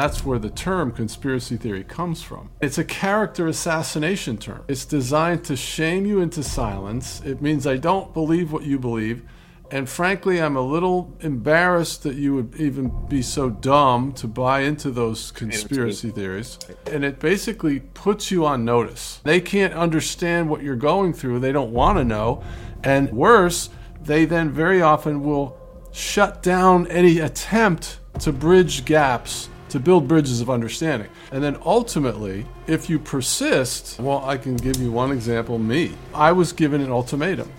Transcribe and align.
That's 0.00 0.24
where 0.24 0.38
the 0.38 0.48
term 0.48 0.92
conspiracy 0.92 1.58
theory 1.58 1.84
comes 1.84 2.22
from. 2.22 2.48
It's 2.62 2.78
a 2.78 2.84
character 2.84 3.46
assassination 3.46 4.38
term. 4.38 4.64
It's 4.66 4.86
designed 4.86 5.44
to 5.44 5.56
shame 5.56 6.06
you 6.06 6.22
into 6.22 6.42
silence. 6.42 7.20
It 7.22 7.42
means 7.42 7.66
I 7.66 7.76
don't 7.76 8.14
believe 8.14 8.50
what 8.50 8.62
you 8.62 8.78
believe. 8.78 9.22
And 9.70 9.86
frankly, 9.86 10.40
I'm 10.40 10.56
a 10.56 10.62
little 10.62 11.14
embarrassed 11.20 12.02
that 12.04 12.14
you 12.14 12.34
would 12.34 12.54
even 12.56 13.08
be 13.08 13.20
so 13.20 13.50
dumb 13.50 14.14
to 14.14 14.26
buy 14.26 14.60
into 14.60 14.90
those 14.90 15.32
conspiracy 15.32 16.08
theories. 16.08 16.58
And 16.90 17.04
it 17.04 17.18
basically 17.18 17.80
puts 17.80 18.30
you 18.30 18.46
on 18.46 18.64
notice. 18.64 19.20
They 19.24 19.42
can't 19.42 19.74
understand 19.74 20.48
what 20.48 20.62
you're 20.62 20.76
going 20.76 21.12
through, 21.12 21.40
they 21.40 21.52
don't 21.52 21.74
want 21.74 21.98
to 21.98 22.04
know. 22.04 22.42
And 22.82 23.12
worse, 23.12 23.68
they 24.00 24.24
then 24.24 24.48
very 24.50 24.80
often 24.80 25.22
will 25.22 25.58
shut 25.92 26.42
down 26.42 26.86
any 26.86 27.18
attempt 27.18 28.00
to 28.20 28.32
bridge 28.32 28.86
gaps 28.86 29.50
to 29.70 29.80
build 29.80 30.06
bridges 30.06 30.40
of 30.40 30.50
understanding. 30.50 31.08
And 31.32 31.42
then 31.42 31.56
ultimately, 31.64 32.46
if 32.66 32.90
you 32.90 32.98
persist, 32.98 33.98
well, 33.98 34.24
I 34.24 34.36
can 34.36 34.56
give 34.56 34.76
you 34.76 34.92
one 34.92 35.12
example 35.12 35.58
me. 35.58 35.92
I 36.14 36.32
was 36.32 36.52
given 36.52 36.80
an 36.80 36.90
ultimatum. 36.90 37.50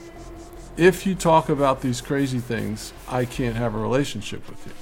If 0.77 1.05
you 1.05 1.16
talk 1.16 1.50
about 1.50 1.81
these 1.81 2.00
crazy 2.02 2.39
things, 2.39 2.94
I 3.08 3.26
can't 3.26 3.55
have 3.55 3.76
a 3.76 3.77
relationship 3.77 4.48
with 4.50 4.66
you. 4.66 4.73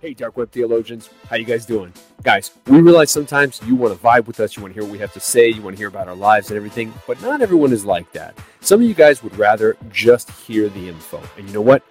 Hey, 0.00 0.14
dark 0.14 0.36
web 0.36 0.50
theologians, 0.50 1.10
how 1.30 1.36
you 1.36 1.44
guys 1.44 1.64
doing? 1.64 1.92
Guys, 2.24 2.50
we 2.66 2.80
realize 2.80 3.10
sometimes 3.10 3.60
you 3.64 3.76
want 3.76 3.94
to 3.94 4.00
vibe 4.04 4.26
with 4.26 4.40
us, 4.40 4.56
you 4.56 4.62
want 4.62 4.74
to 4.74 4.80
hear 4.80 4.82
what 4.82 4.92
we 4.92 4.98
have 4.98 5.12
to 5.12 5.20
say, 5.20 5.48
you 5.48 5.62
want 5.62 5.76
to 5.76 5.78
hear 5.78 5.86
about 5.86 6.08
our 6.08 6.16
lives 6.16 6.50
and 6.50 6.56
everything, 6.56 6.92
but 7.06 7.22
not 7.22 7.40
everyone 7.40 7.72
is 7.72 7.84
like 7.84 8.10
that. 8.10 8.36
Some 8.60 8.82
of 8.82 8.88
you 8.88 8.94
guys 8.94 9.22
would 9.22 9.36
rather 9.38 9.76
just 9.92 10.28
hear 10.30 10.68
the 10.68 10.88
info. 10.88 11.22
And 11.38 11.46
you 11.46 11.54
know 11.54 11.60
what? 11.60 11.84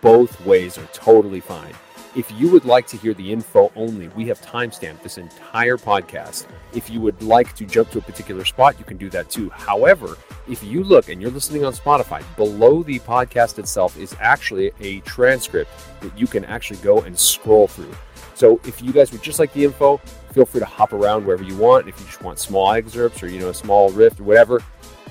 Both 0.00 0.40
ways 0.46 0.78
are 0.78 0.86
totally 0.92 1.40
fine. 1.40 1.74
If 2.16 2.32
you 2.32 2.48
would 2.48 2.64
like 2.64 2.86
to 2.86 2.96
hear 2.96 3.12
the 3.12 3.30
info 3.30 3.70
only, 3.76 4.08
we 4.08 4.26
have 4.28 4.40
timestamped 4.40 5.02
this 5.02 5.18
entire 5.18 5.76
podcast. 5.76 6.46
If 6.72 6.88
you 6.88 6.98
would 7.02 7.22
like 7.22 7.54
to 7.56 7.66
jump 7.66 7.90
to 7.90 7.98
a 7.98 8.00
particular 8.00 8.46
spot, 8.46 8.78
you 8.78 8.86
can 8.86 8.96
do 8.96 9.10
that 9.10 9.28
too. 9.28 9.50
However, 9.50 10.16
if 10.48 10.64
you 10.64 10.82
look 10.82 11.10
and 11.10 11.20
you're 11.20 11.30
listening 11.30 11.66
on 11.66 11.74
Spotify, 11.74 12.24
below 12.36 12.82
the 12.82 13.00
podcast 13.00 13.58
itself 13.58 13.98
is 13.98 14.16
actually 14.18 14.72
a 14.80 15.00
transcript 15.00 15.70
that 16.00 16.18
you 16.18 16.26
can 16.26 16.46
actually 16.46 16.78
go 16.78 17.02
and 17.02 17.18
scroll 17.18 17.68
through. 17.68 17.94
So 18.34 18.62
if 18.64 18.80
you 18.80 18.94
guys 18.94 19.12
would 19.12 19.22
just 19.22 19.38
like 19.38 19.52
the 19.52 19.64
info, 19.64 19.98
feel 20.32 20.46
free 20.46 20.60
to 20.60 20.66
hop 20.66 20.94
around 20.94 21.26
wherever 21.26 21.44
you 21.44 21.58
want. 21.58 21.86
If 21.86 22.00
you 22.00 22.06
just 22.06 22.22
want 22.22 22.38
small 22.38 22.72
excerpts 22.72 23.22
or 23.22 23.28
you 23.28 23.40
know 23.40 23.50
a 23.50 23.54
small 23.54 23.90
riff 23.90 24.18
or 24.18 24.24
whatever, 24.24 24.62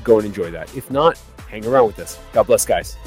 go 0.04 0.18
and 0.18 0.26
enjoy 0.26 0.50
that. 0.50 0.76
If 0.76 0.90
not, 0.90 1.22
hang 1.50 1.68
around 1.68 1.86
with 1.86 2.00
us. 2.00 2.18
God 2.34 2.48
bless, 2.48 2.66
guys. 2.66 2.98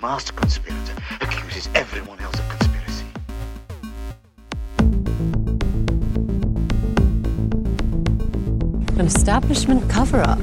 Master 0.00 0.32
conspirator 0.32 0.94
accuses 1.20 1.68
everyone 1.74 2.20
else 2.20 2.38
of 2.38 2.48
conspiracy. 2.48 3.04
An 8.98 9.06
establishment 9.06 9.88
cover 9.90 10.20
up. 10.20 10.38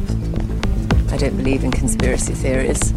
I 1.10 1.18
don't 1.18 1.38
believe 1.38 1.64
in 1.64 1.72
conspiracy 1.72 2.34
theories. 2.34 2.92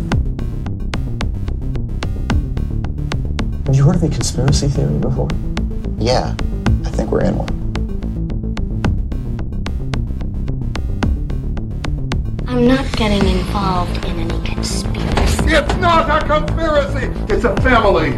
Have 3.67 3.77
you 3.77 3.84
heard 3.84 3.97
of 3.97 4.03
a 4.03 4.09
conspiracy 4.09 4.67
theory 4.69 4.98
before? 4.98 5.28
Yeah, 5.98 6.34
I 6.84 6.91
think 6.91 7.11
we're 7.12 7.25
in 7.25 7.39
one. 7.39 7.68
I'm 12.59 12.67
not 12.67 12.91
getting 12.97 13.25
involved 13.28 14.05
in 14.05 14.19
any 14.19 14.45
conspiracy. 14.45 15.45
It's 15.47 15.77
not 15.77 16.11
a 16.11 16.27
conspiracy, 16.27 17.06
it's 17.33 17.45
a 17.45 17.55
family. 17.62 18.11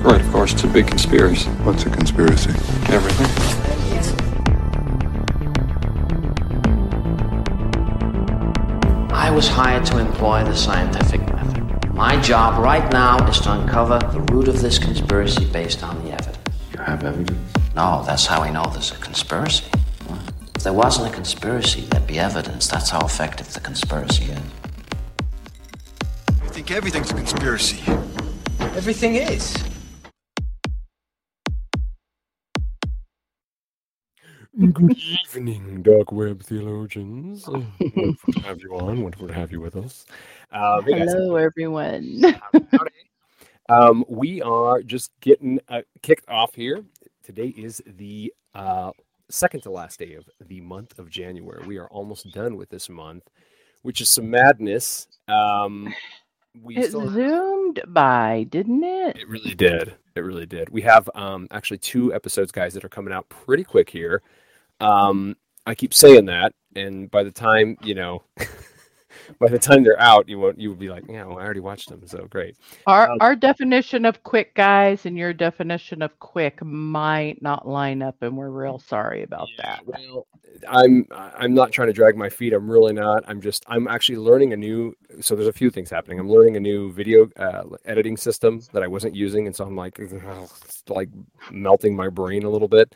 Right, 0.00 0.22
of 0.22 0.32
course, 0.32 0.54
it's 0.54 0.64
a 0.64 0.68
big 0.68 0.86
conspiracy. 0.86 1.50
What's 1.64 1.84
a 1.84 1.90
conspiracy? 1.90 2.48
Everything. 2.88 3.26
I 9.12 9.30
was 9.30 9.48
hired 9.48 9.84
to 9.84 9.98
employ 9.98 10.44
the 10.44 10.56
scientific 10.56 11.20
method. 11.34 11.92
My 11.92 12.18
job 12.22 12.64
right 12.64 12.90
now 12.90 13.18
is 13.28 13.38
to 13.40 13.52
uncover 13.52 13.98
the 13.98 14.20
root 14.32 14.48
of 14.48 14.62
this 14.62 14.78
conspiracy 14.78 15.44
based 15.44 15.82
on 15.82 16.02
the 16.02 16.12
evidence. 16.12 16.38
You 16.72 16.78
have 16.78 17.04
evidence? 17.04 17.55
No, 17.76 18.02
that's 18.06 18.24
how 18.24 18.42
we 18.42 18.50
know 18.50 18.64
there's 18.72 18.90
a 18.90 18.94
conspiracy. 18.94 19.66
If 20.54 20.62
there 20.62 20.72
wasn't 20.72 21.12
a 21.12 21.14
conspiracy, 21.14 21.82
there'd 21.82 22.06
be 22.06 22.18
evidence. 22.18 22.68
That's 22.68 22.88
how 22.88 23.04
effective 23.04 23.52
the 23.52 23.60
conspiracy 23.60 24.32
is. 24.32 24.40
I 26.42 26.48
think 26.48 26.70
everything's 26.70 27.10
a 27.10 27.14
conspiracy. 27.14 27.82
Everything 28.60 29.16
is. 29.16 29.62
Good 34.58 34.96
evening, 34.96 35.82
dark 35.82 36.12
web 36.12 36.42
theologians. 36.42 37.46
wonderful 37.46 38.32
to 38.32 38.40
have 38.40 38.62
you 38.62 38.74
on. 38.74 39.02
Wonderful 39.02 39.28
to 39.28 39.34
have 39.34 39.52
you 39.52 39.60
with 39.60 39.76
us. 39.76 40.06
Um, 40.50 40.82
hey 40.84 41.00
guys. 41.00 41.12
Hello, 41.12 41.36
everyone. 41.36 42.22
Um, 43.68 44.04
we 44.08 44.40
are 44.42 44.82
just 44.82 45.10
getting 45.20 45.60
uh, 45.68 45.82
kicked 46.02 46.28
off 46.28 46.54
here. 46.54 46.84
Today 47.26 47.52
is 47.56 47.82
the 47.84 48.32
uh, 48.54 48.92
second 49.28 49.62
to 49.62 49.70
last 49.72 49.98
day 49.98 50.14
of 50.14 50.30
the 50.46 50.60
month 50.60 50.96
of 50.96 51.10
January. 51.10 51.66
We 51.66 51.76
are 51.76 51.88
almost 51.88 52.30
done 52.30 52.56
with 52.56 52.68
this 52.68 52.88
month, 52.88 53.24
which 53.82 54.00
is 54.00 54.10
some 54.10 54.30
madness. 54.30 55.08
Um, 55.26 55.92
we 56.62 56.76
it 56.76 56.90
still 56.90 57.10
zoomed 57.10 57.80
by, 57.88 58.46
didn't 58.48 58.84
it? 58.84 59.16
It 59.16 59.28
really 59.28 59.56
did. 59.56 59.96
It 60.14 60.20
really 60.20 60.46
did. 60.46 60.68
We 60.68 60.82
have 60.82 61.10
um, 61.16 61.48
actually 61.50 61.78
two 61.78 62.14
episodes, 62.14 62.52
guys, 62.52 62.74
that 62.74 62.84
are 62.84 62.88
coming 62.88 63.12
out 63.12 63.28
pretty 63.28 63.64
quick 63.64 63.90
here. 63.90 64.22
Um, 64.78 65.36
I 65.66 65.74
keep 65.74 65.94
saying 65.94 66.26
that, 66.26 66.52
and 66.76 67.10
by 67.10 67.24
the 67.24 67.32
time 67.32 67.76
you 67.82 67.96
know, 67.96 68.22
by 69.38 69.48
the 69.48 69.58
time 69.58 69.82
they're 69.82 70.00
out, 70.00 70.28
you 70.28 70.38
won't. 70.38 70.58
You 70.58 70.70
would 70.70 70.78
be 70.78 70.88
like, 70.88 71.04
yeah, 71.08 71.24
well, 71.24 71.38
I 71.38 71.42
already 71.42 71.60
watched 71.60 71.88
them, 71.88 72.06
so 72.06 72.26
great. 72.28 72.56
Our 72.86 73.10
Um, 73.10 73.18
our 73.20 73.36
definition 73.36 74.04
of 74.04 74.22
quick 74.22 74.54
guys 74.54 75.06
and 75.06 75.16
your 75.16 75.32
definition 75.32 76.02
of 76.02 76.18
quick 76.18 76.62
might 76.64 77.40
not 77.42 77.68
line 77.68 78.02
up, 78.02 78.16
and 78.22 78.36
we're 78.36 78.50
real 78.50 78.78
sorry 78.78 79.22
about 79.22 79.48
that. 79.58 79.80
Well, 79.86 80.26
I'm 80.68 81.06
I'm 81.10 81.54
not 81.54 81.72
trying 81.72 81.88
to 81.88 81.92
drag 81.92 82.16
my 82.16 82.28
feet. 82.28 82.52
I'm 82.52 82.70
really 82.70 82.92
not. 82.92 83.24
I'm 83.26 83.40
just 83.40 83.64
I'm 83.68 83.88
actually 83.88 84.18
learning 84.18 84.52
a 84.52 84.56
new. 84.56 84.94
So 85.20 85.34
there's 85.34 85.48
a 85.48 85.52
few 85.52 85.70
things 85.70 85.90
happening. 85.90 86.18
I'm 86.18 86.30
learning 86.30 86.56
a 86.56 86.60
new 86.60 86.92
video 86.92 87.28
uh, 87.36 87.64
editing 87.84 88.16
system 88.16 88.60
that 88.72 88.82
I 88.82 88.86
wasn't 88.86 89.14
using, 89.14 89.46
and 89.46 89.54
so 89.54 89.64
I'm 89.64 89.76
like 89.76 89.98
like 90.88 91.08
melting 91.50 91.94
my 91.94 92.08
brain 92.08 92.44
a 92.44 92.50
little 92.50 92.68
bit. 92.68 92.94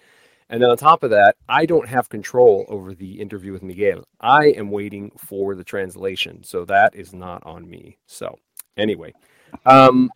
And 0.51 0.61
then 0.61 0.69
on 0.69 0.77
top 0.77 1.05
of 1.05 1.11
that, 1.11 1.37
I 1.49 1.65
don't 1.65 1.89
have 1.89 2.09
control 2.09 2.67
over 2.69 2.93
the 2.93 3.21
interview 3.21 3.53
with 3.53 3.63
Miguel. 3.63 4.05
I 4.21 4.47
am 4.47 4.71
waiting 4.71 5.13
for 5.17 5.55
the 5.55 5.63
translation, 5.63 6.43
so 6.43 6.65
that 6.65 6.95
is 6.97 7.15
not 7.15 7.47
on 7.47 7.71
me. 7.71 7.99
So 8.07 8.37
anyway, 8.77 9.15
um, 9.65 10.11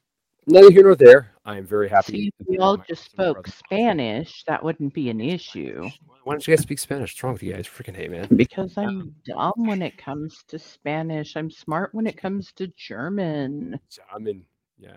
neither 0.47 0.73
here 0.73 0.83
nor 0.83 0.97
there. 0.97 1.31
I 1.45 1.57
am 1.57 1.67
very 1.67 1.89
happy. 1.89 2.13
See, 2.13 2.33
if 2.41 2.49
we 2.49 2.59
all 2.59 2.77
just 2.77 3.05
spoke 3.05 3.47
Spanish, 3.47 4.43
that 4.49 4.65
wouldn't 4.65 4.93
be 4.93 5.09
an 5.09 5.21
issue. 5.21 5.89
Why 6.25 6.33
don't 6.33 6.47
you 6.47 6.57
guys 6.57 6.63
speak 6.63 6.81
Spanish? 6.81 7.13
What's 7.13 7.23
wrong 7.23 7.35
with 7.35 7.43
you 7.43 7.53
guys? 7.53 7.69
Freaking 7.69 7.95
hey, 7.95 8.09
man. 8.09 8.27
Because 8.35 8.77
I'm 8.77 9.15
dumb 9.27 9.53
when 9.57 9.83
it 9.83 9.97
comes 9.99 10.43
to 10.49 10.59
Spanish. 10.59 11.37
I'm 11.37 11.51
smart 11.51 11.95
when 11.95 12.09
it 12.09 12.17
comes 12.17 12.51
to 12.57 12.67
German. 12.77 13.79
German, 14.11 14.45
yeah. 14.79 14.97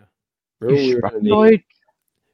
Remember 0.62 0.82
we 0.82 0.96
were 0.96 1.52
Deutsch. 1.52 1.64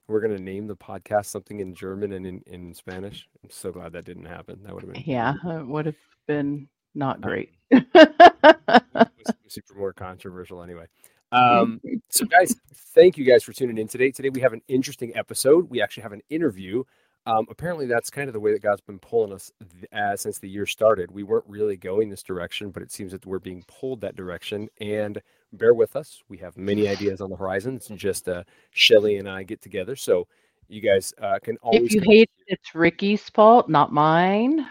We're 0.07 0.21
gonna 0.21 0.39
name 0.39 0.67
the 0.67 0.75
podcast 0.75 1.25
something 1.27 1.59
in 1.59 1.73
German 1.73 2.13
and 2.13 2.25
in, 2.25 2.41
in 2.45 2.73
Spanish. 2.73 3.27
I'm 3.43 3.49
so 3.49 3.71
glad 3.71 3.93
that 3.93 4.05
didn't 4.05 4.25
happen. 4.25 4.59
That 4.63 4.73
would 4.73 4.83
have 4.83 4.93
been 4.93 5.03
Yeah, 5.05 5.35
it 5.45 5.67
would 5.67 5.85
have 5.85 5.95
been 6.27 6.67
not 6.95 7.21
great. 7.21 7.53
was 7.71 9.07
super 9.47 9.75
more 9.75 9.93
controversial 9.93 10.61
anyway. 10.61 10.85
Um, 11.31 11.81
so, 12.09 12.25
guys, 12.29 12.55
thank 12.93 13.17
you 13.17 13.25
guys 13.25 13.43
for 13.43 13.53
tuning 13.53 13.77
in 13.77 13.87
today. 13.87 14.11
Today 14.11 14.29
we 14.29 14.41
have 14.41 14.53
an 14.53 14.61
interesting 14.67 15.15
episode. 15.15 15.69
We 15.69 15.81
actually 15.81 16.03
have 16.03 16.13
an 16.13 16.21
interview. 16.29 16.83
Um, 17.25 17.45
apparently, 17.49 17.85
that's 17.85 18.09
kind 18.09 18.27
of 18.27 18.33
the 18.33 18.39
way 18.39 18.51
that 18.51 18.61
God's 18.61 18.81
been 18.81 18.99
pulling 18.99 19.31
us 19.31 19.51
th- 19.59 19.85
uh, 19.93 20.15
since 20.17 20.39
the 20.39 20.49
year 20.49 20.65
started. 20.65 21.09
We 21.09 21.23
weren't 21.23 21.45
really 21.47 21.77
going 21.77 22.09
this 22.09 22.21
direction, 22.23 22.69
but 22.69 22.83
it 22.83 22.91
seems 22.91 23.13
that 23.13 23.25
we're 23.25 23.39
being 23.39 23.63
pulled 23.67 24.01
that 24.01 24.15
direction. 24.15 24.67
And 24.81 25.21
bear 25.53 25.73
with 25.73 25.95
us. 25.95 26.21
We 26.29 26.37
have 26.39 26.57
many 26.57 26.87
ideas 26.87 27.21
on 27.21 27.29
the 27.29 27.35
horizon. 27.35 27.75
It's 27.75 27.87
just 27.89 28.27
uh, 28.27 28.43
Shelley 28.71 29.17
and 29.17 29.29
I 29.29 29.43
get 29.43 29.61
together. 29.61 29.95
So, 29.95 30.27
you 30.67 30.81
guys 30.81 31.13
uh, 31.21 31.39
can 31.41 31.57
always 31.57 31.83
if 31.83 31.93
you 31.93 32.01
hate 32.01 32.29
it, 32.39 32.45
it's 32.47 32.75
Ricky's 32.75 33.29
fault, 33.29 33.69
not 33.69 33.91
mine. 33.91 34.65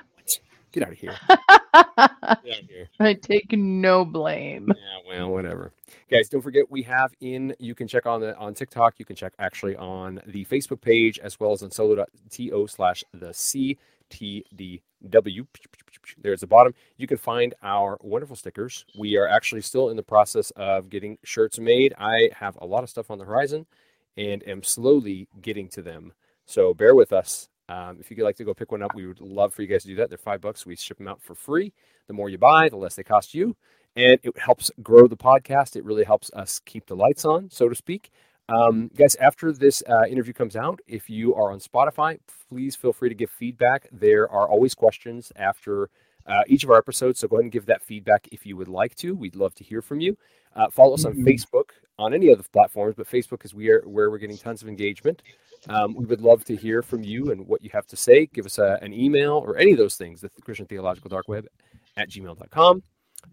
get 0.73 0.82
out 0.82 0.93
of 0.93 0.99
here. 0.99 1.17
out 1.75 2.38
here. 2.44 2.88
I 2.99 3.14
take 3.14 3.52
no 3.52 4.05
blame. 4.05 4.69
Yeah, 4.69 5.19
well, 5.19 5.31
whatever. 5.31 5.73
Guys, 6.11 6.29
don't 6.29 6.43
forget 6.43 6.70
we 6.70 6.82
have 6.82 7.14
in 7.20 7.55
you 7.58 7.75
can 7.75 7.88
check 7.88 8.06
on 8.06 8.20
the 8.20 8.37
on 8.37 8.55
TikTok, 8.55 8.94
you 8.99 9.05
can 9.05 9.17
check 9.17 9.32
actually 9.38 9.76
on 9.76 10.20
the 10.26 10.44
Facebook 10.46 10.81
page 10.81 11.19
as 11.19 11.38
well 11.38 11.52
as 11.52 11.62
on 11.62 11.70
solo.to 11.70 12.67
slash 12.69 13.05
the 13.12 13.32
CTD 14.12 14.82
W. 15.09 15.47
There's 16.19 16.41
the 16.41 16.47
bottom. 16.47 16.75
You 16.97 17.06
can 17.06 17.17
find 17.17 17.55
our 17.62 17.99
wonderful 18.00 18.37
stickers. 18.37 18.85
We 18.99 19.17
are 19.17 19.29
actually 19.29 19.62
still 19.62 19.91
in 19.91 19.97
the 19.97 20.03
process 20.03 20.50
of 20.53 20.88
getting 20.88 21.19
shirts 21.25 21.59
made. 21.59 21.94
I 21.99 22.31
have 22.35 22.56
a 22.61 22.67
lot 22.67 22.82
of 22.82 22.91
stuff 22.91 23.11
on 23.11 23.19
the 23.19 23.25
horizon 23.25 23.67
and 24.17 24.47
am 24.47 24.62
slowly 24.62 25.29
getting 25.41 25.69
to 25.70 25.82
them. 25.82 26.12
So 26.47 26.75
bear 26.75 26.94
with 26.94 27.12
us. 27.12 27.49
Um, 27.69 27.99
if 28.00 28.11
you'd 28.11 28.23
like 28.23 28.37
to 28.37 28.44
go 28.44 28.55
pick 28.55 28.73
one 28.73 28.82
up, 28.82 28.94
we 28.94 29.06
would 29.06 29.20
love 29.20 29.55
for 29.55 29.62
you 29.62 29.69
guys 29.69 29.82
to 29.82 29.88
do 29.88 29.97
that. 29.97 30.09
They're 30.09 30.19
five 30.19 30.41
bucks. 30.41 30.67
We 30.67 30.76
ship 30.76 30.99
them 30.99 31.09
out 31.09 31.23
for 31.23 31.35
free. 31.35 31.73
The 32.06 32.12
more 32.12 32.29
you 32.29 32.38
buy, 32.38 32.69
the 32.69 32.76
less 32.76 32.97
they 32.97 33.05
cost 33.05 33.35
you. 33.35 33.56
And 33.97 34.19
it 34.23 34.38
helps 34.38 34.70
grow 34.82 35.06
the 35.06 35.17
podcast. 35.17 35.76
It 35.76 35.85
really 35.85 36.05
helps 36.05 36.31
us 36.32 36.61
keep 36.64 36.87
the 36.87 36.97
lights 36.97 37.25
on, 37.25 37.50
so 37.50 37.69
to 37.69 37.75
speak. 37.75 38.11
Um, 38.52 38.90
guys, 38.96 39.14
after 39.16 39.50
this 39.52 39.82
uh, 39.88 40.04
interview 40.08 40.32
comes 40.34 40.56
out, 40.56 40.81
if 40.87 41.08
you 41.08 41.34
are 41.34 41.50
on 41.52 41.58
Spotify, 41.58 42.19
please 42.49 42.76
feel 42.76 42.93
free 42.93 43.08
to 43.08 43.14
give 43.14 43.31
feedback. 43.31 43.88
There 43.93 44.31
are 44.31 44.46
always 44.49 44.75
questions 44.75 45.32
after 45.37 45.88
uh, 46.26 46.43
each 46.46 46.62
of 46.62 46.70
our 46.70 46.76
episodes, 46.76 47.19
so 47.20 47.28
go 47.28 47.37
ahead 47.37 47.44
and 47.44 47.52
give 47.52 47.66
that 47.66 47.82
feedback 47.82 48.28
if 48.31 48.44
you 48.44 48.56
would 48.56 48.69
like 48.69 48.94
to. 48.96 49.14
We'd 49.14 49.37
love 49.37 49.54
to 49.56 49.64
hear 49.64 49.81
from 49.81 50.00
you. 50.00 50.16
Uh, 50.54 50.69
follow 50.70 50.94
us 50.94 51.04
on 51.04 51.14
Mhm. 51.14 51.25
Facebook, 51.25 51.70
on 51.99 52.12
any 52.12 52.31
other 52.31 52.43
platforms, 52.52 52.94
but 52.96 53.06
Facebook 53.08 53.44
is 53.44 53.54
where, 53.54 53.81
where 53.82 54.10
we're 54.10 54.19
getting 54.19 54.37
tons 54.37 54.62
of 54.62 54.69
engagement. 54.69 55.22
Um, 55.69 55.94
we 55.94 56.04
would 56.04 56.20
love 56.20 56.44
to 56.46 56.56
hear 56.56 56.82
from 56.82 57.02
you 57.04 57.31
and 57.31 57.46
what 57.46 57.62
you 57.62 57.70
have 57.72 57.87
to 57.87 57.96
say. 57.96 58.26
Give 58.26 58.44
us 58.46 58.58
a, 58.58 58.78
an 58.82 58.93
email 58.93 59.32
or 59.34 59.56
any 59.56 59.72
of 59.72 59.78
those 59.78 59.96
things, 59.96 60.20
the 60.20 60.28
Christian 60.44 60.66
Theological 60.66 61.08
Dark 61.08 61.26
Web 61.28 61.46
at 61.96 62.10
gmail.com. 62.10 62.82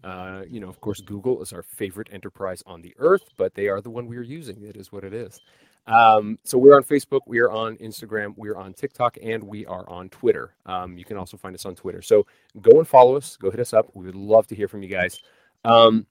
Uh, 0.02 0.42
you 0.48 0.60
know, 0.60 0.68
of 0.68 0.80
course, 0.80 1.00
Google 1.00 1.42
is 1.42 1.52
our 1.52 1.62
favorite 1.62 2.08
enterprise 2.12 2.62
on 2.66 2.82
the 2.82 2.94
earth, 2.98 3.24
but 3.36 3.54
they 3.54 3.68
are 3.68 3.80
the 3.80 3.90
one 3.90 4.06
we 4.06 4.16
are 4.16 4.22
using. 4.22 4.62
It 4.62 4.76
is 4.76 4.90
what 4.90 5.04
it 5.04 5.12
is. 5.12 5.40
Um, 5.86 6.38
so 6.44 6.58
we're 6.58 6.76
on 6.76 6.84
Facebook, 6.84 7.20
we 7.26 7.40
are 7.40 7.50
on 7.50 7.76
Instagram, 7.78 8.34
we 8.36 8.48
are 8.48 8.56
on 8.56 8.74
TikTok, 8.74 9.18
and 9.22 9.42
we 9.42 9.66
are 9.66 9.88
on 9.88 10.08
Twitter. 10.08 10.54
Um, 10.66 10.96
you 10.96 11.04
can 11.04 11.16
also 11.16 11.36
find 11.36 11.54
us 11.54 11.66
on 11.66 11.74
Twitter. 11.74 12.02
So 12.02 12.26
go 12.60 12.78
and 12.78 12.86
follow 12.86 13.16
us. 13.16 13.36
Go 13.36 13.50
hit 13.50 13.60
us 13.60 13.72
up. 13.72 13.90
We 13.94 14.04
would 14.06 14.14
love 14.14 14.46
to 14.48 14.54
hear 14.54 14.68
from 14.68 14.82
you 14.82 14.88
guys. 14.88 15.20
Um, 15.64 16.06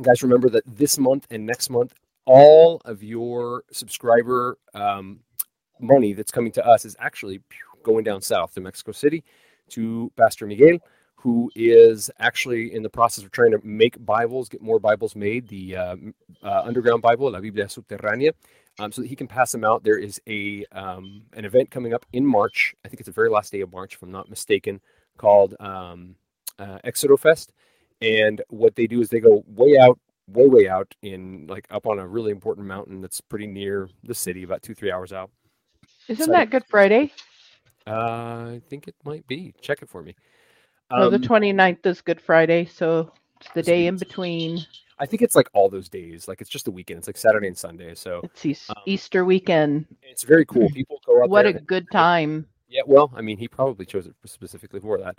guys, 0.00 0.22
remember 0.22 0.48
that 0.50 0.64
this 0.66 0.98
month 0.98 1.26
and 1.30 1.44
next 1.44 1.70
month, 1.70 1.94
all 2.24 2.80
of 2.84 3.02
your 3.02 3.64
subscriber 3.72 4.58
um, 4.74 5.20
money 5.80 6.12
that's 6.12 6.30
coming 6.30 6.52
to 6.52 6.64
us 6.66 6.84
is 6.84 6.96
actually 6.98 7.40
going 7.82 8.04
down 8.04 8.22
south 8.22 8.54
to 8.54 8.60
Mexico 8.60 8.92
City 8.92 9.24
to 9.70 10.12
Pastor 10.16 10.46
Miguel, 10.46 10.78
who 11.22 11.50
is 11.54 12.10
actually 12.18 12.74
in 12.74 12.82
the 12.82 12.88
process 12.88 13.22
of 13.24 13.30
trying 13.30 13.50
to 13.50 13.60
make 13.62 14.02
Bibles, 14.06 14.48
get 14.48 14.62
more 14.62 14.78
Bibles 14.78 15.14
made, 15.14 15.46
the 15.48 15.76
uh, 15.76 15.96
uh, 16.42 16.62
underground 16.64 17.02
Bible, 17.02 17.30
La 17.30 17.40
Biblia 17.40 17.66
Subterránea, 17.66 18.32
um, 18.78 18.90
so 18.90 19.02
that 19.02 19.08
he 19.08 19.16
can 19.16 19.28
pass 19.28 19.52
them 19.52 19.62
out. 19.62 19.84
There 19.84 19.98
is 19.98 20.18
a 20.26 20.64
um, 20.72 21.22
an 21.34 21.44
event 21.44 21.70
coming 21.70 21.92
up 21.92 22.06
in 22.14 22.24
March. 22.24 22.74
I 22.84 22.88
think 22.88 23.00
it's 23.00 23.06
the 23.06 23.12
very 23.12 23.28
last 23.28 23.52
day 23.52 23.60
of 23.60 23.70
March, 23.70 23.94
if 23.96 24.02
I'm 24.02 24.10
not 24.10 24.30
mistaken, 24.30 24.80
called 25.18 25.54
um, 25.60 26.14
uh, 26.58 26.78
Exodo 26.86 27.18
Fest. 27.18 27.52
And 28.00 28.40
what 28.48 28.74
they 28.76 28.86
do 28.86 29.02
is 29.02 29.10
they 29.10 29.20
go 29.20 29.44
way 29.46 29.76
out, 29.78 29.98
way 30.26 30.46
way 30.46 30.68
out 30.70 30.94
in 31.02 31.46
like 31.48 31.66
up 31.70 31.86
on 31.86 31.98
a 31.98 32.08
really 32.08 32.30
important 32.30 32.66
mountain 32.66 33.02
that's 33.02 33.20
pretty 33.20 33.46
near 33.46 33.90
the 34.04 34.14
city, 34.14 34.42
about 34.42 34.62
two 34.62 34.74
three 34.74 34.90
hours 34.90 35.12
out. 35.12 35.30
Isn't 36.08 36.24
So- 36.26 36.32
that 36.32 36.48
Good 36.48 36.64
Friday? 36.66 37.12
Uh, 37.86 38.52
I 38.56 38.62
think 38.70 38.88
it 38.88 38.94
might 39.04 39.26
be. 39.26 39.52
Check 39.60 39.82
it 39.82 39.88
for 39.90 40.02
me. 40.02 40.14
No, 40.90 41.10
the 41.10 41.16
Um, 41.16 41.22
29th 41.22 41.86
is 41.86 42.00
Good 42.00 42.20
Friday, 42.20 42.64
so 42.66 43.12
it's 43.40 43.50
the 43.54 43.62
day 43.62 43.86
in 43.86 43.96
between. 43.96 44.60
I 44.98 45.06
think 45.06 45.22
it's 45.22 45.34
like 45.34 45.48
all 45.54 45.68
those 45.70 45.88
days. 45.88 46.28
Like 46.28 46.40
it's 46.40 46.50
just 46.50 46.66
the 46.66 46.70
weekend. 46.70 46.98
It's 46.98 47.06
like 47.08 47.16
Saturday 47.16 47.46
and 47.46 47.56
Sunday. 47.56 47.94
So 47.94 48.20
It's 48.24 48.44
Eas- 48.44 48.70
Easter 48.86 49.24
weekend. 49.24 49.86
it's 50.02 50.24
very 50.24 50.44
cool. 50.44 50.68
People 50.74 51.00
go 51.06 51.22
out 51.22 51.30
What 51.30 51.46
a 51.46 51.54
good 51.54 51.86
time. 51.90 52.46
Yeah, 52.68 52.82
well, 52.86 53.10
I 53.16 53.20
mean, 53.22 53.36
he 53.38 53.48
probably 53.48 53.86
chose 53.86 54.06
it 54.06 54.14
specifically 54.26 54.78
for 54.80 54.98
that. 54.98 55.18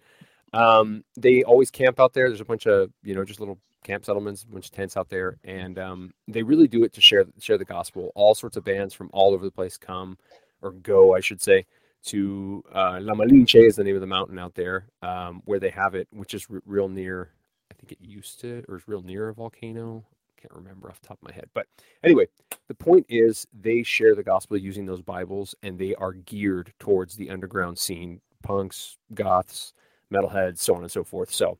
Um, 0.54 1.04
they 1.18 1.44
always 1.44 1.72
camp 1.72 2.00
out 2.00 2.14
there. 2.14 2.28
There's 2.30 2.42
a 2.42 2.46
bunch 2.46 2.68
of 2.68 2.92
you 3.04 3.16
know 3.16 3.24
just 3.26 3.40
little 3.40 3.58
camp 3.84 4.06
settlements, 4.06 4.44
a 4.44 4.48
bunch 4.54 4.66
of 4.68 4.72
tents 4.72 4.96
out 4.96 5.10
there, 5.10 5.38
and 5.44 5.80
um, 5.80 6.14
they 6.28 6.44
really 6.44 6.68
do 6.68 6.84
it 6.84 6.94
to 6.94 7.02
share 7.02 7.26
share 7.40 7.58
the 7.58 7.66
gospel. 7.66 8.12
All 8.16 8.36
sorts 8.36 8.58
of 8.58 8.64
bands 8.64 8.94
from 8.94 9.10
all 9.14 9.34
over 9.34 9.44
the 9.46 9.52
place 9.52 9.78
come 9.78 10.18
or 10.62 10.72
go, 10.72 11.16
I 11.16 11.22
should 11.22 11.42
say, 11.42 11.66
to 12.06 12.64
uh, 12.74 13.00
La 13.02 13.14
Malinche 13.14 13.66
is 13.68 13.76
the 13.76 13.84
name 13.84 13.96
of 13.96 14.02
the 14.02 14.08
mountain 14.08 14.40
out 14.40 14.56
there 14.56 14.88
um, 15.02 15.42
where 15.46 15.60
they 15.60 15.70
have 15.70 15.96
it, 15.96 16.08
which 16.12 16.34
is 16.34 16.48
r- 16.52 16.62
real 16.66 16.90
near. 16.90 17.32
I 17.72 17.74
think 17.76 17.92
it 17.92 18.00
used 18.02 18.40
to, 18.42 18.64
or 18.68 18.78
is 18.78 18.88
real 18.88 19.02
near 19.02 19.30
a 19.30 19.34
volcano. 19.34 20.04
Can't 20.38 20.54
remember 20.54 20.90
off 20.90 21.00
the 21.02 21.08
top 21.08 21.20
of 21.22 21.28
my 21.30 21.34
head, 21.34 21.50
but 21.54 21.68
anyway, 22.04 22.26
the 22.68 22.74
point 22.74 23.06
is 23.10 23.46
they 23.54 23.84
share 23.84 24.16
the 24.16 24.24
gospel 24.24 24.58
using 24.58 24.86
those 24.86 25.02
Bibles, 25.02 25.54
and 25.62 25.78
they 25.78 25.94
are 25.96 26.14
geared 26.14 26.74
towards 26.80 27.16
the 27.16 27.30
underground 27.30 27.78
scene, 27.78 28.22
punks, 28.42 28.98
goths, 29.14 29.74
metalheads, 30.12 30.58
so 30.58 30.76
on 30.76 30.82
and 30.82 30.92
so 30.92 31.04
forth. 31.04 31.32
So, 31.32 31.60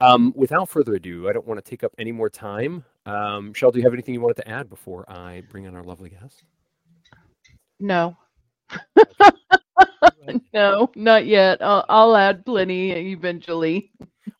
um, 0.00 0.32
without 0.36 0.68
further 0.68 0.94
ado, 0.94 1.28
I 1.28 1.32
don't 1.32 1.46
want 1.46 1.62
to 1.62 1.68
take 1.68 1.82
up 1.82 1.92
any 1.98 2.12
more 2.12 2.30
time. 2.30 2.84
Um, 3.06 3.52
Shell, 3.54 3.72
do 3.72 3.78
you 3.78 3.84
have 3.84 3.92
anything 3.92 4.14
you 4.14 4.20
wanted 4.20 4.36
to 4.42 4.48
add 4.48 4.70
before 4.70 5.08
I 5.10 5.42
bring 5.50 5.66
on 5.66 5.74
our 5.74 5.82
lovely 5.84 6.10
guest? 6.10 6.44
No. 7.80 8.16
no, 10.54 10.90
not 10.94 11.26
yet. 11.26 11.62
I'll, 11.62 11.84
I'll 11.88 12.16
add 12.16 12.44
plenty 12.44 12.90
eventually. 13.12 13.90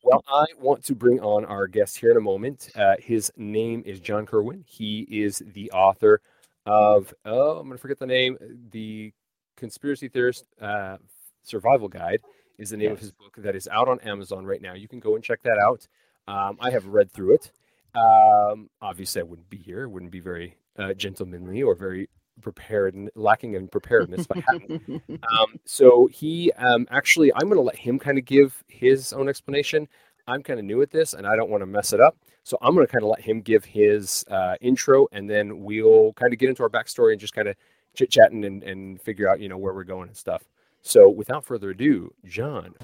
Well, 0.02 0.24
I 0.28 0.44
want 0.60 0.84
to 0.84 0.94
bring 0.94 1.20
on 1.20 1.44
our 1.44 1.66
guest 1.66 1.98
here 1.98 2.10
in 2.10 2.16
a 2.16 2.20
moment. 2.20 2.70
Uh, 2.74 2.94
his 2.98 3.32
name 3.36 3.82
is 3.86 4.00
John 4.00 4.26
Kirwin. 4.26 4.64
He 4.66 5.06
is 5.10 5.42
the 5.54 5.70
author 5.70 6.20
of, 6.66 7.14
oh, 7.24 7.58
I'm 7.58 7.66
going 7.66 7.78
to 7.78 7.80
forget 7.80 7.98
the 7.98 8.06
name, 8.06 8.36
The 8.70 9.12
Conspiracy 9.56 10.08
Theorist 10.08 10.44
uh, 10.60 10.96
Survival 11.42 11.88
Guide 11.88 12.20
is 12.58 12.70
the 12.70 12.76
name 12.76 12.92
of 12.92 13.00
his 13.00 13.12
book 13.12 13.34
that 13.38 13.56
is 13.56 13.68
out 13.68 13.88
on 13.88 14.00
Amazon 14.00 14.44
right 14.44 14.60
now. 14.62 14.74
You 14.74 14.88
can 14.88 15.00
go 15.00 15.14
and 15.14 15.24
check 15.24 15.42
that 15.42 15.58
out. 15.58 15.86
Um, 16.28 16.56
I 16.60 16.70
have 16.70 16.86
read 16.86 17.10
through 17.10 17.34
it. 17.34 17.50
Um, 17.94 18.70
obviously, 18.80 19.20
I 19.20 19.24
wouldn't 19.24 19.50
be 19.50 19.58
here. 19.58 19.82
It 19.82 19.88
wouldn't 19.88 20.12
be 20.12 20.20
very 20.20 20.56
uh, 20.78 20.94
gentlemanly 20.94 21.62
or 21.62 21.74
very 21.74 22.08
prepared, 22.40 22.94
and 22.94 23.10
lacking 23.14 23.54
in 23.54 23.68
preparedness 23.68 24.26
if 24.28 24.36
I 24.36 24.52
hadn't. 24.52 25.02
Um, 25.10 25.60
so 25.64 26.06
he 26.06 26.50
um, 26.52 26.86
actually, 26.90 27.32
I'm 27.34 27.48
going 27.48 27.56
to 27.56 27.62
let 27.62 27.76
him 27.76 27.98
kind 27.98 28.18
of 28.18 28.24
give 28.24 28.62
his 28.68 29.12
own 29.12 29.28
explanation. 29.28 29.88
I'm 30.26 30.42
kind 30.42 30.58
of 30.58 30.64
new 30.64 30.82
at 30.82 30.90
this, 30.90 31.14
and 31.14 31.26
I 31.26 31.36
don't 31.36 31.50
want 31.50 31.62
to 31.62 31.66
mess 31.66 31.92
it 31.92 32.00
up. 32.00 32.16
So 32.44 32.56
I'm 32.62 32.74
going 32.74 32.86
to 32.86 32.92
kind 32.92 33.04
of 33.04 33.10
let 33.10 33.20
him 33.20 33.40
give 33.40 33.64
his 33.64 34.24
uh, 34.30 34.56
intro, 34.60 35.06
and 35.12 35.28
then 35.28 35.62
we'll 35.62 36.12
kind 36.14 36.32
of 36.32 36.38
get 36.38 36.48
into 36.48 36.62
our 36.62 36.70
backstory 36.70 37.12
and 37.12 37.20
just 37.20 37.34
kind 37.34 37.48
of 37.48 37.56
chit 37.94 38.10
chatting 38.10 38.44
and, 38.44 38.62
and 38.62 39.00
figure 39.00 39.28
out, 39.28 39.40
you 39.40 39.48
know, 39.48 39.58
where 39.58 39.74
we're 39.74 39.84
going 39.84 40.08
and 40.08 40.16
stuff. 40.16 40.42
So 40.80 41.08
without 41.08 41.44
further 41.44 41.70
ado, 41.70 42.12
John. 42.24 42.74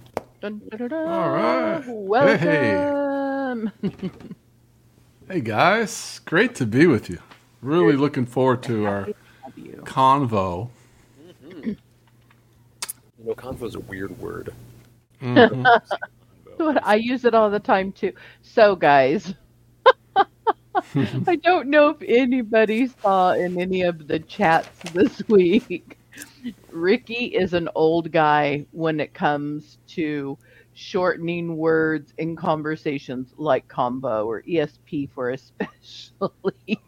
Dun, 0.41 0.62
dun, 0.71 0.79
dun, 0.79 0.89
dun. 0.89 1.09
All 1.09 1.31
right. 1.31 1.83
Welcome. 1.89 3.73
Hey 5.28 5.40
guys, 5.40 6.21
great 6.25 6.55
to 6.55 6.64
be 6.64 6.87
with 6.87 7.11
you. 7.11 7.19
Really 7.61 7.97
looking 7.97 8.25
forward 8.25 8.62
to 8.62 8.87
our 8.87 9.09
convo. 9.85 10.71
You 13.19 13.25
know, 13.25 13.35
convo 13.35 13.65
is 13.65 13.75
a 13.75 13.81
weird 13.81 14.17
word. 14.19 14.53
Mhm. 15.21 15.81
I 16.83 16.97
use 16.97 17.25
it 17.25 17.35
all 17.35 17.51
the 17.51 17.61
time 17.61 17.93
too. 17.93 18.13
So, 18.43 18.75
guys, 18.77 19.35
I 21.27 21.37
don't 21.37 21.69
know 21.69 21.91
if 21.91 21.97
anybody 22.07 22.87
saw 22.87 23.33
in 23.33 23.61
any 23.61 23.83
of 23.83 24.07
the 24.07 24.21
chats 24.21 24.79
this 24.93 25.23
week. 25.29 25.99
Ricky 26.71 27.27
is 27.27 27.53
an 27.55 27.69
old 27.75 28.11
guy 28.13 28.67
when 28.73 29.01
it 29.01 29.15
comes 29.15 29.79
to 29.89 30.39
shortening 30.75 31.57
words 31.57 32.13
in 32.19 32.37
conversations 32.37 33.33
like 33.37 33.67
combo 33.69 34.25
or 34.27 34.43
ESP 34.43 35.11
for 35.11 35.31
especially. 35.31 36.81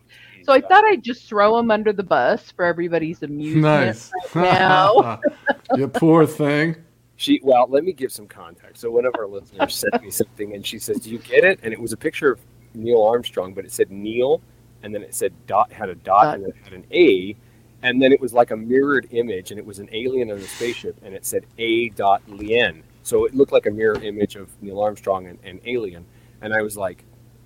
So 0.44 0.52
I 0.52 0.60
thought 0.60 0.84
I'd 0.84 1.02
just 1.02 1.26
throw 1.26 1.58
him 1.58 1.70
under 1.70 1.92
the 1.92 2.02
bus 2.02 2.50
for 2.52 2.64
everybody's 2.64 3.22
amusement 3.22 3.62
Nice. 3.62 4.10
right 4.34 4.44
now. 4.44 5.20
you 5.76 5.88
poor 5.88 6.26
thing. 6.26 6.76
She 7.16 7.40
well, 7.42 7.66
let 7.68 7.84
me 7.84 7.92
give 7.92 8.10
some 8.10 8.26
context. 8.26 8.80
So 8.80 8.90
one 8.90 9.04
of 9.04 9.14
our 9.18 9.26
listeners 9.26 9.74
sent 9.74 10.02
me 10.02 10.10
something, 10.10 10.54
and 10.54 10.66
she 10.66 10.78
says, 10.78 11.00
"Do 11.00 11.10
you 11.10 11.18
get 11.18 11.44
it?" 11.44 11.60
And 11.62 11.72
it 11.72 11.78
was 11.78 11.92
a 11.92 11.96
picture 11.96 12.30
of 12.32 12.40
Neil 12.74 13.02
Armstrong, 13.02 13.52
but 13.52 13.64
it 13.66 13.72
said 13.72 13.90
Neil, 13.90 14.40
and 14.82 14.94
then 14.94 15.02
it 15.02 15.14
said 15.14 15.32
dot 15.46 15.70
had 15.70 15.90
a 15.90 15.94
dot, 15.96 16.34
and 16.34 16.44
then 16.44 16.50
it 16.50 16.56
had 16.64 16.72
an 16.72 16.86
A, 16.92 17.36
and 17.82 18.00
then 18.00 18.12
it 18.12 18.20
was 18.20 18.32
like 18.32 18.50
a 18.52 18.56
mirrored 18.56 19.08
image, 19.10 19.50
and 19.50 19.58
it 19.60 19.66
was 19.66 19.78
an 19.80 19.88
alien 19.92 20.30
on 20.30 20.38
a 20.38 20.42
spaceship, 20.42 20.96
and 21.02 21.14
it 21.14 21.26
said 21.26 21.44
A 21.58 21.90
dot 21.90 22.22
Lien. 22.26 22.82
So 23.02 23.26
it 23.26 23.34
looked 23.34 23.52
like 23.52 23.66
a 23.66 23.70
mirror 23.70 24.02
image 24.02 24.36
of 24.36 24.48
Neil 24.62 24.80
Armstrong 24.80 25.26
and, 25.26 25.38
and 25.44 25.60
alien. 25.66 26.06
And 26.42 26.54
I 26.54 26.62
was 26.62 26.76
like, 26.76 27.04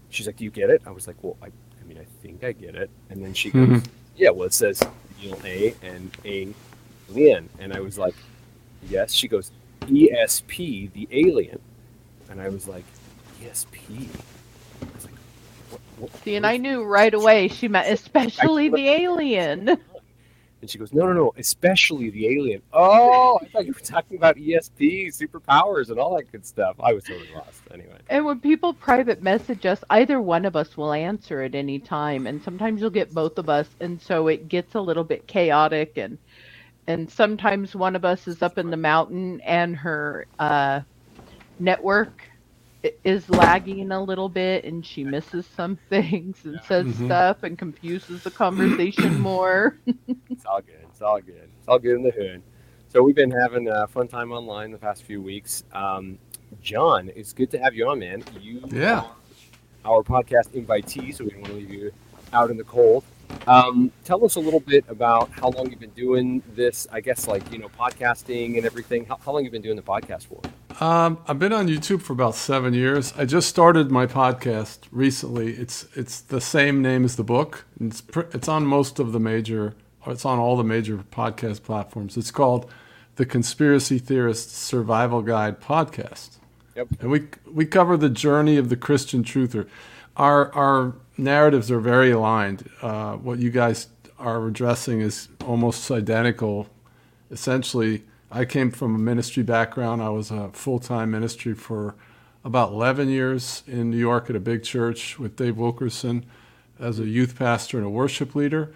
she's 0.09 0.27
like, 0.27 0.37
"Do 0.37 0.45
you 0.45 0.51
get 0.51 0.71
it?" 0.71 0.83
I 0.87 0.91
was 0.93 1.09
like, 1.09 1.17
"Well, 1.23 1.37
I, 1.43 1.47
I 1.47 1.49
mean, 1.49 1.53
I 1.53 1.64
think 2.39 2.45
I 2.45 2.53
get 2.61 2.75
it." 2.75 2.91
And 3.11 3.25
then 3.25 3.35
she 3.35 3.51
goes, 3.51 3.69
Mhm. 3.69 3.87
"Yeah, 4.17 4.31
well, 4.31 4.47
it 4.47 4.53
says 4.55 4.83
Neil 5.23 5.39
A 5.45 5.75
and 5.83 6.11
A 6.25 6.49
Lien," 7.09 7.49
and 7.59 7.73
I 7.73 7.81
was 7.81 7.99
like, 7.99 8.15
"Yes." 8.89 9.13
She 9.13 9.29
goes, 9.29 9.51
ESP, 9.89 10.93
the 10.93 11.09
alien. 11.11 11.59
And 12.31 12.41
I 12.41 12.49
was 12.49 12.67
like, 12.67 12.85
ESP? 13.43 14.09
I 14.83 14.95
was 14.95 15.05
like, 15.05 15.15
what, 15.71 15.81
what, 15.99 16.17
See, 16.25 16.37
and 16.37 16.47
I 16.47 16.57
knew 16.57 16.83
right 16.83 17.13
away 17.13 17.49
she 17.49 17.69
meant 17.69 17.89
especially 17.93 18.69
the 18.69 18.89
alien. 18.89 19.79
And 20.65 20.71
she 20.71 20.79
goes, 20.79 20.95
no, 20.95 21.05
no, 21.05 21.13
no, 21.13 21.35
especially 21.37 22.09
the 22.09 22.27
alien. 22.27 22.63
Oh, 22.73 23.39
I 23.43 23.45
thought 23.49 23.67
you 23.67 23.75
were 23.75 23.81
talking 23.81 24.17
about 24.17 24.37
ESP, 24.37 25.09
superpowers, 25.09 25.91
and 25.91 25.99
all 25.99 26.17
that 26.17 26.33
good 26.33 26.47
stuff. 26.47 26.75
I 26.81 26.95
was 26.95 27.05
totally 27.05 27.29
lost. 27.35 27.61
Anyway. 27.71 27.99
And 28.09 28.25
when 28.25 28.41
people 28.41 28.73
private 28.73 29.23
message 29.23 29.67
us, 29.67 29.85
either 29.91 30.23
one 30.23 30.47
of 30.47 30.57
us 30.57 30.75
will 30.75 30.95
answer 30.95 31.43
at 31.43 31.55
any 31.55 31.79
time, 31.79 32.27
and 32.27 32.43
sometimes 32.43 32.81
you'll 32.81 32.89
get 32.89 33.13
both 33.13 33.37
of 33.37 33.51
us, 33.51 33.69
and 33.79 34.01
so 34.01 34.27
it 34.29 34.49
gets 34.49 34.75
a 34.75 34.81
little 34.81 35.05
bit 35.05 35.27
chaotic, 35.27 35.99
and 35.99 36.17
and 36.87 37.11
sometimes 37.11 37.77
one 37.77 37.95
of 37.95 38.07
us 38.07 38.27
is 38.27 38.41
up 38.41 38.57
in 38.57 38.71
the 38.71 38.79
mountain 38.79 39.43
and 39.43 39.77
her 39.77 40.25
uh, 40.39 40.81
network 41.59 42.23
is 43.05 43.29
lagging 43.31 43.91
a 43.91 44.03
little 44.03 44.29
bit 44.29 44.65
and 44.65 44.85
she 44.85 45.05
misses 45.05 45.47
some 45.57 45.77
things 45.89 46.45
and 46.45 46.61
says 46.67 46.87
mm-hmm. 46.87 47.07
stuff 47.07 47.43
and 47.43 47.59
confuses 47.59 48.23
the 48.23 48.31
conversation 48.31 49.21
more. 49.21 49.79
it's 50.31 50.45
all 50.45 50.61
good. 50.61 50.85
It's 50.91 51.03
all 51.03 51.21
good. 51.21 51.49
It's 51.59 51.69
all 51.69 51.79
good 51.79 51.97
in 51.97 52.03
the 52.03 52.11
hood. 52.11 52.43
So 52.89 53.03
we've 53.03 53.17
been 53.17 53.31
having 53.31 53.69
a 53.69 53.89
fun 53.89 54.07
time 54.07 54.31
online 54.31 54.71
the 54.71 54.79
past 54.79 55.03
few 55.03 55.21
weeks. 55.21 55.65
Um, 55.73 56.19
John, 56.63 57.11
it's 57.17 57.33
good 57.33 57.51
to 57.51 57.59
have 57.59 57.75
you 57.75 57.89
on, 57.89 57.99
man. 57.99 58.23
You 58.41 58.63
yeah. 58.71 59.07
our 59.85 60.03
podcast 60.03 60.51
invitee, 60.51 61.15
so 61.15 61.25
we 61.25 61.31
don't 61.31 61.41
want 61.41 61.53
to 61.53 61.59
leave 61.59 61.71
you 61.71 61.93
out 62.33 62.51
in 62.51 62.57
the 62.57 62.65
cold. 62.65 63.03
Um, 63.47 63.93
tell 64.05 64.25
us 64.25 64.37
a 64.37 64.41
little 64.41 64.61
bit 64.61 64.85
about 64.89 65.31
how 65.31 65.51
long 65.51 65.71
you've 65.71 65.81
been 65.81 65.91
doing 65.91 66.43
this. 66.55 66.87
I 66.91 67.01
guess 67.01 67.27
like 67.29 67.51
you 67.53 67.59
know 67.59 67.69
podcasting 67.69 68.57
and 68.57 68.65
everything. 68.65 69.05
How, 69.05 69.19
how 69.25 69.33
long 69.33 69.45
you've 69.45 69.53
been 69.53 69.63
doing 69.63 69.77
the 69.77 69.83
podcast 69.83 70.27
for? 70.27 70.41
Um, 70.83 71.19
I've 71.29 71.39
been 71.39 71.53
on 71.53 71.69
YouTube 71.69 72.03
for 72.03 72.13
about 72.13 72.35
seven 72.35 72.75
years. 72.75 73.13
I 73.17 73.27
just 73.27 73.49
started 73.49 73.91
my 73.91 74.07
podcast 74.07 74.81
recently. 74.91 75.53
It's 75.53 75.87
it's 75.95 76.21
the 76.21 76.41
same 76.41 76.83
name 76.83 77.05
as 77.05 77.17
the 77.17 77.25
book. 77.25 77.67
It's 77.81 78.03
it's 78.33 78.49
on 78.49 78.67
most 78.67 78.99
of 78.99 79.13
the 79.13 79.21
major. 79.21 79.75
It's 80.07 80.25
on 80.25 80.39
all 80.39 80.57
the 80.57 80.65
major 80.65 80.99
podcast 80.99 81.63
platforms. 81.63 82.17
It's 82.17 82.31
called 82.31 82.71
the 83.17 83.25
Conspiracy 83.25 83.99
Theorist 83.99 84.55
Survival 84.55 85.23
Guide 85.23 85.61
Podcast. 85.61 86.39
Yep. 86.75 86.89
And 87.01 87.11
we 87.11 87.29
we 87.51 87.67
cover 87.67 87.97
the 87.97 88.11
journey 88.11 88.57
of 88.57 88.69
the 88.69 88.77
Christian 88.77 89.23
truther. 89.23 89.69
Our 90.17 90.53
our 90.55 90.95
narratives 91.17 91.71
are 91.71 91.81
very 91.81 92.11
aligned. 92.11 92.71
Uh, 92.81 93.15
what 93.15 93.39
you 93.39 93.51
guys 93.51 93.89
are 94.19 94.47
addressing 94.47 95.01
is 95.01 95.29
almost 95.45 95.91
identical. 95.91 96.69
Essentially, 97.31 98.05
I 98.31 98.45
came 98.45 98.71
from 98.71 98.95
a 98.95 98.99
ministry 98.99 99.43
background. 99.43 100.03
I 100.03 100.11
was 100.11 100.31
a 100.31 100.51
full 100.53 100.79
time 100.79 101.11
ministry 101.11 101.55
for 101.55 101.97
about 102.45 102.73
11 102.73 103.09
years 103.09 103.63
in 103.67 103.91
New 103.91 103.97
York 103.97 104.29
at 104.29 104.37
a 104.37 104.41
big 104.41 104.63
church 104.63 105.19
with 105.19 105.37
Dave 105.37 105.57
Wilkerson 105.57 106.27
as 106.79 106.99
a 106.99 107.07
youth 107.07 107.37
pastor 107.39 107.79
and 107.79 107.87
a 107.87 107.91
worship 107.91 108.35
leader, 108.35 108.75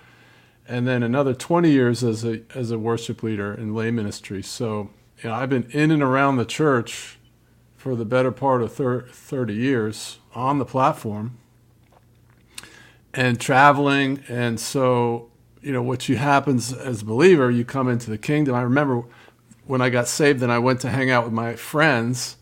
and 0.66 0.86
then 0.86 1.02
another 1.02 1.34
20 1.34 1.70
years 1.70 2.02
as 2.02 2.24
a 2.24 2.42
as 2.54 2.70
a 2.70 2.78
worship 2.78 3.22
leader 3.22 3.54
in 3.54 3.74
lay 3.74 3.90
ministry. 3.90 4.42
So, 4.42 4.90
you 5.22 5.30
know, 5.30 5.34
I've 5.34 5.50
been 5.50 5.68
in 5.70 5.92
and 5.92 6.02
around 6.02 6.36
the 6.36 6.44
church 6.44 7.18
for 7.76 7.94
the 7.94 8.04
better 8.04 8.32
part 8.32 8.60
of 8.60 8.72
30 8.72 9.54
years 9.54 10.18
on 10.38 10.58
the 10.58 10.64
platform 10.64 11.36
and 13.12 13.40
traveling. 13.40 14.22
And 14.28 14.60
so, 14.60 15.30
you 15.60 15.72
know, 15.72 15.82
what 15.82 16.08
you 16.08 16.16
happens 16.16 16.72
as 16.72 17.02
a 17.02 17.04
believer, 17.04 17.50
you 17.50 17.64
come 17.64 17.88
into 17.88 18.08
the 18.10 18.18
kingdom. 18.18 18.54
I 18.54 18.62
remember 18.62 19.02
when 19.66 19.82
I 19.82 19.90
got 19.90 20.08
saved, 20.08 20.42
and 20.42 20.50
I 20.50 20.58
went 20.60 20.80
to 20.80 20.90
hang 20.90 21.10
out 21.10 21.24
with 21.24 21.32
my 21.32 21.56
friends 21.56 22.36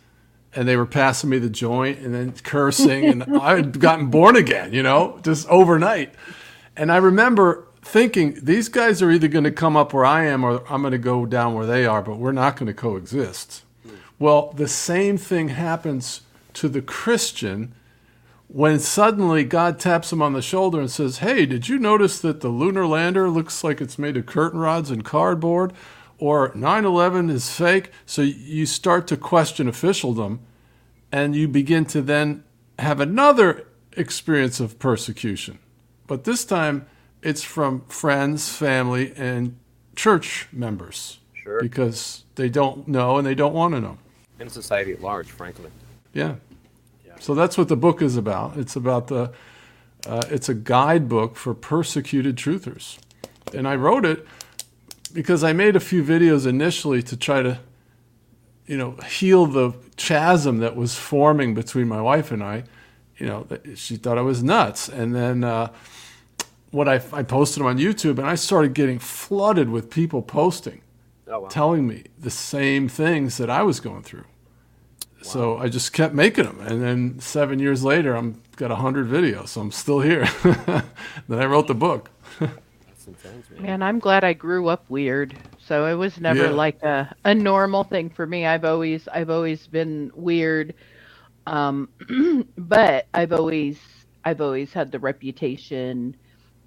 and 0.55 0.67
they 0.67 0.77
were 0.77 0.87
passing 0.87 1.29
me 1.29 1.39
the 1.39 1.51
joint 1.51 1.99
and 1.99 2.15
then 2.15 2.33
cursing 2.33 3.05
and 3.05 3.25
I 3.41 3.57
had 3.57 3.79
gotten 3.79 4.07
born 4.07 4.37
again, 4.37 4.73
you 4.73 4.83
know, 4.83 5.21
just 5.23 5.47
overnight. 5.49 6.15
And 6.77 6.91
I 6.91 6.97
remember 6.97 7.67
thinking 7.83 8.39
these 8.43 8.69
guys 8.69 9.03
are 9.03 9.11
either 9.11 9.29
going 9.29 9.45
to 9.45 9.51
come 9.51 9.77
up 9.77 9.93
where 9.93 10.05
I 10.05 10.25
am 10.27 10.45
or 10.45 10.63
I'm 10.71 10.81
going 10.81 10.93
to 10.93 10.99
go 10.99 11.27
down 11.27 11.55
where 11.55 11.67
they 11.67 11.85
are, 11.85 12.01
but 12.01 12.17
we're 12.17 12.33
not 12.33 12.57
going 12.57 12.69
to 12.69 12.75
coexist. 12.75 13.65
Hmm. 13.83 13.97
Well, 14.19 14.53
the 14.53 14.69
same 14.69 15.19
thing 15.19 15.49
happens 15.49 16.23
to 16.55 16.69
the 16.71 16.81
Christian 16.81 17.75
when 18.49 18.79
suddenly 18.79 19.45
God 19.45 19.79
taps 19.79 20.13
him 20.13 20.23
on 20.23 20.33
the 20.33 20.43
shoulder 20.43 20.81
and 20.81 20.91
says, 20.91 21.19
Hey, 21.19 21.47
did 21.47 21.69
you 21.69 21.79
notice 21.79 22.21
that 22.21 22.41
the 22.41 22.49
lunar 22.49 22.87
lander 22.87 23.29
looks 23.29 23.65
like 23.65 23.81
it's 23.81 23.99
made 23.99 24.17
of 24.17 24.27
curtain 24.27 24.61
rods 24.61 24.91
and 24.91 25.05
cardboard? 25.05 25.73
Or 26.19 26.53
9 26.55 26.85
11 26.85 27.29
is 27.29 27.53
fake? 27.53 27.91
So 28.07 28.23
you 28.23 28.65
start 28.67 29.07
to 29.09 29.17
question 29.17 29.69
officialdom 29.69 30.41
and 31.13 31.35
you 31.35 31.49
begin 31.49 31.85
to 31.87 32.01
then 32.01 32.45
have 32.79 33.01
another 33.01 33.67
experience 33.93 34.61
of 34.61 34.79
persecution. 34.79 35.59
But 36.07 36.25
this 36.25 36.45
time 36.45 36.87
it's 37.23 37.43
from 37.43 37.81
friends, 37.89 38.55
family, 38.55 39.13
and 39.17 39.59
church 39.97 40.47
members. 40.53 41.19
Sure. 41.35 41.61
Because 41.61 42.25
they 42.37 42.49
don't 42.49 42.87
know 42.87 43.19
and 43.19 43.27
they 43.27 43.35
don't 43.35 43.55
want 43.55 43.75
to 43.75 43.81
know. 43.81 43.99
And 44.39 44.51
society 44.51 44.93
at 44.93 45.01
large, 45.01 45.31
frankly. 45.31 45.71
Yeah. 46.13 46.37
So 47.21 47.35
that's 47.35 47.57
what 47.59 47.69
the 47.69 47.77
book 47.77 48.03
is 48.03 48.17
about. 48.17 48.57
It's 48.57 48.77
about 48.77 49.09
the, 49.09 49.33
uh, 50.07 50.23
it's 50.31 50.49
a 50.49 50.55
guidebook 50.55 51.37
for 51.37 51.55
persecuted 51.55 52.37
truthers. 52.37 52.99
And 53.55 53.67
I 53.67 53.77
wrote 53.77 54.05
it 54.05 54.27
because 55.13 55.43
I 55.43 55.53
made 55.53 55.77
a 55.77 55.81
few 55.81 56.05
videos 56.05 56.47
initially 56.47 57.03
to 57.05 57.17
try 57.17 57.43
to, 57.43 57.59
you 58.67 58.77
know, 58.77 58.93
heal 59.07 59.47
the 59.47 59.73
chasm 59.97 60.59
that 60.59 60.77
was 60.77 60.95
forming 60.95 61.55
between 61.55 61.89
my 61.89 62.01
wife 62.01 62.31
and 62.31 62.43
I. 62.43 62.65
You 63.19 63.27
know, 63.27 63.47
she 63.75 63.97
thought 63.97 64.19
I 64.19 64.23
was 64.23 64.43
nuts. 64.43 64.89
And 64.89 65.15
then 65.15 65.43
uh, 65.43 65.73
what 66.71 66.89
I, 66.89 66.97
I 67.13 67.23
posted 67.23 67.61
them 67.61 67.67
on 67.67 67.79
YouTube, 67.79 68.19
and 68.19 68.27
I 68.27 68.35
started 68.35 68.75
getting 68.75 68.99
flooded 68.99 69.71
with 69.71 69.91
people 69.91 70.21
posting, 70.21 70.83
oh, 71.29 71.41
wow. 71.41 71.49
telling 71.49 71.87
me 71.87 72.05
the 72.19 72.31
same 72.31 72.89
things 72.89 73.39
that 73.39 73.49
I 73.49 73.63
was 73.63 73.81
going 73.81 74.03
through. 74.03 74.25
So 75.23 75.59
I 75.59 75.69
just 75.69 75.93
kept 75.93 76.15
making 76.15 76.45
them, 76.45 76.61
and 76.61 76.83
then 76.83 77.21
seven 77.21 77.59
years 77.59 77.83
later, 77.83 78.15
I'm 78.15 78.41
got 78.57 78.71
hundred 78.71 79.09
videos, 79.09 79.49
so 79.49 79.61
I'm 79.61 79.73
still 79.73 80.01
here. 80.01 80.29
then 80.45 81.39
I 81.39 81.47
wrote 81.47 81.67
the 81.67 81.75
book. 81.75 82.11
man. 83.59 83.83
I'm 83.83 83.99
glad 83.99 84.25
I 84.25 84.33
grew 84.33 84.69
up 84.69 84.85
weird. 84.89 85.37
So 85.59 85.87
it 85.87 85.95
was 85.95 86.21
never 86.21 86.45
yeah. 86.45 86.51
like 86.51 86.83
a, 86.83 87.15
a 87.25 87.35
normal 87.35 87.83
thing 87.83 88.11
for 88.11 88.27
me. 88.27 88.47
I've 88.47 88.65
always 88.65 89.09
I've 89.09 89.31
always 89.31 89.67
been 89.67 90.13
weird, 90.15 90.75
um, 91.47 91.89
but 92.57 93.07
I've 93.13 93.33
always 93.33 93.79
I've 94.25 94.41
always 94.41 94.73
had 94.73 94.93
the 94.93 94.99
reputation 94.99 96.17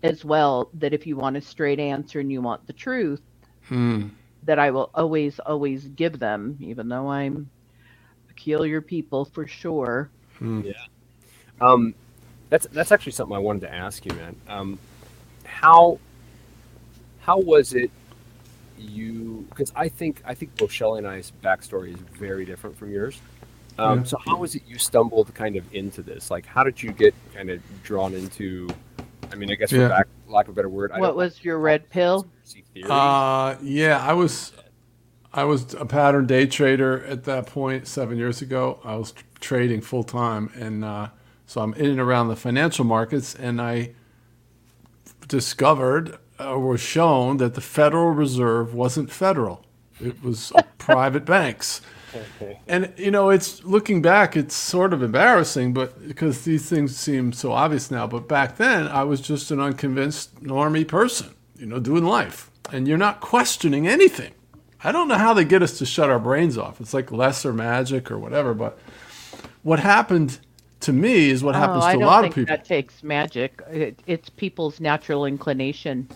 as 0.04 0.26
well 0.26 0.70
that 0.76 0.94
if 0.94 1.06
you 1.08 1.18
want 1.18 1.38
a 1.38 1.42
straight 1.42 1.80
answer 1.80 2.20
and 2.20 2.32
you 2.32 2.42
want 2.42 2.66
the 2.68 2.74
truth, 2.74 3.22
hmm. 3.64 4.08
that 4.44 4.60
I 4.60 4.72
will 4.72 4.90
always 4.94 5.40
always 5.40 5.86
give 5.88 6.20
them, 6.20 6.58
even 6.60 6.90
though 6.90 7.10
I'm 7.10 7.50
peculiar 8.40 8.80
people 8.80 9.26
for 9.26 9.46
sure. 9.46 10.10
Hmm. 10.38 10.62
Yeah. 10.62 10.74
Um, 11.60 11.94
that's 12.50 12.68
that's 12.68 12.92
actually 12.92 13.12
something 13.12 13.36
I 13.36 13.40
wanted 13.40 13.62
to 13.62 13.74
ask 13.74 14.06
you, 14.06 14.14
man. 14.14 14.36
Um, 14.48 14.80
how 15.44 16.00
how 17.20 17.38
was 17.38 17.74
it 17.74 17.92
you? 18.78 19.46
Because 19.50 19.74
I 19.76 19.90
think 19.90 20.22
I 20.26 20.34
think 20.34 20.58
both 20.58 20.72
Shelley 20.72 21.00
and 21.00 21.08
I's 21.08 21.34
backstory 21.44 21.94
is 21.94 22.00
very 22.18 22.46
different 22.46 22.78
from 22.78 22.94
yours. 22.94 23.20
Um, 23.78 24.00
yeah. 24.00 24.04
So 24.06 24.18
how 24.26 24.38
was 24.38 24.56
it 24.56 24.64
you 24.66 24.78
stumbled 24.78 25.34
kind 25.36 25.58
of 25.58 25.66
into 25.76 26.02
this? 26.02 26.32
Like, 26.32 26.46
how 26.46 26.64
did 26.64 26.82
you 26.82 26.92
get 26.92 27.14
kind 27.36 27.50
of 27.50 27.62
drawn 27.84 28.14
into? 28.14 28.70
I 29.32 29.36
mean, 29.36 29.52
I 29.52 29.56
guess 29.56 29.70
for 29.70 29.78
yeah. 29.78 29.90
back, 29.90 30.08
lack 30.28 30.48
of 30.48 30.54
a 30.54 30.56
better 30.56 30.70
word. 30.70 30.92
What 30.98 31.16
was 31.16 31.44
your 31.44 31.60
red 31.60 31.90
pill? 31.90 32.26
Uh, 32.90 33.58
yeah, 33.62 34.00
I 34.00 34.14
was 34.14 34.54
I 35.34 35.44
was 35.44 35.74
a 35.76 35.86
pattern 35.86 36.26
day 36.26 36.48
trader 36.48 37.06
at 37.06 37.24
that 37.26 37.46
point 37.46 37.88
seven 37.88 38.18
years 38.18 38.42
ago. 38.42 38.80
I 38.84 38.96
was 38.96 39.14
trading 39.40 39.82
full 39.82 40.04
time, 40.04 40.52
and 40.56 40.84
uh, 40.84 41.10
so 41.46 41.62
I'm 41.62 41.74
in 41.76 41.86
and 41.86 42.00
around 42.00 42.30
the 42.30 42.36
financial 42.36 42.84
markets, 42.84 43.36
and 43.36 43.62
I 43.62 43.92
discovered 45.28 46.18
or 46.40 46.56
uh, 46.56 46.58
was 46.58 46.82
shown 46.82 47.38
that 47.38 47.54
the 47.54 47.62
Federal 47.62 48.12
Reserve 48.12 48.74
wasn't 48.74 49.12
federal; 49.12 49.64
it 50.02 50.24
was 50.24 50.52
private 50.80 51.26
banks. 51.26 51.82
And 52.68 52.92
you 52.98 53.12
know, 53.12 53.30
it's 53.30 53.64
looking 53.64 54.02
back, 54.02 54.36
it's 54.36 54.56
sort 54.56 54.94
of 54.94 55.04
embarrassing, 55.04 55.74
but 55.76 56.08
because 56.08 56.44
these 56.44 56.68
things 56.68 56.98
seem 56.98 57.34
so 57.34 57.52
obvious 57.52 57.92
now. 57.92 58.08
But 58.08 58.28
back 58.28 58.58
then, 58.58 58.88
I 58.88 59.04
was 59.04 59.22
just 59.22 59.52
an 59.52 59.60
unconvinced 59.60 60.42
normie 60.44 60.88
person, 60.88 61.36
you 61.56 61.68
know, 61.68 61.80
doing 61.80 62.04
life, 62.04 62.50
and 62.72 62.88
you're 62.88 62.98
not 62.98 63.20
questioning 63.20 63.88
anything 63.88 64.34
I 64.84 64.92
don't 64.92 65.08
know 65.08 65.18
how 65.18 65.34
they 65.34 65.46
get 65.46 65.62
us 65.62 65.78
to 65.80 65.86
shut 65.86 66.10
our 66.10 66.20
brains 66.20 66.58
off. 66.58 66.80
It's 66.80 66.94
like 66.94 67.12
lesser 67.12 67.52
magic 67.54 68.10
or 68.10 68.18
whatever. 68.18 68.54
But 68.54 68.80
what 69.64 69.80
happened 69.80 70.40
to 70.82 70.94
me 70.94 71.30
is 71.30 71.44
what 71.44 71.56
oh, 71.56 71.60
happens 71.60 71.86
to 71.86 71.98
a 71.98 72.06
lot 72.06 72.26
of 72.26 72.34
people. 72.34 72.56
That 72.56 72.66
takes 72.66 73.04
magic. 73.04 73.62
It, 73.70 74.02
it's 74.08 74.30
people's 74.30 74.80
natural 74.80 75.26
inclination 75.26 76.08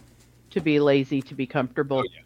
to 0.52 0.62
be 0.62 0.80
lazy, 0.80 1.22
to 1.24 1.36
be 1.36 1.46
comfortable. 1.46 2.00
Oh, 2.00 2.04
yeah. 2.04 2.22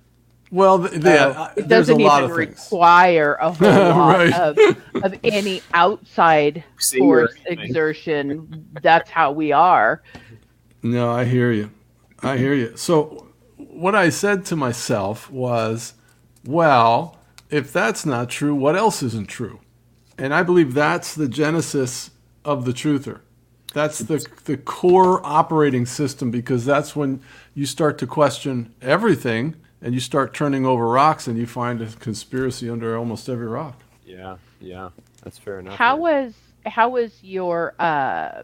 Well, 0.50 0.78
the, 0.78 0.98
the, 0.98 1.20
uh, 1.20 1.54
it 1.58 1.68
doesn't 1.68 2.00
even 2.00 2.30
require 2.30 3.34
a 3.36 3.52
whole 3.52 3.68
lot 3.68 4.18
right. 4.18 4.34
of, 4.34 4.58
of 5.04 5.20
any 5.24 5.62
outside 5.74 6.64
force 6.98 7.34
exertion. 7.46 8.66
That's 8.82 9.10
how 9.10 9.32
we 9.32 9.52
are. 9.52 10.04
No, 10.84 11.12
I 11.12 11.26
hear 11.26 11.52
you. 11.52 11.72
I 12.22 12.38
hear 12.38 12.54
you. 12.54 12.78
So 12.78 13.28
what 13.58 13.94
I 13.94 14.10
said 14.10 14.46
to 14.46 14.56
myself 14.56 15.30
was, 15.30 15.94
well, 16.48 17.18
if 17.50 17.72
that's 17.72 18.06
not 18.06 18.30
true, 18.30 18.56
what 18.56 18.76
else 18.76 19.04
isn't 19.04 19.28
true? 19.28 19.60
And 20.18 20.34
I 20.34 20.44
believe 20.44 20.74
that's 20.74 21.14
the 21.14 21.28
genesis 21.28 22.12
of 22.44 22.66
the 22.66 22.72
truther. 22.72 23.20
That's 23.74 24.00
the, 24.00 24.26
the 24.46 24.58
core 24.58 25.24
operating 25.26 25.86
system 25.86 26.32
because 26.32 26.66
that's 26.66 26.96
when 26.96 27.22
you 27.54 27.66
start 27.66 27.98
to 28.00 28.08
question 28.08 28.74
everything 28.82 29.56
and 29.82 29.94
you 29.94 30.00
start 30.00 30.34
turning 30.34 30.66
over 30.66 30.88
rocks 30.88 31.28
and 31.28 31.38
you 31.38 31.46
find 31.46 31.82
a 31.82 31.88
conspiracy 31.88 32.70
under 32.70 32.98
almost 32.98 33.30
every 33.30 33.48
rock. 33.48 33.84
Yeah, 34.06 34.38
yeah, 34.60 34.90
that's 35.24 35.38
fair 35.38 35.60
enough. 35.60 35.76
How 35.76 35.98
was 35.98 36.34
how 36.66 36.90
was 36.90 37.22
your 37.22 37.76
uh, 37.80 38.44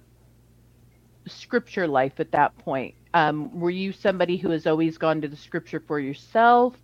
scripture 1.26 1.88
life 1.88 2.20
at 2.20 2.32
that 2.32 2.58
point? 2.60 2.96
Um, 3.14 3.60
were 3.60 3.70
you 3.70 3.92
somebody 3.92 4.38
who 4.38 4.50
has 4.52 4.68
always 4.68 4.98
gone 4.98 5.22
to 5.22 5.28
the 5.28 5.36
scripture 5.36 5.80
for 5.80 6.00
yourself? 6.00 6.76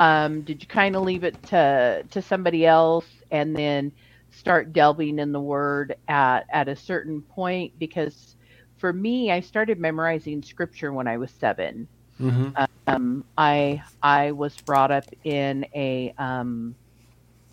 Um, 0.00 0.42
did 0.42 0.62
you 0.62 0.68
kind 0.68 0.96
of 0.96 1.04
leave 1.04 1.24
it 1.24 1.42
to 1.44 2.04
to 2.10 2.22
somebody 2.22 2.66
else 2.66 3.06
and 3.30 3.56
then 3.56 3.92
start 4.30 4.72
delving 4.72 5.20
in 5.20 5.32
the 5.32 5.40
word 5.40 5.96
at 6.08 6.46
at 6.52 6.68
a 6.68 6.76
certain 6.76 7.22
point? 7.22 7.78
Because 7.78 8.36
for 8.78 8.92
me, 8.92 9.32
I 9.32 9.40
started 9.40 9.78
memorizing 9.80 10.42
scripture 10.42 10.92
when 10.92 11.08
I 11.08 11.18
was 11.18 11.32
7 11.32 11.88
Mm-hmm. 12.20 12.50
Um, 12.86 13.24
I 13.38 13.82
I 14.02 14.32
was 14.32 14.58
brought 14.58 14.90
up 14.90 15.10
in 15.24 15.66
a 15.74 16.14
um, 16.18 16.76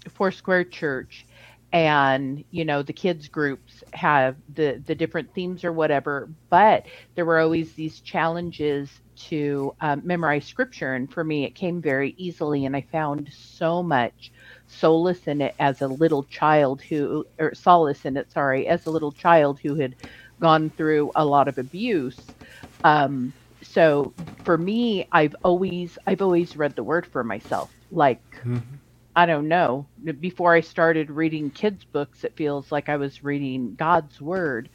Foursquare 0.09 0.65
church, 0.65 1.27
and 1.73 2.43
you 2.51 2.65
know 2.65 2.83
the 2.83 2.93
kids 2.93 3.27
groups 3.29 3.83
have 3.93 4.37
the 4.53 4.83
the 4.85 4.95
different 4.95 5.33
themes 5.33 5.63
or 5.63 5.73
whatever, 5.73 6.29
but 6.49 6.85
there 7.15 7.25
were 7.25 7.39
always 7.39 7.73
these 7.75 8.01
challenges 8.01 9.01
to 9.29 9.73
um, 9.81 10.01
memorize 10.05 10.45
scripture, 10.47 10.95
and 10.95 11.11
for 11.11 11.23
me 11.23 11.45
it 11.45 11.55
came 11.55 11.81
very 11.81 12.15
easily, 12.17 12.65
and 12.65 12.75
I 12.75 12.87
found 12.91 13.29
so 13.33 13.83
much 13.83 14.31
solace 14.67 15.27
in 15.27 15.41
it 15.41 15.55
as 15.59 15.81
a 15.81 15.87
little 15.87 16.23
child 16.25 16.81
who 16.89 17.25
or 17.39 17.53
solace 17.55 18.05
in 18.05 18.17
it 18.17 18.31
sorry 18.31 18.67
as 18.67 18.85
a 18.87 18.91
little 18.91 19.11
child 19.13 19.59
who 19.63 19.75
had 19.75 19.95
gone 20.41 20.71
through 20.77 21.11
a 21.15 21.25
lot 21.25 21.47
of 21.49 21.57
abuse. 21.59 22.35
Um, 22.83 23.33
so 23.63 24.15
for 24.45 24.57
me 24.57 25.07
i've 25.13 25.35
always 25.43 25.97
i've 26.07 26.21
always 26.21 26.55
read 26.57 26.75
the 26.75 26.83
word 26.83 27.07
for 27.07 27.23
myself. 27.23 27.71
Like 27.91 28.23
Mm-hmm. 28.45 28.75
i 29.15 29.25
don't 29.25 29.47
know 29.49 29.89
before 30.19 30.53
i 30.55 30.61
started 30.61 31.11
reading 31.11 31.51
kids 31.51 31.85
books 31.85 32.23
it 32.23 32.35
feels 32.37 32.71
like 32.71 32.89
i 32.89 32.97
was 32.97 33.23
reading 33.23 33.75
god's 33.77 34.21
word. 34.21 34.69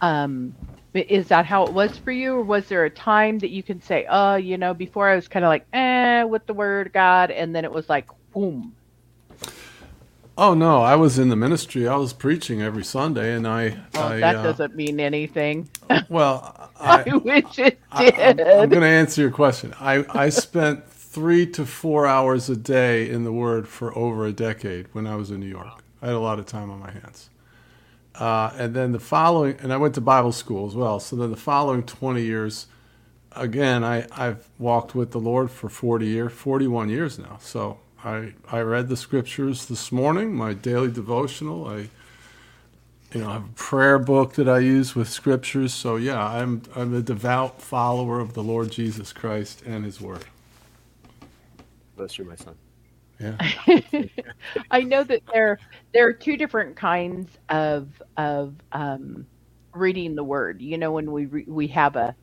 Um 0.00 0.56
is 0.94 1.28
that 1.28 1.46
how 1.46 1.64
it 1.64 1.72
was 1.72 1.96
for 1.98 2.12
you 2.12 2.34
or 2.34 2.42
was 2.42 2.66
there 2.68 2.84
a 2.84 2.90
time 2.90 3.38
that 3.38 3.50
you 3.50 3.62
can 3.62 3.80
say 3.80 4.06
oh 4.10 4.34
you 4.36 4.58
know 4.58 4.74
before 4.74 5.08
i 5.08 5.14
was 5.14 5.28
kind 5.28 5.44
of 5.44 5.48
like 5.48 5.66
eh 5.72 6.22
with 6.24 6.44
the 6.46 6.54
word 6.54 6.88
of 6.88 6.92
god 6.92 7.30
and 7.30 7.54
then 7.54 7.64
it 7.64 7.72
was 7.72 7.88
like 7.88 8.08
boom 8.32 8.74
Oh 10.36 10.54
no, 10.54 10.80
I 10.80 10.96
was 10.96 11.18
in 11.18 11.28
the 11.28 11.36
ministry. 11.36 11.86
I 11.86 11.96
was 11.96 12.14
preaching 12.14 12.62
every 12.62 12.84
Sunday, 12.84 13.34
and 13.34 13.46
I. 13.46 13.76
oh, 13.94 14.02
I 14.02 14.20
that 14.20 14.36
uh, 14.36 14.42
doesn't 14.42 14.74
mean 14.74 14.98
anything 14.98 15.68
Well, 16.08 16.70
i, 16.80 17.04
I, 17.06 17.16
wish 17.16 17.58
it 17.58 17.78
I, 17.92 18.10
did 18.10 18.40
I'm, 18.40 18.60
I'm 18.62 18.68
going 18.70 18.82
to 18.82 18.88
answer 18.88 19.20
your 19.20 19.30
question. 19.30 19.74
I, 19.78 20.04
I 20.08 20.30
spent 20.30 20.88
three 20.88 21.46
to 21.48 21.66
four 21.66 22.06
hours 22.06 22.48
a 22.48 22.56
day 22.56 23.08
in 23.10 23.24
the 23.24 23.32
Word 23.32 23.68
for 23.68 23.96
over 23.96 24.24
a 24.26 24.32
decade 24.32 24.86
when 24.92 25.06
I 25.06 25.16
was 25.16 25.30
in 25.30 25.40
New 25.40 25.46
York. 25.46 25.84
I 26.00 26.06
had 26.06 26.14
a 26.14 26.20
lot 26.20 26.38
of 26.38 26.46
time 26.46 26.70
on 26.70 26.80
my 26.80 26.90
hands. 26.90 27.28
Uh, 28.14 28.52
and 28.58 28.74
then 28.74 28.92
the 28.92 29.00
following, 29.00 29.56
and 29.60 29.72
I 29.72 29.76
went 29.78 29.94
to 29.94 30.00
Bible 30.00 30.32
school 30.32 30.66
as 30.66 30.74
well. 30.74 31.00
So 31.00 31.16
then 31.16 31.30
the 31.30 31.36
following 31.36 31.82
20 31.82 32.22
years, 32.22 32.66
again, 33.34 33.82
I, 33.84 34.06
I've 34.12 34.48
walked 34.58 34.94
with 34.94 35.12
the 35.12 35.18
Lord 35.18 35.50
for 35.50 35.68
40 35.68 36.06
years, 36.06 36.32
41 36.32 36.90
years 36.90 37.18
now. 37.18 37.38
So 37.40 37.78
I, 38.04 38.34
I 38.50 38.60
read 38.60 38.88
the 38.88 38.96
scriptures 38.96 39.66
this 39.66 39.90
morning, 39.90 40.34
my 40.34 40.52
daily 40.52 40.90
devotional. 40.90 41.66
I, 41.66 41.88
you 43.14 43.20
know, 43.20 43.30
I 43.30 43.32
have 43.34 43.44
a 43.44 43.54
prayer 43.54 43.98
book 43.98 44.34
that 44.34 44.48
I 44.48 44.58
use 44.58 44.94
with 44.94 45.08
scriptures. 45.08 45.72
So 45.74 45.96
yeah, 45.96 46.24
I'm 46.24 46.62
I'm 46.74 46.94
a 46.94 47.02
devout 47.02 47.60
follower 47.60 48.20
of 48.20 48.34
the 48.34 48.42
Lord 48.42 48.70
Jesus 48.70 49.12
Christ 49.12 49.62
and 49.66 49.84
His 49.84 50.00
Word. 50.00 50.24
Bless 51.96 52.18
you, 52.18 52.24
my 52.24 52.36
son. 52.36 52.54
Yeah. 53.22 53.40
I 54.70 54.82
know 54.82 55.04
that 55.04 55.22
there 55.32 55.60
there 55.94 56.08
are 56.08 56.14
two 56.14 56.36
different 56.38 56.76
kinds 56.76 57.36
of 57.50 57.90
of 58.18 58.56
um, 58.72 59.26
reading 59.74 60.16
the 60.16 60.24
word. 60.24 60.62
You 60.62 60.78
know, 60.78 60.92
when 60.92 61.12
we 61.12 61.26
re- 61.26 61.46
we 61.48 61.68
have 61.68 61.96
a 61.96 62.14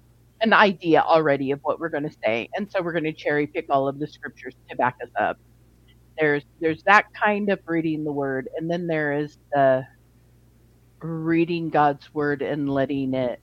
an 0.42 0.54
idea 0.54 1.02
already 1.02 1.52
of 1.52 1.60
what 1.64 1.80
we're 1.80 1.90
going 1.90 2.04
to 2.10 2.16
say, 2.26 2.50
and 2.56 2.70
so 2.72 2.84
we're 2.84 2.94
going 2.94 3.06
to 3.06 3.14
cherry 3.14 3.48
pick 3.48 3.66
all 3.72 3.88
of 3.90 4.00
the 4.00 4.08
scriptures 4.08 4.56
to 4.70 4.78
back 4.78 4.96
us 5.04 5.12
up. 5.20 5.38
There's 6.20 6.44
there's 6.62 6.84
that 6.88 7.06
kind 7.24 7.50
of 7.52 7.60
reading 7.68 8.04
the 8.06 8.14
word, 8.14 8.50
and 8.58 8.70
then 8.72 8.88
there 8.88 9.14
is 9.14 9.38
the 9.54 9.86
reading 11.04 11.70
God's 11.70 12.08
word 12.14 12.42
and 12.42 12.70
letting 12.70 13.14
it 13.14 13.40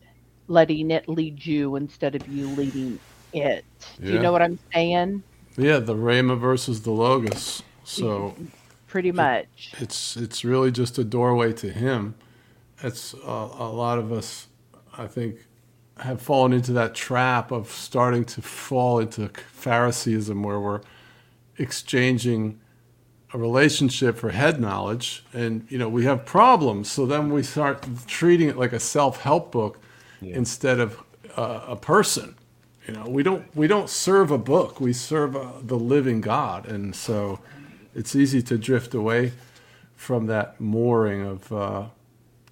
letting 0.48 0.90
it 0.90 1.08
lead 1.08 1.44
you 1.44 1.76
instead 1.76 2.14
of 2.16 2.28
you 2.28 2.52
leading 2.52 3.00
it. 3.32 3.64
Do 4.08 4.14
you 4.14 4.20
know 4.20 4.32
what 4.32 4.42
I'm 4.42 4.58
saying? 4.74 5.24
Yeah, 5.56 5.78
the 5.78 5.94
Rhema 5.94 6.38
versus 6.38 6.82
the 6.82 6.90
Logos. 6.90 7.62
So 7.84 8.34
Pretty 8.88 9.12
much. 9.12 9.72
it's 9.78 10.16
it's 10.16 10.44
really 10.44 10.70
just 10.70 10.98
a 10.98 11.04
doorway 11.04 11.52
to 11.54 11.70
Him. 11.70 12.14
It's 12.82 13.14
a, 13.14 13.30
a 13.58 13.70
lot 13.72 13.98
of 13.98 14.12
us, 14.12 14.48
I 14.96 15.06
think, 15.06 15.46
have 15.98 16.20
fallen 16.20 16.52
into 16.52 16.72
that 16.72 16.94
trap 16.94 17.50
of 17.50 17.70
starting 17.70 18.24
to 18.26 18.42
fall 18.42 18.98
into 18.98 19.28
Phariseeism, 19.28 20.42
where 20.42 20.60
we're 20.60 20.80
exchanging 21.58 22.60
a 23.32 23.38
relationship 23.38 24.16
for 24.18 24.30
head 24.30 24.60
knowledge, 24.60 25.24
and 25.32 25.66
you 25.70 25.78
know 25.78 25.88
we 25.88 26.04
have 26.04 26.24
problems. 26.26 26.90
So 26.90 27.06
then 27.06 27.32
we 27.32 27.42
start 27.42 27.84
treating 28.06 28.48
it 28.48 28.56
like 28.56 28.72
a 28.72 28.80
self-help 28.80 29.52
book 29.52 29.80
instead 30.20 30.80
of 30.80 31.02
uh, 31.36 31.64
a 31.68 31.76
person. 31.76 32.34
You 32.86 32.94
know, 32.94 33.06
we 33.08 33.22
don't 33.22 33.44
we 33.56 33.66
don't 33.66 33.90
serve 33.90 34.30
a 34.30 34.38
book. 34.38 34.80
We 34.80 34.92
serve 34.92 35.36
uh, 35.36 35.52
the 35.62 35.76
living 35.78 36.20
God, 36.20 36.66
and 36.66 36.94
so 36.94 37.40
it's 37.94 38.16
easy 38.16 38.42
to 38.44 38.58
drift 38.58 38.94
away 38.94 39.32
from 39.96 40.26
that 40.26 40.60
mooring 40.60 41.22
of 41.22 41.52
uh, 41.52 41.86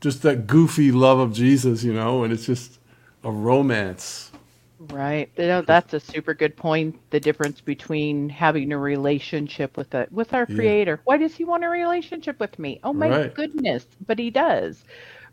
just 0.00 0.22
that 0.22 0.46
goofy 0.46 0.92
love 0.92 1.18
of 1.20 1.32
Jesus. 1.34 1.84
You 1.84 1.94
know, 1.94 2.24
and 2.24 2.32
it's 2.32 2.46
just 2.46 2.78
a 3.24 3.30
romance. 3.30 4.32
Right. 4.78 5.30
You 5.38 5.46
know, 5.46 5.62
that's 5.62 5.94
a 5.94 6.00
super 6.00 6.34
good 6.34 6.56
point. 6.56 6.96
The 7.10 7.20
difference 7.20 7.60
between 7.60 8.28
having 8.28 8.72
a 8.72 8.78
relationship 8.78 9.76
with 9.76 9.94
a 9.94 10.08
with 10.10 10.34
our 10.34 10.46
Yeah. 10.48 10.74
creator. 10.74 11.00
Why 11.04 11.16
does 11.16 11.36
he 11.36 11.44
want 11.44 11.64
a 11.64 11.68
relationship 11.68 12.40
with 12.40 12.58
me? 12.58 12.80
Oh 12.82 12.92
my 12.92 13.14
Right. 13.14 13.34
goodness. 13.34 13.86
But 14.04 14.18
he 14.18 14.30
does. 14.30 14.84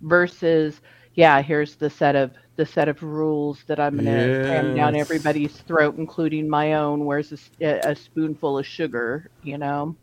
Versus, 0.02 0.80
yeah, 1.16 1.42
here's 1.42 1.76
the 1.76 1.90
set 1.90 2.16
of 2.16 2.32
the 2.58 2.66
set 2.66 2.88
of 2.90 3.02
rules 3.04 3.64
that 3.68 3.80
I'm 3.80 3.98
gonna 3.98 4.32
cram 4.40 4.72
down 4.74 4.96
everybody's 4.96 5.54
throat, 5.62 5.98
including 5.98 6.50
my 6.50 6.74
own. 6.76 7.06
Where's 7.06 7.34
a 7.62 7.96
spoonful 7.96 8.60
of 8.60 8.68
sugar, 8.68 9.32
you 9.42 9.58
know? 9.58 9.98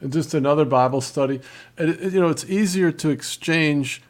And 0.00 0.12
just 0.12 0.34
another 0.34 0.64
Bible 0.64 1.00
study. 1.00 1.40
And, 1.78 1.90
it- 1.90 2.12
you 2.14 2.20
know, 2.20 2.28
it's 2.28 2.44
easier 2.46 2.92
to 2.92 3.10
exchange 3.10 4.02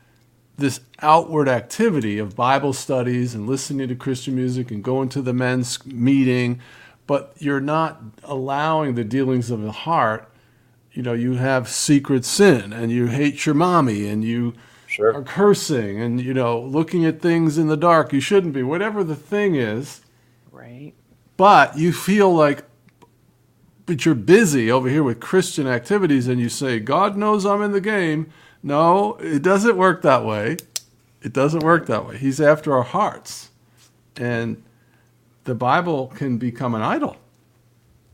this 0.59 0.81
outward 1.01 1.49
activity 1.49 2.19
of 2.19 2.37
Bible 2.37 2.73
studies 2.73 3.35
and 3.35 3.47
listening 3.49 3.89
to 3.89 3.95
Christian 3.95 4.37
music 4.37 4.71
and 4.71 4.85
going 4.85 5.09
to 5.11 5.23
the 5.23 5.33
men's 5.33 5.85
meeting, 5.87 6.61
but 7.07 7.35
you're 7.39 7.61
not 7.61 8.03
allowing 8.25 8.95
the 8.95 9.05
dealings 9.05 9.51
of 9.51 9.63
the 9.63 9.73
heart. 9.73 10.31
You 10.93 11.03
know, 11.03 11.13
you 11.15 11.35
have 11.35 11.69
secret 11.69 12.25
sin 12.25 12.73
and 12.73 12.93
you 12.93 13.07
hate 13.07 13.47
your 13.47 13.55
mommy 13.55 14.07
and 14.09 14.25
you 14.25 14.55
Sure. 14.91 15.15
are 15.15 15.23
cursing 15.23 16.01
and, 16.01 16.21
you 16.21 16.35
know, 16.35 16.61
looking 16.61 17.05
at 17.05 17.23
things 17.23 17.59
in 17.59 17.69
the 17.69 17.77
dark. 17.77 18.13
You 18.13 18.21
shouldn't 18.21 18.55
be, 18.55 18.65
whatever 18.65 19.05
the 19.05 19.15
thing 19.15 19.55
is. 19.55 20.01
Right. 20.51 20.95
But 21.37 21.79
you 21.79 21.93
feel 21.93 22.35
like, 22.35 22.65
but 23.87 24.05
you're 24.05 24.17
busy 24.17 24.69
over 24.69 24.89
here 24.89 25.05
with 25.05 25.21
Christian 25.21 25.69
activities 25.69 26.27
and 26.27 26.41
you 26.41 26.49
say, 26.49 26.81
God 26.81 27.17
knows 27.17 27.47
I'm 27.47 27.63
in 27.63 27.71
the 27.71 27.81
game. 27.81 28.33
No, 28.65 29.15
it 29.21 29.43
doesn't 29.43 29.77
work 29.77 30.03
that 30.03 30.25
way. 30.25 30.57
It 31.23 31.33
doesn't 31.33 31.63
work 31.63 31.87
that 31.87 32.07
way. 32.07 32.17
He's 32.17 32.41
after 32.41 32.75
our 32.75 32.83
hearts. 32.83 33.51
And 34.17 34.61
the 35.45 35.55
Bible 35.55 36.09
can 36.09 36.37
become 36.37 36.75
an 36.75 36.83
idol. 36.83 37.17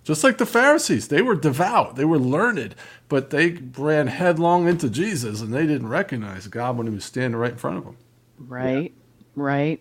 Just 0.05 0.23
like 0.23 0.39
the 0.39 0.47
Pharisees, 0.47 1.09
they 1.09 1.21
were 1.21 1.35
devout, 1.35 1.97
they 1.97 2.05
were 2.05 2.19
learned, 2.19 2.77
but 3.09 3.31
they 3.31 3.53
ran 3.79 4.09
headlong 4.09 4.69
into 4.69 4.91
Jesus 4.91 5.43
and 5.43 5.55
they 5.55 5.67
didn't 5.67 5.89
recognize 5.89 6.49
God 6.49 6.79
when 6.79 6.89
he 6.89 6.95
was 6.95 7.05
standing 7.07 7.39
right 7.41 7.53
in 7.53 7.59
front 7.59 7.79
of 7.79 7.85
them. 7.85 7.99
Right. 8.39 8.95
Right. 9.37 9.81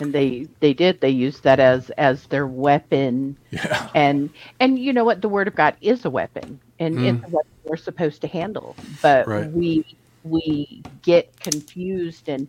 And 0.00 0.14
they 0.14 0.48
they 0.60 0.74
did. 0.74 1.00
They 1.00 1.10
used 1.10 1.44
that 1.44 1.60
as 1.60 1.90
as 1.92 2.26
their 2.28 2.46
weapon. 2.48 3.38
Yeah. 3.50 3.90
And 3.94 4.30
and 4.60 4.78
you 4.78 4.92
know 4.94 5.04
what? 5.04 5.22
The 5.22 5.28
word 5.30 5.48
of 5.48 5.56
God 5.56 5.76
is 5.82 6.04
a 6.06 6.10
weapon, 6.10 6.60
and 6.80 6.98
Mm. 6.98 7.02
it's 7.02 7.22
what 7.28 7.46
we're 7.64 7.76
supposed 7.78 8.22
to 8.22 8.28
handle. 8.28 8.78
But 9.02 9.28
Right. 9.28 9.50
we 9.52 9.84
we 10.24 10.86
get 11.02 11.26
confused 11.40 12.28
and 12.28 12.48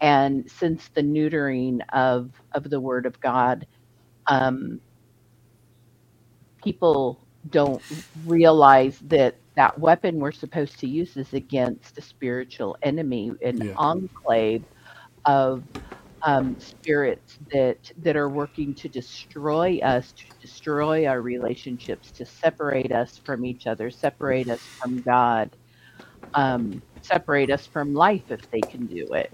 and 0.00 0.50
since 0.50 0.88
the 0.96 1.02
neutering 1.02 1.80
of 1.92 2.32
of 2.54 2.70
the 2.70 2.80
word 2.80 3.06
of 3.06 3.20
God, 3.20 3.66
um, 4.28 4.80
people 6.64 7.27
don't 7.50 7.84
realize 8.24 8.98
that 9.00 9.40
that 9.56 9.78
weapon 9.80 10.18
we're 10.20 10.32
supposed 10.32 10.80
to 10.80 10.88
use 10.88 11.16
is 11.16 11.34
against 11.34 11.98
a 11.98 12.02
spiritual 12.02 12.76
enemy, 12.82 13.38
an 13.42 13.62
Yeah. 13.62 13.76
enclave 13.76 14.64
of 15.26 15.64
um, 16.26 16.56
spirits 16.60 17.38
that 17.52 17.78
that 17.98 18.16
are 18.16 18.30
working 18.30 18.74
to 18.76 18.88
destroy 18.90 19.78
us, 19.84 20.12
to 20.14 20.24
destroy 20.42 21.06
our 21.06 21.22
relationships, 21.22 22.12
to 22.12 22.26
separate 22.26 22.92
us 22.92 23.20
from 23.24 23.44
each 23.46 23.66
other, 23.66 23.90
separate 23.90 24.50
us 24.50 24.70
from 24.82 25.02
God, 25.02 25.56
um, 26.34 26.82
separate 27.02 27.50
us 27.50 27.66
from 27.66 27.94
life 27.94 28.30
if 28.30 28.48
they 28.50 28.64
can 28.64 28.86
do 28.86 29.06
it 29.14 29.30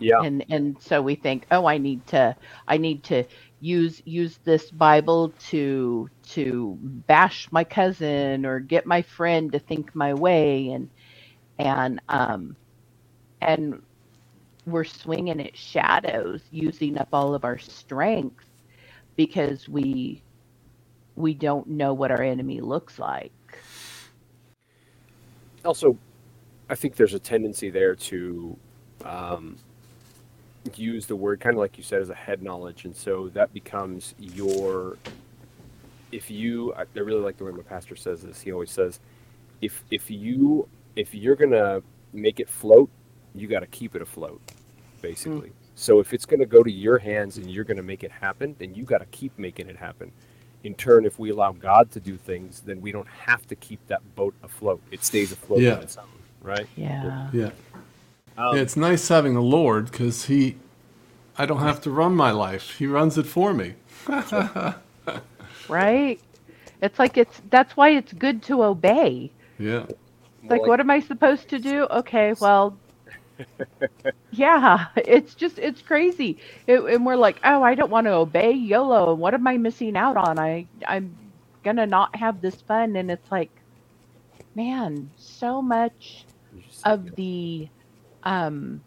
Yeah. 0.00 0.22
and 0.22 0.44
and 0.50 0.78
so 0.82 1.02
we 1.02 1.16
think 1.16 1.46
oh 1.50 1.66
i 1.66 1.78
need 1.78 2.06
to 2.06 2.36
i 2.68 2.78
need 2.78 3.04
to 3.04 3.24
use 3.60 4.02
use 4.04 4.38
this 4.44 4.70
bible 4.70 5.32
to 5.38 6.08
to 6.22 6.78
bash 6.80 7.48
my 7.50 7.64
cousin 7.64 8.46
or 8.46 8.60
get 8.60 8.86
my 8.86 9.02
friend 9.02 9.52
to 9.52 9.58
think 9.58 9.94
my 9.94 10.14
way 10.14 10.70
and 10.70 10.90
and 11.58 12.00
um 12.08 12.56
and 13.40 13.82
we're 14.66 14.84
swinging 14.84 15.40
at 15.40 15.56
shadows 15.56 16.42
using 16.50 16.98
up 16.98 17.08
all 17.12 17.34
of 17.34 17.44
our 17.44 17.58
strength 17.58 18.44
because 19.16 19.68
we 19.68 20.22
we 21.16 21.34
don't 21.34 21.66
know 21.68 21.94
what 21.94 22.10
our 22.10 22.22
enemy 22.22 22.60
looks 22.60 22.98
like. 22.98 23.32
Also, 25.64 25.98
I 26.70 26.74
think 26.74 26.94
there's 26.96 27.14
a 27.14 27.18
tendency 27.18 27.70
there 27.70 27.94
to 27.96 28.56
um, 29.04 29.56
use 30.76 31.06
the 31.06 31.16
word 31.16 31.40
kind 31.40 31.54
of 31.56 31.60
like 31.60 31.78
you 31.78 31.84
said 31.84 32.02
as 32.02 32.10
a 32.10 32.14
head 32.14 32.42
knowledge, 32.42 32.84
and 32.84 32.96
so 32.96 33.28
that 33.30 33.52
becomes 33.54 34.14
your. 34.18 34.98
If 36.12 36.30
you, 36.30 36.74
I 36.74 36.82
I 36.82 37.00
really 37.00 37.20
like 37.22 37.36
the 37.38 37.44
way 37.44 37.52
my 37.52 37.62
pastor 37.62 37.96
says 37.96 38.22
this. 38.22 38.40
He 38.42 38.52
always 38.52 38.70
says, 38.70 39.00
if 39.62 39.84
if 39.90 40.10
you 40.10 40.68
if 40.96 41.14
you're 41.14 41.36
gonna 41.36 41.82
make 42.12 42.40
it 42.40 42.48
float, 42.48 42.90
you 43.34 43.48
got 43.48 43.60
to 43.60 43.66
keep 43.66 43.94
it 43.96 44.02
afloat, 44.02 44.40
basically. 45.02 45.50
Hmm. 45.50 45.54
So 45.74 46.00
if 46.00 46.14
it's 46.14 46.26
gonna 46.26 46.46
go 46.46 46.62
to 46.62 46.70
your 46.70 46.98
hands 46.98 47.38
and 47.38 47.50
you're 47.50 47.64
gonna 47.64 47.82
make 47.82 48.04
it 48.04 48.10
happen, 48.12 48.56
then 48.58 48.74
you 48.74 48.84
got 48.84 48.98
to 48.98 49.06
keep 49.06 49.38
making 49.38 49.68
it 49.68 49.76
happen. 49.76 50.12
In 50.64 50.74
turn, 50.74 51.06
if 51.06 51.18
we 51.18 51.30
allow 51.30 51.52
God 51.52 51.90
to 51.92 52.00
do 52.00 52.16
things, 52.18 52.60
then 52.62 52.80
we 52.80 52.92
don't 52.92 53.08
have 53.08 53.46
to 53.48 53.56
keep 53.56 53.86
that 53.88 54.16
boat 54.16 54.34
afloat. 54.42 54.82
It 54.90 55.04
stays 55.04 55.32
afloat 55.32 55.60
Yeah. 55.60 55.74
on 55.74 55.82
its 55.82 55.96
own, 55.98 56.06
right? 56.42 56.68
yeah 56.76 57.30
Yeah. 57.32 57.50
Um, 58.38 58.56
Yeah, 58.56 58.62
it's 58.62 58.76
nice 58.76 59.08
having 59.08 59.36
a 59.36 59.42
Lord 59.42 59.90
because 59.90 60.26
he, 60.26 60.56
I 61.38 61.46
don't 61.46 61.60
have 61.60 61.80
to 61.82 61.90
run 61.90 62.14
my 62.16 62.32
life. 62.32 62.78
He 62.78 62.86
runs 62.86 63.18
it 63.18 63.26
for 63.26 63.54
me. 63.54 63.74
right 65.68 66.20
it's 66.82 66.98
like 66.98 67.18
it's 67.18 67.42
that's 67.50 67.76
why 67.76 67.90
it's 67.90 68.12
good 68.14 68.42
to 68.42 68.64
obey 68.64 69.30
Yeah. 69.58 69.86
It's 70.44 70.50
like, 70.50 70.66
what 70.66 70.80
am 70.80 70.90
I 70.90 71.00
supposed 71.00 71.48
to 71.50 71.58
do? 71.60 71.86
Okay, 71.90 72.34
well, 72.40 72.78
yeah, 74.30 74.88
it's 74.96 75.34
just, 75.34 75.58
it's 75.58 75.82
crazy. 75.82 76.38
It, 76.66 76.80
and 76.80 77.06
we're 77.06 77.16
like, 77.16 77.40
oh, 77.44 77.62
I 77.62 77.74
don't 77.76 77.90
want 77.90 78.06
to 78.06 78.12
obey 78.14 78.52
YOLO. 78.52 79.14
What 79.14 79.34
am 79.34 79.46
I 79.46 79.58
missing 79.58 79.96
out 79.96 80.16
on? 80.16 80.38
I, 80.38 80.68
I'm 80.86 81.16
going 81.64 81.76
to 81.76 81.86
not 81.86 82.16
have 82.16 82.40
this 82.42 82.56
fun. 82.62 82.96
And 82.96 83.10
it's 83.10 83.30
like, 83.32 83.50
man, 84.54 85.10
so 85.16 85.62
much 85.62 86.26
of 86.84 87.14
the 87.16 87.68
um, 88.24 88.82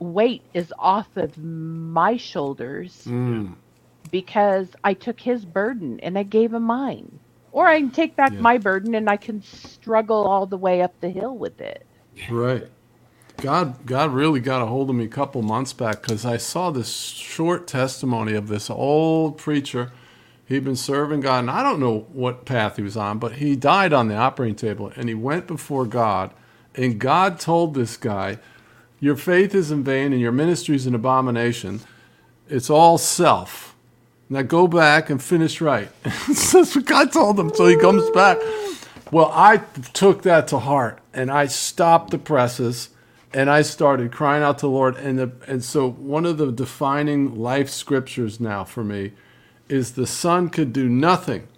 weight 0.00 0.46
is 0.54 0.72
off 0.78 1.08
of 1.16 1.38
my 1.38 2.16
shoulders 2.18 3.06
Mm. 3.06 3.56
because 4.10 4.70
I 4.84 4.94
took 4.94 5.20
his 5.20 5.44
burden 5.46 6.00
and 6.00 6.18
I 6.18 6.24
gave 6.24 6.54
him 6.54 6.64
mine. 6.64 7.20
Or 7.52 7.66
I 7.68 7.80
can 7.80 7.92
take 7.92 8.16
back 8.16 8.34
Yeah. 8.34 8.40
my 8.40 8.58
burden 8.58 8.94
and 8.94 9.10
I 9.10 9.16
can 9.18 9.42
struggle 9.42 10.26
all 10.26 10.46
the 10.46 10.58
way 10.58 10.82
up 10.82 10.94
the 11.00 11.10
hill 11.10 11.38
with 11.38 11.60
it. 11.60 11.86
Right. 12.30 12.68
God, 13.40 13.86
God 13.86 14.12
really 14.12 14.40
got 14.40 14.62
a 14.62 14.66
hold 14.66 14.90
of 14.90 14.96
me 14.96 15.04
a 15.04 15.08
couple 15.08 15.42
months 15.42 15.72
back 15.74 16.02
because 16.02 16.26
I 16.26 16.38
saw 16.38 16.70
this 16.70 16.92
short 16.92 17.68
testimony 17.68 18.34
of 18.34 18.48
this 18.48 18.70
old 18.70 19.38
preacher. 19.38 19.92
He'd 20.46 20.64
been 20.64 20.76
serving 20.76 21.20
God, 21.20 21.40
and 21.40 21.50
I 21.50 21.62
don't 21.62 21.80
know 21.80 22.06
what 22.12 22.46
path 22.46 22.76
he 22.76 22.82
was 22.82 22.96
on, 22.96 23.18
but 23.18 23.34
he 23.34 23.56
died 23.56 23.92
on 23.92 24.08
the 24.08 24.16
operating 24.16 24.56
table, 24.56 24.92
and 24.96 25.08
he 25.08 25.14
went 25.14 25.46
before 25.46 25.86
God, 25.86 26.32
and 26.74 26.98
God 27.00 27.40
told 27.40 27.74
this 27.74 27.96
guy, 27.96 28.38
"Your 29.00 29.16
faith 29.16 29.54
is 29.54 29.70
in 29.70 29.84
vain, 29.84 30.12
and 30.12 30.20
your 30.20 30.32
ministry 30.32 30.76
is 30.76 30.86
an 30.86 30.94
abomination. 30.94 31.80
It's 32.48 32.70
all 32.70 32.98
self. 32.98 33.74
Now 34.28 34.42
go 34.42 34.66
back 34.66 35.10
and 35.10 35.22
finish 35.22 35.60
right." 35.60 35.88
That's 36.02 36.74
what 36.74 36.84
God 36.84 37.12
told 37.12 37.38
him. 37.38 37.54
So 37.54 37.66
he 37.66 37.76
comes 37.76 38.08
back. 38.10 38.38
Well, 39.10 39.30
I 39.32 39.58
took 39.92 40.22
that 40.22 40.48
to 40.48 40.58
heart 40.58 40.98
and 41.12 41.30
I 41.30 41.46
stopped 41.46 42.10
the 42.10 42.18
presses 42.18 42.88
and 43.32 43.50
I 43.50 43.62
started 43.62 44.12
crying 44.12 44.42
out 44.42 44.58
to 44.58 44.66
the 44.66 44.70
Lord. 44.70 44.96
And, 44.96 45.18
the, 45.18 45.32
and 45.46 45.62
so, 45.62 45.90
one 45.90 46.24
of 46.24 46.38
the 46.38 46.50
defining 46.52 47.36
life 47.36 47.68
scriptures 47.68 48.40
now 48.40 48.64
for 48.64 48.84
me 48.84 49.12
is 49.68 49.92
the 49.92 50.06
Son 50.06 50.48
could 50.48 50.72
do 50.72 50.88
nothing 50.88 51.48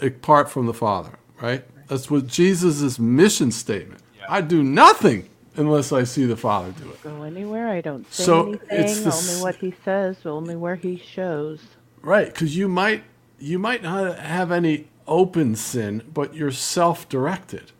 apart 0.00 0.50
from 0.50 0.66
the 0.66 0.74
Father, 0.74 1.18
right? 1.40 1.64
That's 1.86 2.10
what 2.10 2.26
Jesus' 2.26 2.98
mission 2.98 3.52
statement. 3.52 4.00
I 4.28 4.40
do 4.40 4.62
nothing 4.62 5.28
unless 5.56 5.92
I 5.92 6.04
see 6.04 6.24
the 6.24 6.36
Father 6.36 6.72
do 6.72 6.90
it. 6.90 7.02
Go 7.02 7.22
anywhere, 7.22 7.68
I 7.68 7.80
don't 7.80 8.10
say 8.12 8.24
So, 8.24 8.46
anything, 8.46 8.68
it's 8.70 9.00
the 9.00 9.12
only 9.12 9.42
what 9.42 9.56
he 9.56 9.74
says, 9.84 10.16
only 10.24 10.56
where 10.56 10.76
he 10.76 10.96
shows. 10.96 11.60
Right, 12.02 12.26
because 12.26 12.56
you 12.56 12.68
might 12.68 13.04
you 13.38 13.58
might 13.58 13.82
not 13.82 14.18
have 14.18 14.50
any 14.52 14.88
open 15.06 15.54
sin, 15.56 16.02
but 16.12 16.34
you're 16.34 16.50
self-directed. 16.50 17.72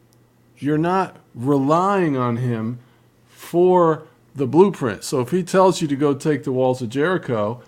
You're 0.59 0.79
not 0.79 1.17
relying 1.35 2.17
on 2.17 2.37
him 2.39 2.79
for 3.27 4.07
the 4.35 4.47
blueprint. 4.47 5.05
So 5.05 5.21
if 5.21 5.31
he 5.31 5.43
tells 5.43 5.81
you 5.81 5.89
to 5.89 5.97
go 5.97 6.15
take 6.15 6.45
the 6.45 6.53
walls 6.53 6.83
of 6.83 6.89
Jericho, 6.89 7.63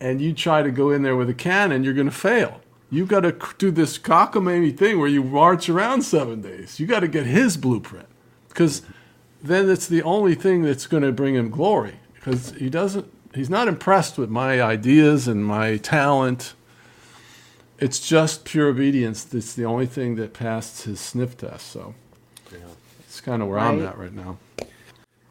and 0.00 0.20
you 0.20 0.32
try 0.32 0.62
to 0.62 0.70
go 0.70 0.90
in 0.90 1.02
there 1.02 1.16
with 1.16 1.30
a 1.30 1.34
cannon, 1.34 1.84
you're 1.84 1.94
going 1.94 2.08
to 2.08 2.12
fail. 2.12 2.60
You've 2.90 3.08
got 3.08 3.20
to 3.20 3.36
do 3.56 3.70
this 3.70 3.98
cockamamie 3.98 4.76
thing 4.76 4.98
where 4.98 5.08
you 5.08 5.22
march 5.22 5.68
around 5.68 6.02
seven 6.02 6.42
days. 6.42 6.80
You 6.80 6.86
got 6.86 7.00
to 7.00 7.08
get 7.08 7.24
his 7.24 7.56
blueprint, 7.56 8.08
because 8.48 8.82
then 9.42 9.68
it's 9.68 9.86
the 9.86 10.02
only 10.02 10.34
thing 10.34 10.62
that's 10.62 10.86
going 10.86 11.02
to 11.02 11.12
bring 11.12 11.34
him 11.34 11.50
glory. 11.50 11.96
Because 12.14 12.52
he 12.52 12.70
doesn't, 12.70 13.10
he's 13.34 13.50
not 13.50 13.68
impressed 13.68 14.16
with 14.16 14.30
my 14.30 14.62
ideas 14.62 15.26
and 15.26 15.44
my 15.44 15.76
talent. 15.78 16.54
It's 17.78 17.98
just 17.98 18.44
pure 18.44 18.68
obedience 18.68 19.24
that's 19.24 19.54
the 19.54 19.64
only 19.64 19.86
thing 19.86 20.14
that 20.14 20.32
passed 20.32 20.84
his 20.84 21.00
sniff 21.00 21.36
test. 21.36 21.66
So 21.66 21.94
it's 23.00 23.20
kind 23.20 23.42
of 23.42 23.48
where 23.48 23.58
I'm 23.58 23.84
at 23.84 23.98
right 23.98 24.12
now. 24.12 24.38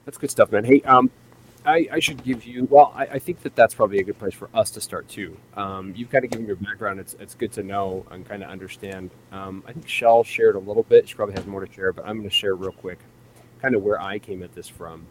That's 0.06 0.18
good 0.18 0.32
stuff, 0.32 0.52
man. 0.52 0.66
Hey, 0.66 0.82
um, 0.82 1.10
I, 1.66 1.88
I 1.92 2.00
should 2.00 2.24
give 2.24 2.44
you. 2.44 2.68
Well, 2.70 2.92
I, 2.96 3.04
I 3.04 3.20
think 3.20 3.42
that 3.44 3.56
that's 3.56 3.74
probably 3.74 4.00
a 4.00 4.04
good 4.04 4.18
place 4.18 4.34
for 4.34 4.50
us 4.54 4.72
to 4.72 4.82
start 4.82 5.08
too. 5.08 5.38
Um, 5.56 5.94
you've 5.96 6.10
kind 6.10 6.26
of 6.26 6.32
given 6.32 6.48
your 6.48 6.56
background. 6.56 7.00
It's 7.00 7.16
it's 7.20 7.36
good 7.36 7.52
to 7.54 7.64
know 7.64 8.06
and 8.12 8.28
kind 8.28 8.44
of 8.44 8.50
understand. 8.50 9.12
Um, 9.32 9.64
I 9.68 9.74
think 9.74 9.88
Shell 9.88 10.24
shared 10.24 10.56
a 10.56 10.60
little 10.60 10.84
bit. 10.84 11.08
She 11.08 11.16
probably 11.16 11.36
has 11.36 11.46
more 11.46 11.64
to 11.64 11.72
share, 11.72 11.94
but 11.94 12.06
I'm 12.06 12.18
going 12.18 12.30
to 12.30 12.36
share 12.36 12.56
real 12.56 12.72
quick, 12.72 13.00
kind 13.62 13.76
of 13.76 13.84
where 13.84 14.02
I 14.02 14.20
came 14.20 14.44
at 14.44 14.54
this 14.56 14.68
from. 14.68 15.06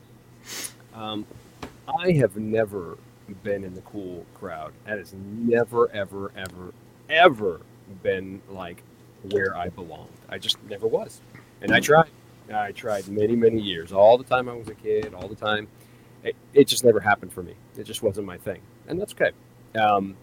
Um, 0.94 1.26
I 1.86 2.12
have 2.12 2.36
never 2.36 2.98
been 3.42 3.64
in 3.64 3.74
the 3.74 3.80
cool 3.82 4.26
crowd. 4.34 4.72
That 4.86 4.98
has 4.98 5.14
never, 5.14 5.90
ever, 5.92 6.32
ever, 6.36 6.74
ever 7.08 7.60
been 8.02 8.42
like 8.50 8.82
where 9.30 9.56
I 9.56 9.68
belonged. 9.68 10.10
I 10.28 10.38
just 10.38 10.62
never 10.64 10.86
was, 10.86 11.20
and 11.60 11.72
I 11.72 11.80
tried. 11.80 12.10
I 12.52 12.72
tried 12.72 13.06
many, 13.06 13.36
many 13.36 13.60
years. 13.60 13.92
All 13.92 14.18
the 14.18 14.24
time 14.24 14.48
I 14.48 14.54
was 14.54 14.68
a 14.68 14.74
kid, 14.74 15.14
all 15.14 15.28
the 15.28 15.36
time. 15.36 15.68
It, 16.24 16.34
it 16.52 16.66
just 16.66 16.84
never 16.84 16.98
happened 17.00 17.32
for 17.32 17.42
me. 17.42 17.54
It 17.76 17.84
just 17.84 18.02
wasn't 18.02 18.26
my 18.26 18.36
thing, 18.38 18.60
and 18.88 19.00
that's 19.00 19.12
okay. 19.12 19.30
Um, 19.78 20.16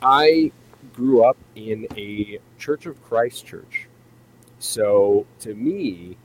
I 0.00 0.52
grew 0.94 1.24
up 1.24 1.36
in 1.56 1.88
a 1.96 2.38
Church 2.58 2.86
of 2.86 3.02
Christ 3.04 3.44
church, 3.44 3.88
so 4.58 5.26
to 5.40 5.54
me, 5.54 6.16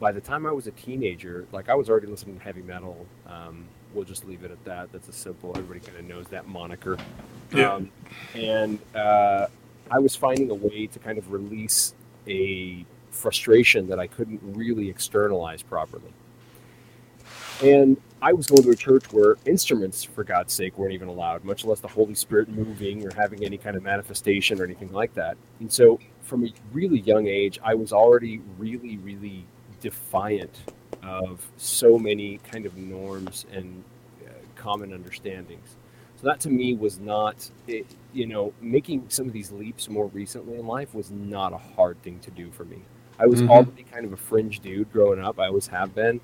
by 0.00 0.10
the 0.10 0.20
time 0.20 0.46
I 0.46 0.52
was 0.52 0.66
a 0.66 0.72
teenager, 0.72 1.46
like 1.52 1.68
I 1.68 1.74
was 1.74 1.88
already 1.90 2.06
listening 2.06 2.38
to 2.38 2.42
heavy 2.42 2.62
metal. 2.62 3.06
Um, 3.26 3.66
we'll 3.92 4.04
just 4.04 4.26
leave 4.26 4.42
it 4.42 4.50
at 4.50 4.64
that. 4.64 4.90
That's 4.92 5.08
a 5.08 5.12
simple. 5.12 5.50
Everybody 5.50 5.80
kind 5.80 5.98
of 5.98 6.06
knows 6.06 6.26
that 6.28 6.48
moniker. 6.48 6.96
Yeah. 7.54 7.74
Um, 7.74 7.90
and 8.34 8.78
uh, 8.94 9.46
I 9.90 9.98
was 9.98 10.16
finding 10.16 10.50
a 10.50 10.54
way 10.54 10.86
to 10.86 10.98
kind 10.98 11.18
of 11.18 11.30
release 11.30 11.94
a 12.26 12.84
frustration 13.10 13.88
that 13.88 13.98
I 13.98 14.06
couldn't 14.06 14.40
really 14.42 14.88
externalize 14.88 15.62
properly. 15.62 16.12
And 17.62 17.98
I 18.22 18.32
was 18.32 18.46
going 18.46 18.62
to 18.62 18.70
a 18.70 18.76
church 18.76 19.12
where 19.12 19.36
instruments, 19.44 20.02
for 20.02 20.24
God's 20.24 20.54
sake, 20.54 20.78
weren't 20.78 20.94
even 20.94 21.08
allowed, 21.08 21.44
much 21.44 21.64
less 21.64 21.80
the 21.80 21.88
Holy 21.88 22.14
Spirit 22.14 22.48
moving 22.48 23.06
or 23.06 23.14
having 23.14 23.44
any 23.44 23.58
kind 23.58 23.76
of 23.76 23.82
manifestation 23.82 24.60
or 24.60 24.64
anything 24.64 24.92
like 24.92 25.12
that. 25.14 25.36
And 25.58 25.70
so, 25.70 25.98
from 26.22 26.44
a 26.44 26.52
really 26.72 27.00
young 27.00 27.26
age, 27.26 27.58
I 27.62 27.74
was 27.74 27.92
already 27.92 28.40
really, 28.58 28.96
really 28.98 29.44
defiant 29.80 30.60
of 31.02 31.46
so 31.56 31.98
many 31.98 32.38
kind 32.38 32.66
of 32.66 32.76
norms 32.76 33.46
and 33.52 33.82
uh, 34.26 34.30
common 34.56 34.92
understandings. 34.92 35.76
So 36.20 36.26
that 36.26 36.40
to 36.40 36.50
me 36.50 36.74
was 36.74 36.98
not, 36.98 37.50
it, 37.66 37.86
you 38.12 38.26
know, 38.26 38.52
making 38.60 39.06
some 39.08 39.26
of 39.26 39.32
these 39.32 39.50
leaps 39.50 39.88
more 39.88 40.06
recently 40.08 40.58
in 40.58 40.66
life 40.66 40.94
was 40.94 41.10
not 41.10 41.52
a 41.54 41.56
hard 41.58 42.02
thing 42.02 42.18
to 42.20 42.30
do 42.30 42.50
for 42.50 42.64
me. 42.64 42.78
I 43.18 43.26
was 43.26 43.42
Mhm. 43.42 43.48
already 43.48 43.84
kind 43.84 44.04
of 44.04 44.12
a 44.12 44.16
fringe 44.16 44.60
dude 44.60 44.92
growing 44.92 45.20
up. 45.20 45.38
I 45.40 45.46
always 45.46 45.66
have 45.68 45.94
been. 45.94 46.20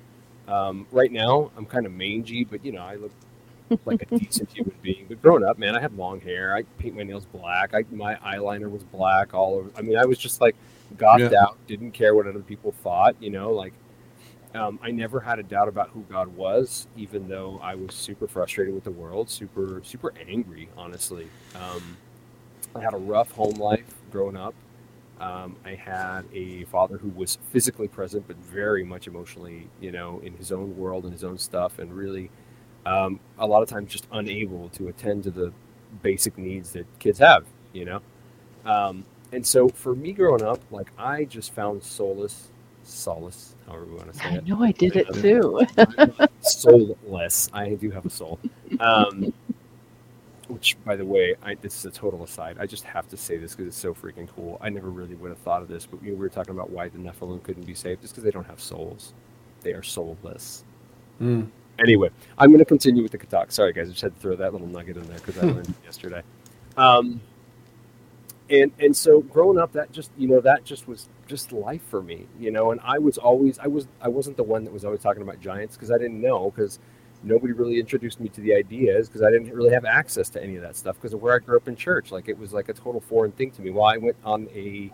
Um, 0.47 0.87
right 0.91 1.11
now, 1.11 1.51
I'm 1.57 1.65
kind 1.65 1.85
of 1.85 1.91
mangy, 1.91 2.43
but 2.43 2.63
you 2.63 2.71
know, 2.71 2.81
I 2.81 2.95
look 2.95 3.11
like 3.85 4.01
a 4.03 4.05
decent 4.19 4.51
human 4.51 4.75
being. 4.81 5.05
But 5.07 5.21
growing 5.21 5.43
up, 5.43 5.57
man, 5.57 5.75
I 5.75 5.81
had 5.81 5.97
long 5.97 6.21
hair. 6.21 6.55
I 6.55 6.63
paint 6.79 6.95
my 6.95 7.03
nails 7.03 7.25
black. 7.25 7.73
I, 7.73 7.83
my 7.91 8.15
eyeliner 8.15 8.69
was 8.71 8.83
black 8.83 9.33
all 9.33 9.55
over. 9.55 9.71
I 9.77 9.81
mean, 9.81 9.97
I 9.97 10.05
was 10.05 10.17
just 10.17 10.41
like 10.41 10.55
gothed 10.97 11.31
Yeah. 11.31 11.43
out. 11.43 11.57
Didn't 11.67 11.91
care 11.91 12.15
what 12.15 12.27
other 12.27 12.39
people 12.39 12.71
thought. 12.83 13.15
You 13.19 13.29
know, 13.29 13.51
like 13.51 13.73
um, 14.55 14.79
I 14.81 14.91
never 14.91 15.19
had 15.19 15.39
a 15.39 15.43
doubt 15.43 15.67
about 15.67 15.89
who 15.89 16.01
God 16.09 16.29
was, 16.29 16.87
even 16.95 17.27
though 17.27 17.59
I 17.61 17.75
was 17.75 17.93
super 17.93 18.27
frustrated 18.27 18.73
with 18.73 18.83
the 18.83 18.91
world, 18.91 19.29
super 19.29 19.81
super 19.83 20.13
angry. 20.27 20.69
Honestly, 20.77 21.27
um, 21.55 21.97
I 22.75 22.81
had 22.81 22.93
a 22.93 22.97
rough 22.97 23.31
home 23.31 23.55
life 23.55 23.93
growing 24.11 24.37
up. 24.37 24.53
Um, 25.19 25.55
I 25.65 25.73
had 25.73 26.25
a 26.31 26.65
father 26.65 26.97
who 26.97 27.09
was 27.09 27.39
physically 27.51 27.87
present, 27.87 28.27
but 28.27 28.37
very 28.37 28.83
much 28.83 29.07
emotionally, 29.07 29.67
you 29.81 29.91
know, 29.91 30.19
in 30.23 30.33
his 30.37 30.51
own 30.51 30.77
world 30.77 31.05
and 31.05 31.11
his 31.13 31.23
own 31.23 31.39
stuff, 31.39 31.79
and 31.79 31.91
really, 31.91 32.29
um, 32.85 33.19
a 33.39 33.47
lot 33.47 33.63
of 33.63 33.67
times 33.69 33.91
just 33.91 34.05
unable 34.11 34.69
to 34.69 34.89
attend 34.89 35.23
to 35.23 35.31
the 35.31 35.51
basic 36.03 36.37
needs 36.37 36.71
that 36.73 36.85
kids 36.99 37.17
have, 37.17 37.45
you 37.73 37.83
know. 37.83 38.01
And 39.31 39.45
so 39.45 39.67
for 39.69 39.93
me 39.95 40.13
growing 40.13 40.43
up, 40.43 40.59
like 40.71 40.91
I 40.97 41.25
just 41.25 41.53
found 41.53 41.83
solace, 41.83 42.47
solace, 42.83 43.55
however 43.67 43.85
we 43.85 43.95
want 43.95 44.13
to 44.13 44.17
say 44.19 44.25
I 44.25 44.35
it. 44.35 44.47
know 44.47 44.63
I 44.63 44.71
did 44.71 44.95
it 44.95 45.07
too. 45.13 45.61
soulless. 46.41 47.49
I 47.53 47.73
do 47.75 47.91
have 47.91 48.05
a 48.05 48.09
soul. 48.09 48.39
Um, 48.79 49.33
which, 50.47 50.77
by 50.85 50.95
the 50.95 51.05
way, 51.05 51.35
I, 51.43 51.55
this 51.55 51.77
is 51.77 51.85
a 51.85 51.91
total 51.91 52.23
aside. 52.23 52.57
I 52.57 52.65
just 52.65 52.85
have 52.85 53.09
to 53.09 53.17
say 53.17 53.37
this 53.37 53.53
because 53.53 53.67
it's 53.67 53.77
so 53.77 53.93
freaking 53.93 54.29
cool. 54.33 54.57
I 54.61 54.69
never 54.69 54.89
really 54.89 55.15
would 55.15 55.29
have 55.29 55.39
thought 55.39 55.61
of 55.61 55.67
this, 55.67 55.85
but 55.85 56.01
we 56.01 56.13
were 56.13 56.29
talking 56.29 56.53
about 56.53 56.69
why 56.69 56.87
the 56.87 56.97
Nephilim 56.97 57.43
couldn't 57.43 57.65
be 57.65 57.73
saved. 57.73 58.01
Just 58.01 58.13
because 58.13 58.23
they 58.23 58.31
don't 58.31 58.47
have 58.47 58.61
souls, 58.61 59.13
they 59.61 59.73
are 59.73 59.83
soulless. 59.83 60.63
Mm. 61.21 61.49
Anyway, 61.79 62.09
I'm 62.37 62.49
going 62.49 62.59
to 62.59 62.65
continue 62.65 63.03
with 63.03 63.11
the 63.11 63.17
Katak. 63.17 63.51
Sorry, 63.51 63.73
guys, 63.73 63.87
I 63.89 63.91
just 63.91 64.01
had 64.01 64.15
to 64.15 64.21
throw 64.21 64.35
that 64.37 64.53
little 64.53 64.67
nugget 64.67 64.95
in 64.97 65.05
there 65.07 65.17
because 65.19 65.37
I 65.37 65.41
learned 65.47 65.67
it 65.69 65.75
yesterday. 65.83 66.23
Um, 66.77 67.19
and 68.49 68.71
and 68.79 68.95
so 68.95 69.21
growing 69.21 69.57
up, 69.57 69.73
that 69.73 69.91
just 69.91 70.11
you 70.17 70.27
know 70.27 70.41
that 70.41 70.63
just 70.63 70.87
was 70.87 71.09
just 71.27 71.51
life 71.51 71.81
for 71.89 72.01
me, 72.01 72.27
you 72.39 72.51
know. 72.51 72.71
And 72.71 72.79
I 72.83 72.99
was 72.99 73.17
always 73.17 73.59
I 73.59 73.67
was 73.67 73.87
I 74.01 74.09
wasn't 74.09 74.37
the 74.37 74.43
one 74.43 74.63
that 74.65 74.73
was 74.73 74.85
always 74.85 75.01
talking 75.01 75.21
about 75.21 75.39
giants 75.41 75.75
because 75.75 75.91
I 75.91 75.97
didn't 75.97 76.21
know 76.21 76.51
because 76.51 76.79
nobody 77.23 77.51
really 77.53 77.79
introduced 77.79 78.19
me 78.19 78.29
to 78.29 78.41
the 78.41 78.53
ideas 78.53 79.09
because 79.09 79.21
I 79.23 79.31
didn't 79.31 79.53
really 79.53 79.73
have 79.73 79.85
access 79.85 80.29
to 80.29 80.43
any 80.43 80.55
of 80.55 80.61
that 80.61 80.75
stuff 80.75 80.95
because 80.95 81.13
of 81.13 81.21
where 81.21 81.35
I 81.35 81.39
grew 81.39 81.57
up 81.57 81.67
in 81.67 81.75
church. 81.75 82.11
Like 82.11 82.29
it 82.29 82.37
was 82.37 82.53
like 82.53 82.69
a 82.69 82.73
total 82.73 83.01
foreign 83.01 83.31
thing 83.31 83.51
to 83.51 83.61
me. 83.61 83.71
Well, 83.71 83.85
I 83.85 83.97
went 83.97 84.17
on 84.23 84.47
a 84.53 84.91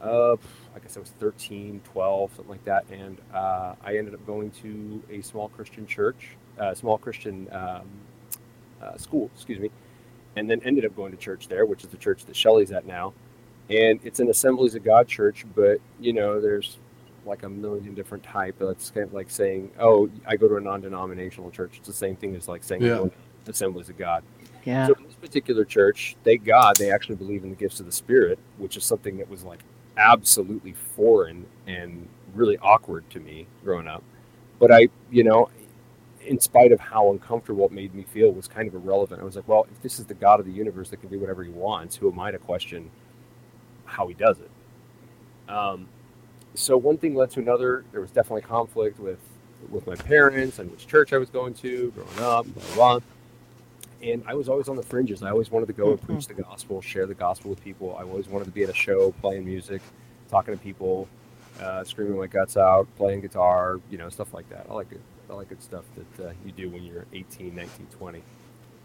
uh, 0.00 0.36
I 0.74 0.78
guess 0.80 0.96
I 0.96 1.00
was 1.00 1.10
13, 1.18 1.80
12, 1.84 2.30
something 2.36 2.50
like 2.50 2.64
that. 2.64 2.84
And 2.90 3.18
uh, 3.32 3.74
I 3.82 3.96
ended 3.96 4.14
up 4.14 4.26
going 4.26 4.50
to 4.62 5.02
a 5.10 5.22
small 5.22 5.48
Christian 5.48 5.86
church, 5.86 6.36
uh, 6.58 6.74
small 6.74 6.98
Christian 6.98 7.48
um, 7.52 7.88
uh, 8.82 8.96
school, 8.96 9.30
excuse 9.34 9.58
me, 9.58 9.70
and 10.36 10.50
then 10.50 10.60
ended 10.64 10.84
up 10.84 10.96
going 10.96 11.12
to 11.12 11.18
church 11.18 11.48
there, 11.48 11.66
which 11.66 11.84
is 11.84 11.90
the 11.90 11.96
church 11.96 12.24
that 12.24 12.36
Shelley's 12.36 12.72
at 12.72 12.86
now. 12.86 13.12
And 13.70 13.98
it's 14.04 14.20
an 14.20 14.28
Assemblies 14.28 14.74
of 14.74 14.84
God 14.84 15.08
church, 15.08 15.46
but, 15.54 15.78
you 15.98 16.12
know, 16.12 16.40
there's 16.40 16.78
like 17.24 17.44
a 17.44 17.48
million 17.48 17.94
different 17.94 18.22
type. 18.22 18.56
It's 18.60 18.90
kind 18.90 19.06
of 19.06 19.14
like 19.14 19.30
saying, 19.30 19.70
oh, 19.78 20.10
I 20.26 20.36
go 20.36 20.48
to 20.48 20.56
a 20.56 20.60
non-denominational 20.60 21.50
church. 21.50 21.76
It's 21.78 21.86
the 21.86 21.94
same 21.94 22.16
thing 22.16 22.34
as 22.36 22.48
like 22.48 22.62
saying 22.62 22.82
Yeah. 22.82 22.88
Go 22.88 23.12
to 23.46 23.50
Assemblies 23.50 23.88
of 23.88 23.96
God. 23.96 24.22
Yeah. 24.64 24.86
So 24.86 24.94
in 24.94 25.04
this 25.04 25.14
particular 25.14 25.64
church, 25.64 26.16
thank 26.24 26.44
God 26.44 26.76
they 26.76 26.90
actually 26.90 27.16
believe 27.16 27.44
in 27.44 27.50
the 27.50 27.56
gifts 27.56 27.80
of 27.80 27.86
the 27.86 27.92
Spirit, 27.92 28.38
which 28.58 28.76
is 28.76 28.84
something 28.84 29.16
that 29.18 29.28
was 29.28 29.44
like 29.44 29.60
absolutely 29.96 30.72
foreign 30.72 31.46
and 31.66 32.08
really 32.34 32.58
awkward 32.58 33.08
to 33.10 33.20
me 33.20 33.46
growing 33.62 33.86
up. 33.86 34.02
But 34.58 34.72
I, 34.72 34.88
you 35.10 35.24
know, 35.24 35.48
in 36.26 36.40
spite 36.40 36.72
of 36.72 36.80
how 36.80 37.10
uncomfortable 37.12 37.66
it 37.66 37.72
made 37.72 37.94
me 37.94 38.02
feel, 38.02 38.30
was 38.32 38.48
kind 38.48 38.68
of 38.68 38.74
irrelevant. 38.74 39.20
I 39.20 39.24
was 39.24 39.36
like, 39.36 39.48
well, 39.48 39.66
if 39.70 39.82
this 39.82 39.98
is 39.98 40.06
the 40.06 40.14
God 40.14 40.40
of 40.40 40.46
the 40.46 40.52
universe 40.52 40.90
that 40.90 40.98
can 40.98 41.10
do 41.10 41.18
whatever 41.18 41.42
he 41.44 41.50
wants, 41.50 41.96
who 41.96 42.10
am 42.10 42.18
I 42.18 42.30
to 42.30 42.38
question 42.38 42.90
how 43.84 44.08
he 44.08 44.14
does 44.14 44.38
it? 44.38 44.50
Um, 45.50 45.88
so 46.54 46.76
one 46.76 46.98
thing 46.98 47.14
led 47.14 47.30
to 47.32 47.40
another. 47.40 47.84
There 47.92 48.00
was 48.00 48.10
definitely 48.10 48.42
conflict 48.42 48.98
with 48.98 49.18
with 49.70 49.86
my 49.86 49.94
parents 49.94 50.58
and 50.58 50.70
which 50.70 50.86
church 50.86 51.12
I 51.14 51.18
was 51.18 51.30
going 51.30 51.54
to 51.54 51.90
growing 51.92 52.18
up, 52.18 52.46
blah, 52.46 52.64
blah, 52.64 52.74
blah. 52.74 53.00
And 54.02 54.22
I 54.26 54.34
was 54.34 54.48
always 54.50 54.68
on 54.68 54.76
the 54.76 54.82
fringes. 54.82 55.22
I 55.22 55.30
always 55.30 55.50
wanted 55.50 55.66
to 55.66 55.72
go 55.72 55.92
and 55.92 56.02
preach 56.02 56.26
the 56.26 56.34
gospel, 56.34 56.82
share 56.82 57.06
the 57.06 57.14
gospel 57.14 57.48
with 57.50 57.64
people. 57.64 57.96
I 57.98 58.02
always 58.02 58.28
wanted 58.28 58.44
to 58.46 58.50
be 58.50 58.62
at 58.62 58.68
a 58.68 58.74
show, 58.74 59.12
playing 59.22 59.46
music, 59.46 59.80
talking 60.28 60.52
to 60.52 60.62
people, 60.62 61.08
uh, 61.60 61.84
screaming 61.84 62.18
my 62.18 62.26
guts 62.26 62.58
out, 62.58 62.86
playing 62.96 63.22
guitar, 63.22 63.80
you 63.90 63.96
know, 63.96 64.10
stuff 64.10 64.34
like 64.34 64.48
that. 64.50 64.66
I 64.68 64.74
like 64.74 64.92
it. 64.92 65.00
I 65.34 65.38
like 65.38 65.48
good 65.48 65.62
stuff 65.62 65.84
that 65.96 66.28
uh, 66.28 66.32
you 66.44 66.52
do 66.52 66.70
when 66.70 66.84
you're 66.84 67.06
18, 67.12 67.54
19, 67.54 67.86
20. 67.90 68.22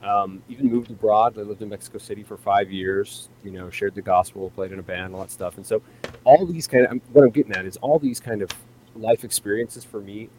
Um, 0.02 0.42
even 0.50 0.68
moved 0.68 0.90
abroad. 0.90 1.38
I 1.38 1.42
lived 1.42 1.62
in 1.62 1.70
Mexico 1.70 1.98
City 1.98 2.24
for 2.24 2.38
five 2.38 2.72
years. 2.72 3.30
You 3.44 3.52
know, 3.52 3.70
shared 3.70 3.96
the 3.96 4.02
gospel, 4.02 4.50
played 4.52 4.72
in 4.72 4.80
a 4.80 4.84
band, 4.84 5.14
all 5.14 5.22
that 5.22 5.32
stuff. 5.32 5.58
And 5.58 5.66
so, 5.66 5.82
all 6.24 6.46
these 6.46 6.68
kind 6.68 6.86
of 6.86 7.02
what 7.14 7.24
I'm 7.24 7.30
getting 7.30 7.54
at 7.54 7.66
is 7.66 7.78
all 7.78 8.00
these 8.00 8.20
kind 8.20 8.42
of 8.42 8.50
life 8.96 9.24
experiences 9.24 9.84
for 9.84 10.00
me. 10.00 10.30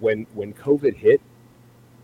When 0.00 0.26
when 0.34 0.52
COVID 0.52 0.94
hit, 0.94 1.20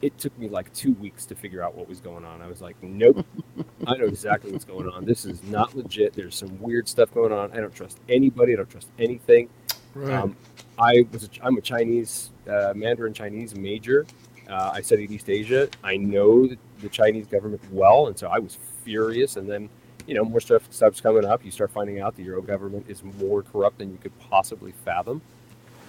it 0.00 0.16
took 0.16 0.36
me 0.38 0.48
like 0.48 0.72
two 0.72 0.92
weeks 0.94 1.26
to 1.26 1.34
figure 1.34 1.62
out 1.62 1.74
what 1.74 1.88
was 1.88 2.00
going 2.00 2.24
on. 2.24 2.40
I 2.40 2.46
was 2.46 2.62
like, 2.62 2.76
nope, 2.82 3.26
I 3.86 3.96
know 3.96 4.06
exactly 4.06 4.52
what's 4.52 4.64
going 4.64 4.88
on. 4.88 5.04
This 5.04 5.24
is 5.24 5.42
not 5.42 5.74
legit. 5.76 6.14
There's 6.14 6.36
some 6.36 6.60
weird 6.60 6.88
stuff 6.88 7.12
going 7.12 7.32
on. 7.32 7.52
I 7.52 7.56
don't 7.56 7.74
trust 7.74 7.98
anybody. 8.08 8.52
I 8.52 8.56
don't 8.56 8.70
trust 8.70 8.88
anything. 8.98 9.48
Right. 9.94 10.14
Um, 10.14 10.36
I 10.78 11.06
was 11.12 11.24
a, 11.24 11.28
I'm 11.42 11.56
a 11.56 11.60
Chinese 11.60 12.30
uh, 12.48 12.72
Mandarin 12.74 13.12
Chinese 13.12 13.54
major. 13.54 14.06
Uh, 14.48 14.72
I 14.74 14.80
studied 14.80 15.10
East 15.10 15.28
Asia. 15.28 15.68
I 15.82 15.96
know 15.96 16.46
the, 16.46 16.58
Chinese 16.90 17.28
government 17.28 17.62
well, 17.70 18.08
and 18.08 18.18
so 18.18 18.26
I 18.26 18.40
was 18.40 18.58
furious. 18.82 19.36
And 19.36 19.48
then, 19.48 19.68
you 20.08 20.16
know, 20.16 20.24
more 20.24 20.40
stuff 20.40 20.66
stuff's 20.70 21.00
coming 21.00 21.24
up. 21.24 21.44
You 21.44 21.52
start 21.52 21.70
finding 21.70 22.00
out 22.00 22.16
the 22.16 22.24
Euro 22.24 22.42
government 22.42 22.86
is 22.88 23.04
more 23.20 23.42
corrupt 23.42 23.78
than 23.78 23.92
you 23.92 23.98
could 23.98 24.18
possibly 24.18 24.72
fathom. 24.84 25.22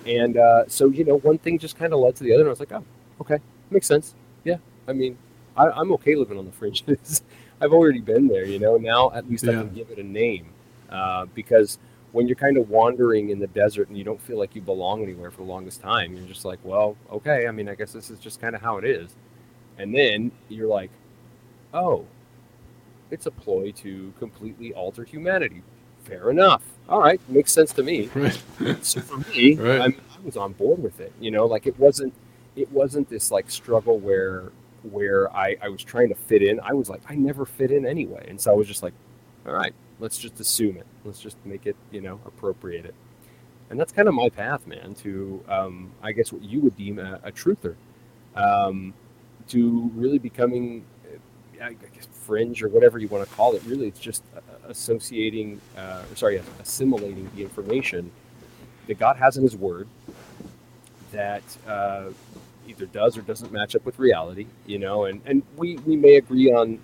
And 0.06 0.38
uh, 0.38 0.68
so, 0.68 0.90
you 0.90 1.04
know, 1.04 1.18
one 1.18 1.40
thing 1.40 1.58
just 1.58 1.78
kind 1.78 1.94
of 1.94 2.00
led 2.00 2.16
to 2.18 2.24
the 2.24 2.32
other, 2.32 2.42
and 2.42 2.50
I 2.50 2.52
was 2.52 2.60
like, 2.60 2.74
oh, 2.74 2.84
okay, 3.22 3.40
makes 3.72 3.88
sense. 3.88 4.14
Yeah, 4.44 4.58
I 4.88 4.94
mean, 4.94 5.18
I, 5.58 5.70
I'm 5.70 5.92
okay 5.94 6.16
living 6.16 6.38
on 6.38 6.46
the 6.46 6.52
fringes. 6.60 7.24
I've 7.60 7.74
already 7.74 8.02
been 8.02 8.28
there, 8.28 8.46
you 8.46 8.60
know. 8.60 8.78
Now 8.78 9.12
at 9.14 9.28
least 9.28 9.48
I 9.48 9.54
can 9.54 9.74
give 9.74 9.90
it 9.90 9.98
a 9.98 10.04
name, 10.04 10.46
uh, 10.92 11.26
because 11.34 11.80
when 12.14 12.28
you're 12.28 12.38
kind 12.38 12.58
of 12.58 12.70
wandering 12.70 13.30
in 13.32 13.40
the 13.40 13.48
desert 13.48 13.90
and 13.90 13.98
you 13.98 14.04
don't 14.04 14.22
feel 14.22 14.38
like 14.38 14.56
you 14.56 14.62
belong 14.62 15.04
anywhere 15.04 15.32
for 15.32 15.38
the 15.38 15.44
longest 15.50 15.82
time, 15.82 16.16
you're 16.16 16.28
just 16.28 16.46
like, 16.46 16.60
well, 16.64 16.96
okay. 17.12 17.48
I 17.48 17.52
mean, 17.52 17.68
I 17.68 17.76
guess 17.76 17.92
this 17.92 18.10
is 18.10 18.20
just 18.20 18.40
kind 18.40 18.56
of 18.56 18.62
how 18.62 18.78
it 18.78 18.86
is. 18.86 19.16
And 19.80 19.94
then 19.94 20.32
you're 20.48 20.68
like, 20.68 20.92
oh, 21.74 22.06
it's 23.12 23.26
a 23.26 23.32
ploy 23.32 23.72
to 23.78 24.14
completely 24.20 24.74
alter 24.74 25.04
humanity. 25.04 25.64
Fair 26.04 26.30
enough. 26.30 26.64
All 26.88 27.00
right, 27.02 27.20
makes 27.30 27.52
sense 27.52 27.74
to 27.74 27.84
me. 27.84 28.10
Right. 28.16 28.40
So 28.86 29.02
for 29.02 29.18
me, 29.32 29.56
Right. 29.60 29.82
I 29.96 30.26
was 30.26 30.38
on 30.38 30.54
board 30.54 30.82
with 30.82 31.00
it. 31.00 31.14
You 31.20 31.32
know, 31.32 31.46
like 31.46 31.66
it 31.68 31.78
wasn't 31.80 32.14
it 32.56 32.72
wasn't 32.72 33.10
this 33.10 33.32
like 33.32 33.50
struggle 33.50 34.00
where 34.00 34.52
where 34.84 35.34
I, 35.36 35.56
I 35.62 35.70
was 35.70 35.84
trying 35.84 36.10
to 36.10 36.16
fit 36.16 36.44
in. 36.44 36.60
I 36.60 36.74
was 36.74 36.90
like, 36.90 37.02
I 37.10 37.16
never 37.16 37.46
fit 37.46 37.72
in 37.72 37.86
anyway. 37.86 38.26
And 38.30 38.40
so 38.40 38.52
I 38.52 38.56
was 38.56 38.68
just 38.68 38.84
like, 38.84 38.94
all 39.48 39.54
right, 39.54 39.74
let's 40.04 40.18
just 40.18 40.38
assume 40.42 40.76
it. 40.76 40.86
Let's 41.06 41.22
just 41.22 41.38
make 41.46 41.66
it, 41.66 41.78
you 41.90 42.02
know, 42.02 42.20
appropriate 42.26 42.86
it. 42.86 42.94
And 43.70 43.80
that's 43.80 43.94
kind 43.94 44.10
of 44.10 44.14
my 44.14 44.28
path, 44.28 44.68
man, 44.68 44.94
to 44.96 45.42
um, 45.48 45.94
I 46.04 46.12
guess 46.12 46.32
what 46.34 46.44
you 46.44 46.60
would 46.60 46.76
deem 46.76 47.00
a, 47.00 47.22
a 47.24 47.32
truther. 47.32 47.76
Um, 48.36 48.94
to 49.48 49.92
really 49.96 50.20
becoming 50.20 50.86
uh, 51.60 51.66
I 51.66 51.74
guess 51.74 52.08
fringe 52.12 52.62
or 52.62 52.68
whatever 52.68 53.00
you 53.00 53.08
want 53.08 53.28
to 53.28 53.36
call 53.36 53.56
it. 53.56 53.64
Really, 53.64 53.88
it's 53.88 54.00
just 54.00 54.24
uh, 54.36 54.42
associating, 54.68 55.62
uh, 55.78 56.04
or 56.12 56.16
sorry, 56.18 56.42
assimilating 56.62 57.32
the 57.36 57.42
information 57.42 58.12
that 58.88 59.00
God 59.00 59.16
has 59.16 59.38
in 59.38 59.44
His 59.44 59.56
Word 59.56 59.88
that 61.14 61.44
uh, 61.66 62.08
either 62.68 62.88
does 62.88 63.18
or 63.18 63.22
doesn't 63.22 63.54
match 63.54 63.74
up 63.76 63.86
with 63.86 64.00
reality. 64.00 64.48
You 64.66 64.80
know, 64.80 65.06
and 65.06 65.22
and 65.26 65.44
we 65.56 65.78
we 65.78 65.96
may 65.96 66.18
agree 66.18 66.52
on 66.52 66.80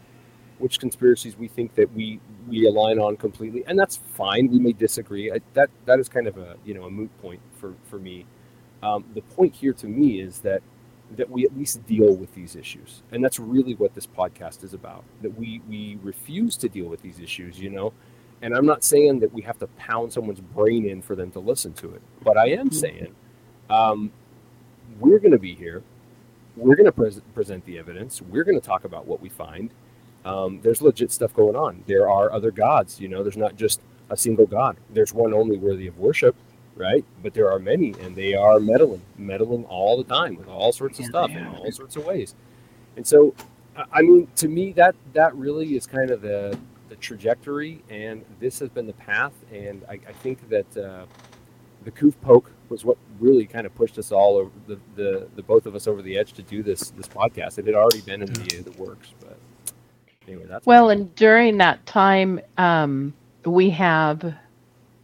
which 0.60 0.80
conspiracies 0.80 1.38
we 1.38 1.48
think 1.50 1.76
that 1.76 1.92
we 1.94 2.20
we 2.48 2.68
align 2.68 3.00
on 3.00 3.18
completely, 3.18 3.64
and 3.68 3.78
that's 3.78 3.98
fine. 3.98 4.48
We 4.48 4.60
may 4.60 4.74
disagree. 4.74 5.32
I, 5.32 5.40
that 5.54 5.70
that 5.86 6.00
is 6.00 6.10
kind 6.10 6.28
of 6.28 6.38
a 6.38 6.56
you 6.66 6.74
know 6.74 6.86
a 6.86 6.92
moot 6.92 7.10
point 7.22 7.42
for 7.60 7.74
for 7.90 8.00
me. 8.00 8.26
Um, 8.82 9.06
the 9.14 9.22
point 9.22 9.56
here 9.56 9.74
to 9.74 9.88
me 9.88 10.22
is 10.22 10.40
that 10.40 10.62
that 11.18 11.30
we 11.30 11.44
at 11.46 11.58
least 11.58 11.86
deal 11.88 12.16
with 12.16 12.34
these 12.36 12.56
issues, 12.56 13.02
and 13.12 13.24
that's 13.24 13.40
really 13.40 13.76
what 13.76 13.94
this 13.96 14.08
podcast 14.08 14.64
is 14.64 14.74
about. 14.74 15.04
That 15.22 15.38
we 15.38 15.62
we 15.68 15.98
refuse 16.02 16.56
to 16.58 16.70
deal 16.70 16.88
with 16.88 17.02
these 17.02 17.20
issues, 17.20 17.60
you 17.60 17.70
know. 17.70 17.94
And 18.42 18.56
I'm 18.56 18.66
not 18.66 18.86
saying 18.86 19.20
that 19.20 19.34
we 19.34 19.42
have 19.42 19.60
to 19.60 19.68
pound 19.78 20.14
someone's 20.14 20.40
brain 20.40 20.88
in 20.88 21.02
for 21.02 21.14
them 21.14 21.30
to 21.32 21.40
listen 21.40 21.74
to 21.74 21.94
it, 21.94 22.02
but 22.24 22.38
I 22.38 22.50
am 22.52 22.72
saying 22.72 23.14
um, 23.70 24.14
we're 25.00 25.20
going 25.20 25.34
to 25.34 25.40
be 25.40 25.56
here 25.56 25.84
we're 26.60 26.76
going 26.76 26.86
to 26.86 26.92
pres 26.92 27.22
present 27.34 27.66
the 27.66 27.78
evidence. 27.78 28.22
We're 28.22 28.44
going 28.44 28.60
to 28.60 28.66
talk 28.66 28.84
about 28.84 29.08
what 29.08 29.22
we 29.22 29.30
find. 29.30 29.72
Um, 30.26 30.60
there's 30.62 30.82
legit 30.82 31.12
stuff 31.12 31.34
going 31.34 31.56
on. 31.56 31.84
There 31.88 32.10
are 32.10 32.32
other 32.32 32.52
gods. 32.52 33.00
You 33.00 33.08
know, 33.08 33.24
there's 33.24 33.38
not 33.38 33.56
just 33.56 33.82
a 34.10 34.18
single 34.18 34.46
god. 34.46 34.78
There's 34.90 35.14
one 35.14 35.34
only 35.34 35.58
worthy 35.58 35.88
of 35.88 35.98
worship, 35.98 36.36
right? 36.76 37.06
But 37.24 37.34
there 37.34 37.52
are 37.52 37.60
many, 37.60 37.94
and 38.02 38.16
they 38.16 38.34
are 38.34 38.60
meddling, 38.60 39.02
meddling 39.18 39.66
all 39.66 39.98
the 39.98 40.04
time 40.04 40.36
with 40.36 40.48
all 40.48 40.72
sorts 40.72 41.00
of 41.00 41.06
Yeah, 41.06 41.10
stuff 41.10 41.32
in 41.32 41.46
all 41.48 41.72
sorts 41.72 41.96
of 41.96 42.06
ways. 42.06 42.36
And 42.98 43.06
so, 43.08 43.34
I- 43.94 44.02
mean, 44.02 44.28
to 44.38 44.48
me, 44.48 44.74
that 44.74 44.96
that 45.14 45.34
really 45.36 45.76
is 45.76 45.86
kind 45.88 46.12
of 46.12 46.22
the 46.22 46.58
the 46.90 46.96
trajectory, 46.96 47.84
and 47.90 48.26
this 48.40 48.58
has 48.60 48.70
been 48.70 48.88
the 48.88 48.94
path. 48.94 49.34
And 49.54 49.86
I, 49.88 49.94
I 49.94 50.12
think 50.24 50.50
that 50.50 50.76
uh, 50.76 51.06
the 51.84 51.92
Koof 51.92 52.16
Poke 52.22 52.52
was 52.70 52.84
what 52.84 52.98
really 53.20 53.46
kind 53.46 53.66
of 53.68 53.76
pushed 53.76 53.98
us 54.00 54.12
all 54.12 54.38
over 54.38 54.52
the, 54.68 54.80
the, 54.96 55.28
the 55.36 55.44
both 55.44 55.66
of 55.68 55.76
us 55.76 55.88
over 55.88 56.02
the 56.02 56.18
edge 56.18 56.34
to 56.34 56.42
do 56.42 56.64
this 56.64 56.90
this 56.92 57.08
podcast. 57.08 57.60
It 57.60 57.68
had 57.68 57.76
already 57.76 58.02
been 58.02 58.22
in 58.24 58.34
the, 58.34 58.64
the 58.64 58.72
works, 58.82 59.14
but 59.20 59.38
anyway, 60.30 60.46
that's 60.50 60.66
Well, 60.66 60.92
and 60.92 61.14
during 61.16 61.58
that 61.58 61.86
time, 61.86 62.40
um, 62.58 63.14
we 63.46 63.70
have 63.72 64.36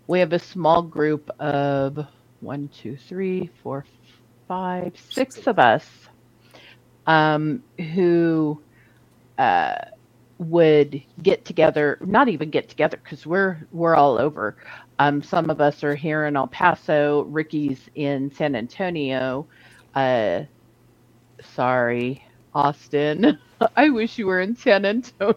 we 0.07 0.19
have 0.19 0.33
a 0.33 0.39
small 0.39 0.81
group 0.83 1.29
of 1.39 1.99
one, 2.41 2.69
two, 2.69 2.97
three, 2.97 3.49
four, 3.63 3.85
five, 4.47 4.93
six 5.09 5.47
of 5.47 5.59
us 5.59 5.85
um, 7.07 7.63
who 7.95 8.61
uh, 9.39 9.75
would 10.37 11.01
get 11.23 11.45
together. 11.45 11.97
Not 12.01 12.29
even 12.29 12.49
get 12.51 12.69
together 12.69 12.99
because 13.03 13.25
we're 13.25 13.57
we're 13.71 13.95
all 13.95 14.19
over. 14.19 14.57
Um, 14.99 15.23
some 15.23 15.49
of 15.49 15.59
us 15.61 15.83
are 15.83 15.95
here 15.95 16.25
in 16.25 16.37
El 16.37 16.47
Paso. 16.47 17.23
Ricky's 17.23 17.89
in 17.95 18.31
San 18.31 18.55
Antonio. 18.55 19.47
Uh, 19.95 20.43
sorry, 21.41 22.23
Austin. 22.53 23.39
I 23.75 23.89
wish 23.89 24.17
you 24.17 24.27
were 24.27 24.41
in 24.41 24.55
San 24.55 24.85
Antonio. 24.85 25.35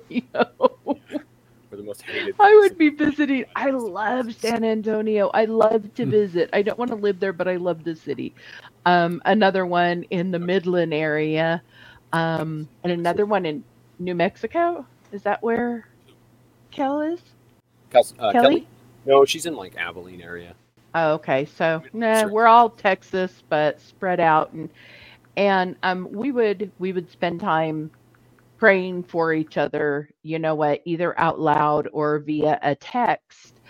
the 1.70 1.83
most 1.83 2.02
hated. 2.02 2.35
I 2.40 2.54
would 2.57 2.78
be 2.78 2.90
visiting. 2.90 3.44
I 3.54 3.70
love 3.70 4.35
San 4.35 4.64
Antonio. 4.64 5.28
I 5.35 5.44
love 5.44 5.94
to 5.94 6.07
visit. 6.07 6.50
I 6.52 6.62
don't 6.62 6.78
want 6.78 6.90
to 6.90 6.96
live 6.96 7.20
there, 7.20 7.33
but 7.33 7.48
I 7.48 7.57
love 7.57 7.85
the 7.85 7.94
city. 7.94 8.35
Um, 8.87 9.22
another 9.24 9.66
one 9.66 10.04
in 10.04 10.31
the 10.31 10.38
Midland 10.38 10.94
area, 10.94 11.62
um, 12.12 12.68
and 12.83 12.92
another 12.92 13.26
one 13.26 13.46
in 13.46 13.62
New 13.98 14.14
Mexico. 14.14 14.87
Is 15.12 15.22
that 15.22 15.42
where 15.42 15.87
Kel 16.70 17.00
is? 17.00 17.20
Kels- 17.90 18.14
uh, 18.18 18.33
Kelly? 18.33 18.61
Kelly? 18.61 18.68
No, 19.07 19.24
she's 19.24 19.46
in 19.46 19.54
like 19.54 19.76
Abilene 19.76 20.20
area. 20.20 20.54
Oh, 20.94 21.12
okay. 21.14 21.44
So, 21.44 21.83
nah, 21.92 22.26
we're 22.26 22.46
all 22.46 22.70
Texas, 22.70 23.42
but 23.48 23.81
spread 23.81 24.20
out, 24.20 24.52
and 24.52 24.68
and 25.37 25.76
um, 25.83 26.11
we 26.11 26.33
would 26.33 26.72
we 26.78 26.92
would 26.92 27.11
spend 27.11 27.40
time 27.40 27.90
praying 28.58 29.04
for 29.04 29.34
each 29.34 29.58
other. 29.58 30.10
You 30.22 30.40
know 30.40 30.56
what? 30.56 30.82
Either 30.86 31.18
out 31.20 31.40
loud 31.40 31.88
or 31.92 32.20
via 32.20 32.58
a 32.62 32.74
text, 32.76 33.60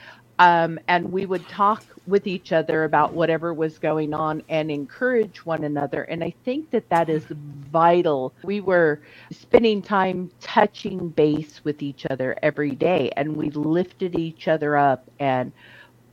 um, 0.41 0.81
and 0.89 1.13
we 1.13 1.27
would 1.27 1.49
talk 1.49 1.85
with 2.07 2.27
each 2.27 2.53
other 2.53 2.85
about 2.85 3.15
whatever 3.15 3.55
was 3.55 3.79
going 3.79 4.15
on 4.15 4.43
and 4.51 4.71
encourage 4.71 5.47
one 5.47 5.65
another. 5.65 6.05
And 6.05 6.25
I 6.25 6.35
think 6.45 6.71
that 6.73 6.89
that 6.91 7.11
is 7.11 7.27
vital. 7.29 8.35
We 8.45 8.61
were 8.61 9.03
spending 9.33 9.83
time 9.83 10.31
touching 10.41 11.11
base 11.11 11.63
with 11.65 11.83
each 11.83 12.07
other 12.11 12.37
every 12.43 12.73
day, 12.77 13.13
and 13.17 13.37
we 13.37 13.51
lifted 13.51 14.19
each 14.19 14.49
other 14.49 14.77
up 14.77 15.11
and 15.21 15.53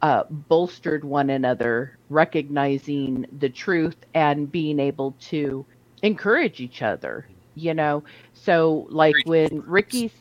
uh, 0.01 0.25
bolstered 0.29 1.05
one 1.05 1.31
another, 1.31 1.99
recognizing 2.09 3.27
the 3.39 3.49
truth 3.49 3.97
and 4.15 4.51
being 4.51 4.79
able 4.79 5.13
to 5.13 5.65
encourage 6.03 6.61
each 6.61 6.83
other. 6.83 7.29
You 7.55 7.73
know, 7.73 8.03
so 8.33 8.87
like 8.89 9.15
when 9.25 9.63
Ricky's, 9.65 10.11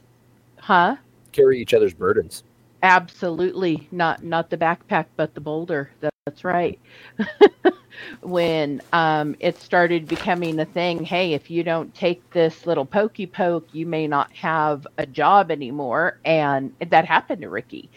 huh? 0.58 0.96
Carry 1.32 1.60
each 1.60 1.74
other's 1.74 1.94
burdens. 1.94 2.44
Absolutely, 2.82 3.88
not 3.90 4.22
not 4.22 4.50
the 4.50 4.56
backpack, 4.56 5.06
but 5.16 5.34
the 5.34 5.40
boulder. 5.40 5.90
That, 6.00 6.14
that's 6.26 6.44
right. 6.44 6.78
when 8.22 8.80
um, 8.92 9.36
it 9.40 9.58
started 9.60 10.06
becoming 10.06 10.58
a 10.60 10.64
thing, 10.64 11.04
hey, 11.04 11.32
if 11.32 11.50
you 11.50 11.62
don't 11.62 11.94
take 11.94 12.28
this 12.30 12.66
little 12.66 12.84
pokey 12.84 13.26
poke, 13.26 13.68
you 13.72 13.86
may 13.86 14.06
not 14.06 14.32
have 14.32 14.86
a 14.98 15.06
job 15.06 15.50
anymore, 15.50 16.18
and 16.24 16.72
that 16.90 17.04
happened 17.04 17.42
to 17.42 17.48
Ricky. 17.48 17.90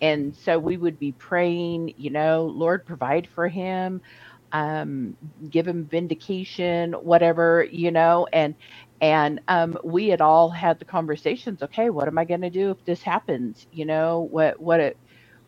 And 0.00 0.34
so 0.36 0.58
we 0.58 0.76
would 0.76 0.98
be 0.98 1.12
praying, 1.12 1.94
you 1.96 2.10
know, 2.10 2.46
Lord, 2.46 2.84
provide 2.84 3.26
for 3.26 3.48
him, 3.48 4.00
um, 4.52 5.16
give 5.50 5.66
him 5.66 5.84
vindication, 5.84 6.92
whatever, 6.92 7.66
you 7.70 7.90
know, 7.90 8.26
and 8.32 8.54
and 9.04 9.40
um, 9.48 9.78
we 9.84 10.08
had 10.08 10.22
all 10.22 10.50
had 10.50 10.80
the 10.80 10.86
conversations. 10.86 11.62
Okay, 11.62 11.90
what 11.90 12.08
am 12.08 12.18
I 12.18 12.24
going 12.24 12.42
to 12.42 12.50
do 12.50 12.70
if 12.72 12.84
this 12.86 13.02
happens? 13.02 13.66
You 13.72 13.86
know, 13.86 14.28
what 14.30 14.60
what 14.60 14.80
it, 14.80 14.98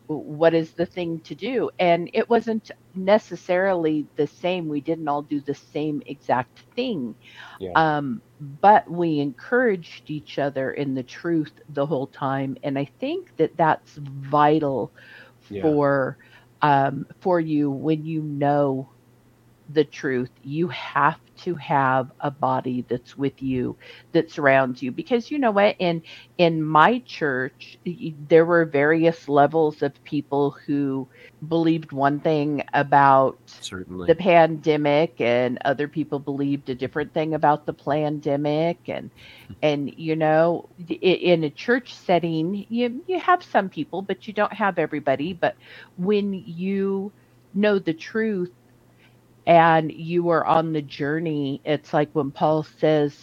what 0.07 0.53
is 0.53 0.73
the 0.73 0.85
thing 0.85 1.21
to 1.25 1.35
do? 1.35 1.69
And 1.79 2.09
it 2.13 2.29
wasn't 2.29 2.71
necessarily 2.95 4.07
the 4.17 4.27
same. 4.27 4.69
We 4.69 4.81
didn't 4.81 5.09
all 5.09 5.23
do 5.23 5.41
the 5.41 5.55
same 5.55 6.01
exact 6.07 6.65
thing, 6.75 7.15
Yeah. 7.59 7.75
um, 7.75 8.21
but 8.39 8.89
we 8.89 9.19
encouraged 9.19 10.09
each 10.09 10.39
other 10.39 10.71
in 10.71 10.95
the 10.95 11.03
truth 11.03 11.53
the 11.69 11.85
whole 11.85 12.07
time. 12.07 12.57
And 12.63 12.77
I 12.79 12.89
think 12.99 13.29
that 13.37 13.57
that's 13.57 13.97
vital 14.01 14.93
Yeah. 15.49 15.73
for 15.73 16.17
um, 16.61 17.05
for 17.21 17.39
you 17.39 17.71
when 17.71 18.05
you 18.05 18.21
know 18.23 18.89
the 19.69 19.85
truth. 19.85 20.31
You 20.41 20.69
have 20.69 21.19
to 21.39 21.55
have 21.55 22.11
a 22.21 22.31
body 22.31 22.85
that's 22.87 23.17
with 23.17 23.41
you, 23.41 23.75
that 24.11 24.31
surrounds 24.31 24.81
you, 24.81 24.91
because 24.91 25.31
you 25.31 25.39
know 25.39 25.51
what? 25.51 25.75
In 25.79 26.01
in 26.37 26.63
my 26.63 26.99
church, 26.99 27.77
there 28.29 28.45
were 28.45 28.65
various 28.65 29.27
levels 29.29 29.81
of 29.81 30.03
people 30.03 30.51
who 30.51 31.07
believed 31.47 31.91
one 31.91 32.19
thing 32.19 32.63
about 32.73 33.37
Certainly. 33.45 34.07
the 34.07 34.15
pandemic 34.15 35.21
and 35.21 35.59
other 35.65 35.87
people 35.87 36.19
believed 36.19 36.69
a 36.69 36.75
different 36.75 37.13
thing 37.13 37.33
about 37.35 37.65
the 37.65 37.73
pandemic 37.73 38.77
and 38.87 39.11
hmm. 39.47 39.53
and 39.61 39.93
you 39.97 40.15
know 40.15 40.67
in 40.89 41.43
a 41.43 41.49
church 41.49 41.93
setting 41.93 42.65
you 42.69 43.03
you 43.07 43.19
have 43.19 43.43
some 43.43 43.69
people 43.69 44.01
but 44.01 44.27
you 44.27 44.33
don't 44.33 44.53
have 44.53 44.79
everybody 44.79 45.33
but 45.33 45.55
when 45.97 46.33
you 46.33 47.11
know 47.53 47.77
the 47.77 47.93
truth 47.93 48.51
and 49.47 49.91
you 49.93 50.29
are 50.31 50.45
on 50.45 50.73
the 50.73 50.83
journey 50.83 51.61
it's 51.65 51.93
like 51.93 52.11
when 52.13 52.31
Paul 52.31 52.63
says 52.79 53.17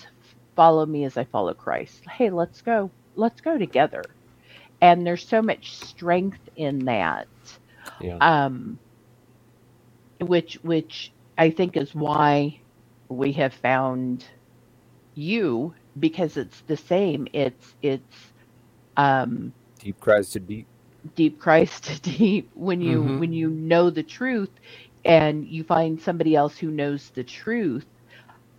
follow 0.57 0.87
me 0.87 1.07
as 1.07 1.19
I 1.19 1.27
follow 1.27 1.55
Christ 1.55 2.05
hey 2.19 2.31
let's 2.31 2.63
go 2.63 2.93
let's 3.17 3.43
go 3.43 3.59
together 3.59 4.17
and 4.83 5.07
there's 5.07 5.29
so 5.29 5.43
much 5.43 5.75
strength 5.77 6.41
in 6.57 6.87
that 6.87 7.29
Yeah. 8.01 8.21
um 8.21 8.81
which 10.21 10.59
which 10.63 11.13
I 11.39 11.51
think 11.51 11.77
is 11.77 11.95
why 11.95 12.63
we 13.11 13.33
have 13.35 13.55
found 13.55 14.27
you 15.17 15.75
because 15.99 16.39
it's 16.39 16.63
the 16.69 16.79
same 16.79 17.29
it's 17.35 17.75
it's 17.83 18.17
um 18.97 19.55
Deep 19.81 20.01
cries 20.01 20.31
to 20.33 20.41
deep. 20.41 20.69
deep 21.17 21.41
cries 21.41 21.81
to 21.83 22.01
deep 22.01 22.51
when 22.55 22.81
you 22.83 23.03
Mhm. 23.03 23.17
when 23.17 23.33
you 23.33 23.51
know 23.51 23.91
the 23.91 24.05
truth 24.05 24.51
and 25.05 25.47
you 25.47 25.65
find 25.65 26.01
somebody 26.01 26.35
else 26.37 26.57
who 26.59 26.71
knows 26.71 27.11
the 27.15 27.25
truth 27.25 27.87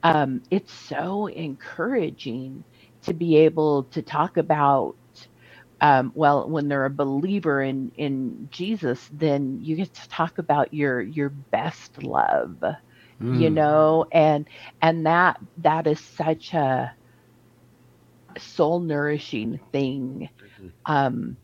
um 0.04 0.42
it's 0.52 0.74
so 0.74 1.28
encouraging 1.28 2.66
to 3.04 3.14
be 3.14 3.38
able 3.38 3.86
to 3.86 4.02
talk 4.02 4.38
about 4.38 4.96
um, 5.82 6.12
well, 6.16 6.50
when 6.50 6.68
they're 6.68 6.86
a 6.86 6.90
believer 6.90 7.62
in 7.62 7.92
in 7.96 8.48
Jesus, 8.52 9.08
then 9.12 9.60
you 9.62 9.76
get 9.76 9.94
to 9.94 10.08
talk 10.10 10.38
about 10.40 10.74
your 10.74 11.02
your 11.02 11.30
best 11.52 12.02
love, 12.04 12.58
you 13.30 13.50
Mm. 13.50 13.52
know, 13.52 14.06
and 14.12 14.48
and 14.82 15.06
that 15.06 15.38
that 15.58 15.88
is 15.88 16.02
such 16.02 16.54
a 16.54 16.94
soul 18.40 18.80
nourishing 18.80 19.60
thing 19.72 20.30
um, 20.86 21.38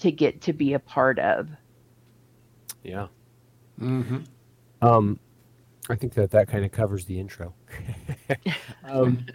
to 0.00 0.10
get 0.12 0.42
to 0.42 0.52
be 0.52 0.74
a 0.74 0.80
part 0.80 1.18
of. 1.18 1.48
Yeah. 2.82 3.08
Mm-hmm. 3.80 4.20
Um, 4.84 5.18
I 5.88 5.94
think 5.94 6.14
that 6.14 6.30
that 6.32 6.48
kind 6.48 6.64
of 6.64 6.72
covers 6.72 7.06
the 7.06 7.18
intro. 7.18 7.54
um, 8.84 9.26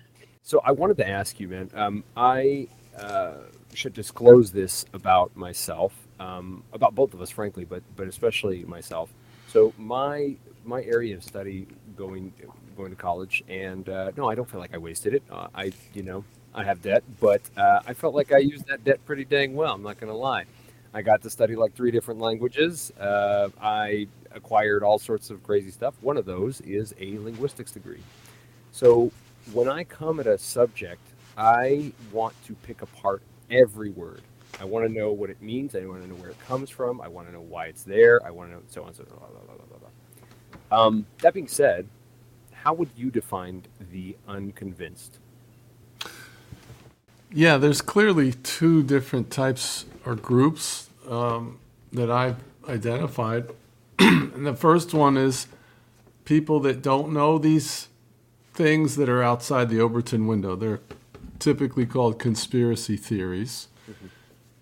so 0.43 0.61
I 0.63 0.71
wanted 0.71 0.97
to 0.97 1.07
ask 1.07 1.39
you, 1.39 1.47
man. 1.47 1.69
Um, 1.73 2.03
I 2.15 2.67
uh, 2.97 3.33
should 3.73 3.93
disclose 3.93 4.51
this 4.51 4.85
about 4.93 5.35
myself, 5.35 5.93
um, 6.19 6.63
about 6.71 6.93
both 6.93 7.13
of 7.13 7.21
us, 7.21 7.31
frankly, 7.31 7.65
but 7.65 7.81
but 7.95 8.07
especially 8.07 8.63
myself. 8.65 9.09
So 9.47 9.73
my 9.77 10.35
my 10.65 10.83
area 10.83 11.15
of 11.15 11.23
study 11.23 11.67
going 11.95 12.31
going 12.77 12.91
to 12.91 12.95
college, 12.95 13.43
and 13.47 13.87
uh, 13.89 14.11
no, 14.15 14.29
I 14.29 14.35
don't 14.35 14.49
feel 14.49 14.59
like 14.59 14.73
I 14.75 14.77
wasted 14.77 15.15
it. 15.15 15.23
Uh, 15.31 15.47
I 15.55 15.71
you 15.93 16.03
know 16.03 16.23
I 16.53 16.63
have 16.63 16.81
debt, 16.81 17.03
but 17.19 17.41
uh, 17.57 17.81
I 17.87 17.93
felt 17.93 18.13
like 18.13 18.31
I 18.31 18.37
used 18.37 18.67
that 18.67 18.83
debt 18.83 19.03
pretty 19.05 19.25
dang 19.25 19.55
well. 19.55 19.73
I'm 19.73 19.83
not 19.83 19.99
to 19.99 20.13
lie. 20.13 20.45
I 20.93 21.01
got 21.03 21.21
to 21.21 21.29
study 21.29 21.55
like 21.55 21.75
three 21.75 21.91
different 21.91 22.19
languages. 22.19 22.91
Uh, 22.99 23.49
I 23.61 24.07
acquired 24.33 24.83
all 24.83 24.99
sorts 24.99 25.29
of 25.29 25.43
crazy 25.43 25.71
stuff. 25.71 25.95
One 26.01 26.17
of 26.17 26.25
those 26.25 26.61
is 26.61 26.93
a 26.99 27.17
linguistics 27.19 27.71
degree. 27.71 28.01
So 28.71 29.11
when 29.53 29.67
I 29.67 29.83
come 29.83 30.19
at 30.19 30.27
a 30.27 30.37
subject, 30.37 31.01
I 31.37 31.91
want 32.11 32.33
to 32.45 32.53
pick 32.55 32.81
apart 32.81 33.21
every 33.49 33.89
word. 33.89 34.21
I 34.59 34.65
want 34.65 34.85
to 34.85 34.91
know 34.91 35.11
what 35.11 35.29
it 35.29 35.41
means. 35.41 35.75
I 35.75 35.85
want 35.85 36.01
to 36.03 36.07
know 36.07 36.15
where 36.15 36.29
it 36.29 36.39
comes 36.47 36.69
from. 36.69 36.99
I 37.01 37.07
want 37.07 37.27
to 37.27 37.33
know 37.33 37.41
why 37.41 37.67
it's 37.67 37.83
there. 37.83 38.25
I 38.25 38.31
want 38.31 38.49
to 38.49 38.55
know 38.55 38.61
so 38.67 38.83
on 38.83 38.93
so 38.93 39.03
blah, 39.03 39.17
blah, 39.17 39.27
blah, 39.27 39.55
blah, 39.55 39.77
blah. 39.79 40.85
Um, 40.85 41.05
that 41.21 41.33
being 41.33 41.47
said, 41.47 41.87
how 42.51 42.73
would 42.73 42.89
you 42.95 43.09
define 43.09 43.63
the 43.91 44.17
unconvinced? 44.27 45.19
Yeah, 47.31 47.57
there's 47.57 47.81
clearly 47.81 48.33
two 48.33 48.83
different 48.83 49.31
types 49.31 49.85
or 50.05 50.15
groups 50.15 50.89
um, 51.07 51.59
that 51.93 52.11
I've 52.11 52.37
identified. 52.67 53.49
and 54.33 54.45
the 54.45 54.55
first 54.55 54.93
one 54.93 55.17
is 55.17 55.47
people 56.25 56.59
that 56.61 56.81
don't 56.81 57.11
know 57.11 57.37
these 57.37 57.89
things 58.53 58.95
that 58.95 59.09
are 59.09 59.21
outside 59.21 59.69
the 59.69 59.79
Overton 59.79 60.27
window. 60.27 60.55
They're 60.55 60.81
typically 61.39 61.85
called 61.85 62.19
conspiracy 62.19 62.97
theories. 62.97 63.67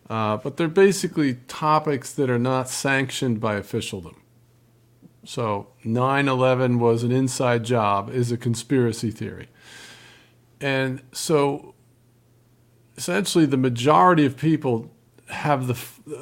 Uh, 0.09 0.37
but 0.37 0.55
they're 0.55 0.69
basically 0.69 1.35
topics 1.47 2.13
that 2.13 2.29
are 2.29 2.39
not 2.39 2.69
sanctioned 2.69 3.41
by 3.41 3.55
officialdom. 3.55 4.15
So 5.25 5.67
9 5.83 6.29
11 6.29 6.79
was 6.79 7.03
an 7.03 7.11
inside 7.11 7.65
job, 7.65 8.09
is 8.09 8.31
a 8.31 8.37
conspiracy 8.37 9.11
theory. 9.11 9.49
And 10.61 11.01
so 11.11 11.75
essentially, 12.95 13.45
the 13.45 13.57
majority 13.57 14.25
of 14.25 14.37
people 14.37 14.91
have 15.29 15.67
the, 15.67 15.77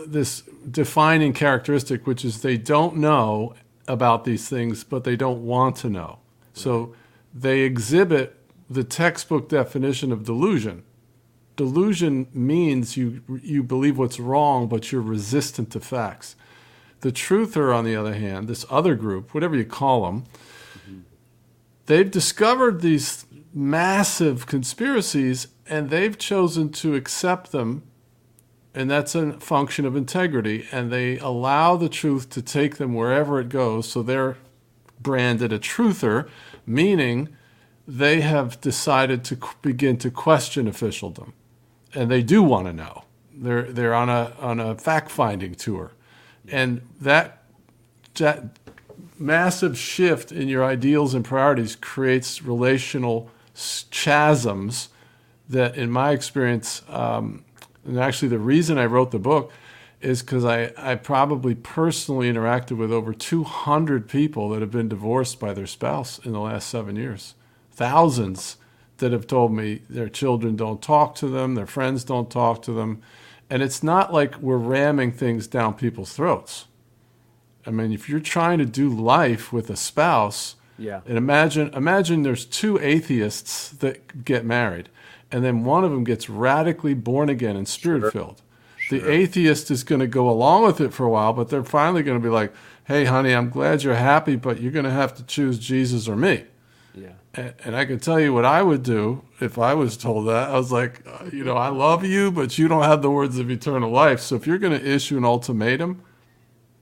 this 0.07 0.41
defining 0.69 1.33
characteristic, 1.33 2.07
which 2.07 2.25
is 2.25 2.41
they 2.41 2.57
don't 2.57 2.97
know 2.97 3.53
about 3.87 4.23
these 4.23 4.49
things, 4.49 4.83
but 4.83 5.03
they 5.03 5.15
don't 5.15 5.45
want 5.45 5.75
to 5.77 5.89
know. 5.89 6.19
So 6.53 6.95
they 7.33 7.61
exhibit 7.61 8.35
the 8.69 8.83
textbook 8.83 9.49
definition 9.49 10.11
of 10.11 10.23
delusion. 10.23 10.83
Delusion 11.55 12.27
means 12.33 12.97
you, 12.97 13.21
you 13.41 13.63
believe 13.63 13.97
what's 13.97 14.19
wrong, 14.19 14.67
but 14.67 14.91
you're 14.91 15.01
resistant 15.01 15.71
to 15.71 15.79
facts. 15.79 16.35
The 17.01 17.11
truther, 17.11 17.75
on 17.75 17.85
the 17.85 17.95
other 17.95 18.13
hand, 18.13 18.47
this 18.47 18.65
other 18.69 18.95
group, 18.95 19.33
whatever 19.33 19.55
you 19.55 19.65
call 19.65 20.05
them, 20.05 20.23
mm-hmm. 20.79 20.99
they've 21.85 22.09
discovered 22.09 22.81
these 22.81 23.25
massive 23.53 24.47
conspiracies 24.47 25.47
and 25.67 25.89
they've 25.89 26.17
chosen 26.17 26.69
to 26.69 26.95
accept 26.95 27.51
them. 27.51 27.83
And 28.75 28.91
that's 28.91 29.15
a 29.15 29.33
function 29.39 29.85
of 29.85 29.95
integrity. 29.95 30.67
And 30.71 30.91
they 30.91 31.17
allow 31.17 31.77
the 31.77 31.89
truth 31.89 32.29
to 32.31 32.41
take 32.41 32.75
them 32.75 32.93
wherever 32.93 33.39
it 33.39 33.49
goes. 33.49 33.89
So 33.89 34.03
they're 34.03 34.37
branded 34.99 35.53
a 35.53 35.59
truther, 35.59 36.27
meaning 36.65 37.29
they 37.87 38.21
have 38.21 38.59
decided 38.61 39.23
to 39.25 39.37
begin 39.61 39.97
to 39.97 40.09
question 40.09 40.67
officialdom, 40.67 41.33
and 41.93 42.09
they 42.09 42.23
do 42.23 42.41
want 42.41 42.65
to 42.67 42.73
know. 42.73 43.03
They're 43.33 43.71
they're 43.71 43.93
on 43.93 44.09
a 44.09 44.33
on 44.39 44.59
a 44.59 44.75
fact 44.75 45.11
finding 45.11 45.53
tour, 45.55 45.91
and 46.47 46.81
that 46.99 47.43
that 48.15 48.57
massive 49.19 49.77
shift 49.77 50.31
in 50.31 50.47
your 50.47 50.63
ideals 50.63 51.13
and 51.13 51.23
priorities 51.23 51.75
creates 51.75 52.41
relational 52.41 53.29
chasms 53.91 54.89
that, 55.47 55.77
in 55.77 55.91
my 55.91 56.11
experience, 56.11 56.81
um, 56.89 57.44
and 57.85 57.99
actually 57.99 58.29
the 58.29 58.39
reason 58.39 58.77
I 58.77 58.85
wrote 58.85 59.11
the 59.11 59.19
book 59.19 59.51
is 60.01 60.21
because 60.21 60.45
I, 60.45 60.71
I 60.77 60.95
probably 60.95 61.55
personally 61.55 62.31
interacted 62.31 62.77
with 62.77 62.91
over 62.91 63.13
200 63.13 64.07
people 64.09 64.49
that 64.49 64.61
have 64.61 64.71
been 64.71 64.89
divorced 64.89 65.39
by 65.39 65.53
their 65.53 65.65
spouse 65.65 66.19
in 66.19 66.33
the 66.33 66.39
last 66.39 66.69
seven 66.69 66.95
years 66.95 67.35
thousands 67.71 68.57
that 68.97 69.11
have 69.11 69.27
told 69.27 69.51
me 69.51 69.81
their 69.89 70.07
children 70.07 70.55
don't 70.55 70.81
talk 70.81 71.15
to 71.15 71.27
them, 71.27 71.55
their 71.55 71.65
friends 71.65 72.05
don't 72.05 72.31
talk 72.31 72.61
to 72.61 72.71
them. 72.71 73.01
And 73.49 73.61
it's 73.61 73.83
not 73.83 74.13
like 74.13 74.37
we're 74.37 74.57
ramming 74.57 75.11
things 75.11 75.47
down 75.47 75.73
people's 75.73 76.13
throats. 76.13 76.65
I 77.65 77.71
mean, 77.71 77.91
if 77.91 78.07
you're 78.07 78.19
trying 78.21 78.59
to 78.59 78.65
do 78.65 78.89
life 78.89 79.51
with 79.51 79.69
a 79.69 79.75
spouse, 79.75 80.55
yeah. 80.77 81.01
And 81.05 81.17
imagine 81.17 81.73
imagine 81.73 82.23
there's 82.23 82.45
two 82.45 82.77
atheists 82.79 83.69
that 83.69 84.25
get 84.25 84.45
married, 84.45 84.89
and 85.31 85.43
then 85.43 85.63
one 85.63 85.83
of 85.83 85.91
them 85.91 86.03
gets 86.03 86.29
radically 86.29 86.93
born 86.93 87.29
again 87.29 87.55
and 87.55 87.67
spirit 87.67 88.13
filled. 88.13 88.41
Sure. 88.77 88.99
The 88.99 89.11
atheist 89.11 89.71
is 89.71 89.83
going 89.83 90.01
to 90.01 90.07
go 90.07 90.29
along 90.29 90.63
with 90.63 90.79
it 90.79 90.93
for 90.93 91.05
a 91.05 91.09
while, 91.09 91.33
but 91.33 91.49
they're 91.49 91.63
finally 91.63 92.03
going 92.03 92.19
to 92.19 92.23
be 92.23 92.29
like, 92.31 92.53
"Hey, 92.85 93.05
honey, 93.05 93.33
I'm 93.33 93.49
glad 93.49 93.83
you're 93.83 93.95
happy, 93.95 94.35
but 94.35 94.61
you're 94.61 94.71
going 94.71 94.85
to 94.85 94.91
have 94.91 95.15
to 95.15 95.23
choose 95.23 95.57
Jesus 95.57 96.07
or 96.07 96.15
me." 96.15 96.43
Yeah. 96.93 97.13
And, 97.33 97.53
and 97.63 97.75
I 97.75 97.85
can 97.85 97.99
tell 97.99 98.19
you 98.19 98.33
what 98.33 98.45
I 98.45 98.63
would 98.63 98.83
do 98.83 99.23
if 99.41 99.57
I 99.57 99.73
was 99.73 99.97
told 99.97 100.27
that. 100.27 100.49
I 100.49 100.53
was 100.53 100.71
like, 100.71 101.05
uh, 101.05 101.25
you 101.31 101.43
know, 101.43 101.57
I 101.57 101.69
love 101.69 102.05
you, 102.05 102.31
but 102.31 102.57
you 102.57 102.67
don't 102.67 102.83
have 102.83 103.01
the 103.01 103.11
words 103.11 103.37
of 103.37 103.51
eternal 103.51 103.91
life. 103.91 104.21
So 104.21 104.35
if 104.35 104.47
you're 104.47 104.57
going 104.57 104.79
to 104.79 104.85
issue 104.85 105.17
an 105.17 105.25
ultimatum, 105.25 106.01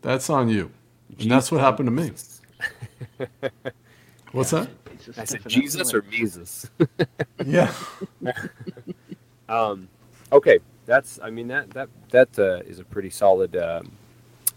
that's 0.02 0.30
on 0.30 0.50
you. 0.50 0.72
And 1.20 1.32
that's 1.32 1.52
what 1.52 1.62
happened 1.62 1.88
to 1.88 1.92
me. 1.92 2.12
What's 4.32 4.52
that? 4.52 4.70
I 5.18 5.26
said 5.26 5.48
Jesus 5.48 5.94
or 5.94 6.02
Jesus. 6.02 6.70
yeah. 7.46 7.74
um, 9.50 9.88
okay, 10.32 10.60
that's. 10.86 11.20
I 11.22 11.30
mean 11.30 11.48
that 11.48 11.70
that 11.72 11.90
that 12.10 12.40
uh, 12.40 12.62
is 12.68 12.80
a 12.80 12.84
pretty 12.84 13.10
solid 13.10 13.56
um, 13.56 13.92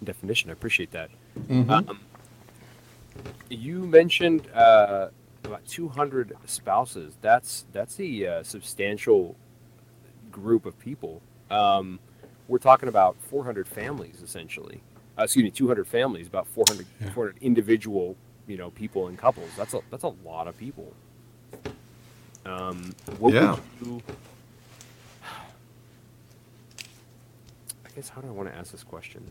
definition. 0.03 0.51
I 0.51 0.53
appreciate 0.55 0.91
that. 0.93 1.11
Mm-hmm. 1.49 1.71
Um, 1.71 2.01
you 3.49 3.81
mentioned 3.81 4.49
uh, 4.55 5.09
about 5.45 5.65
200 5.67 6.37
spouses. 6.47 7.17
That's 7.21 7.65
that's 7.73 7.99
a 8.01 8.27
uh, 8.27 8.43
substantial 8.43 9.37
group 10.31 10.67
of 10.67 10.79
people. 10.79 11.23
Um, 11.51 11.99
we're 12.49 12.59
talking 12.59 12.89
about 12.89 13.17
400 13.31 13.67
families 13.67 14.23
essentially. 14.23 14.83
Uh, 15.19 15.23
excuse 15.23 15.45
me, 15.45 15.51
200 15.51 15.87
families, 15.87 16.27
about 16.27 16.47
400, 16.49 16.87
yeah. 17.01 17.11
400 17.13 17.39
individual, 17.41 18.17
you 18.47 18.57
know, 18.57 18.71
people 18.71 19.09
and 19.09 19.19
couples. 19.19 19.51
That's 19.57 19.75
a 19.75 19.81
that's 19.91 20.05
a 20.05 20.15
lot 20.25 20.49
of 20.49 20.57
people. 20.57 20.93
Um, 22.45 22.95
what 23.19 23.35
yeah. 23.35 23.53
would 23.53 23.63
you? 23.89 24.03
I 27.85 27.89
guess 27.95 28.09
how 28.09 28.21
do 28.21 28.29
I 28.29 28.31
want 28.31 28.49
to 28.49 28.57
ask 28.57 28.71
this 28.71 28.85
question? 28.85 29.25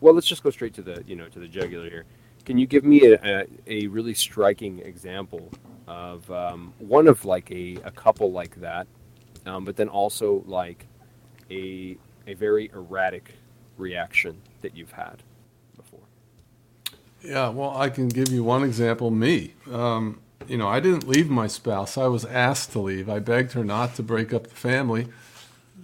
Well, 0.00 0.14
let's 0.14 0.26
just 0.26 0.42
go 0.42 0.50
straight 0.50 0.74
to 0.74 0.82
the 0.82 1.02
you 1.06 1.16
know 1.16 1.28
to 1.28 1.38
the 1.38 1.48
jugular 1.48 1.88
here. 1.88 2.04
Can 2.44 2.58
you 2.58 2.66
give 2.66 2.84
me 2.84 3.06
a, 3.06 3.20
a, 3.24 3.46
a 3.68 3.86
really 3.86 4.14
striking 4.14 4.80
example 4.80 5.48
of 5.86 6.28
um, 6.30 6.74
one 6.78 7.06
of 7.06 7.24
like 7.24 7.50
a, 7.52 7.76
a 7.84 7.90
couple 7.92 8.32
like 8.32 8.60
that, 8.60 8.88
um, 9.46 9.64
but 9.64 9.76
then 9.76 9.88
also 9.88 10.42
like 10.46 10.86
a 11.50 11.96
a 12.26 12.34
very 12.34 12.70
erratic 12.74 13.34
reaction 13.78 14.40
that 14.60 14.76
you've 14.76 14.92
had 14.92 15.22
before? 15.76 16.00
Yeah, 17.24 17.48
well, 17.50 17.76
I 17.76 17.88
can 17.88 18.08
give 18.08 18.30
you 18.30 18.42
one 18.42 18.64
example. 18.64 19.10
Me, 19.10 19.54
um, 19.70 20.20
you 20.48 20.56
know, 20.56 20.68
I 20.68 20.80
didn't 20.80 21.06
leave 21.06 21.30
my 21.30 21.46
spouse. 21.46 21.96
I 21.96 22.06
was 22.06 22.24
asked 22.24 22.72
to 22.72 22.80
leave. 22.80 23.08
I 23.08 23.20
begged 23.20 23.52
her 23.52 23.64
not 23.64 23.94
to 23.96 24.02
break 24.02 24.32
up 24.32 24.48
the 24.48 24.54
family, 24.54 25.08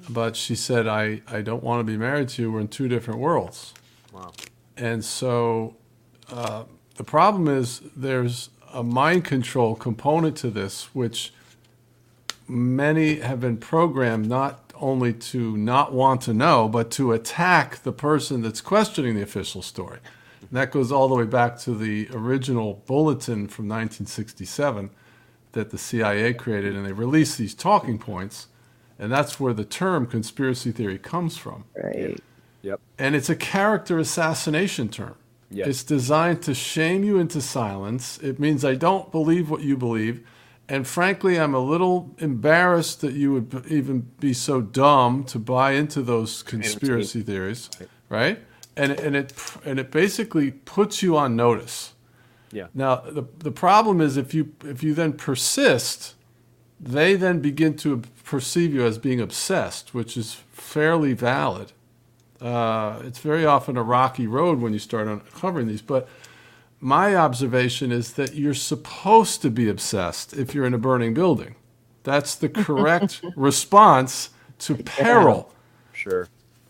but 0.08 0.34
she 0.36 0.54
said, 0.54 0.88
"I 0.88 1.22
I 1.28 1.42
don't 1.42 1.62
want 1.62 1.80
to 1.80 1.84
be 1.84 1.96
married 1.96 2.28
to 2.30 2.42
you. 2.42 2.52
We're 2.52 2.60
in 2.60 2.68
two 2.68 2.88
different 2.88 3.20
worlds." 3.20 3.72
Wow. 4.12 4.32
And 4.76 5.04
so 5.04 5.76
uh, 6.30 6.64
the 6.96 7.04
problem 7.04 7.48
is 7.48 7.82
there's 7.96 8.50
a 8.72 8.82
mind 8.82 9.24
control 9.24 9.74
component 9.74 10.36
to 10.38 10.50
this, 10.50 10.94
which 10.94 11.32
many 12.46 13.16
have 13.20 13.40
been 13.40 13.56
programmed 13.56 14.26
not 14.26 14.72
only 14.80 15.12
to 15.12 15.56
not 15.56 15.92
want 15.92 16.22
to 16.22 16.32
know, 16.32 16.68
but 16.68 16.90
to 16.92 17.12
attack 17.12 17.82
the 17.82 17.92
person 17.92 18.42
that's 18.42 18.60
questioning 18.60 19.14
the 19.14 19.22
official 19.22 19.62
story. 19.62 19.98
And 20.50 20.56
that 20.56 20.70
goes 20.70 20.90
all 20.90 21.08
the 21.08 21.14
way 21.14 21.24
back 21.24 21.58
to 21.60 21.74
the 21.74 22.08
original 22.12 22.82
bulletin 22.86 23.48
from 23.48 23.68
1967 23.68 24.90
that 25.52 25.70
the 25.70 25.78
CIA 25.78 26.34
created, 26.34 26.74
and 26.74 26.86
they 26.86 26.92
released 26.92 27.38
these 27.38 27.54
talking 27.54 27.98
points, 27.98 28.48
and 28.98 29.12
that's 29.12 29.38
where 29.38 29.52
the 29.52 29.64
term 29.64 30.06
conspiracy 30.06 30.72
theory 30.72 30.98
comes 30.98 31.36
from. 31.36 31.64
Right. 31.82 32.18
Yep. 32.62 32.80
And 32.98 33.14
it's 33.14 33.30
a 33.30 33.36
character 33.36 33.98
assassination 33.98 34.88
term. 34.88 35.16
Yes. 35.50 35.68
It's 35.68 35.82
designed 35.82 36.42
to 36.42 36.54
shame 36.54 37.04
you 37.04 37.18
into 37.18 37.40
silence. 37.40 38.18
It 38.18 38.38
means 38.38 38.64
I 38.64 38.74
don't 38.74 39.10
believe 39.10 39.48
what 39.48 39.62
you 39.62 39.76
believe. 39.76 40.26
And 40.68 40.86
frankly, 40.86 41.40
I'm 41.40 41.54
a 41.54 41.60
little 41.60 42.14
embarrassed 42.18 43.00
that 43.00 43.14
you 43.14 43.32
would 43.32 43.66
even 43.68 44.10
be 44.20 44.34
so 44.34 44.60
dumb 44.60 45.24
to 45.24 45.38
buy 45.38 45.72
into 45.72 46.02
those 46.02 46.42
conspiracy 46.42 47.22
theories, 47.22 47.70
right? 48.10 48.40
And 48.78 48.92
and 48.92 49.16
it 49.16 49.32
and 49.64 49.78
it 49.78 49.90
basically 49.90 50.52
puts 50.52 51.02
you 51.02 51.16
on 51.16 51.36
notice. 51.36 51.94
Yeah. 52.52 52.68
Now 52.74 52.96
the 52.96 53.24
the 53.38 53.50
problem 53.50 54.00
is 54.00 54.16
if 54.16 54.32
you 54.32 54.54
if 54.64 54.82
you 54.82 54.94
then 54.94 55.14
persist, 55.14 56.14
they 56.80 57.14
then 57.14 57.40
begin 57.40 57.76
to 57.78 58.02
perceive 58.24 58.72
you 58.72 58.84
as 58.84 58.98
being 58.98 59.20
obsessed, 59.20 59.94
which 59.94 60.16
is 60.16 60.34
fairly 60.52 61.12
valid. 61.12 61.72
Uh, 62.40 63.00
it's 63.04 63.18
very 63.18 63.44
often 63.44 63.76
a 63.76 63.82
rocky 63.82 64.26
road 64.26 64.60
when 64.60 64.72
you 64.72 64.78
start 64.78 65.08
uncovering 65.08 65.66
these. 65.66 65.82
But 65.82 66.08
my 66.80 67.16
observation 67.16 67.90
is 67.90 68.12
that 68.12 68.34
you're 68.34 68.54
supposed 68.54 69.42
to 69.42 69.50
be 69.50 69.68
obsessed 69.68 70.34
if 70.34 70.54
you're 70.54 70.66
in 70.66 70.74
a 70.74 70.78
burning 70.78 71.14
building. 71.14 71.56
That's 72.04 72.34
the 72.36 72.48
correct 72.48 73.22
response 73.36 74.30
to 74.60 74.76
peril. 74.76 75.52
Sure. 75.92 76.28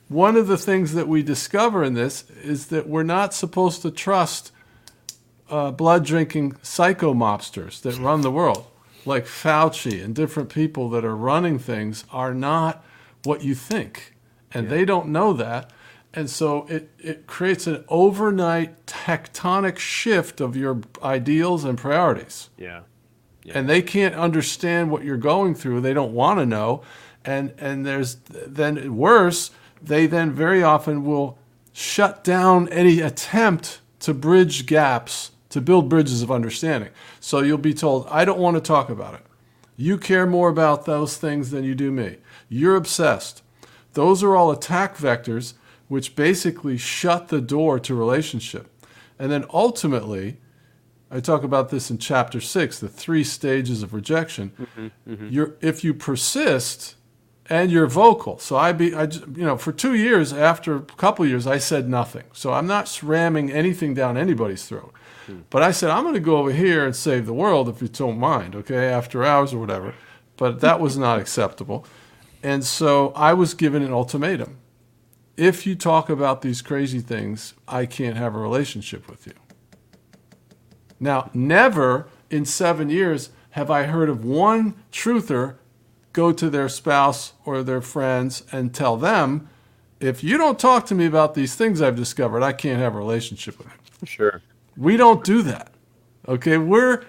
One 0.09 0.36
of 0.36 0.46
the 0.46 0.56
things 0.56 0.94
that 0.94 1.06
we 1.06 1.22
discover 1.22 1.84
in 1.84 1.94
this 1.94 2.24
is 2.42 2.66
that 2.68 2.88
we're 2.88 3.02
not 3.02 3.34
supposed 3.34 3.82
to 3.82 3.90
trust 3.90 4.52
uh, 5.50 5.70
blood 5.70 6.04
drinking 6.04 6.56
psycho 6.62 7.14
mobsters 7.14 7.80
that 7.82 7.98
run 7.98 8.22
the 8.22 8.30
world, 8.30 8.66
like 9.04 9.26
Fauci 9.26 10.02
and 10.02 10.14
different 10.14 10.48
people 10.48 10.88
that 10.90 11.04
are 11.04 11.16
running 11.16 11.59
things, 11.59 12.04
are 12.11 12.34
not 12.34 12.84
what 13.24 13.42
you 13.44 13.54
think. 13.54 14.14
And 14.52 14.64
yeah. 14.64 14.76
they 14.76 14.84
don't 14.84 15.09
know 15.09 15.32
that. 15.34 15.70
And 16.14 16.30
so 16.30 16.66
it, 16.68 16.90
it 16.98 17.26
creates 17.26 17.66
an 17.66 17.84
overnight 17.88 18.86
tectonic 18.86 19.78
shift 19.78 20.40
of 20.40 20.56
your 20.56 20.80
ideals 21.02 21.64
and 21.64 21.76
priorities. 21.76 22.48
Yeah. 22.56 22.82
yeah. 23.44 23.52
And 23.56 23.68
they 23.68 23.82
can't 23.82 24.14
understand 24.14 24.90
what 24.90 25.04
you're 25.04 25.18
going 25.18 25.54
through. 25.54 25.82
They 25.82 25.92
don't 25.92 26.14
want 26.14 26.40
to 26.40 26.46
know. 26.46 26.82
And, 27.24 27.52
and 27.59 27.84
there's 27.84 28.16
then 28.30 28.96
worse, 28.96 29.50
they 29.82 30.06
then 30.06 30.32
very 30.32 30.62
often 30.62 31.04
will 31.04 31.38
shut 31.72 32.24
down 32.24 32.68
any 32.68 33.00
attempt 33.00 33.80
to 34.00 34.14
bridge 34.14 34.66
gaps, 34.66 35.30
to 35.50 35.60
build 35.60 35.88
bridges 35.88 36.22
of 36.22 36.30
understanding. 36.30 36.90
So 37.20 37.40
you'll 37.40 37.58
be 37.58 37.74
told, 37.74 38.06
I 38.08 38.24
don't 38.24 38.38
want 38.38 38.56
to 38.56 38.60
talk 38.60 38.88
about 38.88 39.14
it. 39.14 39.20
You 39.76 39.96
care 39.96 40.26
more 40.26 40.48
about 40.48 40.86
those 40.86 41.16
things 41.16 41.50
than 41.50 41.64
you 41.64 41.74
do 41.74 41.92
me. 41.92 42.16
You're 42.48 42.76
obsessed. 42.76 43.42
Those 43.92 44.22
are 44.22 44.36
all 44.36 44.50
attack 44.50 44.96
vectors 44.96 45.54
which 45.88 46.14
basically 46.14 46.76
shut 46.76 47.28
the 47.28 47.40
door 47.40 47.80
to 47.80 47.94
relationship. 47.94 48.70
And 49.18 49.32
then 49.32 49.44
ultimately, 49.52 50.36
I 51.10 51.20
talk 51.20 51.42
about 51.42 51.70
this 51.70 51.90
in 51.90 51.98
chapter 51.98 52.40
six, 52.40 52.78
the 52.78 52.88
three 52.88 53.24
stages 53.24 53.82
of 53.82 53.94
rejection. 53.94 54.52
Mm-hmm, 54.60 55.10
mm-hmm. 55.10 55.28
You're, 55.30 55.54
if 55.60 55.82
you 55.82 55.94
persist 55.94 56.96
and 57.49 57.70
you're 57.70 57.86
vocal, 57.86 58.38
so 58.38 58.57
I 58.57 58.72
be, 58.72 58.94
I, 58.94 59.05
you 59.05 59.44
know, 59.44 59.57
for 59.57 59.72
two 59.72 59.94
years 59.94 60.32
after 60.32 60.76
a 60.76 60.80
couple 60.80 61.24
years, 61.26 61.46
I 61.46 61.59
said 61.59 61.88
nothing. 61.88 62.24
So 62.32 62.53
I'm 62.53 62.66
not 62.66 63.03
ramming 63.03 63.51
anything 63.51 63.94
down 63.94 64.16
anybody's 64.16 64.66
throat. 64.66 64.92
Mm. 65.26 65.44
But 65.49 65.62
I 65.62 65.70
said 65.70 65.90
I'm 65.90 66.03
going 66.03 66.14
to 66.14 66.20
go 66.20 66.36
over 66.36 66.53
here 66.53 66.84
and 66.84 66.94
save 66.94 67.26
the 67.26 67.32
world 67.32 67.68
if 67.68 67.80
you 67.80 67.88
don't 67.88 68.18
mind, 68.18 68.55
okay, 68.55 68.88
after 68.88 69.24
hours 69.24 69.55
or 69.55 69.59
whatever. 69.59 69.94
But 70.36 70.61
that 70.61 70.80
was 70.80 70.96
not 70.96 71.18
acceptable, 71.18 71.84
and 72.42 72.64
so 72.64 73.12
I 73.16 73.34
was 73.34 73.55
given 73.55 73.82
an 73.82 73.92
ultimatum 73.92 74.59
if 75.38 75.64
you 75.64 75.76
talk 75.76 76.11
about 76.11 76.42
these 76.42 76.61
crazy 76.61 76.99
things, 76.99 77.55
I 77.68 77.86
can't 77.86 78.16
have 78.16 78.34
a 78.34 78.38
relationship 78.38 79.09
with 79.09 79.24
you. 79.26 79.34
Now, 80.99 81.30
never 81.32 82.09
in 82.28 82.44
seven 82.44 82.90
years 82.90 83.30
have 83.51 83.70
I 83.70 83.84
heard 83.84 84.09
of 84.09 84.24
one 84.24 84.74
truther 84.90 85.55
go 86.18 86.32
to 86.32 86.50
their 86.50 86.68
spouse 86.68 87.32
or 87.44 87.62
their 87.62 87.80
friends 87.80 88.42
and 88.52 88.74
tell 88.74 88.96
them, 88.96 89.48
if 90.00 90.22
you 90.22 90.38
don't 90.38 90.58
talk 90.58 90.86
to 90.86 90.94
me 90.94 91.06
about 91.06 91.34
these 91.34 91.54
things 91.54 91.82
I've 91.82 91.96
discovered, 91.96 92.42
I 92.42 92.52
can't 92.52 92.80
have 92.80 92.94
a 92.94 92.98
relationship 92.98 93.58
with 93.58 93.66
you. 93.68 94.06
Sure. 94.06 94.42
We 94.76 94.96
don't 94.96 95.24
do 95.24 95.42
that. 95.42 95.72
Okay, 96.26 96.58
we're 96.58 97.04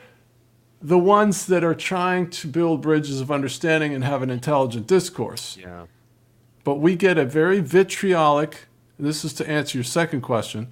the 0.81 0.97
ones 0.97 1.45
that 1.47 1.63
are 1.63 1.75
trying 1.75 2.29
to 2.29 2.47
build 2.47 2.81
bridges 2.81 3.19
of 3.21 3.29
understanding 3.29 3.93
and 3.93 4.03
have 4.03 4.21
an 4.21 4.29
intelligent 4.29 4.87
discourse. 4.87 5.57
Yeah 5.59 5.85
but 6.69 6.75
we 6.75 6.95
get 6.95 7.17
a 7.17 7.25
very 7.25 7.61
vitriolic, 7.61 8.65
this 8.99 9.25
is 9.25 9.33
to 9.33 9.49
answer 9.49 9.77
your 9.77 9.83
second 9.83 10.21
question, 10.21 10.67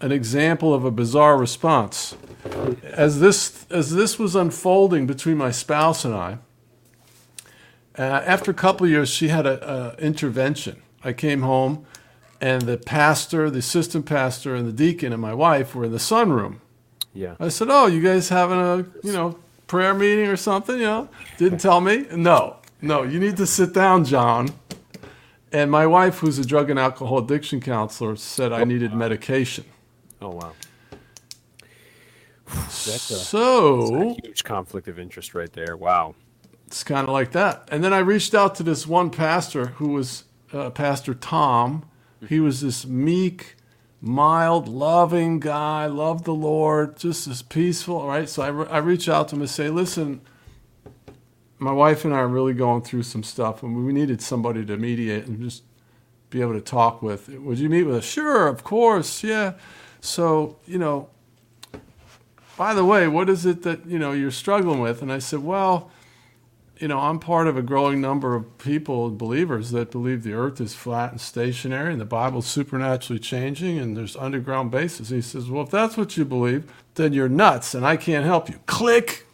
an 0.00 0.10
example 0.10 0.72
of 0.74 0.84
a 0.84 0.90
bizarre 0.90 1.36
response. 1.36 2.16
As 2.82 3.20
this, 3.20 3.64
as 3.70 3.94
this 3.94 4.18
was 4.18 4.34
unfolding 4.34 5.06
between 5.06 5.36
my 5.36 5.52
spouse 5.52 6.04
and 6.04 6.12
I, 6.12 6.38
uh, 7.98 8.22
after 8.24 8.50
a 8.50 8.54
couple 8.54 8.86
of 8.86 8.90
years, 8.90 9.10
she 9.10 9.28
had 9.28 9.46
an 9.46 9.96
intervention. 9.98 10.82
I 11.02 11.12
came 11.12 11.42
home, 11.42 11.84
and 12.40 12.62
the 12.62 12.76
pastor, 12.76 13.50
the 13.50 13.58
assistant 13.58 14.06
pastor, 14.06 14.54
and 14.54 14.66
the 14.66 14.72
deacon 14.72 15.12
and 15.12 15.20
my 15.20 15.34
wife 15.34 15.74
were 15.74 15.84
in 15.84 15.92
the 15.92 15.98
sunroom. 15.98 16.60
Yeah. 17.12 17.34
I 17.40 17.48
said, 17.48 17.68
"Oh, 17.70 17.86
you 17.86 18.00
guys 18.00 18.28
having 18.28 18.58
a 18.58 18.86
you 19.04 19.12
know 19.12 19.38
prayer 19.66 19.94
meeting 19.94 20.28
or 20.28 20.36
something?" 20.36 20.76
You 20.76 20.84
know, 20.84 21.08
didn't 21.36 21.58
tell 21.58 21.80
me. 21.80 22.06
No, 22.12 22.56
no, 22.80 23.02
you 23.02 23.18
need 23.18 23.36
to 23.38 23.46
sit 23.46 23.74
down, 23.74 24.04
John. 24.04 24.50
And 25.50 25.70
my 25.70 25.86
wife, 25.86 26.18
who's 26.18 26.38
a 26.38 26.44
drug 26.44 26.70
and 26.70 26.78
alcohol 26.78 27.18
addiction 27.18 27.60
counselor, 27.60 28.16
said 28.16 28.52
I 28.52 28.64
needed 28.64 28.94
medication. 28.94 29.64
Oh 30.20 30.30
wow. 30.30 30.52
That's 32.46 33.10
a, 33.10 33.16
so 33.16 33.90
that's 33.90 34.18
a 34.18 34.26
huge 34.26 34.44
conflict 34.44 34.88
of 34.88 34.98
interest 34.98 35.34
right 35.34 35.52
there. 35.52 35.76
Wow. 35.76 36.14
It's 36.68 36.84
kind 36.84 37.08
of 37.08 37.14
like 37.14 37.32
that. 37.32 37.66
And 37.72 37.82
then 37.82 37.94
I 37.94 38.00
reached 38.00 38.34
out 38.34 38.54
to 38.56 38.62
this 38.62 38.86
one 38.86 39.08
pastor 39.08 39.68
who 39.78 39.88
was 39.88 40.24
uh, 40.52 40.68
Pastor 40.68 41.14
Tom. 41.14 41.88
He 42.28 42.40
was 42.40 42.60
this 42.60 42.84
meek, 42.84 43.56
mild, 44.02 44.68
loving 44.68 45.40
guy, 45.40 45.86
loved 45.86 46.26
the 46.26 46.34
Lord, 46.34 46.98
just 46.98 47.26
as 47.26 47.40
peaceful, 47.40 48.06
right? 48.06 48.28
So 48.28 48.42
I, 48.42 48.48
re- 48.48 48.68
I 48.68 48.78
reach 48.78 49.08
out 49.08 49.28
to 49.28 49.36
him 49.36 49.40
and 49.40 49.50
say, 49.50 49.70
listen, 49.70 50.20
my 51.58 51.72
wife 51.72 52.04
and 52.04 52.12
I 52.12 52.18
are 52.18 52.28
really 52.28 52.52
going 52.52 52.82
through 52.82 53.04
some 53.04 53.22
stuff, 53.22 53.62
and 53.62 53.86
we 53.86 53.90
needed 53.94 54.20
somebody 54.20 54.62
to 54.66 54.76
mediate 54.76 55.24
and 55.24 55.40
just 55.40 55.62
be 56.28 56.42
able 56.42 56.52
to 56.52 56.60
talk 56.60 57.00
with. 57.00 57.30
Would 57.30 57.58
you 57.58 57.70
meet 57.70 57.84
with 57.84 57.96
us? 57.96 58.04
Sure, 58.04 58.46
of 58.46 58.62
course, 58.62 59.24
yeah. 59.24 59.54
So 60.02 60.58
you 60.66 60.78
know, 60.78 61.08
by 62.58 62.74
the 62.74 62.84
way, 62.84 63.08
what 63.08 63.30
is 63.30 63.46
it 63.46 63.62
that 63.62 63.86
you 63.86 63.98
know 63.98 64.12
you're 64.12 64.30
struggling 64.30 64.80
with? 64.80 65.00
And 65.00 65.10
I 65.10 65.18
said, 65.18 65.40
well, 65.40 65.90
you 66.80 66.88
know, 66.88 66.98
I'm 66.98 67.18
part 67.18 67.48
of 67.48 67.56
a 67.56 67.62
growing 67.62 68.00
number 68.00 68.34
of 68.34 68.58
people, 68.58 69.10
believers 69.10 69.70
that 69.72 69.90
believe 69.90 70.22
the 70.22 70.32
Earth 70.32 70.60
is 70.60 70.74
flat 70.74 71.10
and 71.10 71.20
stationary, 71.20 71.92
and 71.92 72.00
the 72.00 72.04
Bible's 72.06 72.46
supernaturally 72.46 73.18
changing, 73.18 73.78
and 73.78 73.96
there's 73.96 74.16
underground 74.16 74.70
bases. 74.70 75.08
He 75.08 75.20
says, 75.20 75.50
well, 75.50 75.64
if 75.64 75.70
that's 75.70 75.96
what 75.96 76.16
you 76.16 76.24
believe, 76.24 76.72
then 76.94 77.12
you're 77.12 77.28
nuts, 77.28 77.74
and 77.74 77.86
I 77.86 77.96
can't 77.96 78.24
help 78.24 78.48
you. 78.48 78.60
Click. 78.66 79.26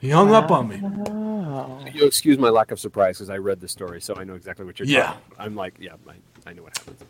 He 0.00 0.10
hung 0.10 0.30
wow. 0.30 0.40
up 0.40 0.50
on 0.50 0.68
me. 0.68 1.90
You 1.92 2.04
excuse 2.04 2.36
my 2.38 2.50
lack 2.50 2.70
of 2.70 2.78
surprise 2.78 3.16
because 3.16 3.30
I 3.30 3.38
read 3.38 3.60
the 3.60 3.68
story, 3.68 4.00
so 4.00 4.14
I 4.16 4.24
know 4.24 4.34
exactly 4.34 4.66
what 4.66 4.78
you're 4.78 4.88
yeah. 4.88 5.06
talking 5.06 5.22
about. 5.32 5.46
I'm 5.46 5.54
like, 5.54 5.76
yeah, 5.80 5.94
I, 6.06 6.50
I 6.50 6.52
know 6.52 6.64
what 6.64 6.76
happens. 6.76 7.00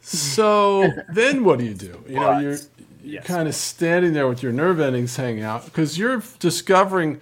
So 0.00 0.88
then 1.12 1.42
what 1.42 1.58
do 1.58 1.64
you 1.64 1.74
do? 1.74 2.04
You 2.06 2.14
know, 2.16 2.38
you're, 2.38 2.52
you're 2.52 2.58
yes. 3.02 3.26
kind 3.26 3.48
of 3.48 3.54
standing 3.54 4.12
there 4.12 4.28
with 4.28 4.42
your 4.42 4.52
nerve 4.52 4.78
endings 4.78 5.16
hanging 5.16 5.42
out 5.42 5.64
because 5.64 5.98
you're 5.98 6.22
discovering 6.38 7.20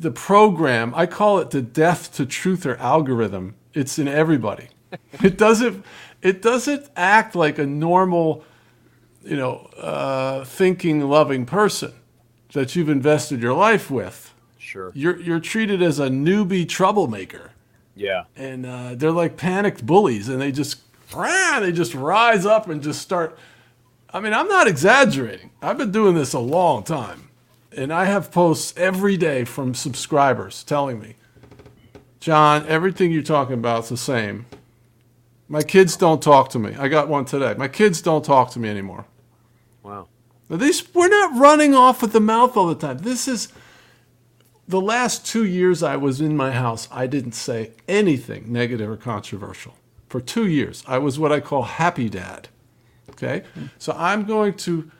the 0.00 0.10
program, 0.10 0.92
I 0.96 1.06
call 1.06 1.38
it 1.38 1.50
the 1.50 1.62
death 1.62 2.14
to 2.14 2.26
truther 2.26 2.78
algorithm. 2.78 3.54
It's 3.74 3.98
in 3.98 4.08
everybody. 4.08 4.68
it 5.22 5.36
doesn't 5.38 5.84
it 6.22 6.42
doesn't 6.42 6.90
act 6.96 7.34
like 7.34 7.58
a 7.58 7.66
normal, 7.66 8.44
you 9.22 9.36
know, 9.36 9.68
uh, 9.78 10.44
thinking, 10.44 11.08
loving 11.08 11.46
person 11.46 11.92
that 12.52 12.74
you've 12.74 12.88
invested 12.88 13.40
your 13.40 13.54
life 13.54 13.90
with. 13.90 14.34
Sure. 14.58 14.92
You're 14.94 15.20
you're 15.20 15.40
treated 15.40 15.82
as 15.82 15.98
a 15.98 16.08
newbie 16.08 16.68
troublemaker. 16.68 17.52
Yeah. 17.94 18.24
And 18.36 18.66
uh, 18.66 18.94
they're 18.94 19.10
like 19.10 19.36
panicked 19.36 19.84
bullies, 19.84 20.28
and 20.28 20.40
they 20.40 20.52
just 20.52 20.80
they 21.12 21.72
just 21.72 21.94
rise 21.94 22.46
up 22.46 22.68
and 22.68 22.82
just 22.82 23.02
start. 23.02 23.38
I 24.12 24.20
mean, 24.20 24.32
I'm 24.32 24.48
not 24.48 24.66
exaggerating. 24.66 25.50
I've 25.62 25.78
been 25.78 25.92
doing 25.92 26.14
this 26.14 26.32
a 26.32 26.38
long 26.40 26.82
time, 26.82 27.29
and 27.76 27.92
I 27.92 28.04
have 28.04 28.32
posts 28.32 28.74
every 28.76 29.16
day 29.16 29.44
from 29.44 29.74
subscribers 29.74 30.64
telling 30.64 31.00
me, 31.00 31.16
John, 32.18 32.66
everything 32.66 33.12
you're 33.12 33.22
talking 33.22 33.54
about 33.54 33.84
is 33.84 33.88
the 33.90 33.96
same. 33.96 34.46
My 35.48 35.62
kids 35.62 35.96
don't 35.96 36.22
talk 36.22 36.50
to 36.50 36.58
me. 36.58 36.74
I 36.78 36.88
got 36.88 37.08
one 37.08 37.24
today. 37.24 37.54
My 37.56 37.68
kids 37.68 38.02
don't 38.02 38.24
talk 38.24 38.50
to 38.52 38.58
me 38.58 38.68
anymore. 38.68 39.06
Wow. 39.82 40.08
Now 40.48 40.56
these 40.56 40.94
we're 40.94 41.08
not 41.08 41.40
running 41.40 41.74
off 41.74 42.02
with 42.02 42.12
the 42.12 42.20
mouth 42.20 42.56
all 42.56 42.66
the 42.66 42.74
time. 42.74 42.98
This 42.98 43.26
is 43.26 43.48
the 44.68 44.80
last 44.80 45.26
two 45.26 45.44
years 45.44 45.82
I 45.82 45.96
was 45.96 46.20
in 46.20 46.36
my 46.36 46.52
house, 46.52 46.88
I 46.92 47.08
didn't 47.08 47.32
say 47.32 47.72
anything 47.88 48.52
negative 48.52 48.88
or 48.88 48.96
controversial. 48.96 49.74
For 50.08 50.20
two 50.20 50.46
years, 50.46 50.84
I 50.86 50.98
was 50.98 51.18
what 51.18 51.32
I 51.32 51.40
call 51.40 51.62
happy 51.62 52.08
dad. 52.08 52.48
Okay? 53.10 53.42
So 53.78 53.92
I'm 53.96 54.24
going 54.24 54.54
to 54.58 54.90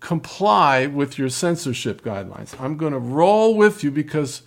comply 0.00 0.86
with 0.86 1.18
your 1.18 1.28
censorship 1.28 2.02
guidelines. 2.02 2.58
I'm 2.60 2.76
going 2.76 2.92
to 2.92 2.98
roll 2.98 3.54
with 3.54 3.82
you 3.82 3.90
because 3.90 4.42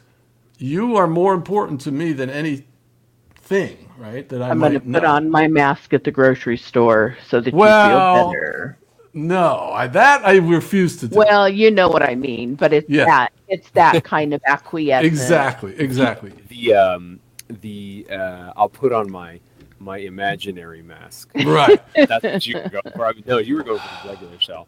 you 0.58 0.96
are 0.96 1.08
more 1.08 1.34
important 1.34 1.82
to 1.82 1.92
me 1.92 2.14
than 2.14 2.30
anything, 2.30 3.90
right? 3.98 4.28
That 4.30 4.42
I 4.42 4.50
I'm 4.50 4.60
going 4.60 4.74
to 4.74 4.80
put 4.80 5.04
on 5.04 5.30
my 5.30 5.48
mask 5.48 5.94
at 5.94 6.04
the 6.04 6.12
grocery 6.12 6.58
store 6.58 7.18
so 7.28 7.42
that 7.42 7.54
well, 7.54 7.88
you 7.88 8.34
feel 8.34 8.34
better. 8.34 8.78
No, 9.14 9.72
I, 9.74 9.88
that 9.88 10.26
I 10.26 10.36
refuse 10.38 10.98
to 10.98 11.08
do. 11.08 11.18
Well, 11.18 11.50
you 11.50 11.72
know 11.72 11.90
what 11.90 12.04
I 12.04 12.14
mean, 12.16 12.56
but 12.56 12.74
it's 12.74 12.90
yeah. 12.90 13.06
that 13.06 13.34
it's 13.48 13.70
that 13.72 14.04
kind 14.04 14.34
of 14.34 14.42
acquiescence. 14.46 15.12
Exactly, 15.12 15.76
exactly. 15.80 16.32
The 16.50 16.76
um, 16.76 17.20
the 17.50 18.06
uh, 18.12 18.54
I'll 18.56 18.70
put 18.70 18.94
on 18.94 19.12
my 19.12 19.40
my 19.80 19.98
imaginary 19.98 20.84
mask. 20.84 21.32
Right. 21.44 21.82
That's 21.96 22.24
what 22.24 22.46
you 22.46 22.58
were 22.58 22.70
going 22.70 22.94
for. 22.96 23.06
I 23.06 23.14
mean, 23.14 23.24
no, 23.26 23.38
you 23.40 23.56
were 23.56 23.64
going 23.64 23.80
for 23.80 24.08
the 24.08 24.14
regular 24.14 24.40
cell. 24.40 24.68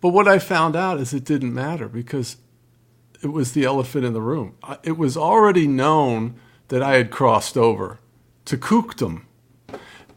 But 0.00 0.10
what 0.10 0.26
I 0.26 0.38
found 0.38 0.76
out 0.76 0.98
is 0.98 1.12
it 1.12 1.24
didn't 1.24 1.52
matter 1.52 1.88
because 1.88 2.36
it 3.22 3.28
was 3.28 3.52
the 3.52 3.64
elephant 3.64 4.04
in 4.04 4.12
the 4.12 4.22
room. 4.22 4.56
It 4.82 4.96
was 4.96 5.16
already 5.16 5.66
known 5.66 6.36
that 6.68 6.82
I 6.82 6.94
had 6.94 7.10
crossed 7.10 7.56
over 7.56 7.98
to 8.46 8.56
kookdom. 8.56 9.24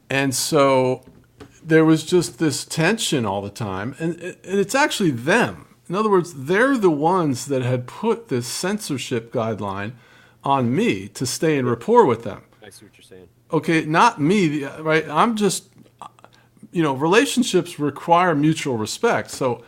And 0.10 0.34
so 0.34 1.04
there 1.62 1.84
was 1.84 2.06
just 2.06 2.40
this 2.40 2.64
tension 2.64 3.26
all 3.26 3.42
the 3.42 3.50
time. 3.50 3.96
And, 4.00 4.20
and 4.22 4.38
it's 4.44 4.76
actually 4.76 5.12
them. 5.12 5.76
In 5.90 5.96
other 5.96 6.10
words, 6.10 6.34
they're 6.46 6.78
the 6.78 6.90
ones 6.90 7.48
that 7.48 7.62
had 7.62 7.88
put 7.88 8.30
this 8.30 8.48
censorship 8.48 9.34
guideline 9.34 9.94
on 10.44 10.74
me 10.74 11.08
to 11.10 11.26
stay 11.26 11.58
in 11.58 11.66
rapport 11.66 12.06
with 12.06 12.24
them. 12.24 12.44
I 12.64 12.70
see 12.70 12.86
what 12.86 12.98
you're 12.98 13.04
saying. 13.04 13.28
Okay, 13.52 13.86
not 13.86 14.20
me, 14.20 14.64
right? 14.64 15.08
I'm 15.10 15.36
just, 15.36 15.70
you 16.72 16.82
know, 16.82 16.94
relationships 16.94 17.80
require 17.80 18.34
mutual 18.34 18.78
respect. 18.78 19.30
So 19.30 19.64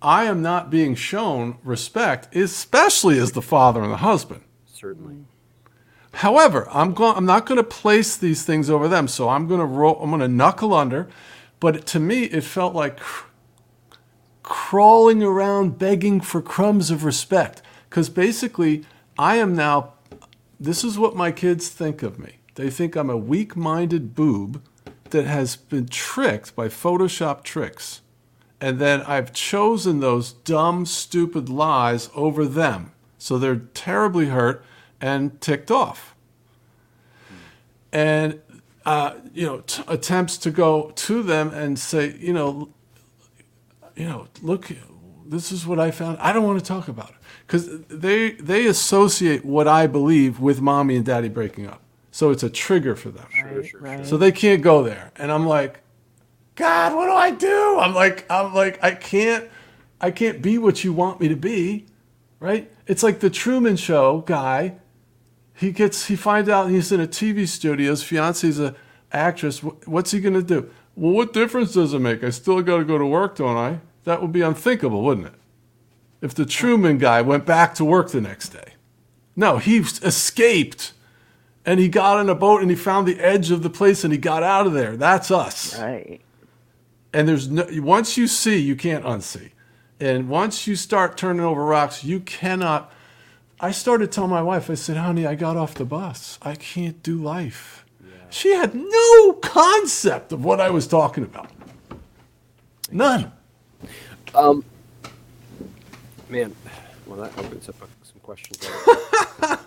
I 0.00 0.24
am 0.24 0.42
not 0.42 0.70
being 0.70 0.94
shown 0.94 1.58
respect, 1.64 2.34
especially 2.34 3.18
as 3.18 3.32
the 3.32 3.42
father 3.42 3.82
and 3.82 3.92
the 3.92 3.98
husband. 3.98 4.42
Certainly. 4.66 5.24
However, 6.14 6.68
I'm 6.70 6.94
going. 6.94 7.16
I'm 7.16 7.26
not 7.26 7.46
going 7.46 7.58
to 7.58 7.64
place 7.64 8.16
these 8.16 8.44
things 8.44 8.70
over 8.70 8.88
them. 8.88 9.08
So 9.08 9.28
I'm 9.28 9.46
going 9.46 9.60
to 9.60 9.66
roll. 9.66 10.00
I'm 10.02 10.10
going 10.10 10.20
to 10.20 10.28
knuckle 10.28 10.74
under. 10.74 11.08
But 11.60 11.86
to 11.86 12.00
me, 12.00 12.24
it 12.24 12.44
felt 12.44 12.74
like 12.74 12.98
cr- 12.98 13.26
crawling 14.42 15.22
around, 15.22 15.78
begging 15.78 16.20
for 16.20 16.40
crumbs 16.40 16.90
of 16.90 17.04
respect. 17.04 17.62
Because 17.88 18.08
basically, 18.08 18.84
I 19.18 19.36
am 19.36 19.54
now. 19.54 19.94
This 20.60 20.82
is 20.84 20.98
what 20.98 21.14
my 21.16 21.30
kids 21.30 21.68
think 21.68 22.02
of 22.02 22.18
me. 22.18 22.38
They 22.54 22.70
think 22.70 22.96
I'm 22.96 23.10
a 23.10 23.16
weak-minded 23.16 24.14
boob 24.14 24.62
that 25.10 25.24
has 25.24 25.54
been 25.56 25.86
tricked 25.86 26.56
by 26.56 26.66
Photoshop 26.68 27.44
tricks, 27.44 28.00
and 28.60 28.78
then 28.78 29.02
I've 29.02 29.32
chosen 29.32 30.00
those 30.00 30.32
dumb, 30.32 30.84
stupid 30.86 31.48
lies 31.48 32.10
over 32.14 32.44
them. 32.44 32.92
So 33.18 33.38
they're 33.38 33.56
terribly 33.56 34.26
hurt 34.26 34.64
and 35.00 35.40
ticked 35.40 35.70
off. 35.70 36.14
And, 37.92 38.40
uh, 38.84 39.14
you 39.32 39.46
know, 39.46 39.60
t- 39.60 39.82
attempts 39.86 40.36
to 40.38 40.50
go 40.50 40.92
to 40.94 41.22
them 41.22 41.50
and 41.50 41.78
say, 41.78 42.16
you 42.18 42.32
know, 42.32 42.68
you 43.96 44.06
know, 44.06 44.28
look, 44.42 44.70
this 45.26 45.52
is 45.52 45.66
what 45.66 45.78
I 45.78 45.90
found. 45.90 46.18
I 46.18 46.32
don't 46.32 46.44
want 46.44 46.58
to 46.58 46.64
talk 46.64 46.88
about 46.88 47.10
it 47.10 47.16
because 47.46 47.68
they 47.88 48.32
they 48.32 48.66
associate 48.66 49.44
what 49.44 49.66
I 49.66 49.86
believe 49.86 50.40
with 50.40 50.60
mommy 50.60 50.96
and 50.96 51.04
daddy 51.04 51.28
breaking 51.28 51.66
up. 51.66 51.82
So 52.10 52.30
it's 52.30 52.42
a 52.42 52.50
trigger 52.50 52.96
for 52.96 53.10
them. 53.10 53.26
Sure, 53.30 53.64
sure. 53.64 54.04
So 54.04 54.16
they 54.16 54.32
can't 54.32 54.62
go 54.62 54.82
there. 54.82 55.12
And 55.16 55.30
I'm 55.30 55.46
like, 55.46 55.82
God, 56.58 56.96
what 56.96 57.06
do 57.06 57.12
I 57.12 57.30
do? 57.30 57.78
I'm 57.78 57.94
like, 57.94 58.26
I'm 58.28 58.52
like, 58.52 58.82
I 58.82 58.90
can't, 58.90 59.48
I 60.00 60.10
can't 60.10 60.42
be 60.42 60.58
what 60.58 60.82
you 60.82 60.92
want 60.92 61.20
me 61.20 61.28
to 61.28 61.36
be, 61.36 61.86
right? 62.40 62.68
It's 62.88 63.04
like 63.04 63.20
the 63.20 63.30
Truman 63.30 63.76
Show 63.76 64.24
guy. 64.26 64.74
He 65.54 65.70
gets, 65.70 66.06
he 66.06 66.16
finds 66.16 66.48
out 66.48 66.68
he's 66.68 66.90
in 66.90 67.00
a 67.00 67.06
TV 67.06 67.46
studio. 67.46 67.90
His 67.90 68.02
fiance's 68.02 68.58
a 68.58 68.74
actress. 69.12 69.60
What's 69.60 70.10
he 70.10 70.18
gonna 70.18 70.42
do? 70.42 70.68
Well, 70.96 71.12
what 71.12 71.32
difference 71.32 71.74
does 71.74 71.94
it 71.94 72.00
make? 72.00 72.24
I 72.24 72.30
still 72.30 72.60
got 72.62 72.78
to 72.78 72.84
go 72.84 72.98
to 72.98 73.06
work, 73.06 73.36
don't 73.36 73.56
I? 73.56 73.78
That 74.02 74.20
would 74.20 74.32
be 74.32 74.42
unthinkable, 74.42 75.02
wouldn't 75.02 75.28
it? 75.28 75.34
If 76.20 76.34
the 76.34 76.44
Truman 76.44 76.98
guy 76.98 77.22
went 77.22 77.46
back 77.46 77.76
to 77.76 77.84
work 77.84 78.10
the 78.10 78.20
next 78.20 78.48
day. 78.48 78.72
No, 79.36 79.58
he 79.58 79.78
escaped 79.78 80.92
and 81.64 81.78
he 81.78 81.88
got 81.88 82.16
on 82.16 82.28
a 82.28 82.34
boat 82.34 82.62
and 82.62 82.70
he 82.70 82.76
found 82.76 83.06
the 83.06 83.20
edge 83.20 83.52
of 83.52 83.62
the 83.62 83.70
place 83.70 84.02
and 84.02 84.12
he 84.12 84.18
got 84.18 84.42
out 84.42 84.66
of 84.66 84.72
there. 84.72 84.96
That's 84.96 85.30
us. 85.30 85.78
Right. 85.78 86.20
And 87.12 87.28
there's 87.28 87.48
no 87.48 87.66
once 87.70 88.16
you 88.16 88.26
see, 88.26 88.58
you 88.58 88.76
can't 88.76 89.04
unsee. 89.04 89.50
And 90.00 90.28
once 90.28 90.66
you 90.66 90.76
start 90.76 91.16
turning 91.16 91.42
over 91.42 91.64
rocks, 91.64 92.04
you 92.04 92.20
cannot. 92.20 92.92
I 93.60 93.72
started 93.72 94.12
telling 94.12 94.30
my 94.30 94.42
wife, 94.42 94.70
I 94.70 94.74
said, 94.74 94.96
honey, 94.96 95.26
I 95.26 95.34
got 95.34 95.56
off 95.56 95.74
the 95.74 95.84
bus. 95.84 96.38
I 96.42 96.54
can't 96.54 97.02
do 97.02 97.16
life. 97.16 97.84
She 98.30 98.50
had 98.50 98.74
no 98.74 99.32
concept 99.34 100.32
of 100.32 100.44
what 100.44 100.60
I 100.60 100.70
was 100.70 100.86
talking 100.86 101.24
about. 101.24 101.50
None. 102.90 103.32
Um, 104.34 104.64
man, 106.28 106.54
well, 107.06 107.20
that 107.20 107.36
opens 107.38 107.68
up 107.68 107.76
some 108.02 108.20
questions. 108.22 108.58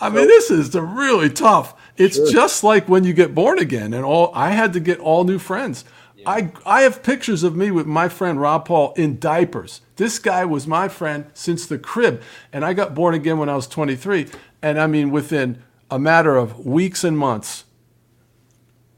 I 0.00 0.10
mean, 0.10 0.26
this 0.26 0.50
is 0.50 0.70
the 0.70 0.82
really 0.82 1.30
tough. 1.30 1.74
It's 1.96 2.30
just 2.30 2.62
like 2.64 2.88
when 2.88 3.04
you 3.04 3.12
get 3.14 3.34
born 3.34 3.58
again, 3.58 3.94
and 3.94 4.04
all 4.04 4.30
I 4.34 4.50
had 4.50 4.72
to 4.74 4.80
get 4.80 4.98
all 4.98 5.24
new 5.24 5.38
friends. 5.38 5.84
I 6.26 6.50
I 6.66 6.82
have 6.82 7.02
pictures 7.02 7.42
of 7.44 7.54
me 7.56 7.70
with 7.70 7.86
my 7.86 8.08
friend 8.08 8.40
Rob 8.40 8.64
Paul 8.66 8.92
in 8.96 9.18
diapers. 9.18 9.80
This 9.96 10.18
guy 10.18 10.44
was 10.44 10.66
my 10.66 10.88
friend 10.88 11.26
since 11.34 11.66
the 11.66 11.78
crib, 11.78 12.20
and 12.52 12.64
I 12.64 12.74
got 12.74 12.94
born 12.94 13.14
again 13.14 13.38
when 13.38 13.48
I 13.48 13.54
was 13.56 13.66
23. 13.68 14.26
And 14.60 14.78
I 14.80 14.86
mean, 14.86 15.10
within 15.10 15.62
a 15.90 15.98
matter 15.98 16.36
of 16.36 16.66
weeks 16.66 17.04
and 17.04 17.16
months, 17.16 17.64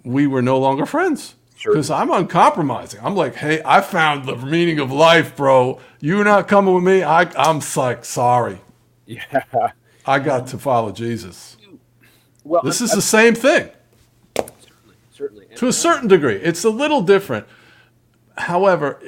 we 0.04 0.26
were 0.26 0.42
no 0.42 0.58
longer 0.58 0.86
friends. 0.86 1.34
Because 1.62 1.90
I'm 1.90 2.10
uncompromising. 2.10 3.00
I'm 3.02 3.16
like, 3.16 3.34
hey, 3.34 3.60
I 3.64 3.80
found 3.80 4.26
the 4.26 4.36
meaning 4.36 4.78
of 4.78 4.92
life, 4.92 5.34
bro. 5.36 5.80
You're 6.00 6.24
not 6.24 6.46
coming 6.46 6.72
with 6.72 6.84
me. 6.84 7.02
I, 7.02 7.22
I'm 7.36 7.60
like, 7.76 8.04
sorry. 8.04 8.60
Yeah. 9.06 9.42
I 10.06 10.20
got 10.20 10.46
to 10.48 10.58
follow 10.58 10.92
Jesus. 10.92 11.56
Well, 12.44 12.62
this 12.62 12.80
I- 12.80 12.84
is 12.84 12.92
I- 12.92 12.94
the 12.96 13.02
same 13.02 13.34
thing. 13.34 13.70
To 15.58 15.66
a 15.66 15.72
certain 15.72 16.08
degree. 16.08 16.36
It's 16.36 16.62
a 16.64 16.70
little 16.70 17.02
different. 17.02 17.46
However, 18.36 19.00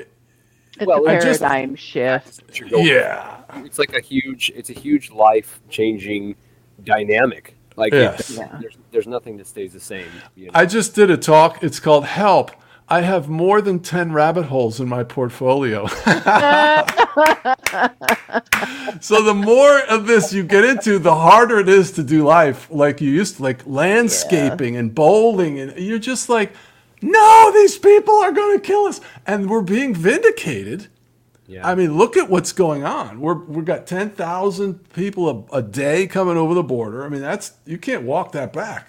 It's 0.78 0.86
Well, 0.86 1.06
a 1.06 1.10
I 1.10 1.20
just- 1.20 1.40
paradigm 1.40 1.74
shift. 1.76 2.42
what 2.46 2.58
you're 2.58 2.68
going 2.70 2.84
for. 2.86 2.90
yeah, 2.90 3.36
It's 3.66 3.78
like 3.78 3.92
a 3.94 4.00
huge, 4.00 4.50
it's 4.54 4.70
a 4.70 4.72
huge 4.72 5.10
life 5.10 5.60
changing 5.68 6.36
dynamic. 6.84 7.54
Like, 7.76 7.92
Yes. 7.92 8.30
it- 8.30 8.36
Yeah. 8.38 8.58
there's, 8.60 8.78
there's 8.90 9.06
nothing 9.06 9.36
that 9.36 9.46
stays 9.46 9.72
the 9.74 9.80
same. 9.80 10.06
You 10.36 10.46
know? 10.46 10.52
I 10.54 10.64
just 10.66 10.94
did 10.94 11.10
a 11.10 11.16
talk. 11.18 11.62
It's 11.62 11.80
called 11.80 12.06
Help. 12.06 12.50
I 12.90 13.02
have 13.02 13.28
more 13.28 13.60
than 13.62 13.78
10 13.78 14.12
rabbit 14.12 14.46
holes 14.46 14.80
in 14.80 14.88
my 14.88 15.04
portfolio. 15.04 15.86
so 19.00 19.22
the 19.22 19.34
more 19.34 19.78
of 19.88 20.06
this 20.08 20.32
you 20.32 20.42
get 20.42 20.64
into, 20.64 20.98
the 20.98 21.14
harder 21.14 21.60
it 21.60 21.68
is 21.68 21.92
to 21.92 22.02
do 22.02 22.24
life 22.24 22.68
like 22.70 23.00
you 23.00 23.10
used 23.10 23.36
to, 23.36 23.42
like 23.44 23.62
landscaping 23.64 24.76
and 24.76 24.92
bowling. 24.94 25.60
And 25.60 25.78
you're 25.78 26.00
just 26.00 26.28
like, 26.28 26.52
no, 27.00 27.50
these 27.54 27.78
people 27.78 28.14
are 28.16 28.32
going 28.32 28.58
to 28.60 28.66
kill 28.66 28.84
us. 28.86 29.00
And 29.26 29.48
we're 29.48 29.62
being 29.62 29.94
vindicated. 29.94 30.88
yeah. 31.46 31.66
I 31.66 31.74
mean, 31.76 31.96
look 31.96 32.16
at 32.16 32.28
what's 32.28 32.52
going 32.52 32.82
on. 32.84 33.20
We're 33.20 33.34
we've 33.34 33.64
got 33.64 33.86
ten 33.86 34.10
thousand 34.10 34.92
people 34.92 35.46
a, 35.52 35.58
a 35.58 35.62
day 35.62 36.06
coming 36.08 36.36
over 36.36 36.54
the 36.54 36.62
border. 36.64 37.04
I 37.04 37.08
mean, 37.08 37.22
that's 37.22 37.52
you 37.64 37.78
can't 37.78 38.02
walk 38.02 38.32
that 38.32 38.52
back. 38.52 38.88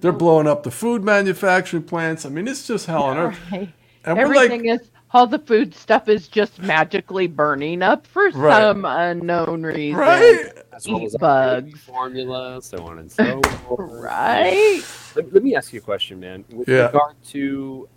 They're 0.00 0.12
blowing 0.12 0.46
up 0.46 0.62
the 0.62 0.70
food 0.70 1.02
manufacturing 1.04 1.82
plants. 1.84 2.26
I 2.26 2.28
mean, 2.28 2.46
it's 2.48 2.66
just 2.66 2.86
hell 2.86 3.04
on 3.04 3.16
earth. 3.18 3.38
Right. 3.50 3.72
And 4.04 4.16
we're 4.18 4.24
Everything 4.24 4.66
like, 4.66 4.80
is 4.82 4.90
all 5.12 5.26
the 5.26 5.38
food 5.38 5.74
stuff 5.74 6.08
is 6.08 6.28
just 6.28 6.60
magically 6.60 7.26
burning 7.26 7.82
up 7.82 8.06
for 8.06 8.28
Right. 8.30 8.60
some 8.62 8.84
unknown 8.84 9.62
reason. 9.62 9.98
right? 9.98 10.50
as 10.72 10.86
well 10.86 11.00
eat 11.00 11.06
as 11.06 11.16
bugs. 11.16 11.80
formula, 11.80 12.60
so 12.60 12.78
on 12.86 12.98
and 12.98 13.10
so 13.10 13.40
forth. 13.66 13.90
Right. 13.90 14.82
Let, 15.14 15.32
let 15.32 15.42
me 15.42 15.56
ask 15.56 15.72
you 15.72 15.80
a 15.80 15.82
question, 15.82 16.20
man. 16.20 16.44
With 16.52 16.68
Yeah. 16.68 16.86
regard 16.86 17.14
to 17.28 17.88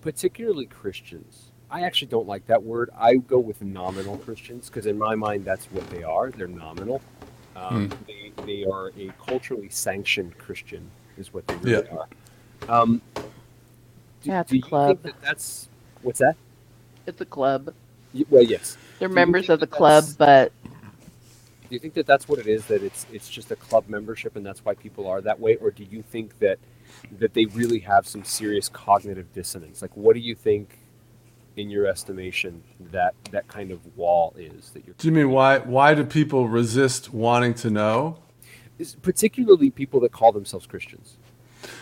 particularly 0.00 0.66
Christians, 0.66 1.52
I 1.70 1.82
actually 1.82 2.08
don't 2.08 2.26
like 2.26 2.46
that 2.48 2.62
word. 2.62 2.90
I 2.98 3.16
go 3.16 3.38
with 3.38 3.62
nominal 3.62 4.16
Christians 4.18 4.68
because 4.68 4.86
in 4.86 4.98
my 4.98 5.14
mind, 5.14 5.44
that's 5.44 5.66
what 5.66 5.88
they 5.90 6.02
are. 6.02 6.30
They're 6.30 6.48
nominal. 6.48 7.00
Um, 7.54 7.88
Hmm. 7.90 7.94
they, 8.06 8.32
they 8.44 8.64
are 8.64 8.88
a 8.98 9.12
culturally 9.24 9.68
sanctioned 9.68 10.36
Christian, 10.38 10.90
is 11.20 11.32
what 11.34 11.46
they 11.48 11.56
really 11.58 11.86
Yeah. 11.88 11.88
are. 11.88 12.08
Um, 12.68 13.02
do, 14.22 14.32
Yeah, 14.32 14.40
it's 14.42 14.52
do 14.52 14.54
a 14.54 14.58
you 14.58 14.62
club. 14.68 15.00
think 15.02 15.02
that 15.04 15.20
that's 15.22 15.70
what's 16.02 16.20
that? 16.20 16.36
It's 17.06 17.20
a 17.20 17.26
club. 17.26 17.74
Y- 18.14 18.24
Well, 18.30 18.44
yes. 18.44 18.78
They're 18.98 19.08
Do 19.12 19.24
members 19.26 19.50
of 19.50 19.60
the 19.60 19.66
that 19.72 19.78
club, 19.78 20.16
but 20.18 20.52
Do 21.68 21.74
you 21.76 21.80
think 21.80 21.94
that 21.94 22.06
that's 22.06 22.28
what 22.28 22.38
it 22.38 22.46
is? 22.46 22.66
That 22.66 22.82
it's 22.84 23.06
it's 23.12 23.28
just 23.28 23.50
a 23.50 23.56
club 23.56 23.86
membership, 23.88 24.36
and 24.36 24.46
that's 24.46 24.64
why 24.64 24.74
people 24.74 25.08
are 25.08 25.20
that 25.22 25.40
way, 25.40 25.56
or 25.56 25.72
do 25.72 25.84
you 25.84 26.02
think 26.02 26.38
that 26.40 26.60
that 27.18 27.34
they 27.34 27.46
really 27.46 27.80
have 27.80 28.06
some 28.06 28.24
serious 28.24 28.68
cognitive 28.68 29.32
dissonance? 29.34 29.82
Like, 29.82 29.96
what 29.96 30.14
do 30.14 30.20
you 30.20 30.36
think, 30.36 30.78
in 31.56 31.70
your 31.70 31.86
estimation, 31.86 32.64
that 32.92 33.14
that 33.32 33.48
kind 33.48 33.70
of 33.72 33.80
wall 33.96 34.34
is 34.38 34.70
that 34.72 34.86
you're? 34.86 34.96
Do 34.98 35.08
you 35.08 35.12
mean 35.12 35.30
why? 35.30 35.58
Why 35.58 35.94
do 35.94 36.04
people 36.04 36.48
resist 36.48 37.12
wanting 37.12 37.54
to 37.56 37.70
know? 37.70 38.18
Particularly 39.02 39.70
people 39.70 40.00
that 40.00 40.12
call 40.12 40.32
themselves 40.32 40.66
Christians, 40.66 41.16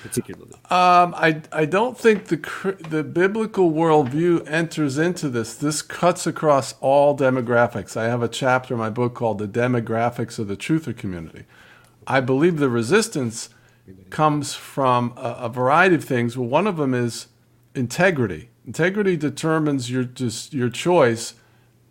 particularly. 0.03 0.55
Um, 0.71 1.15
I 1.17 1.43
I 1.53 1.65
don't 1.65 1.97
think 1.97 2.27
the 2.27 2.77
the 2.89 3.05
biblical 3.05 3.71
worldview 3.73 4.49
enters 4.49 4.99
into 4.99 5.29
this. 5.29 5.55
This 5.55 5.83
cuts 5.83 6.27
across 6.27 6.75
all 6.81 7.17
demographics. 7.17 7.97
I 7.97 8.05
have 8.05 8.23
a 8.23 8.29
chapter 8.29 8.75
in 8.75 8.81
my 8.81 8.91
book 8.91 9.15
called 9.15 9.39
"The 9.39 9.49
Demographics 9.49 10.39
of 10.39 10.49
the 10.49 10.57
Truther 10.57 10.97
Community." 10.97 11.45
I 12.07 12.21
believe 12.21 12.59
the 12.59 12.71
resistance 12.71 13.51
comes 14.11 14.55
from 14.55 15.13
a, 15.17 15.47
a 15.47 15.49
variety 15.49 15.95
of 15.95 16.05
things. 16.05 16.37
Well, 16.37 16.49
one 16.49 16.67
of 16.67 16.77
them 16.77 16.95
is 16.95 17.29
integrity. 17.75 18.51
Integrity 18.67 19.17
determines 19.17 19.91
your 19.91 20.05
just 20.05 20.53
your 20.53 20.71
choice 20.71 21.35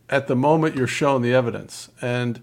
at 0.09 0.27
the 0.27 0.35
moment 0.35 0.75
you're 0.75 0.87
shown 0.87 1.21
the 1.21 1.33
evidence, 1.33 1.89
and 2.01 2.41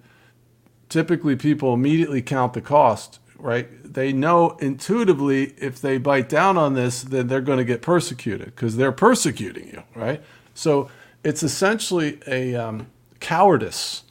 typically 0.95 1.34
people 1.34 1.74
immediately 1.74 2.22
count 2.22 2.53
the 2.53 2.61
cost. 2.61 3.18
Right? 3.36 3.68
They 3.82 4.12
know 4.12 4.57
intuitively 4.61 5.55
if 5.59 5.80
they 5.80 5.99
bite 5.99 6.28
down 6.28 6.57
on 6.57 6.74
this, 6.74 7.03
then 7.03 7.26
they're 7.26 7.40
going 7.40 7.59
to 7.59 7.64
get 7.64 7.82
persecuted 7.82 8.47
because 8.47 8.76
they're 8.76 8.92
persecuting 8.92 9.66
you. 9.66 9.82
Right? 9.97 10.22
So 10.55 10.88
it's 11.24 11.42
essentially 11.42 12.20
a 12.28 12.55
um, 12.55 12.86
cowardice 13.18 14.05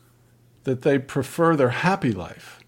that 0.65 0.81
they 0.81 0.99
prefer 0.99 1.55
their 1.55 1.69
happy 1.69 2.11
life. 2.11 2.59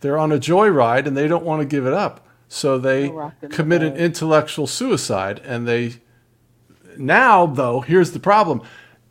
They're 0.00 0.18
on 0.18 0.32
a 0.32 0.38
joyride 0.38 1.06
and 1.06 1.16
they 1.16 1.28
don't 1.28 1.44
want 1.44 1.60
to 1.62 1.66
give 1.66 1.86
it 1.86 1.92
up. 1.92 2.26
So 2.48 2.76
they 2.76 3.12
commit 3.50 3.84
an 3.84 3.96
intellectual 3.96 4.66
suicide. 4.66 5.40
And 5.44 5.66
they, 5.68 5.94
now 6.98 7.46
though, 7.46 7.82
here's 7.82 8.10
the 8.10 8.20
problem. 8.20 8.62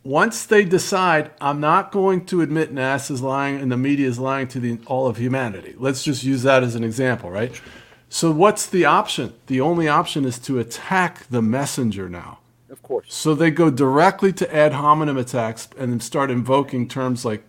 Once 0.04 0.44
they 0.44 0.64
decide, 0.64 1.30
I'm 1.40 1.60
not 1.60 1.92
going 1.92 2.26
to 2.26 2.40
admit 2.40 2.74
NASA 2.74 3.12
is 3.12 3.22
lying 3.22 3.60
and 3.60 3.70
the 3.70 3.76
media 3.76 4.08
is 4.08 4.18
lying 4.18 4.48
to 4.48 4.58
the, 4.58 4.78
all 4.86 5.06
of 5.06 5.16
humanity. 5.16 5.76
Let's 5.78 6.02
just 6.02 6.24
use 6.24 6.42
that 6.42 6.64
as 6.64 6.74
an 6.74 6.82
example, 6.82 7.30
right? 7.30 7.60
So 8.08 8.30
what's 8.32 8.66
the 8.66 8.84
option? 8.84 9.32
The 9.46 9.60
only 9.60 9.88
option 9.88 10.24
is 10.24 10.38
to 10.40 10.58
attack 10.58 11.26
the 11.28 11.40
messenger 11.40 12.08
now. 12.08 12.40
Of 12.68 12.82
course. 12.82 13.14
So 13.14 13.34
they 13.34 13.50
go 13.50 13.70
directly 13.70 14.32
to 14.34 14.54
ad 14.54 14.72
hominem 14.72 15.16
attacks 15.16 15.68
and 15.78 15.92
then 15.92 16.00
start 16.00 16.30
invoking 16.30 16.88
terms 16.88 17.24
like 17.24 17.44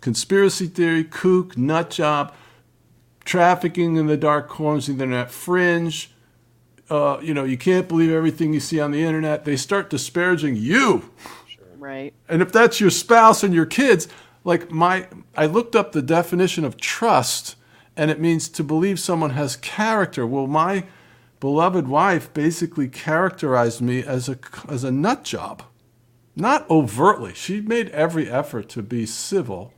conspiracy 0.00 0.66
theory, 0.66 1.04
kook, 1.04 1.56
nut 1.56 1.90
job, 1.90 2.34
trafficking 3.24 3.96
in 3.96 4.06
the 4.06 4.16
dark 4.16 4.48
corners 4.48 4.88
of 4.88 4.98
the 4.98 5.04
internet, 5.04 5.30
fringe. 5.30 6.10
Uh, 6.90 7.18
you 7.22 7.32
know, 7.32 7.44
you 7.44 7.56
can't 7.56 7.88
believe 7.88 8.10
everything 8.10 8.52
you 8.52 8.60
see 8.60 8.80
on 8.80 8.90
the 8.90 9.02
internet. 9.02 9.44
They 9.44 9.56
start 9.56 9.88
disparaging 9.88 10.56
you. 10.56 11.10
Right. 11.82 12.14
And 12.28 12.40
if 12.42 12.52
that's 12.52 12.78
your 12.78 12.90
spouse 12.90 13.42
and 13.42 13.52
your 13.52 13.66
kids, 13.66 14.06
like 14.44 14.70
my, 14.70 15.08
I 15.36 15.46
looked 15.46 15.74
up 15.74 15.90
the 15.90 16.00
definition 16.00 16.64
of 16.64 16.76
trust, 16.76 17.56
and 17.96 18.08
it 18.08 18.20
means 18.20 18.48
to 18.50 18.62
believe 18.62 19.00
someone 19.00 19.30
has 19.30 19.56
character. 19.56 20.24
Well, 20.24 20.46
my 20.46 20.84
beloved 21.40 21.88
wife 21.88 22.32
basically 22.32 22.86
characterized 22.86 23.80
me 23.80 24.04
as 24.04 24.28
a 24.28 24.38
as 24.68 24.84
a 24.84 24.92
nut 24.92 25.24
job, 25.24 25.64
not 26.36 26.70
overtly. 26.70 27.34
She 27.34 27.60
made 27.60 27.88
every 27.88 28.30
effort 28.30 28.68
to 28.70 28.82
be 28.82 29.04
civil, 29.04 29.74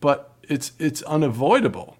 but 0.00 0.34
it's 0.42 0.72
it's 0.78 1.00
unavoidable 1.04 1.96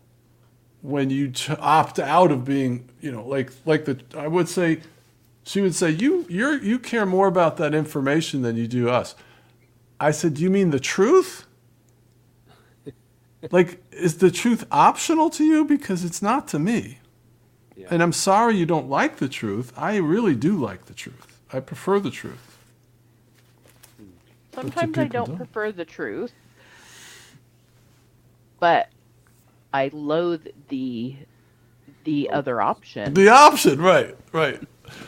when 0.83 1.09
you 1.09 1.33
opt 1.59 1.99
out 1.99 2.31
of 2.31 2.45
being, 2.45 2.91
you 3.01 3.11
know, 3.11 3.27
like 3.27 3.53
like 3.65 3.87
the 3.87 4.01
I 4.15 4.29
would 4.29 4.51
say, 4.51 4.81
she 5.49 5.63
would 5.63 5.75
say 5.75 5.89
you 5.89 6.27
you're 6.29 6.63
you 6.63 6.79
care 6.79 7.07
more 7.07 7.27
about 7.27 7.57
that 7.57 7.75
information 7.75 8.43
than 8.43 8.57
you 8.57 8.69
do 8.69 8.91
us. 8.91 9.15
I 9.99 10.11
said, 10.11 10.35
do 10.35 10.43
you 10.43 10.51
mean 10.51 10.71
the 10.71 10.79
truth? 10.79 11.47
like, 13.51 13.83
is 13.91 14.19
the 14.19 14.31
truth 14.31 14.67
optional 14.71 15.31
to 15.31 15.45
you? 15.45 15.65
Because 15.65 16.05
it's 16.05 16.21
not 16.21 16.49
to 16.49 16.59
me. 16.59 16.99
Yeah. 17.75 17.89
And 17.91 18.03
I'm 18.03 18.13
sorry 18.13 18.57
you 18.57 18.67
don't 18.67 18.91
like 18.91 19.17
the 19.17 19.29
truth. 19.29 19.73
I 19.75 19.97
really 19.97 20.35
do 20.35 20.55
like 20.55 20.85
the 20.85 20.95
truth. 20.95 21.41
I 21.51 21.61
prefer 21.61 21.99
the 21.99 22.11
truth. 22.11 22.59
Sometimes 24.53 24.99
I 24.99 25.05
don't 25.05 25.31
do? 25.31 25.37
prefer 25.37 25.73
the 25.73 25.87
truth, 25.87 26.33
but 28.61 28.91
I 29.73 29.89
loathe 29.95 30.47
the 30.69 31.17
the 32.05 32.29
other 32.31 32.61
option. 32.61 33.15
The 33.15 33.31
option, 33.31 33.81
right, 33.81 34.15
right. 34.33 34.61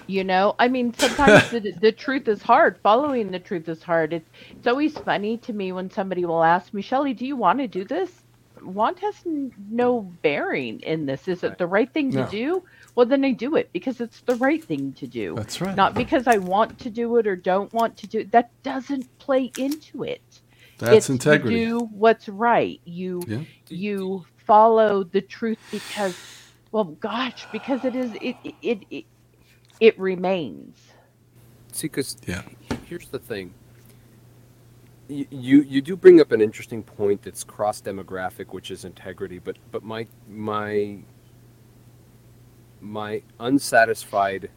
You 0.07 0.25
know, 0.25 0.55
I 0.59 0.69
mean, 0.69 0.93
sometimes 0.95 1.51
the, 1.51 1.73
the 1.81 1.93
truth 1.93 2.29
is 2.29 2.43
hard. 2.43 2.79
Following 2.83 3.31
the 3.31 3.39
truth 3.39 3.69
is 3.69 3.83
hard. 3.83 4.13
It's 4.13 4.29
it's 4.51 4.67
always 4.67 4.97
funny 4.99 5.37
to 5.39 5.53
me 5.53 5.73
when 5.73 5.91
somebody 5.91 6.25
will 6.25 6.45
ask 6.45 6.73
me, 6.75 6.83
Shelley, 6.83 7.15
do 7.15 7.27
you 7.27 7.37
want 7.37 7.59
to 7.61 7.69
do 7.69 7.85
this? 7.85 8.11
Want 8.63 8.99
has 8.99 9.15
no 9.71 10.01
bearing 10.01 10.81
in 10.81 11.07
this. 11.07 11.29
Is 11.29 11.43
it 11.45 11.57
the 11.57 11.67
right 11.67 11.91
thing 11.91 12.11
to 12.13 12.19
no. 12.19 12.29
do? 12.29 12.63
Well, 12.95 13.07
then 13.07 13.25
I 13.25 13.33
do 13.33 13.57
it 13.57 13.71
because 13.73 14.01
it's 14.01 14.21
the 14.23 14.35
right 14.37 14.63
thing 14.63 14.93
to 14.95 15.07
do. 15.07 15.35
That's 15.35 15.61
right. 15.61 15.75
Not 15.75 15.95
because 15.95 16.27
I 16.27 16.37
want 16.37 16.79
to 16.81 16.91
do 16.91 17.17
it 17.17 17.27
or 17.27 17.37
don't 17.37 17.73
want 17.73 17.97
to 17.99 18.07
do 18.07 18.19
it. 18.21 18.33
That 18.33 18.51
doesn't 18.63 19.19
play 19.19 19.53
into 19.57 20.05
it. 20.05 20.21
That's 20.79 20.93
it's 20.97 21.11
integrity. 21.11 21.57
You 21.57 21.67
do 21.67 21.79
what's 21.93 22.29
right. 22.29 22.81
You 22.85 23.23
yeah. 23.27 23.41
you 23.69 24.25
follow 24.47 25.05
the 25.05 25.21
truth 25.21 25.59
because, 25.71 26.17
well, 26.73 26.85
gosh, 26.85 27.47
because 27.53 27.85
it 27.85 27.95
is 27.95 28.13
it 28.21 28.37
it 28.43 28.55
it, 28.63 28.79
it 28.91 29.05
remains. 29.99 30.77
See, 31.73 31.87
because 31.87 32.17
yeah. 32.27 32.43
here's 32.87 33.09
the 33.09 33.19
thing. 33.19 33.55
You, 35.09 35.27
you 35.31 35.63
you 35.63 35.81
do 35.83 35.97
bring 35.97 36.21
up 36.21 36.31
an 36.31 36.41
interesting 36.41 36.83
point 36.83 37.23
that's 37.23 37.43
cross 37.43 37.81
demographic, 37.81 38.53
which 38.53 38.71
is 38.71 38.85
integrity. 38.85 39.39
But 39.39 39.57
but 39.73 39.83
my 39.83 40.07
my 40.29 40.99
my 42.81 43.23
unsatisfied 43.41 44.51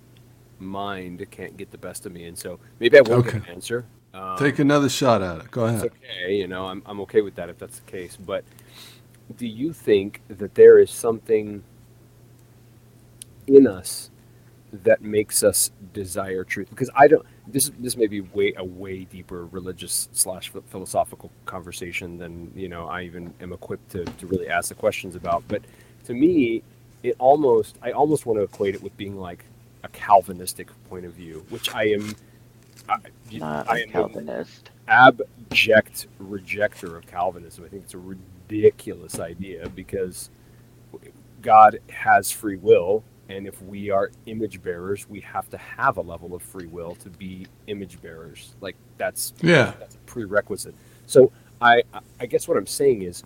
mind 0.60 1.26
can't 1.32 1.58
get 1.58 1.72
the 1.72 1.78
best 1.78 2.06
of 2.06 2.12
me, 2.12 2.26
and 2.26 2.38
so 2.38 2.60
maybe 2.80 2.98
I 2.98 3.02
won't 3.02 3.26
okay. 3.26 3.40
get 3.40 3.48
an 3.48 3.54
answer. 3.56 3.86
Um, 4.14 4.38
Take 4.38 4.60
another 4.60 4.90
shot 4.90 5.24
at 5.24 5.40
it. 5.40 5.52
Go 5.52 5.66
ahead. 5.66 5.86
It's 5.86 5.96
okay, 5.96 6.36
you 6.36 6.48
know, 6.48 6.68
I'm 6.68 6.84
I'm 6.86 7.02
okay 7.02 7.22
with 7.22 7.36
that 7.36 7.50
if 7.50 7.58
that's 7.58 7.80
the 7.80 7.92
case. 7.92 8.16
But 8.16 8.44
do 9.38 9.48
you 9.48 9.74
think 9.74 10.22
that 10.28 10.54
there 10.54 10.78
is 10.78 10.92
something 10.92 11.64
in 13.48 13.66
us 13.66 14.12
that 14.74 15.02
makes 15.02 15.44
us 15.44 15.72
desire 15.94 16.44
truth? 16.44 16.70
Because 16.72 16.90
I 16.96 17.08
don't. 17.08 17.26
This 17.48 17.72
this 17.80 17.98
may 17.98 18.08
be 18.08 18.22
way 18.22 18.54
a 18.58 18.64
way 18.66 19.06
deeper 19.06 19.46
religious 19.48 20.10
slash 20.14 20.52
philosophical 20.70 21.32
conversation 21.46 22.18
than 22.18 22.52
you 22.56 22.70
know 22.70 22.88
I 22.88 23.04
even 23.04 23.34
am 23.42 23.54
equipped 23.54 23.92
to 23.92 24.06
to 24.06 24.28
really 24.28 24.50
ask 24.50 24.70
the 24.70 24.76
questions 24.76 25.16
about. 25.16 25.44
But 25.48 25.64
to 26.06 26.14
me, 26.14 26.64
it 27.04 27.16
almost 27.20 27.78
I 27.84 27.92
almost 27.92 28.26
want 28.26 28.40
to 28.40 28.44
equate 28.44 28.76
it 28.76 28.84
with 28.84 28.98
being 28.98 29.18
like 29.20 29.46
a 29.84 29.90
Calvinistic 29.90 30.70
point 30.90 31.06
of 31.06 31.14
view, 31.14 31.46
which 31.50 31.74
I 31.74 31.86
am. 31.90 32.16
I, 32.90 32.98
Not 33.32 33.68
I 33.68 33.82
am 33.82 33.90
Calvinist. 33.90 34.72
abject 34.88 36.08
rejecter 36.22 36.98
of 36.98 37.08
Calvinism. 37.08 37.66
I 37.66 37.70
think 37.70 37.84
it's 37.86 37.94
a 37.96 38.00
ridiculous 38.00 39.20
idea 39.20 39.70
because 39.70 40.30
God 41.42 41.80
has 41.90 42.32
free 42.32 42.58
will, 42.58 43.04
and 43.30 43.48
if 43.48 43.62
we 43.62 43.90
are 43.90 44.12
image 44.26 44.62
bearers, 44.62 45.10
we 45.10 45.22
have 45.22 45.50
to 45.50 45.58
have 45.58 45.98
a 45.98 46.02
level 46.02 46.36
of 46.36 46.42
free 46.42 46.68
will 46.68 46.96
to 46.96 47.10
be 47.10 47.48
image 47.68 48.02
bearers. 48.02 48.56
Like 48.62 48.76
that's 48.98 49.34
yeah, 49.42 49.74
that's 49.80 49.96
a 49.96 50.00
prerequisite. 50.00 50.76
So 51.06 51.32
I 51.62 51.84
I 52.20 52.26
guess 52.26 52.48
what 52.48 52.58
I'm 52.58 52.68
saying 52.68 53.04
is, 53.04 53.24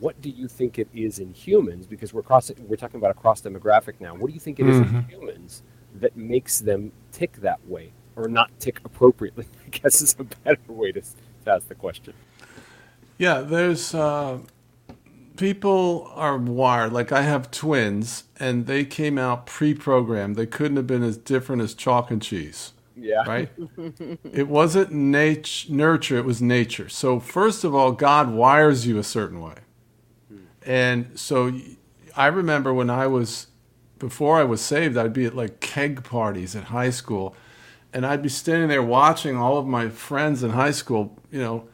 what 0.00 0.20
do 0.20 0.30
you 0.30 0.48
think 0.48 0.78
it 0.78 0.88
is 0.92 1.18
in 1.18 1.32
humans? 1.32 1.86
Because 1.86 2.12
we're 2.12 2.22
cross 2.22 2.50
we're 2.66 2.76
talking 2.76 2.98
about 2.98 3.12
a 3.12 3.14
cross 3.14 3.40
demographic 3.40 3.94
now. 4.00 4.14
What 4.14 4.28
do 4.28 4.34
you 4.34 4.40
think 4.40 4.58
it 4.58 4.66
is 4.66 4.80
mm-hmm. 4.80 4.96
in 4.96 5.04
humans 5.04 5.62
that 5.94 6.16
makes 6.16 6.58
them 6.60 6.92
tick 7.12 7.34
that 7.36 7.66
way, 7.66 7.92
or 8.16 8.28
not 8.28 8.50
tick 8.58 8.80
appropriately? 8.84 9.46
I 9.66 9.68
guess 9.70 10.02
is 10.02 10.16
a 10.18 10.24
better 10.24 10.60
way 10.68 10.92
to, 10.92 11.00
to 11.00 11.50
ask 11.50 11.68
the 11.68 11.74
question. 11.74 12.14
Yeah, 13.18 13.40
there's 13.40 13.94
uh, 13.94 14.38
people 15.38 16.10
are 16.14 16.36
wired. 16.36 16.92
Like 16.92 17.12
I 17.12 17.22
have 17.22 17.50
twins, 17.50 18.24
and 18.38 18.66
they 18.66 18.84
came 18.84 19.16
out 19.16 19.46
pre-programmed. 19.46 20.36
They 20.36 20.46
couldn't 20.46 20.76
have 20.76 20.86
been 20.86 21.02
as 21.02 21.16
different 21.16 21.62
as 21.62 21.72
chalk 21.72 22.10
and 22.10 22.20
cheese. 22.20 22.72
Yeah. 22.94 23.22
Right. 23.26 23.48
it 24.32 24.48
wasn't 24.48 24.92
nature, 24.92 25.72
nurture. 25.72 26.18
It 26.18 26.24
was 26.24 26.42
nature. 26.42 26.88
So 26.88 27.20
first 27.20 27.62
of 27.62 27.74
all, 27.74 27.92
God 27.92 28.30
wires 28.30 28.86
you 28.86 28.98
a 28.98 29.04
certain 29.04 29.40
way, 29.40 29.54
hmm. 30.28 30.38
and 30.66 31.18
so 31.18 31.52
I 32.16 32.26
remember 32.26 32.74
when 32.74 32.90
I 32.90 33.06
was 33.06 33.46
before 33.98 34.38
I 34.38 34.44
was 34.44 34.60
saved, 34.60 34.96
I'd 34.96 35.12
be 35.12 35.26
at 35.26 35.36
like 35.36 35.60
keg 35.60 36.02
parties 36.02 36.56
at 36.56 36.64
high 36.64 36.90
school, 36.90 37.36
and 37.92 38.04
I'd 38.04 38.22
be 38.22 38.28
standing 38.28 38.68
there 38.68 38.82
watching 38.82 39.36
all 39.36 39.58
of 39.58 39.66
my 39.66 39.88
friends 39.88 40.42
in 40.42 40.50
high 40.50 40.72
school, 40.72 41.16
you 41.30 41.40
know 41.40 41.68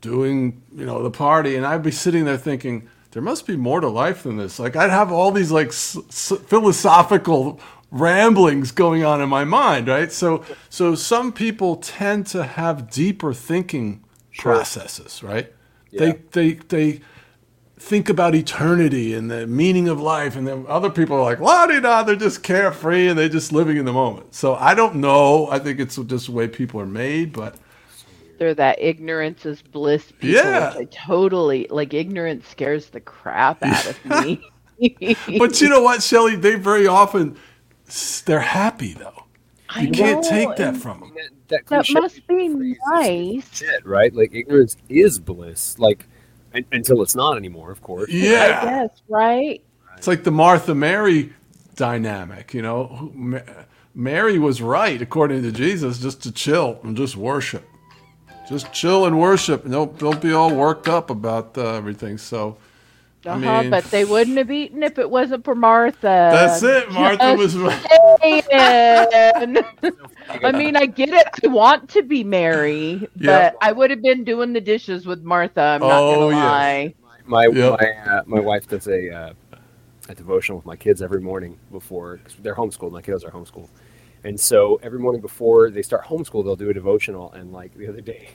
doing 0.00 0.62
you 0.74 0.84
know 0.86 1.02
the 1.02 1.10
party 1.10 1.56
and 1.56 1.66
i'd 1.66 1.82
be 1.82 1.90
sitting 1.90 2.24
there 2.24 2.36
thinking 2.38 2.88
there 3.12 3.22
must 3.22 3.46
be 3.46 3.56
more 3.56 3.80
to 3.80 3.88
life 3.88 4.22
than 4.22 4.36
this. 4.36 4.58
Like 4.58 4.76
i'd 4.76 4.90
have 4.90 5.10
all 5.12 5.30
these 5.32 5.50
like 5.50 5.68
s- 5.68 5.96
s- 6.08 6.32
philosophical 6.46 7.58
ramblings 7.90 8.70
going 8.70 9.04
on 9.04 9.20
in 9.20 9.28
my 9.28 9.44
mind 9.44 9.88
right? 9.88 10.12
So 10.12 10.44
so 10.68 10.94
some 10.94 11.32
people 11.32 11.76
tend 11.76 12.26
to 12.28 12.44
have 12.44 12.90
deeper 12.90 13.34
thinking 13.34 14.04
sure. 14.30 14.54
processes 14.54 15.22
right? 15.22 15.52
Yeah. 15.90 16.00
they 16.00 16.12
they 16.32 16.52
they 16.68 17.00
think 17.78 18.08
about 18.08 18.34
eternity 18.34 19.14
and 19.14 19.30
the 19.30 19.46
meaning 19.46 19.88
of 19.88 19.98
life 20.00 20.36
and 20.36 20.46
then 20.46 20.64
other 20.68 20.90
people 20.90 21.16
are 21.16 21.22
like 21.22 21.40
la 21.40 21.66
di 21.66 21.80
da 21.80 22.02
they're 22.04 22.14
just 22.14 22.42
carefree 22.42 23.08
and 23.08 23.18
they're 23.18 23.28
just 23.28 23.52
living 23.52 23.76
in 23.76 23.84
the 23.86 23.92
moment. 23.92 24.34
So 24.34 24.54
i 24.54 24.72
don't 24.74 24.96
know. 24.96 25.48
I 25.50 25.58
think 25.58 25.80
it's 25.80 25.96
just 25.96 26.26
the 26.26 26.32
way 26.32 26.46
people 26.46 26.80
are 26.80 26.86
made 26.86 27.32
but 27.32 27.56
they're 28.40 28.54
that 28.54 28.80
ignorance 28.82 29.46
is 29.46 29.62
bliss 29.62 30.10
people. 30.12 30.30
Yeah. 30.50 30.74
I 30.76 30.84
totally 30.86 31.68
like 31.70 31.94
ignorance 31.94 32.48
scares 32.48 32.88
the 32.90 33.00
crap 33.00 33.62
out 33.62 33.86
of 33.86 34.04
me. 34.24 34.42
but 35.38 35.60
you 35.60 35.68
know 35.68 35.82
what, 35.82 36.02
Shelley? 36.02 36.36
They 36.36 36.56
very 36.56 36.88
often 36.88 37.36
they're 38.24 38.40
happy 38.40 38.94
though. 38.94 39.24
You 39.76 39.88
I 39.88 39.90
can't 39.90 40.22
know, 40.24 40.28
take 40.28 40.56
that 40.56 40.76
from 40.76 41.00
them. 41.00 41.12
That, 41.14 41.30
that, 41.48 41.66
That 41.68 41.86
must 41.90 42.26
be 42.26 42.48
nice. 42.92 43.56
shit, 43.56 43.86
right? 43.86 44.12
Like 44.14 44.34
ignorance 44.34 44.76
is 44.88 45.18
bliss. 45.20 45.78
Like 45.78 46.08
un- 46.54 46.64
until 46.72 47.02
it's 47.02 47.14
not 47.14 47.36
anymore, 47.36 47.70
of 47.70 47.82
course. 47.82 48.10
Yeah, 48.10 48.30
I 48.30 48.48
Yeah, 48.48 48.64
guess, 48.64 49.02
right? 49.08 49.62
it's 49.96 50.06
like 50.08 50.24
the 50.24 50.30
Martha 50.32 50.74
Mary 50.74 51.32
dynamic. 51.76 52.54
You 52.54 52.62
know, 52.62 53.42
Mary 53.94 54.38
was 54.38 54.62
right 54.62 55.00
according 55.02 55.42
to 55.42 55.52
Jesus, 55.52 55.98
just 56.00 56.22
to 56.22 56.32
chill 56.32 56.80
and 56.82 56.96
just 56.96 57.16
worship, 57.16 57.68
just 58.50 58.70
chill 58.72 59.06
and 59.06 59.18
worship. 59.18 59.64
and 59.64 59.72
Don't 59.72 59.98
don't 59.98 60.20
be 60.20 60.32
all 60.34 60.54
worked 60.54 60.88
up 60.88 61.08
about 61.08 61.56
uh, 61.56 61.74
everything. 61.74 62.18
So. 62.18 62.58
Uh-huh, 63.26 63.60
mean- 63.60 63.70
but 63.70 63.84
they 63.90 64.06
wouldn't 64.06 64.38
have 64.38 64.50
eaten 64.50 64.82
if 64.82 64.98
it 64.98 65.10
wasn't 65.10 65.44
for 65.44 65.54
Martha. 65.54 66.00
That's 66.32 66.62
it. 66.62 66.90
Martha 66.90 67.34
was 67.34 67.54
right. 67.54 68.44
I 70.42 70.52
mean, 70.52 70.74
I 70.76 70.86
get 70.86 71.10
it. 71.10 71.26
I 71.44 71.48
want 71.48 71.90
to 71.90 72.02
be 72.02 72.24
Mary, 72.24 72.96
but 73.16 73.20
Yeah. 73.22 73.52
I 73.60 73.72
would 73.72 73.90
have 73.90 74.00
been 74.02 74.24
doing 74.24 74.54
the 74.54 74.60
dishes 74.60 75.04
with 75.06 75.22
Martha. 75.22 75.60
I'm 75.60 75.80
not 75.80 76.00
Oh, 76.02 76.14
gonna 76.30 76.36
yes. 76.36 76.44
lie. 76.44 76.94
My 77.26 77.46
Yep. 77.46 77.80
my 77.80 78.12
uh, 78.12 78.22
my 78.26 78.40
wife 78.40 78.66
does 78.68 78.88
a 78.88 79.14
uh, 79.14 79.32
a 80.08 80.14
devotional 80.14 80.56
with 80.58 80.66
my 80.66 80.76
kids 80.76 81.02
every 81.02 81.20
morning 81.20 81.58
before 81.70 82.18
cause 82.24 82.36
they're 82.40 82.54
homeschooled. 82.54 82.92
My 82.92 83.02
kids 83.02 83.22
are 83.22 83.30
homeschooled, 83.30 83.68
and 84.24 84.40
so 84.40 84.80
every 84.82 84.98
morning 84.98 85.20
before 85.20 85.70
they 85.70 85.82
start 85.82 86.04
homeschool, 86.06 86.42
they'll 86.42 86.56
do 86.56 86.70
a 86.70 86.74
devotional. 86.74 87.30
And 87.32 87.52
like 87.52 87.74
the 87.76 87.86
other 87.88 88.00
day, 88.00 88.30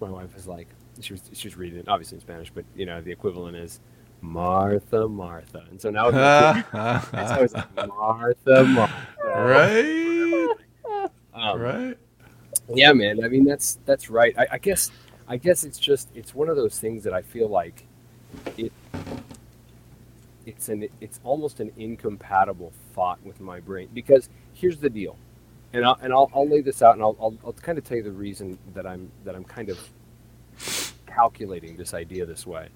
my 0.00 0.10
wife 0.10 0.34
was 0.34 0.46
like, 0.46 0.68
she 1.00 1.12
was 1.14 1.22
she 1.32 1.48
was 1.48 1.56
reading 1.56 1.78
it 1.80 1.88
obviously 1.88 2.16
in 2.16 2.20
Spanish, 2.20 2.50
but 2.50 2.64
you 2.76 2.86
know 2.86 3.00
the 3.00 3.10
equivalent 3.12 3.56
is 3.56 3.80
Martha, 4.20 5.08
Martha. 5.08 5.64
And 5.70 5.80
so 5.80 5.90
now 5.90 6.06
with 6.06 6.18
my 6.18 6.28
kids, 6.28 6.64
it's 7.16 7.32
always 7.32 7.54
like 7.54 7.66
Martha, 7.88 8.64
Martha. 8.64 8.92
right, 9.24 10.48
Um, 11.32 11.60
right. 11.60 11.98
Yeah, 12.72 12.92
man. 12.92 13.24
I 13.24 13.28
mean, 13.28 13.44
that's 13.44 13.78
that's 13.84 14.08
right. 14.10 14.34
I, 14.38 14.46
I 14.52 14.58
guess 14.58 14.90
I 15.28 15.36
guess 15.36 15.64
it's 15.64 15.78
just 15.78 16.08
it's 16.14 16.34
one 16.34 16.48
of 16.48 16.56
those 16.56 16.78
things 16.78 17.04
that 17.04 17.12
I 17.12 17.22
feel 17.22 17.48
like 17.48 17.86
it 18.56 18.72
it's 20.46 20.68
an 20.68 20.88
it's 21.00 21.20
almost 21.24 21.60
an 21.60 21.72
incompatible 21.76 22.72
thought 22.94 23.22
with 23.24 23.40
my 23.40 23.60
brain 23.60 23.88
because 23.92 24.28
here's 24.52 24.78
the 24.78 24.90
deal, 24.90 25.16
and 25.74 25.84
I'll, 25.84 25.98
and 26.00 26.12
I'll, 26.12 26.30
I'll 26.34 26.48
lay 26.48 26.62
this 26.62 26.82
out 26.82 26.94
and 26.94 27.02
I'll, 27.02 27.16
I'll 27.20 27.36
I'll 27.44 27.52
kind 27.52 27.76
of 27.78 27.84
tell 27.84 27.98
you 27.98 28.04
the 28.04 28.12
reason 28.12 28.58
that 28.74 28.86
I'm 28.86 29.10
that 29.24 29.34
I'm 29.34 29.44
kind 29.44 29.68
of 29.68 29.78
calculating 31.06 31.76
this 31.76 31.94
idea 31.94 32.24
this 32.24 32.46
way. 32.46 32.68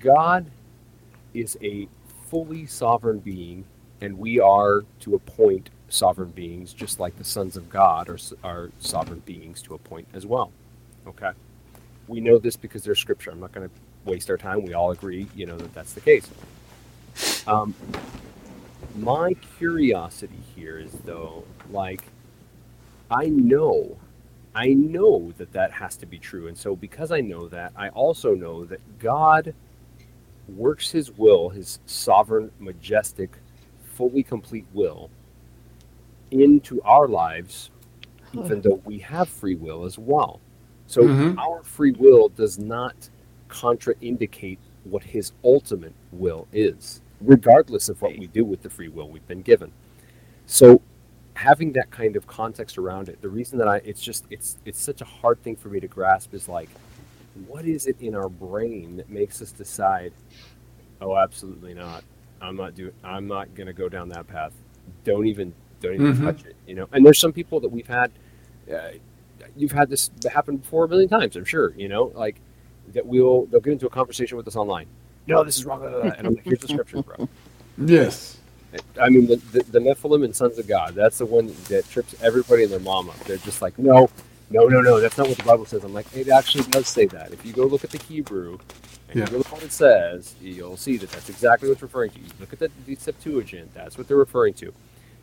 God 0.00 0.50
is 1.34 1.56
a 1.62 1.88
fully 2.28 2.66
sovereign 2.66 3.18
being, 3.18 3.64
and 4.00 4.18
we 4.18 4.40
are 4.40 4.84
to 5.00 5.14
a 5.14 5.18
point 5.18 5.70
sovereign 5.88 6.30
beings, 6.30 6.72
just 6.72 6.98
like 6.98 7.16
the 7.18 7.24
sons 7.24 7.56
of 7.56 7.70
God 7.70 8.08
are, 8.08 8.18
are 8.42 8.70
sovereign 8.80 9.22
beings 9.24 9.62
to 9.62 9.74
a 9.74 9.78
point 9.78 10.08
as 10.14 10.26
well. 10.26 10.50
Okay, 11.06 11.30
we 12.08 12.20
know 12.20 12.38
this 12.38 12.56
because 12.56 12.84
there's 12.84 12.98
scripture. 12.98 13.30
I'm 13.30 13.40
not 13.40 13.52
going 13.52 13.68
to 13.68 13.74
waste 14.10 14.30
our 14.30 14.38
time. 14.38 14.64
We 14.64 14.74
all 14.74 14.92
agree, 14.92 15.28
you 15.36 15.46
know, 15.46 15.58
that 15.58 15.74
that's 15.74 15.92
the 15.92 16.00
case. 16.00 16.28
Um, 17.46 17.74
my 18.96 19.34
curiosity 19.58 20.38
here 20.54 20.78
is 20.78 20.92
though, 21.04 21.44
like, 21.70 22.02
I 23.10 23.26
know, 23.28 23.96
I 24.54 24.68
know 24.68 25.32
that 25.38 25.52
that 25.52 25.70
has 25.72 25.96
to 25.98 26.06
be 26.06 26.18
true, 26.18 26.48
and 26.48 26.56
so 26.56 26.74
because 26.74 27.12
I 27.12 27.20
know 27.20 27.48
that, 27.48 27.72
I 27.76 27.90
also 27.90 28.34
know 28.34 28.64
that 28.64 28.80
God 28.98 29.54
works 30.48 30.90
His 30.90 31.12
will, 31.12 31.48
His 31.50 31.78
sovereign, 31.86 32.50
majestic, 32.58 33.30
fully 33.82 34.22
complete 34.22 34.66
will, 34.72 35.10
into 36.30 36.82
our 36.82 37.06
lives, 37.08 37.70
even 38.32 38.60
though 38.60 38.80
we 38.84 38.98
have 38.98 39.28
free 39.28 39.54
will 39.54 39.84
as 39.84 39.98
well. 39.98 40.40
So 40.86 41.02
Mhm. 41.08 41.38
our 41.38 41.62
free 41.62 41.92
will 41.92 42.28
does 42.28 42.58
not 42.58 43.08
contraindicate 43.48 44.58
what 44.84 45.02
His 45.02 45.32
ultimate 45.44 45.94
will 46.12 46.46
is, 46.52 47.02
regardless 47.20 47.88
of 47.88 48.00
what 48.02 48.18
we 48.18 48.26
do 48.26 48.44
with 48.44 48.62
the 48.62 48.70
free 48.70 48.88
will 48.88 49.08
we've 49.08 49.26
been 49.26 49.42
given. 49.42 49.72
So 50.46 50.80
having 51.34 51.72
that 51.72 51.90
kind 51.90 52.16
of 52.16 52.26
context 52.26 52.78
around 52.78 53.08
it, 53.08 53.20
the 53.22 53.28
reason 53.28 53.58
that 53.58 53.68
I 53.68 53.76
it's 53.78 54.00
just 54.02 54.24
it's 54.30 54.56
it's 54.64 54.80
such 54.80 55.00
a 55.00 55.04
hard 55.04 55.42
thing 55.42 55.56
for 55.56 55.68
me 55.68 55.80
to 55.80 55.88
grasp 55.88 56.34
is 56.34 56.48
like 56.48 56.68
what 57.46 57.64
is 57.66 57.86
it 57.86 58.00
in 58.00 58.14
our 58.14 58.28
brain 58.28 58.96
that 58.96 59.10
makes 59.10 59.42
us 59.42 59.52
decide, 59.52 60.12
oh 61.00 61.16
absolutely 61.16 61.74
not. 61.74 62.04
I'm 62.40 62.56
not 62.56 62.74
doing 62.74 62.92
I'm 63.04 63.26
not 63.26 63.54
gonna 63.54 63.72
go 63.72 63.88
down 63.88 64.08
that 64.10 64.26
path. 64.26 64.52
Don't 65.04 65.26
even 65.26 65.52
don't 65.80 65.94
even 65.94 66.14
Mhm. 66.14 66.24
touch 66.24 66.44
it. 66.46 66.56
You 66.66 66.74
know? 66.74 66.88
And 66.92 67.04
there's 67.04 67.18
some 67.20 67.32
people 67.32 67.60
that 67.60 67.68
we've 67.68 67.86
had 67.86 68.10
uh, 68.72 68.92
you've 69.56 69.72
had 69.72 69.88
this 69.90 70.10
happen 70.32 70.56
before 70.56 70.86
a 70.86 70.88
million 70.88 71.08
times, 71.08 71.36
I'm 71.36 71.44
sure, 71.44 71.72
you 71.76 71.88
know, 71.88 72.04
like 72.14 72.40
that 72.94 73.06
we'll 73.06 73.46
they'll 73.46 73.60
get 73.60 73.72
into 73.74 73.86
a 73.86 73.90
conversation 73.90 74.36
with 74.36 74.48
us 74.48 74.56
online. 74.56 74.86
No, 75.26 75.44
this 75.44 75.56
is 75.58 75.64
wrong, 75.64 75.80
blah, 75.80 75.90
blah, 75.90 76.00
blah," 76.02 76.12
and 76.18 76.26
I'm 76.26 76.34
like, 76.34 76.44
here's 76.44 76.60
the 76.60 76.68
scriptures, 76.68 77.02
bro. 77.02 77.28
Yes. 77.78 78.38
I 79.00 79.08
mean, 79.10 79.26
the, 79.26 79.36
the, 79.52 79.62
the 79.64 79.78
Nephilim 79.78 80.24
and 80.24 80.34
Sons 80.36 80.58
of 80.58 80.66
God, 80.68 80.94
that's 80.94 81.18
the 81.18 81.26
one 81.26 81.54
that 81.68 81.88
trips 81.90 82.14
everybody 82.22 82.64
and 82.64 82.72
their 82.72 82.80
mom 82.80 83.08
up. 83.10 83.18
They're 83.20 83.38
just 83.38 83.62
like, 83.62 83.78
no, 83.78 84.10
no, 84.50 84.66
no, 84.68 84.80
no, 84.80 85.00
that's 85.00 85.18
not 85.18 85.28
what 85.28 85.38
the 85.38 85.44
Bible 85.44 85.66
says. 85.66 85.84
I'm 85.84 85.94
like, 85.94 86.06
it 86.16 86.28
actually 86.28 86.64
does 86.64 86.88
say 86.88 87.06
that. 87.06 87.32
If 87.32 87.44
you 87.46 87.52
go 87.52 87.64
look 87.66 87.84
at 87.84 87.90
the 87.90 87.98
Hebrew 87.98 88.58
and 89.08 89.18
Yeah. 89.20 89.30
you 89.30 89.38
look 89.38 89.52
what 89.52 89.62
it 89.62 89.72
says, 89.72 90.34
you'll 90.42 90.76
see 90.76 90.96
that 90.98 91.10
that's 91.10 91.28
exactly 91.30 91.68
what 91.68 91.74
it's 91.74 91.82
referring 91.82 92.10
to. 92.12 92.20
You 92.20 92.26
look 92.40 92.52
at 92.52 92.58
the, 92.58 92.70
the 92.86 92.96
Septuagint, 92.96 93.72
that's 93.74 93.98
what 93.98 94.08
they're 94.08 94.16
referring 94.16 94.54
to. 94.54 94.72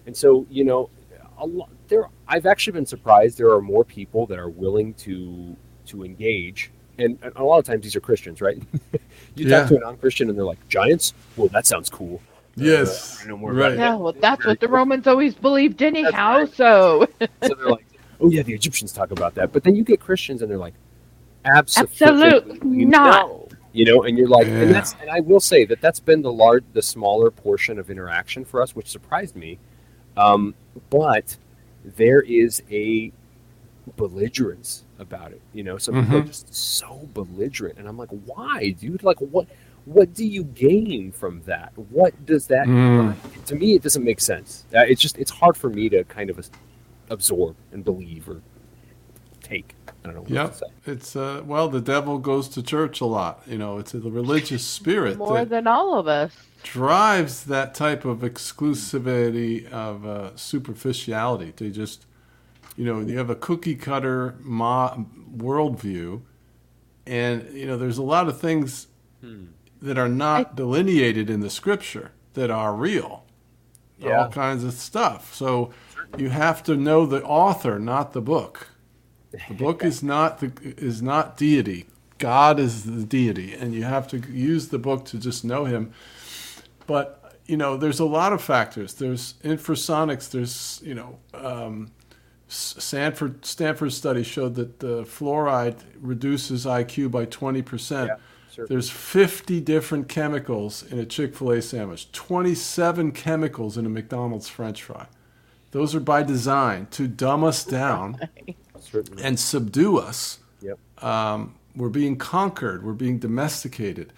And 0.08 0.16
so, 0.18 0.46
you 0.50 0.64
know, 0.64 0.90
a 1.38 1.46
lot, 1.46 1.70
there, 1.90 2.10
I've 2.28 2.46
actually 2.46 2.74
been 2.74 2.86
surprised 2.86 3.38
there 3.38 3.52
are 3.52 3.62
more 3.62 3.84
people 3.86 4.26
that 4.28 4.40
are 4.40 4.50
willing 4.50 4.94
to 4.96 5.56
to 5.88 6.04
engage. 6.06 6.72
And, 7.00 7.18
and 7.24 7.34
a 7.36 7.44
lot 7.44 7.60
of 7.60 7.66
times 7.66 7.84
these 7.84 7.96
are 7.96 8.02
Christians, 8.02 8.42
right? 8.42 8.62
you 9.36 9.48
Yeah. 9.48 9.60
talk 9.62 9.70
to 9.70 9.78
a 9.78 9.80
non-Christian 9.80 10.30
and 10.30 10.38
they're 10.38 10.46
like, 10.46 10.66
giants? 10.70 11.14
Well, 11.36 11.48
that 11.50 11.66
sounds 11.66 11.90
cool. 11.90 12.22
Yes. 12.56 13.22
I 13.24 13.28
know 13.30 13.38
more 13.38 13.52
Right. 13.54 13.78
Yeah, 13.78 13.96
well, 13.96 14.14
that's 14.14 14.46
what 14.46 14.60
the 14.60 14.68
Romans 14.68 15.08
always 15.08 15.34
believed 15.34 15.82
anyhow. 15.82 16.46
So 16.46 17.08
so 17.20 17.28
they're 17.56 17.70
like, 17.70 17.86
oh 18.22 18.30
yeah, 18.30 18.44
the 18.44 18.54
Egyptians 18.54 18.94
talk 18.94 19.12
about 19.12 19.34
that. 19.36 19.52
But 19.52 19.64
then 19.64 19.76
you 19.76 19.84
get 19.84 20.00
Christians 20.00 20.42
and 20.42 20.52
they're 20.52 20.58
like, 20.58 20.76
absolutely, 21.46 22.06
Absolutely 22.06 22.86
not. 22.86 23.28
no." 23.28 23.48
You 23.76 23.86
know, 23.86 24.04
and 24.04 24.16
you're 24.16 24.28
like, 24.28 24.46
Yeah. 24.46 24.54
and 24.62 24.72
that's, 24.76 24.96
and 25.02 25.10
I 25.10 25.20
will 25.22 25.40
say 25.40 25.66
that 25.66 25.82
that's 25.82 26.00
been 26.00 26.22
the 26.22 26.32
large, 26.32 26.64
the 26.74 26.82
smaller 26.84 27.32
portion 27.32 27.80
of 27.80 27.90
interaction 27.90 28.46
for 28.46 28.62
us, 28.62 28.76
which 28.76 28.88
surprised 28.88 29.36
me. 29.36 29.58
Um, 30.16 30.54
but 30.92 31.38
there 31.84 32.22
is 32.22 32.62
a 32.70 33.12
belligerence 33.98 34.84
about 35.04 35.32
it. 35.32 35.42
You 35.54 35.64
know, 35.64 35.78
some 35.78 35.94
people 36.02 36.18
are 36.18 36.22
Mhm. 36.24 36.28
just 36.28 36.54
so 36.56 37.08
belligerent, 37.14 37.78
and 37.78 37.88
I'm 37.88 37.98
like, 37.98 38.10
why, 38.26 38.72
dude? 38.80 39.04
Like, 39.04 39.20
what? 39.20 39.48
What 39.86 40.14
do 40.14 40.26
you 40.26 40.46
gain 40.46 41.12
from 41.12 41.42
that? 41.42 41.74
What 41.76 42.26
does 42.26 42.48
that? 42.48 42.68
Mm. 42.68 43.16
To 43.48 43.56
me, 43.56 43.76
it 43.76 43.84
doesn't 43.84 44.04
make 44.04 44.22
sense. 44.22 44.64
Uh, 44.74 44.80
it's 44.88 45.02
just 45.02 45.18
it's 45.18 45.30
hard 45.32 45.56
for 45.58 45.70
me 45.70 45.90
to 45.90 46.06
kind 46.06 46.30
of 46.30 46.50
absorb 47.10 47.56
and 47.74 47.84
believe 47.84 48.30
or 48.30 48.42
take. 49.42 49.76
I 49.88 50.08
don't 50.08 50.16
know. 50.16 50.22
What 50.22 50.30
Yep. 50.32 50.52
to 50.54 50.58
say. 50.58 50.66
It's 50.86 51.16
uh 51.18 51.42
well, 51.46 51.68
the 51.68 51.82
devil 51.82 52.18
goes 52.18 52.48
to 52.50 52.64
church 52.64 53.02
a 53.02 53.06
lot. 53.06 53.42
You 53.46 53.58
know, 53.58 53.78
it's 53.78 53.92
the 53.92 54.10
religious 54.10 54.64
spirit 54.78 55.18
more 55.18 55.34
that 55.40 55.50
than 55.50 55.68
all 55.68 56.00
of 56.00 56.08
us. 56.08 56.32
drives 56.64 57.44
that 57.44 57.76
type 57.76 58.06
of 58.06 58.20
exclusivity 58.20 59.70
of 59.70 60.06
uh, 60.06 60.34
superficiality. 60.38 61.52
To 61.58 61.70
just, 61.70 62.06
you 62.76 62.86
know, 62.86 63.00
you 63.00 63.18
have 63.18 63.30
a 63.30 63.36
cookie 63.36 63.76
cutter 63.76 64.36
mo- 64.40 65.06
worldview, 65.36 66.22
and 67.06 67.52
you 67.54 67.66
know, 67.66 67.78
there's 67.78 67.98
a 67.98 68.04
lot 68.04 68.28
of 68.28 68.40
things 68.40 68.88
that 69.82 69.98
are 69.98 70.10
not 70.10 70.56
delineated 70.56 71.30
in 71.30 71.42
the 71.42 71.50
scripture 71.50 72.12
that 72.34 72.50
are 72.50 72.74
real. 72.74 73.26
Yeah. 74.00 74.24
All 74.24 74.30
kinds 74.30 74.64
of 74.64 74.74
stuff. 74.74 75.34
So 75.34 75.72
you 76.18 76.30
have 76.30 76.64
to 76.64 76.76
know 76.76 77.06
the 77.06 77.24
author, 77.24 77.80
not 77.80 78.14
the 78.14 78.22
book. 78.22 78.70
The 79.48 79.54
book 79.54 79.84
is 79.92 80.04
not 80.04 80.40
the 80.40 80.52
is 80.78 81.02
not 81.02 81.38
deity. 81.38 81.86
God 82.18 82.60
is 82.60 82.84
the 82.84 83.04
deity, 83.04 83.54
and 83.54 83.74
you 83.74 83.84
have 83.84 84.08
to 84.10 84.18
use 84.18 84.70
the 84.70 84.80
book 84.80 85.06
to 85.06 85.18
just 85.18 85.44
know 85.44 85.66
Him. 85.66 85.94
But 86.88 87.20
you 87.46 87.58
know, 87.58 87.76
there's 87.76 88.00
a 88.00 88.06
lot 88.06 88.34
of 88.34 88.42
factors. 88.42 88.94
There's 88.94 89.36
infrasonics. 89.44 90.30
There's 90.30 90.82
you 90.84 90.96
know, 90.96 91.20
um, 91.34 91.92
S- 92.54 92.76
Stanford 93.42 93.92
study 93.92 94.24
showed 94.24 94.54
that 94.56 94.80
the 94.80 95.04
fluoride 95.04 95.80
reduces 96.00 96.66
IQ 96.66 97.10
by 97.10 97.26
twenty 97.26 97.64
percent. 97.64 98.10
Yeah, 98.10 98.18
sure. 98.54 98.68
There's 98.68 98.90
50 98.92 99.60
different 99.62 100.08
chemicals 100.08 100.84
in 100.84 101.00
a 101.00 101.06
Chick 101.06 101.36
Fil 101.36 101.52
A 101.52 101.62
sandwich. 101.64 102.12
27 102.12 103.12
chemicals 103.12 103.76
in 103.78 103.86
a 103.88 103.90
McDonald's 103.90 104.50
French 104.50 104.84
fry. 104.84 105.08
Those 105.72 105.96
are 105.96 106.00
by 106.00 106.22
design 106.22 106.86
to 106.92 107.08
dumb 107.08 107.44
us 107.44 107.66
down 107.80 108.20
and 109.22 109.40
subdue 109.40 109.98
us. 109.98 110.38
Yep. 110.62 110.78
Um, 111.04 111.56
we're 111.76 111.90
being 111.90 112.16
conquered. 112.18 112.86
We're 112.86 112.94
being 112.94 113.18
domesticated 113.18 114.14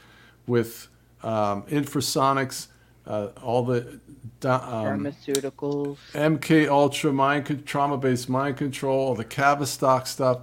with 0.45 0.89
um, 1.23 1.63
infrasonics, 1.63 2.67
uh, 3.07 3.27
all 3.43 3.63
the 3.63 3.99
um, 4.43 4.59
pharmaceuticals, 4.61 5.97
MK 6.13 6.67
Ultra 6.67 7.13
mind 7.13 7.65
trauma-based 7.65 8.29
mind 8.29 8.57
control, 8.57 9.07
all 9.07 9.15
the 9.15 9.23
Tavistock 9.23 10.07
stuff, 10.07 10.39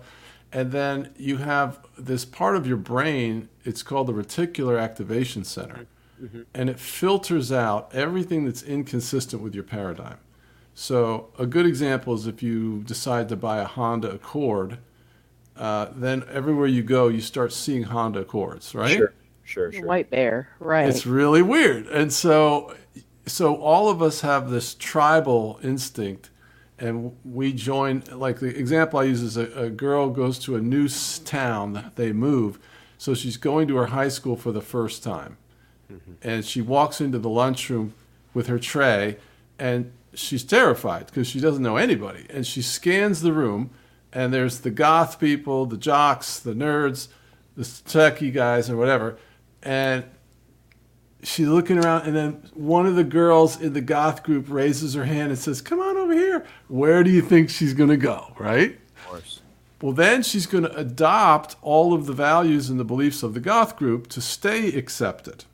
and 0.53 0.73
then 0.73 1.13
you 1.17 1.39
have 1.39 1.81
this 1.97 2.25
part 2.25 2.57
of 2.57 2.67
your 2.67 2.77
brain. 2.77 3.49
It's 3.65 3.83
called 3.83 4.09
the 4.09 4.13
reticular 4.13 4.81
activation 4.81 5.45
center, 5.45 5.87
mm-hmm. 6.23 6.43
and 6.55 6.71
it 6.71 6.79
filters 6.79 7.53
out 7.53 7.91
everything 7.95 8.45
that's 8.45 8.63
inconsistent 8.63 9.43
with 9.43 9.55
your 9.55 9.65
paradigm. 9.65 10.19
So 10.75 11.31
a 11.39 11.47
good 11.47 11.67
example 11.67 12.15
is 12.15 12.27
if 12.27 12.43
you 12.43 12.83
decide 12.85 13.29
to 13.29 13.37
buy 13.37 13.59
a 13.59 13.65
Honda 13.67 14.11
Accord, 14.11 14.79
uh, 15.57 15.89
then 15.95 16.25
everywhere 16.31 16.67
you 16.67 16.83
go, 16.83 17.09
you 17.09 17.21
start 17.21 17.53
seeing 17.53 17.85
Honda 17.85 18.21
Accords, 18.21 18.75
right? 18.75 18.97
Sure, 18.97 19.13
sure, 19.45 19.73
sure. 19.73 19.87
White 19.87 20.11
bear, 20.11 20.49
right? 20.59 20.89
It's 20.89 21.07
really 21.07 21.43
weird, 21.43 21.87
and 21.87 22.13
so 22.13 22.75
so 23.27 23.57
all 23.57 23.89
of 23.89 24.03
us 24.03 24.21
have 24.23 24.51
this 24.51 24.75
tribal 24.75 25.61
instinct 25.63 26.31
and 26.79 27.17
we 27.25 27.53
join 27.53 28.03
like 28.13 28.41
the 28.41 28.59
example 28.59 28.99
i 28.99 29.05
use 29.05 29.23
is 29.23 29.37
a, 29.37 29.47
a, 29.53 29.71
girl 29.71 30.11
goes 30.11 30.39
to 30.39 30.57
a 30.57 30.61
new 30.61 30.89
town 31.25 31.93
they 31.95 32.13
move 32.13 32.59
so 32.99 33.15
she's 33.15 33.37
going 33.37 33.69
to 33.69 33.77
her 33.77 33.87
high 33.87 34.09
school 34.09 34.37
for 34.37 34.53
the 34.53 34.61
first 34.61 35.03
time 35.03 35.37
mm-hmm. 35.91 36.13
and 36.23 36.45
she 36.45 36.61
walks 36.61 37.01
into 37.01 37.19
the 37.19 37.29
lunchroom 37.29 37.95
with 38.35 38.49
her 38.49 38.59
tray 38.59 39.17
and 39.59 39.93
she's 40.15 40.45
terrified 40.45 41.07
because 41.07 41.27
she 41.27 41.41
doesn't 41.41 41.63
know 41.63 41.77
anybody 41.77 42.27
and 42.31 42.47
she 42.47 42.61
scans 42.61 43.23
the 43.23 43.33
room 43.33 43.71
and 44.13 44.35
there's 44.35 44.61
the 44.61 44.71
goth 44.71 45.21
people 45.21 45.65
the 45.67 45.77
jocks 45.77 46.39
the 46.41 46.55
nerds 46.55 47.09
the 47.57 47.63
techie 47.63 48.33
guys 48.33 48.69
or 48.69 48.77
whatever 48.77 49.17
and 49.63 50.05
she's 51.23 51.49
looking 51.49 51.79
around, 51.79 52.07
and 52.07 52.17
then 52.17 52.51
one 52.55 52.87
of 52.87 52.97
the 52.97 53.05
girls 53.05 53.61
in 53.61 53.73
the 53.73 53.81
goth 53.81 54.23
group 54.23 54.47
raises 54.49 54.95
her 54.95 55.05
hand 55.05 55.31
and 55.31 55.39
says, 55.39 55.61
"Come 55.61 55.81
on 55.81 55.97
over 55.97 56.13
here." 56.13 56.45
Where 56.69 57.03
do 57.05 57.11
you 57.11 57.23
think 57.23 57.51
she's 57.51 57.75
going 57.75 57.91
to 57.91 57.97
go? 57.97 58.35
Right? 58.39 58.79
Of 58.97 59.07
course. 59.07 59.41
Well, 59.81 59.93
then 59.93 60.23
she's 60.23 60.47
going 60.47 60.65
to 60.65 60.77
adopt 60.77 61.57
all 61.61 61.93
of 61.93 62.07
the 62.07 62.13
values 62.13 62.71
and 62.71 62.79
the 62.79 62.85
beliefs 62.85 63.23
of 63.23 63.35
the 63.35 63.41
goth 63.41 63.77
group 63.77 64.07
to 64.11 64.21
stay 64.21 64.69
accepted. 64.69 65.45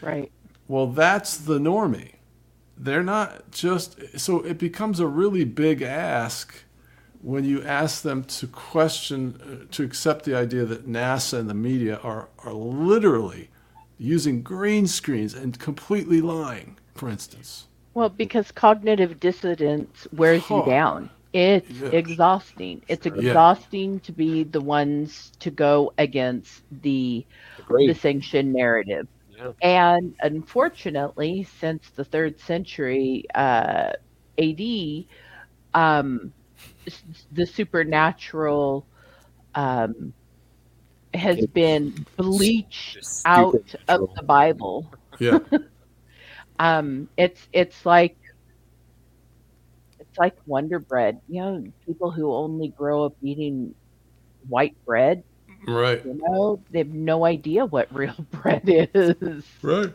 Right. 0.00 0.30
Well, 0.66 0.88
that's 0.88 1.36
the 1.36 1.58
normie. 1.58 2.14
They're 2.76 3.04
not 3.04 3.52
just 3.52 4.18
so 4.18 4.40
it 4.40 4.58
becomes 4.58 4.98
a 4.98 5.06
really 5.06 5.44
big 5.44 5.82
ask 5.82 6.63
when 7.24 7.42
you 7.44 7.64
ask 7.64 8.02
them 8.02 8.22
to 8.22 8.46
question 8.46 9.40
uh, 9.42 9.64
to 9.70 9.82
accept 9.82 10.26
the 10.26 10.36
idea 10.36 10.66
that 10.66 10.86
NASA 10.86 11.38
and 11.38 11.48
the 11.48 11.54
media 11.54 11.98
are 12.02 12.28
are 12.40 12.52
literally 12.52 13.48
using 13.96 14.42
green 14.42 14.86
screens 14.86 15.32
and 15.32 15.58
completely 15.58 16.20
lying, 16.20 16.76
for 16.94 17.08
instance. 17.08 17.66
Well, 17.94 18.10
because 18.10 18.52
cognitive 18.52 19.20
dissonance 19.20 20.06
wears 20.12 20.42
huh. 20.42 20.56
you 20.56 20.70
down. 20.70 21.10
It's 21.32 21.70
yeah. 21.70 21.88
exhausting. 21.88 22.82
It's 22.88 23.06
exhausting 23.06 23.94
yeah. 23.94 24.00
to 24.00 24.12
be 24.12 24.44
the 24.44 24.60
ones 24.60 25.32
to 25.40 25.50
go 25.50 25.92
against 25.98 26.62
the 26.82 27.24
Agreed. 27.58 27.88
the 27.88 27.94
sanctioned 27.94 28.52
narrative. 28.52 29.08
Yeah. 29.36 29.52
And 29.62 30.14
unfortunately, 30.20 31.48
since 31.58 31.90
the 31.96 32.04
third 32.04 32.38
century 32.38 33.24
uh, 33.34 33.92
AD, 34.38 35.04
um, 35.72 36.32
the 37.32 37.46
supernatural 37.46 38.86
um, 39.54 40.12
has 41.12 41.38
it's 41.38 41.46
been 41.52 42.06
bleached 42.16 42.98
out 43.24 43.74
of 43.88 44.10
the 44.14 44.22
Bible. 44.22 44.92
Yeah. 45.18 45.38
um, 46.58 47.08
it's 47.16 47.48
it's 47.52 47.86
like 47.86 48.16
it's 50.00 50.18
like 50.18 50.36
Wonder 50.46 50.78
Bread. 50.78 51.20
You 51.28 51.40
know, 51.40 51.64
people 51.86 52.10
who 52.10 52.32
only 52.32 52.68
grow 52.68 53.04
up 53.04 53.16
eating 53.22 53.74
white 54.48 54.76
bread. 54.84 55.22
Right. 55.66 56.04
You 56.04 56.20
know, 56.22 56.60
they 56.70 56.78
have 56.78 56.92
no 56.92 57.24
idea 57.24 57.64
what 57.64 57.94
real 57.94 58.14
bread 58.30 58.62
is. 58.64 59.44
Right. 59.62 59.92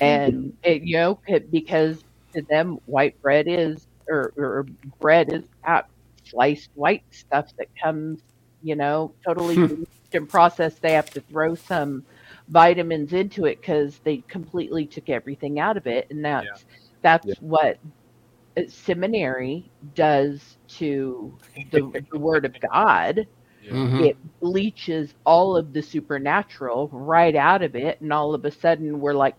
And 0.00 0.56
it, 0.62 0.82
you 0.82 0.96
know, 0.96 1.20
because 1.50 2.02
to 2.34 2.42
them, 2.42 2.78
white 2.86 3.20
bread 3.22 3.46
is 3.48 3.86
or, 4.08 4.32
or 4.36 4.66
bread 5.00 5.32
is 5.32 5.42
that 5.66 5.88
sliced 6.28 6.70
white 6.74 7.04
stuff 7.10 7.52
that 7.58 7.68
comes, 7.82 8.20
you 8.62 8.76
know, 8.76 9.12
totally 9.24 9.86
and 10.12 10.28
processed, 10.28 10.82
they 10.82 10.92
have 10.92 11.10
to 11.10 11.20
throw 11.20 11.54
some 11.54 12.04
vitamins 12.48 13.12
into 13.12 13.44
it 13.46 13.60
because 13.60 14.00
they 14.04 14.18
completely 14.28 14.86
took 14.86 15.08
everything 15.08 15.58
out 15.58 15.76
of 15.76 15.86
it, 15.86 16.06
and 16.10 16.24
that's 16.24 16.46
yeah. 16.46 16.76
that's 17.02 17.26
yeah. 17.26 17.34
what 17.40 17.78
seminary 18.68 19.70
does 19.94 20.56
to 20.66 21.36
the, 21.70 22.04
the 22.10 22.18
Word 22.18 22.44
of 22.44 22.54
God. 22.72 23.26
Mm-hmm. 23.68 24.04
It 24.04 24.40
bleaches 24.40 25.14
all 25.24 25.56
of 25.56 25.72
the 25.72 25.82
supernatural 25.82 26.88
right 26.92 27.34
out 27.34 27.62
of 27.62 27.74
it, 27.74 28.00
and 28.00 28.12
all 28.12 28.34
of 28.34 28.44
a 28.44 28.50
sudden 28.50 29.00
we're 29.00 29.14
like, 29.14 29.36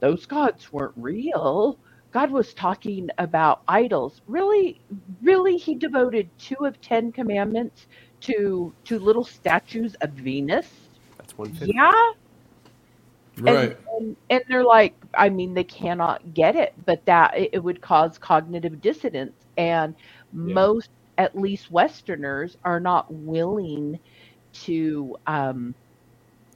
those 0.00 0.26
gods 0.26 0.72
weren't 0.72 0.94
real. 0.96 1.78
God 2.14 2.30
was 2.30 2.54
talking 2.54 3.10
about 3.18 3.62
idols. 3.66 4.22
Really, 4.28 4.80
really, 5.20 5.56
he 5.56 5.74
devoted 5.74 6.30
two 6.38 6.64
of 6.64 6.80
Ten 6.80 7.10
Commandments 7.10 7.88
to 8.20 8.72
to 8.84 9.00
little 9.00 9.24
statues 9.24 9.96
of 9.96 10.10
Venus. 10.10 10.68
That's 11.18 11.36
one. 11.36 11.52
Thing. 11.52 11.72
Yeah. 11.74 12.12
Right. 13.38 13.56
And, 13.56 13.76
and, 13.98 14.16
and, 14.30 14.44
they're 14.48 14.62
like, 14.62 14.94
I 15.14 15.28
mean, 15.28 15.54
they 15.54 15.64
cannot 15.64 16.34
get 16.34 16.54
it, 16.54 16.72
but 16.86 17.04
that 17.06 17.36
it, 17.36 17.50
it 17.54 17.58
would 17.58 17.80
cause 17.80 18.16
cognitive 18.16 18.80
dissonance, 18.80 19.34
and 19.58 19.96
yeah. 20.32 20.54
most, 20.54 20.90
at 21.18 21.36
least 21.36 21.72
Westerners, 21.72 22.56
are 22.64 22.78
not 22.78 23.12
willing 23.12 23.98
to 24.52 25.16
um, 25.26 25.74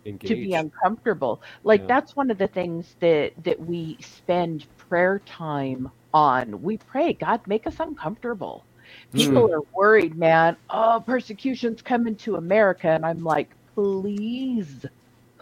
To 0.05 0.35
be 0.35 0.55
uncomfortable. 0.55 1.43
Like 1.65 1.83
yeah. 1.83 1.87
that's 1.87 2.17
one 2.17 2.31
of 2.31 2.39
the 2.39 2.47
things 2.47 2.97
that 3.01 3.33
that 3.45 3.61
we 3.61 3.99
spend 4.01 4.67
prayer 4.89 5.21
time 5.27 5.91
on. 6.15 6.63
We 6.63 6.79
pray, 6.79 7.13
God, 7.13 7.47
make 7.47 7.67
us 7.67 7.77
uncomfortable. 7.79 8.65
People 9.13 9.49
mm. 9.49 9.55
are 9.55 9.63
worried, 9.75 10.17
man. 10.17 10.57
Oh, 10.71 11.03
persecution's 11.05 11.83
coming 11.83 12.17
to 12.17 12.37
America. 12.37 12.89
And 12.89 13.05
I'm 13.05 13.23
like, 13.23 13.51
please, 13.75 14.87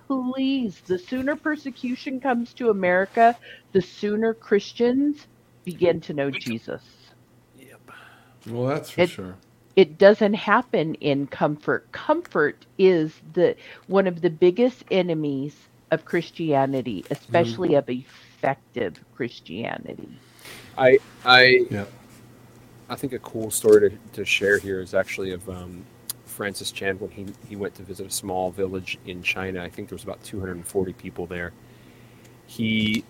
please. 0.07 0.81
The 0.87 0.99
sooner 0.99 1.37
persecution 1.37 2.21
comes 2.21 2.53
to 2.55 2.71
America, 2.71 3.37
the 3.73 3.83
sooner 3.83 4.35
Christians 4.35 5.27
begin 5.65 6.01
to 6.03 6.15
know 6.15 6.31
Jesus. 6.31 6.83
Yep. 7.59 7.91
Well, 8.49 8.69
that's 8.69 8.91
for 8.91 9.01
it, 9.03 9.11
sure. 9.11 9.37
It 9.77 9.99
doesn't 9.99 10.35
happen 10.35 10.95
in 10.97 11.27
comfort. 11.27 11.93
Comfort 11.93 12.65
is 12.79 13.13
the 13.35 13.55
one 13.87 14.07
of 14.07 14.23
the 14.23 14.31
biggest 14.31 14.85
enemies 14.91 15.55
of 15.91 16.05
Christianity, 16.05 17.05
especially 17.11 17.71
mm. 17.71 17.79
of 17.79 17.91
effective 17.91 19.05
Christianity. 19.15 20.09
I 20.79 20.99
I 21.25 21.67
yep. 21.71 21.93
I 22.89 22.95
think 22.95 23.13
a 23.13 23.19
cool 23.19 23.51
story 23.51 23.91
to, 23.91 23.99
to 24.15 24.25
share 24.25 24.59
here 24.59 24.81
is 24.81 24.95
actually 24.95 25.33
of 25.33 25.49
um, 25.49 25.85
Francis 26.25 26.71
Chan 26.71 26.99
when 27.01 27.11
he, 27.11 27.27
he 27.49 27.57
went 27.57 27.75
to 27.77 27.83
visit 27.83 28.07
a 28.07 28.11
small 28.11 28.51
village 28.51 28.99
in 29.07 29.23
China. 29.23 29.63
I 29.63 29.69
think 29.69 29.89
there 29.89 29.97
was 29.97 30.05
about 30.05 30.23
240 30.23 30.93
people 30.93 31.27
there. 31.27 31.53
He 32.47 33.05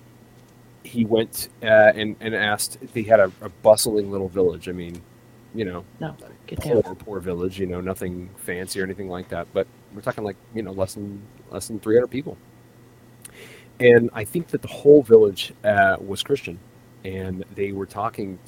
he 0.85 1.05
went 1.05 1.49
uh, 1.63 1.93
and, 1.95 2.15
and 2.21 2.35
asked 2.35 2.79
if 2.81 2.95
he 2.95 3.03
had 3.03 3.19
a, 3.19 3.33
a, 3.41 3.49
bustling 3.49 4.11
little 4.11 4.29
village. 4.29 4.69
I 4.69 4.73
mean, 4.73 5.03
you 5.57 5.65
know, 5.65 5.85
no, 6.01 6.15
poor, 6.83 6.95
poor 6.95 7.21
village, 7.21 7.59
you 7.59 7.67
know, 7.67 7.81
nothing 7.81 8.29
fancy 8.37 8.81
or 8.81 8.85
anything 8.85 9.09
like 9.09 9.29
that. 9.31 9.47
But 9.53 9.67
we're 9.95 10.03
talking 10.03 10.25
like, 10.25 10.37
you 10.55 10.63
know, 10.63 10.73
less 10.73 10.95
than 10.95 11.23
less 11.51 11.69
than 11.69 11.81
300 11.81 12.07
people. 12.09 12.37
And 13.81 14.11
I 14.13 14.25
think 14.25 14.49
that 14.49 14.63
the 14.63 14.69
whole 14.69 15.03
village 15.03 15.53
uh, 15.65 15.97
was 16.01 16.23
Christian. 16.23 16.59
And 17.05 17.45
they 17.55 17.73
were 17.73 17.87
talking, 17.87 18.39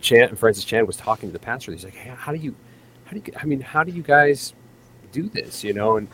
Chan, 0.00 0.36
Francis 0.36 0.64
Chan 0.64 0.86
was 0.86 0.96
talking 0.96 1.28
to 1.28 1.32
the 1.32 1.38
pastor. 1.38 1.72
He's 1.72 1.84
like, 1.84 1.94
hey, 1.94 2.10
how 2.16 2.32
do 2.32 2.38
you, 2.38 2.54
how 3.04 3.12
do 3.12 3.22
you, 3.24 3.32
I 3.40 3.44
mean, 3.44 3.60
how 3.60 3.82
do 3.82 3.90
you 3.90 4.02
guys 4.02 4.54
do 5.12 5.28
this? 5.28 5.64
You 5.64 5.72
know, 5.72 5.96
and 5.96 6.08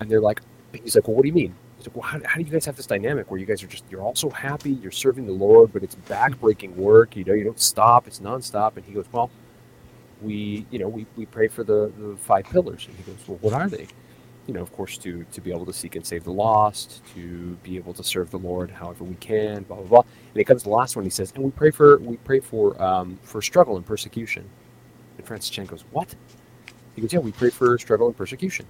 and 0.00 0.10
they're 0.10 0.20
like, 0.20 0.40
he's 0.72 0.94
like, 0.94 1.06
well, 1.06 1.16
what 1.16 1.22
do 1.22 1.28
you 1.28 1.34
mean? 1.34 1.54
He's 1.76 1.86
like, 1.86 1.96
well, 1.96 2.06
how, 2.06 2.20
how 2.24 2.36
do 2.36 2.42
you 2.42 2.50
guys 2.50 2.64
have 2.66 2.76
this 2.76 2.86
dynamic 2.86 3.30
where 3.30 3.40
you 3.40 3.46
guys 3.46 3.62
are 3.62 3.66
just, 3.66 3.84
you're 3.90 4.02
all 4.02 4.14
so 4.14 4.30
happy, 4.30 4.70
you're 4.70 4.92
serving 4.92 5.26
the 5.26 5.32
Lord, 5.32 5.72
but 5.72 5.82
it's 5.82 5.94
backbreaking 6.08 6.74
work. 6.76 7.16
You 7.16 7.24
know, 7.24 7.32
you 7.32 7.44
don't 7.44 7.60
stop, 7.60 8.06
it's 8.06 8.20
nonstop. 8.20 8.76
And 8.76 8.84
he 8.84 8.92
goes, 8.92 9.06
well, 9.12 9.30
we, 10.22 10.66
you 10.70 10.78
know, 10.78 10.88
we, 10.88 11.06
we 11.16 11.26
pray 11.26 11.48
for 11.48 11.64
the, 11.64 11.92
the 11.98 12.16
five 12.16 12.44
pillars. 12.46 12.86
And 12.86 12.96
he 12.96 13.02
goes, 13.04 13.18
well, 13.28 13.38
what 13.40 13.54
are 13.54 13.68
they? 13.68 13.88
you 14.46 14.54
know, 14.54 14.60
of 14.62 14.72
course, 14.72 14.98
to 14.98 15.24
to 15.32 15.40
be 15.40 15.50
able 15.52 15.66
to 15.66 15.72
seek 15.72 15.96
and 15.96 16.04
save 16.04 16.24
the 16.24 16.32
lost, 16.32 17.02
to 17.14 17.56
be 17.62 17.76
able 17.76 17.92
to 17.94 18.02
serve 18.02 18.30
the 18.30 18.38
Lord 18.38 18.70
however 18.70 19.04
we 19.04 19.14
can, 19.16 19.62
blah 19.64 19.76
blah 19.76 19.86
blah. 19.86 20.00
And 20.00 20.40
it 20.40 20.44
comes 20.44 20.62
to 20.62 20.68
the 20.68 20.74
last 20.74 20.96
one. 20.96 21.04
He 21.04 21.10
says, 21.10 21.32
and 21.34 21.44
we 21.44 21.50
pray 21.50 21.70
for 21.70 21.98
we 21.98 22.16
pray 22.18 22.40
for 22.40 22.80
um, 22.82 23.18
for 23.22 23.40
struggle 23.40 23.76
and 23.76 23.86
persecution. 23.86 24.48
And 25.18 25.26
Francis 25.26 25.50
Chan 25.50 25.66
goes, 25.66 25.84
what? 25.92 26.14
He 26.96 27.02
goes, 27.02 27.12
yeah, 27.12 27.20
we 27.20 27.32
pray 27.32 27.50
for 27.50 27.78
struggle 27.78 28.08
and 28.08 28.16
persecution. 28.16 28.66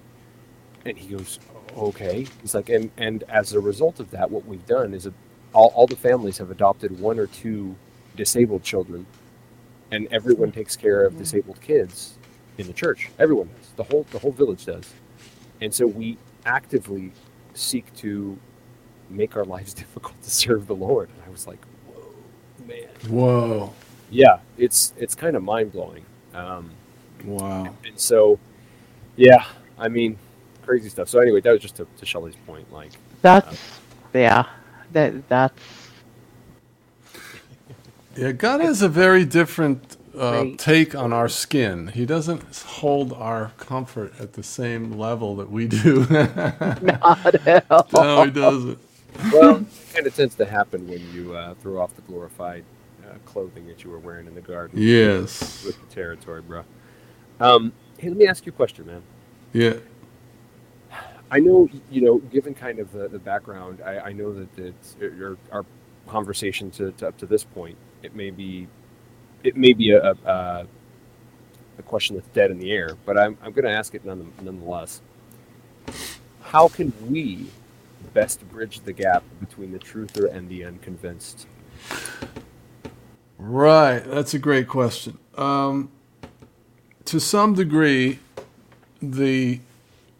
And 0.85 0.97
he 0.97 1.15
goes, 1.15 1.39
okay. 1.75 2.27
He's 2.41 2.53
like, 2.53 2.69
and 2.69 2.91
and 2.97 3.23
as 3.29 3.53
a 3.53 3.59
result 3.59 3.99
of 3.99 4.11
that, 4.11 4.29
what 4.29 4.45
we've 4.45 4.65
done 4.67 4.93
is 4.93 5.07
a, 5.07 5.13
all 5.53 5.71
all 5.75 5.87
the 5.87 5.95
families 5.95 6.37
have 6.37 6.51
adopted 6.51 6.99
one 6.99 7.17
or 7.19 7.27
two 7.27 7.75
disabled 8.15 8.63
children, 8.63 9.07
and 9.93 10.07
everyone 10.11 10.51
takes 10.51 10.75
care 10.75 11.05
of 11.05 11.17
disabled 11.17 11.61
kids 11.61 12.17
in 12.57 12.67
the 12.67 12.73
church. 12.73 13.09
Everyone 13.19 13.47
does. 13.47 13.69
The 13.75 13.83
whole 13.83 14.05
the 14.11 14.19
whole 14.19 14.31
village 14.31 14.65
does, 14.65 14.91
and 15.61 15.73
so 15.73 15.85
we 15.85 16.17
actively 16.45 17.11
seek 17.53 17.93
to 17.97 18.37
make 19.09 19.37
our 19.37 19.45
lives 19.45 19.73
difficult 19.83 20.21
to 20.23 20.29
serve 20.29 20.67
the 20.67 20.75
Lord. 20.75 21.09
And 21.09 21.23
I 21.25 21.29
was 21.29 21.47
like, 21.47 21.63
whoa, 21.87 22.13
man. 22.67 22.89
Whoa. 23.07 23.73
Yeah, 24.09 24.39
it's 24.57 24.93
it's 24.97 25.15
kind 25.15 25.35
of 25.35 25.43
mind 25.43 25.71
blowing. 25.71 26.05
Um, 26.33 26.71
wow. 27.23 27.75
And 27.85 27.99
so, 27.99 28.39
yeah, 29.15 29.45
I 29.77 29.87
mean, 29.87 30.17
crazy 30.63 30.89
stuff. 30.89 31.09
So 31.09 31.19
anyway, 31.19 31.41
that 31.41 31.51
was 31.51 31.61
just 31.61 31.75
to, 31.75 31.87
to 31.97 32.05
Shelley's 32.05 32.35
point. 32.47 32.71
Like 32.71 32.91
that's 33.21 33.47
uh, 33.47 33.55
yeah, 34.13 34.45
that 34.91 35.27
that's 35.29 35.82
yeah. 38.15 38.31
God 38.31 38.61
has 38.61 38.81
a 38.81 38.89
very 38.89 39.25
different 39.25 39.97
uh, 40.17 40.45
take 40.57 40.95
on 40.95 41.13
our 41.13 41.29
skin. 41.29 41.87
He 41.87 42.05
doesn't 42.05 42.55
hold 42.57 43.13
our 43.13 43.51
comfort 43.57 44.13
at 44.19 44.33
the 44.33 44.43
same 44.43 44.97
level 44.97 45.35
that 45.37 45.49
we 45.49 45.67
do. 45.67 46.05
Not 46.09 47.47
at 47.47 47.65
all. 47.69 47.87
No, 47.93 48.23
he 48.25 48.31
doesn't. 48.31 48.79
Well, 49.31 49.57
it 49.57 49.93
kind 49.93 50.07
of 50.07 50.15
tends 50.15 50.35
to 50.35 50.45
happen 50.45 50.87
when 50.87 51.01
you 51.13 51.35
uh, 51.35 51.55
throw 51.55 51.81
off 51.81 51.95
the 51.95 52.01
glorified 52.03 52.63
uh, 53.03 53.17
clothing 53.25 53.67
that 53.67 53.83
you 53.83 53.89
were 53.89 53.99
wearing 53.99 54.27
in 54.27 54.35
the 54.35 54.41
garden. 54.41 54.79
Yes. 54.81 55.63
With 55.65 55.79
the 55.79 55.93
territory, 55.93 56.41
bro. 56.41 56.63
Um, 57.39 57.73
hey, 57.97 58.09
let 58.09 58.17
me 58.17 58.27
ask 58.27 58.45
you 58.45 58.51
a 58.51 58.55
question, 58.55 58.85
man. 58.85 59.03
Yeah. 59.51 59.75
I 61.31 61.39
know, 61.39 61.67
you 61.89 62.01
know, 62.01 62.19
given 62.19 62.53
kind 62.53 62.77
of 62.77 62.91
the, 62.91 63.07
the 63.07 63.17
background, 63.17 63.81
I, 63.83 63.99
I 63.99 64.11
know 64.13 64.33
that 64.33 64.59
it's, 64.59 64.95
our, 65.01 65.37
our 65.51 65.65
conversation 66.07 66.69
to, 66.71 66.91
to, 66.93 67.07
up 67.07 67.17
to 67.17 67.25
this 67.25 67.43
point, 67.43 67.77
it 68.03 68.15
may 68.15 68.29
be, 68.29 68.67
it 69.43 69.57
may 69.57 69.73
be 69.73 69.91
a, 69.91 70.11
a, 70.25 70.67
a 71.77 71.83
question 71.83 72.15
that's 72.15 72.27
dead 72.29 72.51
in 72.51 72.59
the 72.59 72.71
air, 72.71 72.97
but 73.05 73.17
I'm, 73.17 73.37
I'm 73.41 73.51
going 73.53 73.65
to 73.65 73.71
ask 73.71 73.95
it 73.95 74.05
nonetheless. 74.05 75.01
How 76.41 76.67
can 76.67 76.93
we 77.09 77.47
best 78.13 78.47
bridge 78.51 78.81
the 78.81 78.93
gap 78.93 79.23
between 79.39 79.71
the 79.71 79.79
truther 79.79 80.31
and 80.31 80.49
the 80.49 80.65
unconvinced? 80.65 81.47
Right, 83.37 83.99
that's 83.99 84.33
a 84.33 84.39
great 84.39 84.67
question. 84.67 85.17
Um, 85.35 85.91
to 87.05 87.19
some 87.19 87.55
degree, 87.55 88.19
the 89.01 89.59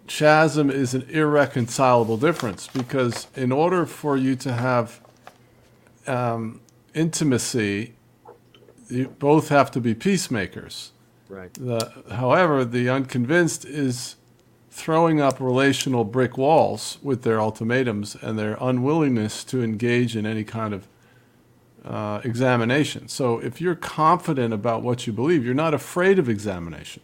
chasm 0.07 0.69
is 0.69 0.93
an 0.93 1.03
irreconcilable 1.09 2.17
difference 2.17 2.67
because 2.67 3.27
in 3.36 3.51
order 3.51 3.86
for 3.86 4.17
you 4.17 4.36
to 4.36 4.53
have 4.53 4.99
um, 6.07 6.59
intimacy, 6.93 7.95
you 8.89 9.07
both 9.07 9.49
have 9.49 9.71
to 9.71 9.81
be 9.81 9.93
peacemakers. 9.93 10.91
Right. 11.29 11.53
The, 11.53 11.91
however, 12.11 12.63
the 12.63 12.89
unconvinced 12.89 13.65
is 13.65 14.15
throwing 14.69 15.21
up 15.21 15.39
relational 15.39 16.03
brick 16.03 16.37
walls 16.37 16.97
with 17.01 17.23
their 17.23 17.39
ultimatums 17.39 18.15
and 18.21 18.37
their 18.37 18.57
unwillingness 18.59 19.43
to 19.45 19.63
engage 19.63 20.15
in 20.15 20.25
any 20.25 20.43
kind 20.43 20.73
of 20.73 20.87
uh, 21.85 22.21
examination. 22.23 23.07
So 23.07 23.39
if 23.39 23.61
you're 23.61 23.75
confident 23.75 24.53
about 24.53 24.81
what 24.81 25.05
you 25.05 25.13
believe, 25.13 25.45
you're 25.45 25.53
not 25.53 25.73
afraid 25.73 26.17
of 26.17 26.29
examination. 26.29 27.03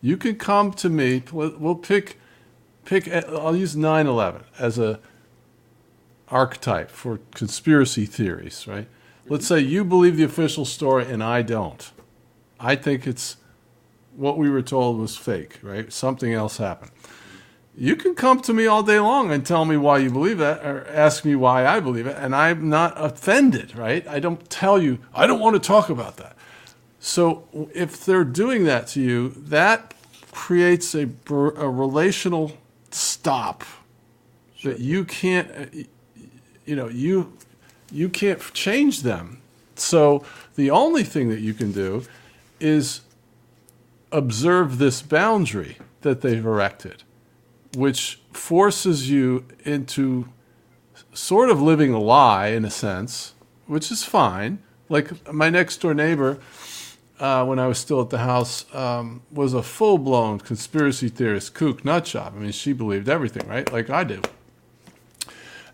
You 0.00 0.16
can 0.16 0.36
come 0.36 0.72
to 0.74 0.88
me. 0.88 1.22
We'll 1.32 1.74
pick 1.74 2.18
pick. 2.84 3.08
I'll 3.08 3.56
use 3.56 3.74
9/11 3.74 4.42
as 4.58 4.78
a 4.78 5.00
archetype 6.28 6.90
for 6.90 7.20
conspiracy 7.34 8.06
theories, 8.06 8.66
right? 8.68 8.86
Let's 9.28 9.46
say 9.46 9.60
you 9.60 9.84
believe 9.84 10.16
the 10.16 10.24
official 10.24 10.64
story 10.64 11.06
and 11.06 11.22
I 11.22 11.42
don't. 11.42 11.90
I 12.58 12.76
think 12.76 13.06
it's 13.06 13.36
what 14.16 14.38
we 14.38 14.50
were 14.50 14.62
told 14.62 14.98
was 14.98 15.16
fake, 15.16 15.58
right? 15.62 15.92
Something 15.92 16.32
else 16.32 16.56
happened. 16.56 16.90
You 17.76 17.94
can 17.94 18.16
come 18.16 18.40
to 18.40 18.52
me 18.52 18.66
all 18.66 18.82
day 18.82 18.98
long 18.98 19.30
and 19.30 19.46
tell 19.46 19.64
me 19.64 19.76
why 19.76 19.98
you 19.98 20.10
believe 20.10 20.38
that 20.38 20.64
or 20.66 20.84
ask 20.88 21.24
me 21.24 21.36
why 21.36 21.64
I 21.64 21.78
believe 21.78 22.08
it, 22.08 22.16
and 22.16 22.34
I'm 22.34 22.68
not 22.68 22.94
offended, 22.96 23.76
right? 23.76 24.04
I 24.08 24.18
don't 24.18 24.50
tell 24.50 24.82
you, 24.82 24.98
I 25.14 25.28
don't 25.28 25.38
want 25.38 25.54
to 25.54 25.64
talk 25.64 25.88
about 25.88 26.16
that. 26.16 26.36
So 26.98 27.46
if 27.72 28.04
they're 28.04 28.24
doing 28.24 28.64
that 28.64 28.88
to 28.88 29.00
you, 29.00 29.28
that 29.28 29.94
creates 30.32 30.94
a, 30.96 31.08
a 31.30 31.70
relational 31.70 32.58
stop 32.90 33.62
sure. 34.56 34.72
that 34.72 34.80
you 34.80 35.04
can't, 35.04 35.86
you 36.64 36.74
know, 36.74 36.88
you 36.88 37.32
you 37.90 38.08
can't 38.08 38.40
change 38.52 39.02
them. 39.02 39.40
So 39.76 40.24
the 40.56 40.70
only 40.70 41.04
thing 41.04 41.28
that 41.28 41.40
you 41.40 41.54
can 41.54 41.72
do 41.72 42.04
is 42.60 43.02
observe 44.10 44.78
this 44.78 45.02
boundary 45.02 45.76
that 46.00 46.20
they've 46.20 46.44
erected, 46.44 47.02
which 47.74 48.20
forces 48.32 49.10
you 49.10 49.44
into 49.64 50.28
sort 51.12 51.50
of 51.50 51.60
living 51.60 51.92
a 51.92 52.00
lie 52.00 52.48
in 52.48 52.64
a 52.64 52.70
sense, 52.70 53.34
which 53.66 53.90
is 53.90 54.04
fine. 54.04 54.60
Like 54.88 55.32
my 55.32 55.50
next 55.50 55.78
door 55.78 55.94
neighbor, 55.94 56.38
uh, 57.20 57.44
when 57.44 57.58
I 57.58 57.66
was 57.66 57.78
still 57.78 58.00
at 58.00 58.10
the 58.10 58.18
house, 58.18 58.64
um, 58.74 59.22
was 59.30 59.52
a 59.52 59.62
full 59.62 59.98
blown 59.98 60.38
conspiracy 60.38 61.08
theorist, 61.08 61.54
kook, 61.54 61.82
nutjob. 61.82 62.34
I 62.34 62.38
mean, 62.38 62.52
she 62.52 62.72
believed 62.72 63.08
everything, 63.08 63.46
right? 63.48 63.70
Like 63.72 63.90
I 63.90 64.04
do. 64.04 64.22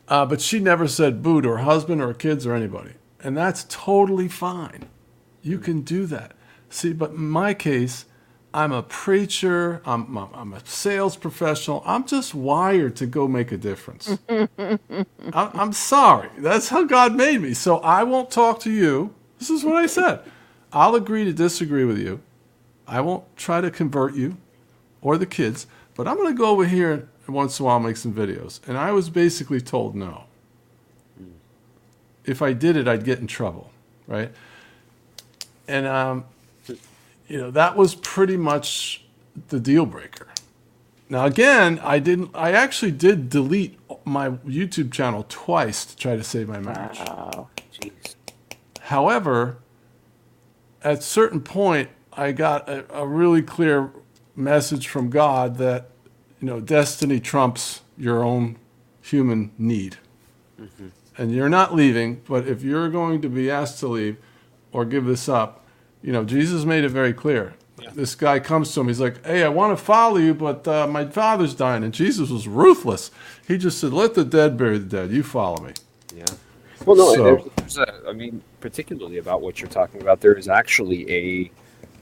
Uh, 0.09 0.27
but 0.27 0.41
she 0.41 0.59
never 0.59 0.87
said 0.87 1.23
boo 1.23 1.41
to 1.43 1.49
her 1.51 1.59
husband 1.59 2.01
or 2.03 2.09
her 2.09 2.15
kids 2.15 2.47
or 2.47 2.55
anybody. 2.55 2.93
And 3.23 3.37
that's 3.37 3.65
totally 3.69 4.29
fine. 4.29 4.89
You 5.43 5.59
can 5.59 5.83
do 5.83 6.07
that. 6.07 6.33
See, 6.69 6.93
but 6.93 7.11
in 7.13 7.29
my 7.29 7.55
case, 7.55 8.05
I'm 8.53 8.71
a 8.71 8.83
preacher, 8.83 9.83
I'm, 9.85 10.17
I'm 10.17 10.53
a 10.53 10.65
sales 10.65 11.17
professional. 11.17 11.83
I'm 11.85 12.07
just 12.07 12.35
wired 12.35 12.95
to 12.97 13.07
go 13.07 13.27
make 13.27 13.51
a 13.51 13.57
difference. 13.57 14.17
I'm 15.33 15.73
sorry. 15.73 16.29
That's 16.39 16.69
how 16.69 16.85
God 16.85 17.17
made 17.17 17.41
me. 17.41 17.55
So 17.55 17.79
I 17.79 18.05
won't 18.05 18.31
talk 18.31 18.61
to 18.61 18.71
you. 18.71 19.13
This 19.41 19.51
is 19.51 19.65
what 19.65 19.77
I 19.77 19.87
said. 19.87 20.21
I'll 20.73 20.95
agree 20.95 21.25
to 21.25 21.33
disagree 21.33 21.85
with 21.85 21.99
you. 21.99 22.21
I 22.87 23.01
won't 23.01 23.25
try 23.37 23.61
to 23.61 23.71
convert 23.71 24.15
you 24.15 24.37
or 25.03 25.19
the 25.19 25.27
kids, 25.27 25.67
but 25.97 26.07
I'm 26.07 26.17
going 26.17 26.33
to 26.33 26.39
go 26.39 26.51
over 26.51 26.67
here 26.67 27.09
once 27.33 27.59
in 27.59 27.65
a 27.65 27.67
while 27.67 27.81
make 27.81 27.97
some 27.97 28.13
videos. 28.13 28.61
And 28.69 28.77
I 28.77 28.93
was 28.93 29.11
basically 29.11 29.61
told 29.61 29.95
no. 29.95 30.25
If 32.25 32.41
I 32.41 32.53
did 32.53 32.77
it, 32.77 32.89
I'd 32.89 33.05
get 33.05 33.19
in 33.19 33.27
trouble, 33.27 33.71
right? 34.07 34.31
And, 35.69 35.87
um, 35.87 36.25
you 37.29 37.39
know, 37.39 37.51
that 37.51 37.77
was 37.77 37.95
pretty 37.95 38.37
much 38.37 39.05
the 39.49 39.61
deal 39.61 39.85
breaker. 39.85 40.29
Now, 41.09 41.27
again, 41.27 41.81
I 41.83 41.99
didn't, 41.99 42.31
I 42.35 42.53
actually 42.53 42.93
did 42.93 43.29
delete 43.29 43.79
my 44.05 44.31
YouTube 44.31 44.91
channel 44.91 45.27
twice 45.29 45.85
to 45.85 45.97
try 45.97 46.17
to 46.17 46.25
save 46.25 46.49
my 46.49 46.61
marriage. 46.61 46.99
Wow. 46.99 47.49
Jeez. 47.73 48.15
However, 48.81 49.59
at 50.83 50.99
a 50.99 51.03
certain 51.03 51.41
point, 51.41 51.91
I 52.13 52.33
got 52.33 52.69
a, 52.69 52.85
a 52.95 53.07
really 53.07 53.43
clear 53.43 53.91
message 54.37 54.89
from 54.89 55.11
God 55.11 55.57
that 55.59 55.91
you 56.45 56.51
know, 56.51 56.61
destiny 56.61 57.21
trumps 57.21 57.81
your 57.97 58.23
own 58.23 58.57
human 59.01 59.51
need. 59.57 59.97
Mm-hmm. 60.61 60.89
And 61.17 61.33
you're 61.33 61.49
not 61.49 61.75
leaving, 61.75 62.21
but 62.29 62.47
if 62.47 62.63
you're 62.63 62.91
going 62.91 63.23
to 63.23 63.31
be 63.31 63.51
asked 63.51 63.81
to 63.81 63.89
leave 63.89 64.19
or 64.71 64.85
give 64.85 65.07
this 65.07 65.27
up, 65.27 65.65
you 66.03 66.13
know, 66.13 66.23
Jesus 66.23 66.67
made 66.67 66.85
it 66.85 66.91
very 66.91 67.15
clear. 67.15 67.55
Yeah. 67.81 67.89
This 67.95 68.15
guy 68.15 68.41
comes 68.41 68.75
to 68.75 68.83
him, 68.83 68.89
he's 68.89 69.01
like, 69.01 69.25
Hey, 69.25 69.43
I 69.43 69.49
want 69.49 69.77
to 69.77 69.83
follow 69.83 70.19
you, 70.19 70.35
but 70.35 70.69
uh, 70.69 70.87
my 70.87 71.07
father's 71.07 71.55
dying. 71.55 71.83
And 71.83 71.95
Jesus 71.95 72.29
was 72.29 72.47
ruthless. 72.47 73.11
He 73.49 73.57
just 73.57 73.81
said, 73.81 73.95
Let 73.95 74.13
the 74.13 74.23
dead 74.23 74.59
bury 74.59 74.77
the 74.77 74.85
dead. 74.85 75.13
You 75.13 75.23
follow 75.23 75.65
me. 75.65 75.73
Yeah. 76.15 76.27
Well, 76.85 76.97
no, 76.97 77.15
so, 77.15 77.25
there's, 77.25 77.45
there's 77.57 77.79
a, 77.79 78.03
I 78.07 78.13
mean, 78.13 78.43
particularly 78.61 79.17
about 79.17 79.41
what 79.41 79.63
you're 79.63 79.71
talking 79.71 80.03
about, 80.03 80.21
there 80.21 80.35
is 80.35 80.49
actually 80.49 81.51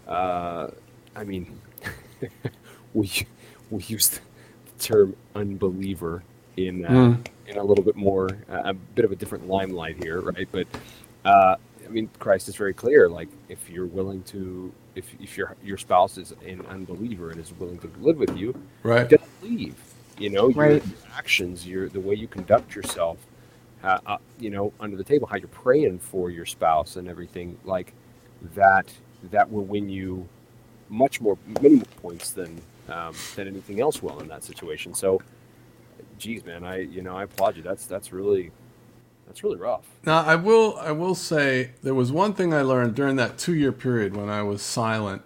a, 0.09 0.11
uh, 0.11 0.73
I 1.15 1.23
mean, 1.23 1.61
we 2.93 3.09
we 3.73 3.83
use 3.85 4.09
the 4.09 4.21
term 4.83 5.17
unbeliever 5.35 6.23
in 6.57 6.85
uh, 6.85 6.91
mm. 6.91 7.27
in 7.47 7.57
a 7.57 7.63
little 7.63 7.85
bit 7.85 7.97
more 7.97 8.29
uh, 8.51 8.63
a 8.65 8.75
bit 8.75 9.05
of 9.05 9.13
a 9.13 9.17
different 9.17 9.49
limelight 9.49 10.03
here, 10.03 10.21
right? 10.21 10.49
But 10.51 10.67
uh, 11.25 11.57
I 11.85 11.89
mean, 11.89 12.11
Christ 12.19 12.49
is 12.49 12.57
very 12.57 12.75
clear. 12.75 13.09
Like, 13.09 13.29
if 13.49 13.71
you're 13.71 13.87
willing 13.87 14.23
to, 14.25 14.73
if 14.95 15.07
if 15.21 15.37
your 15.37 15.57
your 15.63 15.79
spouse 15.79 16.19
is 16.19 16.33
an 16.47 16.65
unbeliever 16.69 17.31
and 17.31 17.41
is 17.41 17.53
willing 17.59 17.79
to 17.79 17.91
live 18.01 18.17
with 18.17 18.37
you, 18.37 18.55
right? 18.83 19.11
You 19.11 19.19
don't 19.19 19.43
leave. 19.43 19.77
You 20.19 20.31
know, 20.31 20.51
right. 20.51 20.85
your 20.85 20.95
actions, 21.17 21.67
your 21.67 21.89
the 21.89 22.01
way 22.01 22.15
you 22.15 22.29
conduct 22.29 22.75
yourself, 22.75 23.19
uh, 23.83 23.99
uh, 24.07 24.19
you 24.39 24.51
know, 24.51 24.73
under 24.79 24.97
the 24.97 25.05
table, 25.05 25.27
how 25.27 25.37
you're 25.37 25.49
praying 25.49 25.99
for 26.01 26.31
your 26.31 26.47
spouse 26.47 26.97
and 26.97 27.09
everything 27.09 27.59
like 27.65 27.93
that. 28.55 28.93
That 29.31 29.51
will 29.51 29.65
win 29.65 29.89
you 29.89 30.29
much 30.89 31.21
more, 31.21 31.39
many 31.61 31.77
more 31.77 31.85
points 32.03 32.31
than 32.31 32.61
um, 32.89 33.15
than 33.37 33.49
anything 33.49 33.81
else 33.81 34.03
will 34.03 34.21
in 34.21 34.29
that 34.29 34.45
situation. 34.45 34.95
So, 34.95 35.21
geez, 36.19 36.45
man, 36.45 36.65
I 36.65 36.79
you 36.81 37.03
know 37.03 37.17
I 37.17 37.25
applaud 37.25 37.57
you. 37.57 37.63
That's 37.63 37.87
that's 37.87 38.13
really 38.13 38.51
that's 39.27 39.43
really 39.43 39.57
rough. 39.59 39.87
Now 40.05 40.23
I 40.23 40.35
will 40.35 40.77
I 40.79 40.93
will 40.93 41.15
say 41.15 41.73
there 41.83 41.95
was 41.95 42.13
one 42.13 42.35
thing 42.35 42.53
I 42.53 42.63
learned 42.63 42.95
during 42.95 43.17
that 43.17 43.39
two 43.39 43.55
year 43.55 43.73
period 43.73 44.17
when 44.17 44.29
I 44.29 44.43
was 44.43 44.63
silent, 44.63 45.23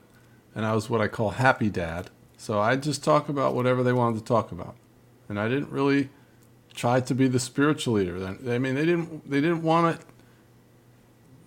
and 0.55 0.65
I 0.67 0.75
was 0.75 0.91
what 0.91 1.01
I 1.01 1.09
call 1.09 1.31
happy 1.31 1.71
dad. 1.71 2.11
So 2.37 2.61
I 2.61 2.77
just 2.77 3.03
talk 3.03 3.29
about 3.29 3.55
whatever 3.55 3.83
they 3.83 3.93
wanted 3.93 4.19
to 4.19 4.25
talk 4.25 4.53
about, 4.53 4.77
and 5.29 5.41
I 5.41 5.49
didn't 5.49 5.71
really 5.71 6.11
try 6.75 7.01
to 7.01 7.15
be 7.15 7.27
the 7.27 7.41
spiritual 7.41 7.95
leader. 7.95 8.37
I 8.49 8.59
mean, 8.59 8.75
they 8.75 8.85
didn't 8.85 9.29
they 9.29 9.41
didn't 9.41 9.63
want 9.63 9.97
it. 9.97 10.07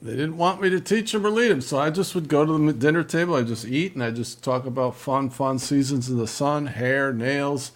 They 0.02 0.12
didn't 0.12 0.38
want 0.38 0.62
me 0.62 0.70
to 0.70 0.80
teach 0.80 1.12
them 1.12 1.26
or 1.26 1.30
lead 1.30 1.52
them, 1.52 1.60
so 1.60 1.78
I 1.78 1.90
just 1.90 2.16
would 2.16 2.30
go 2.30 2.46
to 2.46 2.66
the 2.66 2.74
dinner 2.74 3.04
table. 3.04 3.36
I 3.36 3.44
just 3.44 3.66
eat 3.66 3.96
and 3.96 4.04
I 4.04 4.12
just 4.12 4.42
talk 4.42 4.66
about 4.66 4.96
fun, 4.96 5.30
fun 5.30 5.60
seasons 5.60 6.10
in 6.10 6.18
the 6.18 6.28
sun, 6.28 6.68
hair, 6.68 7.12
nails, 7.12 7.74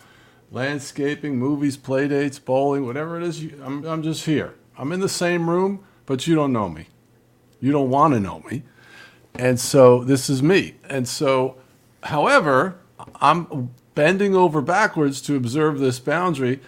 landscaping, 0.50 1.38
movies, 1.38 1.76
play 1.76 2.08
dates, 2.08 2.40
bowling, 2.40 2.86
whatever 2.86 3.18
it 3.18 3.24
is. 3.24 3.44
You, 3.44 3.62
I'm 3.64 3.84
I'm 3.86 4.04
just 4.04 4.26
here. 4.26 4.54
I'm 4.78 4.94
in 4.94 5.02
the 5.02 5.10
same 5.10 5.50
room, 5.50 5.84
but 6.06 6.26
you 6.26 6.34
don't 6.36 6.54
know 6.54 6.70
me. 6.70 6.88
You 7.60 7.72
don't 7.72 7.90
want 7.90 8.14
to 8.14 8.20
know 8.20 8.42
me. 8.50 8.64
And 9.36 9.60
so 9.60 10.04
this 10.04 10.30
is 10.30 10.42
me. 10.42 10.76
And 10.90 11.08
so, 11.08 11.58
however, 12.04 12.78
I'm 13.20 13.74
bending 13.96 14.36
over 14.36 14.62
backwards 14.62 15.22
to 15.24 15.36
observe 15.36 15.80
this 15.80 16.00
boundary. 16.00 16.60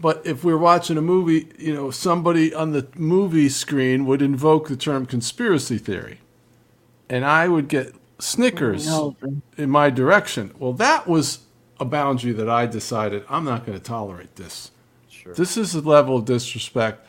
But 0.00 0.22
if 0.24 0.42
we're 0.42 0.56
watching 0.56 0.96
a 0.96 1.02
movie, 1.02 1.48
you 1.58 1.74
know, 1.74 1.90
somebody 1.90 2.54
on 2.54 2.72
the 2.72 2.88
movie 2.96 3.50
screen 3.50 4.06
would 4.06 4.22
invoke 4.22 4.68
the 4.68 4.76
term 4.76 5.04
conspiracy 5.04 5.76
theory. 5.76 6.20
And 7.10 7.24
I 7.24 7.48
would 7.48 7.68
get 7.68 7.94
snickers 8.18 8.88
in 9.58 9.68
my 9.68 9.90
direction. 9.90 10.54
Well, 10.58 10.72
that 10.74 11.06
was 11.06 11.40
a 11.78 11.84
boundary 11.84 12.32
that 12.32 12.48
I 12.48 12.66
decided 12.66 13.24
I'm 13.28 13.44
not 13.44 13.66
going 13.66 13.76
to 13.76 13.84
tolerate 13.84 14.36
this. 14.36 14.70
Sure. 15.08 15.34
This 15.34 15.56
is 15.56 15.74
a 15.74 15.80
level 15.80 16.16
of 16.16 16.24
disrespect 16.24 17.06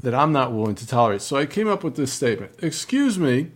that 0.00 0.14
I'm 0.14 0.32
not 0.32 0.52
willing 0.52 0.74
to 0.74 0.86
tolerate. 0.86 1.22
So 1.22 1.36
I 1.36 1.46
came 1.46 1.68
up 1.68 1.82
with 1.82 1.96
this 1.96 2.12
statement 2.12 2.52
Excuse 2.60 3.18
me, 3.18 3.50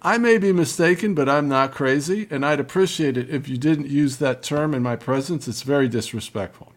I 0.00 0.18
may 0.18 0.38
be 0.38 0.52
mistaken, 0.52 1.14
but 1.14 1.28
I'm 1.28 1.48
not 1.48 1.72
crazy, 1.72 2.28
and 2.30 2.44
I'd 2.44 2.60
appreciate 2.60 3.16
it 3.16 3.30
if 3.30 3.48
you 3.48 3.56
didn't 3.56 3.88
use 3.88 4.18
that 4.18 4.42
term 4.42 4.74
in 4.74 4.82
my 4.82 4.96
presence. 4.96 5.48
It's 5.48 5.62
very 5.62 5.88
disrespectful. 5.88 6.71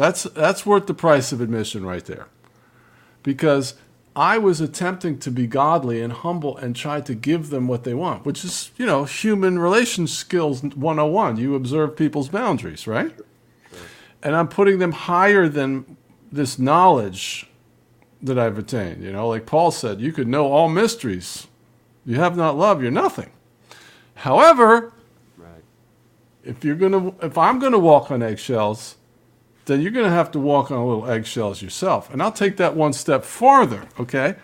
That's, 0.00 0.22
that's 0.22 0.64
worth 0.64 0.86
the 0.86 0.94
price 0.94 1.30
of 1.30 1.42
admission 1.42 1.84
right 1.84 2.02
there. 2.02 2.28
Because 3.22 3.74
I 4.16 4.38
was 4.38 4.58
attempting 4.58 5.18
to 5.18 5.30
be 5.30 5.46
godly 5.46 6.00
and 6.00 6.10
humble 6.10 6.56
and 6.56 6.74
try 6.74 7.02
to 7.02 7.14
give 7.14 7.50
them 7.50 7.68
what 7.68 7.84
they 7.84 7.92
want, 7.92 8.24
which 8.24 8.42
is, 8.42 8.70
you 8.78 8.86
know, 8.86 9.04
human 9.04 9.58
relation 9.58 10.06
skills 10.06 10.62
101. 10.62 11.36
You 11.36 11.54
observe 11.54 11.96
people's 11.96 12.30
boundaries, 12.30 12.86
right? 12.86 13.12
and 14.22 14.34
I'm 14.34 14.48
putting 14.48 14.78
them 14.78 14.92
higher 14.92 15.48
than 15.48 15.98
this 16.32 16.58
knowledge 16.58 17.50
that 18.22 18.38
I've 18.38 18.56
attained. 18.56 19.02
You 19.02 19.12
know, 19.12 19.28
like 19.28 19.44
Paul 19.44 19.70
said, 19.70 20.00
you 20.00 20.12
could 20.12 20.28
know 20.28 20.50
all 20.50 20.70
mysteries. 20.70 21.46
You 22.06 22.16
have 22.16 22.38
not 22.38 22.56
love, 22.56 22.80
you're 22.80 22.90
nothing. 22.90 23.30
However, 24.14 24.94
Right. 25.36 25.62
if 26.42 26.64
you're 26.64 26.74
gonna, 26.76 27.12
if 27.22 27.36
I'm 27.36 27.58
gonna 27.58 27.78
walk 27.78 28.10
on 28.10 28.22
eggshells, 28.22 28.96
then 29.70 29.80
you're 29.80 29.92
gonna 29.92 30.10
have 30.10 30.30
to 30.32 30.40
walk 30.40 30.70
on 30.70 30.78
a 30.78 30.86
little 30.86 31.08
eggshells 31.08 31.62
yourself. 31.62 32.12
And 32.12 32.22
I'll 32.22 32.32
take 32.32 32.56
that 32.56 32.74
one 32.74 32.92
step 32.92 33.24
farther. 33.24 33.86
Okay. 33.98 34.34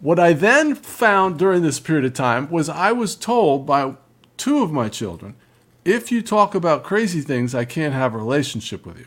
What 0.00 0.18
I 0.18 0.32
then 0.32 0.74
found 0.74 1.38
during 1.38 1.62
this 1.62 1.80
period 1.80 2.04
of 2.04 2.14
time 2.14 2.50
was 2.50 2.68
I 2.68 2.92
was 2.92 3.14
told 3.14 3.66
by 3.66 3.94
two 4.36 4.62
of 4.62 4.72
my 4.72 4.88
children, 4.88 5.34
if 5.84 6.10
you 6.10 6.22
talk 6.22 6.54
about 6.54 6.82
crazy 6.82 7.20
things, 7.20 7.54
I 7.54 7.64
can't 7.64 7.94
have 7.94 8.14
a 8.14 8.18
relationship 8.18 8.86
with 8.86 8.98
you. 8.98 9.06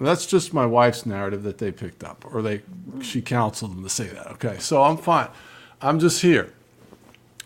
That's 0.00 0.26
just 0.26 0.54
my 0.54 0.64
wife's 0.64 1.04
narrative 1.04 1.42
that 1.42 1.58
they 1.58 1.70
picked 1.70 2.02
up, 2.02 2.24
or 2.32 2.40
they 2.40 2.62
she 3.02 3.20
counseled 3.20 3.72
them 3.72 3.82
to 3.82 3.90
say 3.90 4.06
that. 4.08 4.28
Okay, 4.32 4.58
so 4.58 4.82
I'm 4.82 4.96
fine. 4.96 5.28
I'm 5.82 5.98
just 5.98 6.22
here. 6.22 6.52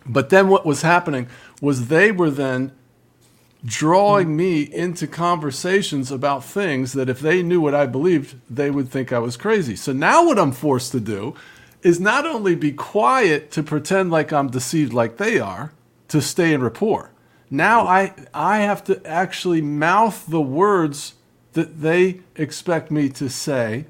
But 0.07 0.31
then 0.31 0.49
what 0.49 0.65
was 0.65 0.83
happening 0.83 1.29
was 1.61 1.89
they 1.89 2.13
were 2.13 2.31
then 2.31 2.73
drawing 3.65 4.29
mm. 4.29 4.37
me 4.37 4.63
into 4.63 5.07
conversations 5.07 6.11
about 6.11 6.45
things 6.45 6.93
that 6.93 7.09
if 7.09 7.21
they 7.21 7.43
knew 7.43 7.61
what 7.61 7.75
I 7.75 7.87
believed, 7.87 8.37
they 8.51 8.71
would 8.71 8.91
think 8.91 9.13
I 9.13 9.19
was 9.19 9.37
crazy. 9.37 9.77
So 9.77 9.93
now 9.93 10.27
what 10.27 10.39
I'm 10.39 10.53
forced 10.53 10.93
to 10.93 11.01
do 11.01 11.35
is 11.83 12.01
not 12.01 12.27
only 12.27 12.55
be 12.55 12.73
quiet 12.73 13.51
to 13.53 13.63
pretend 13.63 14.11
like 14.11 14.33
I'm 14.33 14.49
deceived 14.49 14.93
like 14.93 15.17
they 15.17 15.39
are, 15.39 15.73
to 16.09 16.21
stay 16.21 16.53
in 16.53 16.63
rapport. 16.63 17.11
Now 17.51 17.85
mm. 17.85 17.89
I 17.89 18.15
I 18.35 18.59
have 18.61 18.85
to 18.85 19.05
actually 19.07 19.63
mouth 19.63 20.27
the 20.27 20.41
words 20.41 21.15
that 21.53 21.81
they 21.81 22.21
expect 22.37 22.91
me 22.91 23.09
to 23.11 23.29
say. 23.29 23.87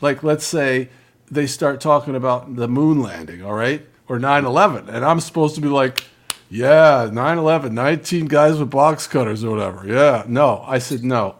Like 0.00 0.22
let's 0.22 0.46
say 0.46 0.90
they 1.30 1.46
start 1.46 1.80
talking 1.80 2.14
about 2.14 2.56
the 2.56 2.68
moon 2.68 3.00
landing, 3.00 3.42
all 3.42 3.54
right? 3.54 3.86
Or 4.08 4.18
9/11 4.18 4.88
and 4.88 5.04
I'm 5.04 5.18
supposed 5.20 5.56
to 5.56 5.60
be 5.60 5.68
like 5.68 6.04
yeah, 6.50 7.08
9 7.12 7.38
11, 7.38 7.74
19 7.74 8.26
guys 8.26 8.58
with 8.58 8.70
box 8.70 9.06
cutters 9.06 9.42
or 9.44 9.50
whatever. 9.50 9.86
Yeah, 9.86 10.24
no. 10.28 10.62
I 10.66 10.78
said, 10.78 11.02
no. 11.04 11.36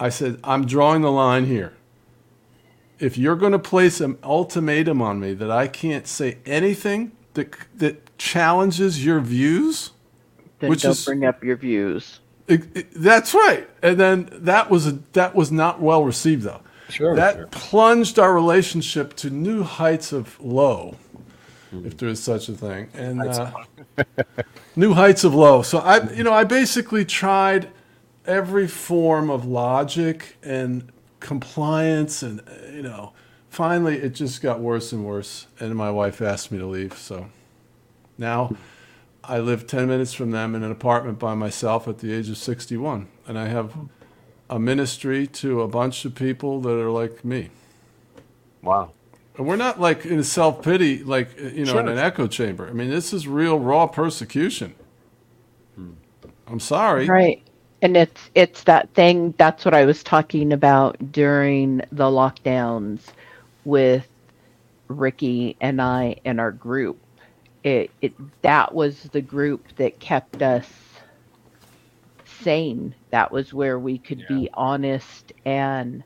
I 0.00 0.08
said, 0.08 0.40
I'm 0.42 0.66
drawing 0.66 1.02
the 1.02 1.10
line 1.12 1.46
here. 1.46 1.72
If 2.98 3.16
you're 3.18 3.36
going 3.36 3.52
to 3.52 3.58
place 3.58 4.00
an 4.00 4.18
ultimatum 4.22 5.00
on 5.02 5.20
me 5.20 5.34
that 5.34 5.50
I 5.50 5.68
can't 5.68 6.06
say 6.06 6.38
anything 6.46 7.12
that, 7.34 7.54
that 7.76 8.16
challenges 8.18 9.04
your 9.04 9.20
views, 9.20 9.90
Then 10.60 10.70
which 10.70 10.82
don't 10.82 10.92
is 10.92 11.04
bring 11.04 11.24
up 11.24 11.42
your 11.44 11.56
views. 11.56 12.20
it- 12.48 12.64
it- 12.76 12.86
that's 12.94 13.34
right. 13.34 13.68
And 13.82 13.98
then 13.98 14.28
that 14.32 14.70
was 14.70 14.86
a, 14.86 14.98
that 15.12 15.34
was 15.34 15.50
not 15.52 15.80
well 15.80 16.04
received 16.04 16.42
though. 16.42 16.60
Sure, 16.88 17.16
That 17.16 17.34
sure. 17.36 17.46
plunged 17.50 18.18
our 18.18 18.32
relationship 18.34 19.14
to 19.16 19.30
new 19.30 19.62
heights 19.62 20.12
of 20.12 20.38
low, 20.40 20.96
if 21.84 21.96
there 21.96 22.08
is 22.08 22.22
such 22.22 22.48
a 22.48 22.52
thing, 22.52 22.88
and 22.94 23.20
uh, 23.22 23.52
new 24.76 24.92
heights 24.94 25.24
of 25.24 25.34
low. 25.34 25.62
So 25.62 25.78
I, 25.78 26.10
you 26.12 26.24
know, 26.24 26.32
I 26.32 26.44
basically 26.44 27.04
tried 27.04 27.68
every 28.26 28.66
form 28.68 29.30
of 29.30 29.44
logic 29.44 30.36
and 30.42 30.90
compliance, 31.20 32.22
and 32.22 32.40
you 32.72 32.82
know, 32.82 33.12
finally 33.48 33.96
it 33.98 34.10
just 34.10 34.42
got 34.42 34.60
worse 34.60 34.92
and 34.92 35.04
worse. 35.04 35.46
And 35.60 35.74
my 35.76 35.90
wife 35.90 36.20
asked 36.22 36.52
me 36.52 36.58
to 36.58 36.66
leave, 36.66 36.96
so 36.98 37.28
now. 38.18 38.56
I 39.26 39.38
live 39.38 39.66
10 39.66 39.88
minutes 39.88 40.12
from 40.12 40.32
them 40.32 40.54
in 40.54 40.62
an 40.62 40.70
apartment 40.70 41.18
by 41.18 41.34
myself 41.34 41.88
at 41.88 42.00
the 42.00 42.12
age 42.12 42.28
of 42.28 42.36
61. 42.36 43.08
And 43.26 43.38
I 43.38 43.48
have 43.48 43.74
a 44.50 44.58
ministry 44.58 45.26
to 45.26 45.62
a 45.62 45.68
bunch 45.68 46.04
of 46.04 46.14
people 46.14 46.60
that 46.60 46.78
are 46.78 46.90
like 46.90 47.24
me. 47.24 47.48
Wow. 48.62 48.92
And 49.36 49.46
we're 49.46 49.56
not 49.56 49.80
like 49.80 50.06
in 50.06 50.22
self 50.22 50.62
pity, 50.62 51.02
like, 51.02 51.38
you 51.38 51.64
know, 51.64 51.78
in 51.78 51.88
an 51.88 51.98
echo 51.98 52.26
chamber. 52.28 52.68
I 52.68 52.72
mean, 52.72 52.90
this 52.90 53.12
is 53.12 53.26
real 53.26 53.58
raw 53.58 53.86
persecution. 53.86 54.74
I'm 56.46 56.60
sorry. 56.60 57.06
Right. 57.06 57.42
And 57.82 57.96
it's 57.96 58.30
it's 58.34 58.64
that 58.64 58.92
thing 58.94 59.34
that's 59.36 59.64
what 59.64 59.74
I 59.74 59.84
was 59.84 60.02
talking 60.02 60.52
about 60.52 61.12
during 61.12 61.78
the 61.92 62.04
lockdowns 62.04 63.00
with 63.64 64.06
Ricky 64.88 65.56
and 65.60 65.82
I 65.82 66.16
and 66.24 66.40
our 66.40 66.52
group. 66.52 66.98
It 67.62 67.90
it 68.00 68.14
that 68.42 68.74
was 68.74 69.02
the 69.12 69.20
group 69.20 69.66
that 69.76 69.98
kept 70.00 70.42
us 70.42 70.66
sane. 72.40 72.94
That 73.10 73.32
was 73.32 73.52
where 73.52 73.78
we 73.78 73.98
could 73.98 74.24
be 74.28 74.48
honest 74.54 75.32
and 75.44 76.02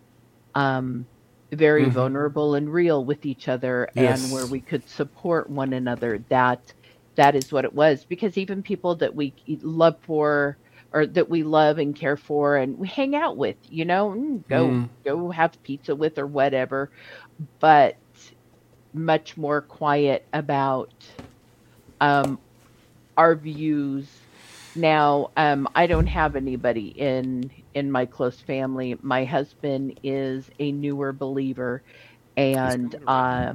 um 0.54 1.06
very 1.54 1.86
Mhm. 1.86 1.88
vulnerable 1.88 2.54
and 2.54 2.72
real 2.72 3.04
with 3.04 3.24
each 3.26 3.48
other 3.48 3.88
Yes. 3.94 4.22
and 4.22 4.30
where 4.30 4.46
we 4.46 4.60
could 4.60 4.88
support 4.88 5.50
one 5.50 5.72
another. 5.72 6.24
That 6.30 6.60
that 7.16 7.34
is 7.36 7.52
what 7.52 7.64
it 7.64 7.74
was 7.74 8.04
because 8.06 8.36
even 8.38 8.62
people 8.62 8.96
that 8.96 9.14
we 9.14 9.34
love 9.62 9.94
for 10.02 10.58
or 10.92 11.06
that 11.06 11.28
we 11.30 11.42
love 11.42 11.78
and 11.78 11.94
care 11.96 12.16
for 12.16 12.56
and 12.56 12.78
we 12.78 12.88
hang 12.88 13.14
out 13.14 13.36
with 13.36 13.56
you 13.64 13.84
know 13.84 14.10
mm, 14.10 14.44
go 14.48 14.78
Mm. 14.78 14.92
go 15.04 15.30
have 15.30 15.52
pizza 15.62 15.94
with 15.96 16.18
or 16.18 16.26
whatever 16.26 16.90
but 17.60 17.94
much 18.92 19.36
more 19.36 19.60
quiet 19.62 20.26
about 20.32 20.92
um 22.00 22.38
our 23.16 23.34
views 23.36 24.27
now 24.74 25.28
um 25.36 25.68
i 25.74 25.86
don't 25.86 26.06
have 26.08 26.36
anybody 26.36 26.88
in 26.88 27.50
in 27.74 27.92
my 27.92 28.06
close 28.06 28.40
family. 28.42 28.96
My 29.02 29.24
husband 29.24 29.94
is 30.04 30.50
a 30.60 30.72
newer 30.72 31.12
believer 31.12 31.82
and 32.36 32.94
uh 33.06 33.54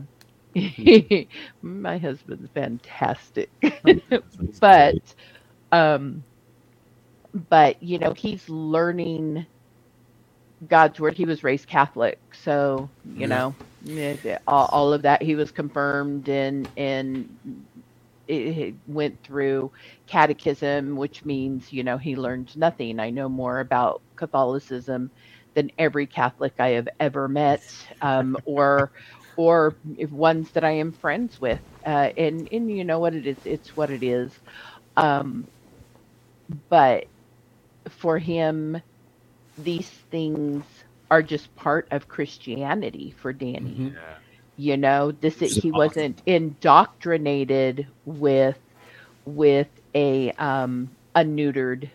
my 1.64 1.98
husband's 2.00 2.50
fantastic. 2.54 3.52
But 4.62 4.96
um 5.72 6.26
but 7.34 7.82
you 7.84 8.00
know 8.00 8.14
he's 8.18 8.48
learning 8.50 9.48
god's 10.68 11.00
word. 11.00 11.16
He 11.16 11.26
was 11.26 11.44
raised 11.44 11.68
catholic 11.68 12.20
so 12.34 12.92
you 13.14 13.28
know 13.28 13.58
eh, 13.88 14.38
all, 14.48 14.68
all 14.72 14.94
of 14.94 15.04
that 15.04 15.22
he 15.24 15.36
was 15.36 15.52
confirmed 15.52 16.30
in 16.30 16.70
in 16.78 17.30
it 18.28 18.76
went 18.86 19.24
through 19.24 19.72
catechism, 20.08 20.96
which 20.96 21.26
means 21.26 21.72
you 21.72 21.84
know 21.84 21.98
he 21.98 22.16
learned 22.16 22.56
nothing. 22.58 23.00
I 23.00 23.10
know 23.12 23.30
more 23.30 23.60
about 23.60 24.04
Catholicism 24.18 25.12
than 25.56 25.72
every 25.78 26.08
Catholic 26.08 26.54
I 26.60 26.70
have 26.70 26.88
ever 27.00 27.28
met, 27.28 27.64
um, 28.02 28.38
or 28.46 28.92
or 29.38 29.78
ones 30.12 30.52
that 30.54 30.64
I 30.64 30.72
am 30.72 30.92
friends 30.94 31.40
with. 31.40 31.62
Uh, 31.86 32.12
and 32.18 32.48
and 32.52 32.72
you 32.72 32.84
know 32.86 33.00
what 33.00 33.16
it 33.16 33.28
is? 33.28 33.40
It's 33.46 33.76
what 33.76 33.92
it 33.92 34.04
is. 34.04 34.34
Um, 34.98 35.48
but 36.70 37.06
for 37.90 38.18
him, 38.20 38.82
these 39.58 39.90
things 40.12 40.66
are 41.12 41.24
just 41.24 41.56
part 41.56 41.88
of 41.92 42.08
Christianity 42.08 43.12
for 43.12 43.34
Danny. 43.34 43.84
Mm-hmm. 43.84 43.94
Yeah. 43.94 44.20
You 44.56 44.78
know, 44.78 45.12
this 45.12 45.40
he 45.40 45.72
wasn't 45.72 46.22
indoctrinated 46.26 47.88
with 48.06 48.60
with 49.26 49.68
a 49.96 50.32
um, 50.34 50.90
a 51.16 51.22
neutered 51.22 51.90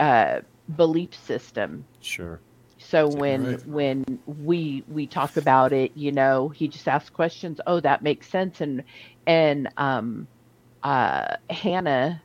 uh, 0.00 0.40
belief 0.74 1.14
system. 1.14 1.84
Sure. 2.00 2.40
So 2.78 3.08
when 3.08 3.44
right. 3.44 3.66
when 3.66 4.04
we 4.26 4.84
we 4.88 5.06
talk 5.06 5.36
about 5.36 5.72
it, 5.72 5.92
you 5.94 6.12
know, 6.12 6.48
he 6.48 6.68
just 6.68 6.86
asks 6.86 7.10
questions. 7.10 7.60
Oh, 7.66 7.80
that 7.80 8.02
makes 8.02 8.28
sense. 8.28 8.60
And 8.60 8.84
and 9.26 9.68
um, 9.76 10.28
uh, 10.82 11.36
Hannah, 11.50 12.22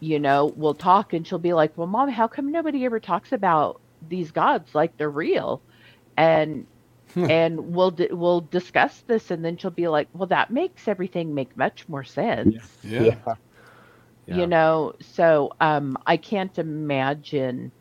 you 0.00 0.18
know, 0.18 0.46
will 0.56 0.74
talk 0.74 1.12
and 1.12 1.26
she'll 1.26 1.38
be 1.38 1.52
like, 1.52 1.76
"Well, 1.78 1.86
mom, 1.86 2.08
how 2.08 2.26
come 2.26 2.50
nobody 2.50 2.84
ever 2.84 2.98
talks 2.98 3.32
about 3.32 3.80
these 4.08 4.32
gods 4.32 4.74
like 4.74 4.96
they're 4.96 5.10
real?" 5.10 5.60
And. 6.16 6.66
and 7.28 7.60
we'll 7.74 7.96
we'll 8.10 8.42
discuss 8.42 9.02
this, 9.08 9.30
and 9.30 9.44
then 9.44 9.56
she'll 9.56 9.70
be 9.70 9.88
like, 9.88 10.08
"Well, 10.14 10.28
that 10.28 10.50
makes 10.50 10.88
everything 10.88 11.34
make 11.34 11.56
much 11.56 11.88
more 11.88 12.04
sense." 12.04 12.56
Yeah. 12.82 13.16
yeah. 13.24 13.34
yeah. 14.26 14.36
You 14.36 14.46
know, 14.46 14.94
so 15.02 15.50
um, 15.60 15.96
I 16.06 16.16
can't 16.18 16.56
imagine 16.58 17.72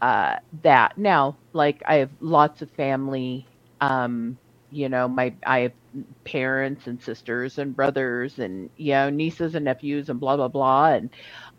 uh, 0.00 0.36
that. 0.62 0.92
Now, 0.98 1.40
like 1.52 1.82
I 1.86 1.96
have 1.96 2.12
lots 2.20 2.62
of 2.62 2.70
family. 2.72 3.48
Um, 3.80 4.38
you 4.70 4.88
know, 4.88 5.08
my 5.08 5.36
I 5.46 5.60
have 5.60 5.72
parents 6.24 6.86
and 6.86 7.02
sisters 7.02 7.58
and 7.58 7.74
brothers 7.76 8.38
and 8.38 8.70
you 8.76 8.92
know 8.92 9.10
nieces 9.10 9.54
and 9.54 9.64
nephews 9.64 10.08
and 10.10 10.20
blah 10.20 10.36
blah 10.36 10.48
blah 10.48 10.88
and 10.94 11.10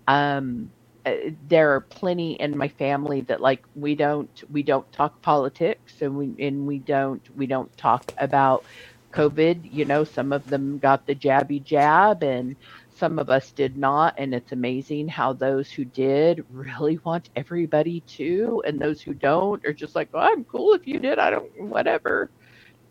um 0.07 0.71
Uh, 1.09 1.31
there 1.47 1.75
are 1.75 1.81
plenty 1.81 2.33
in 2.33 2.57
my 2.57 2.69
family 2.69 3.21
that 3.23 3.41
like 3.41 3.63
we 3.75 3.95
don't 3.95 4.43
we 4.51 4.63
don't 4.63 4.91
talk 4.93 5.21
politics 5.23 6.01
and 6.01 6.17
we 6.17 6.35
and 6.45 6.67
we 6.67 6.79
don't 6.79 7.23
we 7.37 7.47
don't 7.47 7.75
talk 7.77 8.13
about 8.19 8.65
covid 9.13 9.61
you 9.71 9.85
know 9.85 10.03
some 10.05 10.33
of 10.33 10.45
them 10.49 10.79
got 10.79 11.07
the 11.07 11.15
jabby 11.15 11.63
jab 11.63 12.23
and 12.23 12.55
some 12.89 13.19
of 13.19 13.29
us 13.29 13.51
did 13.53 13.77
not. 13.77 14.15
And 14.17 14.33
it's 14.35 14.53
amazing 14.53 15.09
how 15.09 15.33
those 15.33 15.71
who 15.71 15.85
did 15.85 16.45
really 16.51 16.99
want 17.05 17.29
everybody 17.35 18.01
to 18.17 18.63
and 18.67 18.79
those 18.79 19.01
who 19.01 19.15
don't 19.15 19.65
are 19.65 19.73
just 19.73 19.95
like 19.95 20.09
oh, 20.13 20.19
i'm 20.19 20.45
cool 20.45 20.73
if 20.75 20.87
you 20.87 20.99
did 20.99 21.19
i 21.19 21.31
don't 21.31 21.51
whatever 21.57 22.31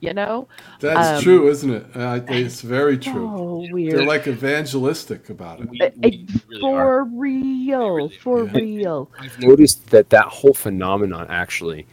you 0.00 0.14
know 0.14 0.46
that's 0.80 1.18
um, 1.18 1.22
true 1.22 1.48
isn't 1.48 1.70
it 1.70 1.86
uh, 1.96 2.20
it's 2.28 2.60
very 2.60 2.96
true 2.96 3.12
so 3.12 3.66
weird. 3.72 3.98
they're 3.98 4.06
like 4.06 4.26
evangelistic 4.26 5.28
about 5.28 5.60
it 5.60 5.68
we, 5.68 5.80
we 5.96 6.26
really 6.48 6.60
for 6.60 7.00
are. 7.00 7.04
real 7.04 7.94
really 7.94 8.16
for 8.16 8.44
yeah. 8.44 8.52
real 8.52 9.10
i've 9.18 9.38
noticed 9.40 9.86
that 9.88 10.08
that 10.10 10.26
whole 10.26 10.54
phenomenon 10.54 11.26
actually 11.28 11.86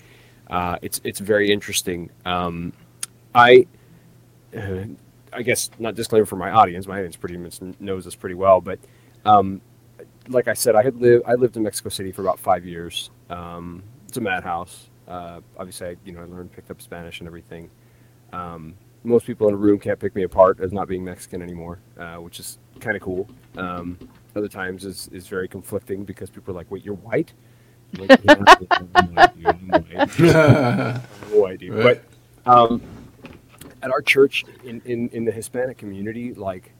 uh, 0.52 0.77
it's 0.84 1.02
it's 1.03 1.19
very 1.19 1.52
interesting 1.52 2.10
um, 2.26 2.72
i 3.34 3.65
uh, 4.56 4.86
I 5.36 5.41
guess 5.41 5.69
not 5.80 5.95
disclaimer 5.95 6.26
for 6.26 6.38
my 6.38 6.52
audience. 6.52 6.88
My 6.88 6.95
audience 6.95 7.18
pretty 7.18 7.38
much 7.38 7.60
knows 7.80 8.06
this 8.06 8.15
pretty 8.15 8.36
well, 8.36 8.61
but 8.61 8.80
um, 9.26 9.61
like 10.30 10.48
I 10.48 10.53
said, 10.53 10.76
I 10.76 10.84
had 10.84 10.99
lived 10.99 11.26
I 11.27 11.34
lived 11.34 11.57
in 11.57 11.64
Mexico 11.64 11.90
City 11.90 12.11
for 12.11 12.22
about 12.22 12.40
five 12.40 12.65
years. 12.65 13.10
Um, 13.30 13.84
it's 14.07 14.18
a 14.18 14.22
madhouse. 14.22 14.90
Uh, 15.07 15.41
obviously, 15.57 15.90
I, 15.90 15.95
you 16.06 16.14
know, 16.14 16.22
I 16.22 16.26
learned 16.26 16.52
picked 16.53 16.72
up 16.72 16.82
Spanish 16.82 17.19
and 17.19 17.27
everything. 17.27 17.69
Um, 18.34 18.76
most 19.03 19.26
people 19.27 19.47
in 19.47 19.53
a 19.53 19.57
room 19.57 19.80
can't 19.80 19.99
pick 19.99 20.15
me 20.15 20.23
apart 20.23 20.60
as 20.60 20.72
not 20.73 20.88
being 20.88 21.03
Mexican 21.03 21.41
anymore, 21.41 21.80
uh, 21.99 22.15
which 22.15 22.39
is 22.39 22.57
kind 22.80 22.95
of 22.95 23.03
cool. 23.03 23.30
Um, 23.57 23.97
other 24.35 24.47
times 24.47 24.84
is 24.84 25.07
is 25.14 25.27
very 25.27 25.47
conflicting 25.47 26.03
because 26.03 26.30
people 26.30 26.53
are 26.53 26.57
like, 26.57 26.69
"Wait, 26.72 26.84
you're 26.84 26.95
white." 26.95 27.34
Like, 27.97 28.19
yeah, 30.19 31.02
no 31.31 31.47
idea. 31.47 31.72
But 31.72 32.03
um, 32.45 32.81
at 33.81 33.91
our 33.91 34.02
church 34.02 34.43
in, 34.64 34.81
in, 34.85 35.10
in 35.10 35.26
the 35.26 35.31
Hispanic 35.31 35.77
community, 35.77 36.34
like 36.34 36.73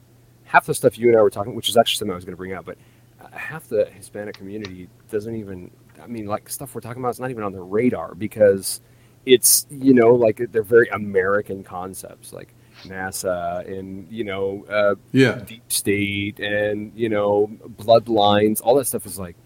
half 0.44 0.66
the 0.66 0.74
stuff 0.74 0.98
you 0.98 1.08
and 1.08 1.16
I 1.16 1.22
were 1.22 1.30
talking, 1.30 1.54
which 1.54 1.68
is 1.68 1.76
actually 1.76 1.98
something 1.98 2.12
I 2.12 2.16
was 2.16 2.24
going 2.24 2.32
to 2.32 2.36
bring 2.38 2.52
up, 2.52 2.64
but 2.64 2.76
uh, 3.20 3.28
half 3.36 3.68
the 3.68 3.86
Hispanic 3.86 4.36
community 4.36 4.88
doesn't 5.10 5.34
even, 5.34 5.70
I 6.02 6.06
mean, 6.06 6.26
like 6.26 6.48
stuff 6.48 6.74
we're 6.74 6.80
talking 6.80 7.02
about 7.02 7.10
is 7.10 7.20
not 7.20 7.30
even 7.30 7.44
on 7.44 7.52
their 7.52 7.64
radar 7.64 8.14
because 8.14 8.80
it's, 9.26 9.66
you 9.70 9.92
know, 9.92 10.14
like 10.14 10.40
they're 10.50 10.62
very 10.62 10.88
American 10.88 11.62
concepts, 11.62 12.32
like 12.32 12.54
NASA 12.84 13.66
and, 13.66 14.10
you 14.10 14.24
know, 14.24 14.64
uh, 14.70 14.94
yeah. 15.12 15.40
deep 15.46 15.70
state 15.70 16.38
and, 16.38 16.92
you 16.94 17.08
know, 17.08 17.50
bloodlines, 17.76 18.60
all 18.62 18.76
that 18.76 18.86
stuff 18.86 19.04
is 19.04 19.18
like, 19.18 19.36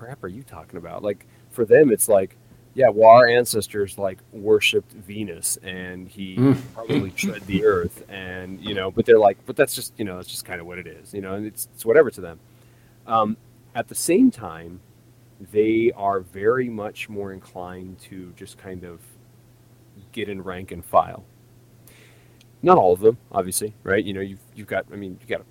crap 0.00 0.24
are 0.24 0.28
you 0.28 0.42
talking 0.42 0.78
about? 0.78 1.02
Like 1.02 1.26
for 1.50 1.66
them, 1.66 1.92
it's 1.92 2.08
like, 2.08 2.36
yeah, 2.72 2.88
well, 2.88 3.10
our 3.10 3.26
ancestors 3.26 3.98
like 3.98 4.18
worshipped 4.32 4.92
Venus, 4.92 5.58
and 5.62 6.08
he 6.08 6.36
mm. 6.36 6.56
probably 6.72 7.10
tread 7.10 7.42
the 7.42 7.64
earth, 7.64 8.04
and 8.08 8.60
you 8.60 8.74
know, 8.74 8.90
but 8.90 9.04
they're 9.04 9.18
like, 9.18 9.36
but 9.44 9.56
that's 9.56 9.74
just 9.74 9.92
you 9.98 10.04
know, 10.04 10.16
that's 10.16 10.28
just 10.28 10.44
kind 10.44 10.60
of 10.60 10.66
what 10.66 10.78
it 10.78 10.86
is, 10.86 11.12
you 11.12 11.20
know, 11.20 11.34
and 11.34 11.44
it's 11.46 11.68
it's 11.74 11.84
whatever 11.84 12.10
to 12.10 12.20
them. 12.20 12.38
Um, 13.06 13.36
at 13.74 13.88
the 13.88 13.94
same 13.94 14.30
time, 14.30 14.80
they 15.52 15.92
are 15.96 16.20
very 16.20 16.68
much 16.68 17.08
more 17.08 17.32
inclined 17.32 17.98
to 18.00 18.32
just 18.36 18.58
kind 18.58 18.84
of 18.84 19.00
get 20.12 20.28
in 20.28 20.42
rank 20.42 20.72
and 20.72 20.84
file. 20.84 21.24
Not 22.62 22.76
all 22.76 22.92
of 22.92 23.00
them, 23.00 23.16
obviously, 23.32 23.74
right? 23.82 24.04
You 24.04 24.12
know, 24.12 24.20
you've 24.20 24.40
you've 24.54 24.66
got, 24.66 24.86
I 24.92 24.96
mean, 24.96 25.16
you've 25.18 25.28
got 25.28 25.40
a 25.40 25.44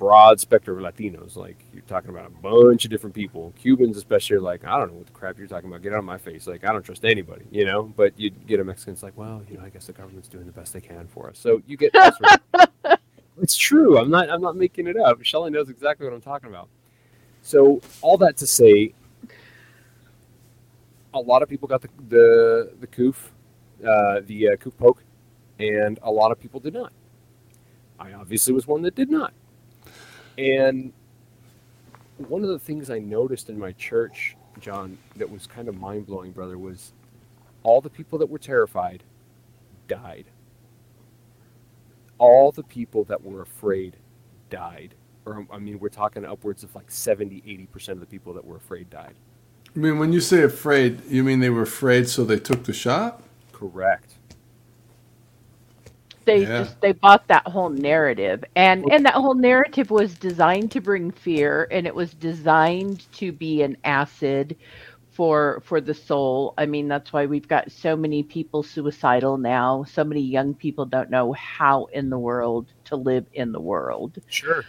broad 0.00 0.40
spectrum 0.40 0.82
of 0.82 0.94
Latinos. 0.94 1.36
Like 1.36 1.64
you're 1.72 1.82
talking 1.82 2.10
about 2.10 2.26
a 2.26 2.30
bunch 2.30 2.84
of 2.84 2.90
different 2.90 3.14
people. 3.14 3.52
Cubans, 3.58 3.96
especially, 3.96 4.36
are 4.36 4.40
like 4.40 4.64
I 4.64 4.78
don't 4.78 4.88
know 4.88 4.98
what 4.98 5.06
the 5.06 5.12
crap 5.12 5.38
you're 5.38 5.46
talking 5.46 5.70
about. 5.70 5.82
Get 5.82 5.92
out 5.92 6.00
of 6.00 6.04
my 6.04 6.18
face. 6.18 6.46
Like 6.46 6.64
I 6.64 6.72
don't 6.72 6.82
trust 6.82 7.04
anybody, 7.04 7.44
you 7.50 7.64
know. 7.64 7.84
But 7.96 8.18
you 8.18 8.30
get 8.30 8.60
a 8.60 8.64
Mexican, 8.64 8.94
it's 8.94 9.02
like, 9.02 9.16
well, 9.16 9.42
you 9.48 9.58
know, 9.58 9.64
I 9.64 9.68
guess 9.68 9.86
the 9.86 9.92
government's 9.92 10.28
doing 10.28 10.46
the 10.46 10.52
best 10.52 10.72
they 10.72 10.80
can 10.80 11.06
for 11.06 11.28
us. 11.28 11.38
So 11.38 11.62
you 11.66 11.76
get. 11.76 11.92
it's 13.40 13.56
true. 13.56 13.98
I'm 13.98 14.10
not. 14.10 14.30
I'm 14.30 14.40
not 14.40 14.56
making 14.56 14.86
it 14.86 14.96
up. 14.96 15.22
Shelley 15.22 15.50
knows 15.50 15.68
exactly 15.68 16.06
what 16.06 16.14
I'm 16.14 16.20
talking 16.22 16.48
about. 16.48 16.68
So 17.42 17.80
all 18.02 18.18
that 18.18 18.36
to 18.38 18.46
say, 18.46 18.92
a 21.14 21.20
lot 21.20 21.42
of 21.42 21.48
people 21.48 21.68
got 21.68 21.82
the 21.82 21.88
the 22.08 22.72
the 22.80 22.86
coof, 22.86 23.32
uh, 23.86 24.20
the 24.26 24.50
uh, 24.50 24.56
coof 24.56 24.76
poke, 24.76 25.02
and 25.58 25.98
a 26.02 26.10
lot 26.10 26.32
of 26.32 26.40
people 26.40 26.60
did 26.60 26.74
not. 26.74 26.92
I 27.98 28.12
obviously 28.12 28.54
was 28.54 28.66
one 28.66 28.82
that 28.82 28.94
did 28.94 29.10
not. 29.10 29.34
And 30.38 30.92
one 32.16 32.42
of 32.42 32.48
the 32.48 32.58
things 32.58 32.90
I 32.90 32.98
noticed 32.98 33.50
in 33.50 33.58
my 33.58 33.72
church, 33.72 34.36
John, 34.60 34.98
that 35.16 35.30
was 35.30 35.46
kind 35.46 35.68
of 35.68 35.76
mind 35.76 36.06
blowing, 36.06 36.32
brother, 36.32 36.58
was 36.58 36.92
all 37.62 37.80
the 37.80 37.90
people 37.90 38.18
that 38.18 38.26
were 38.28 38.38
terrified 38.38 39.02
died. 39.86 40.26
All 42.18 42.52
the 42.52 42.62
people 42.62 43.04
that 43.04 43.22
were 43.22 43.42
afraid 43.42 43.96
died. 44.48 44.94
Or, 45.26 45.46
I 45.50 45.58
mean, 45.58 45.78
we're 45.78 45.88
talking 45.88 46.24
upwards 46.24 46.64
of 46.64 46.74
like 46.74 46.90
70, 46.90 47.42
80% 47.74 47.88
of 47.90 48.00
the 48.00 48.06
people 48.06 48.32
that 48.34 48.44
were 48.44 48.56
afraid 48.56 48.88
died. 48.90 49.14
I 49.74 49.78
mean, 49.78 49.98
when 49.98 50.12
you 50.12 50.20
say 50.20 50.42
afraid, 50.42 51.00
you 51.08 51.22
mean 51.22 51.40
they 51.40 51.50
were 51.50 51.62
afraid 51.62 52.08
so 52.08 52.24
they 52.24 52.38
took 52.38 52.64
the 52.64 52.72
shot? 52.72 53.22
Correct. 53.52 54.14
They 56.24 56.42
yeah. 56.42 56.64
just 56.64 56.80
they 56.80 56.92
bought 56.92 57.26
that 57.28 57.46
whole 57.46 57.70
narrative. 57.70 58.44
And 58.56 58.84
and 58.90 59.06
that 59.06 59.14
whole 59.14 59.34
narrative 59.34 59.90
was 59.90 60.14
designed 60.14 60.70
to 60.72 60.80
bring 60.80 61.10
fear 61.10 61.66
and 61.70 61.86
it 61.86 61.94
was 61.94 62.14
designed 62.14 63.10
to 63.14 63.32
be 63.32 63.62
an 63.62 63.76
acid 63.84 64.56
for 65.12 65.62
for 65.64 65.80
the 65.80 65.94
soul. 65.94 66.54
I 66.58 66.66
mean 66.66 66.88
that's 66.88 67.12
why 67.12 67.26
we've 67.26 67.48
got 67.48 67.70
so 67.70 67.96
many 67.96 68.22
people 68.22 68.62
suicidal 68.62 69.38
now. 69.38 69.84
So 69.84 70.04
many 70.04 70.20
young 70.20 70.54
people 70.54 70.84
don't 70.84 71.10
know 71.10 71.32
how 71.32 71.86
in 71.86 72.10
the 72.10 72.18
world 72.18 72.66
to 72.86 72.96
live 72.96 73.26
in 73.32 73.52
the 73.52 73.60
world. 73.60 74.18
Sure 74.28 74.64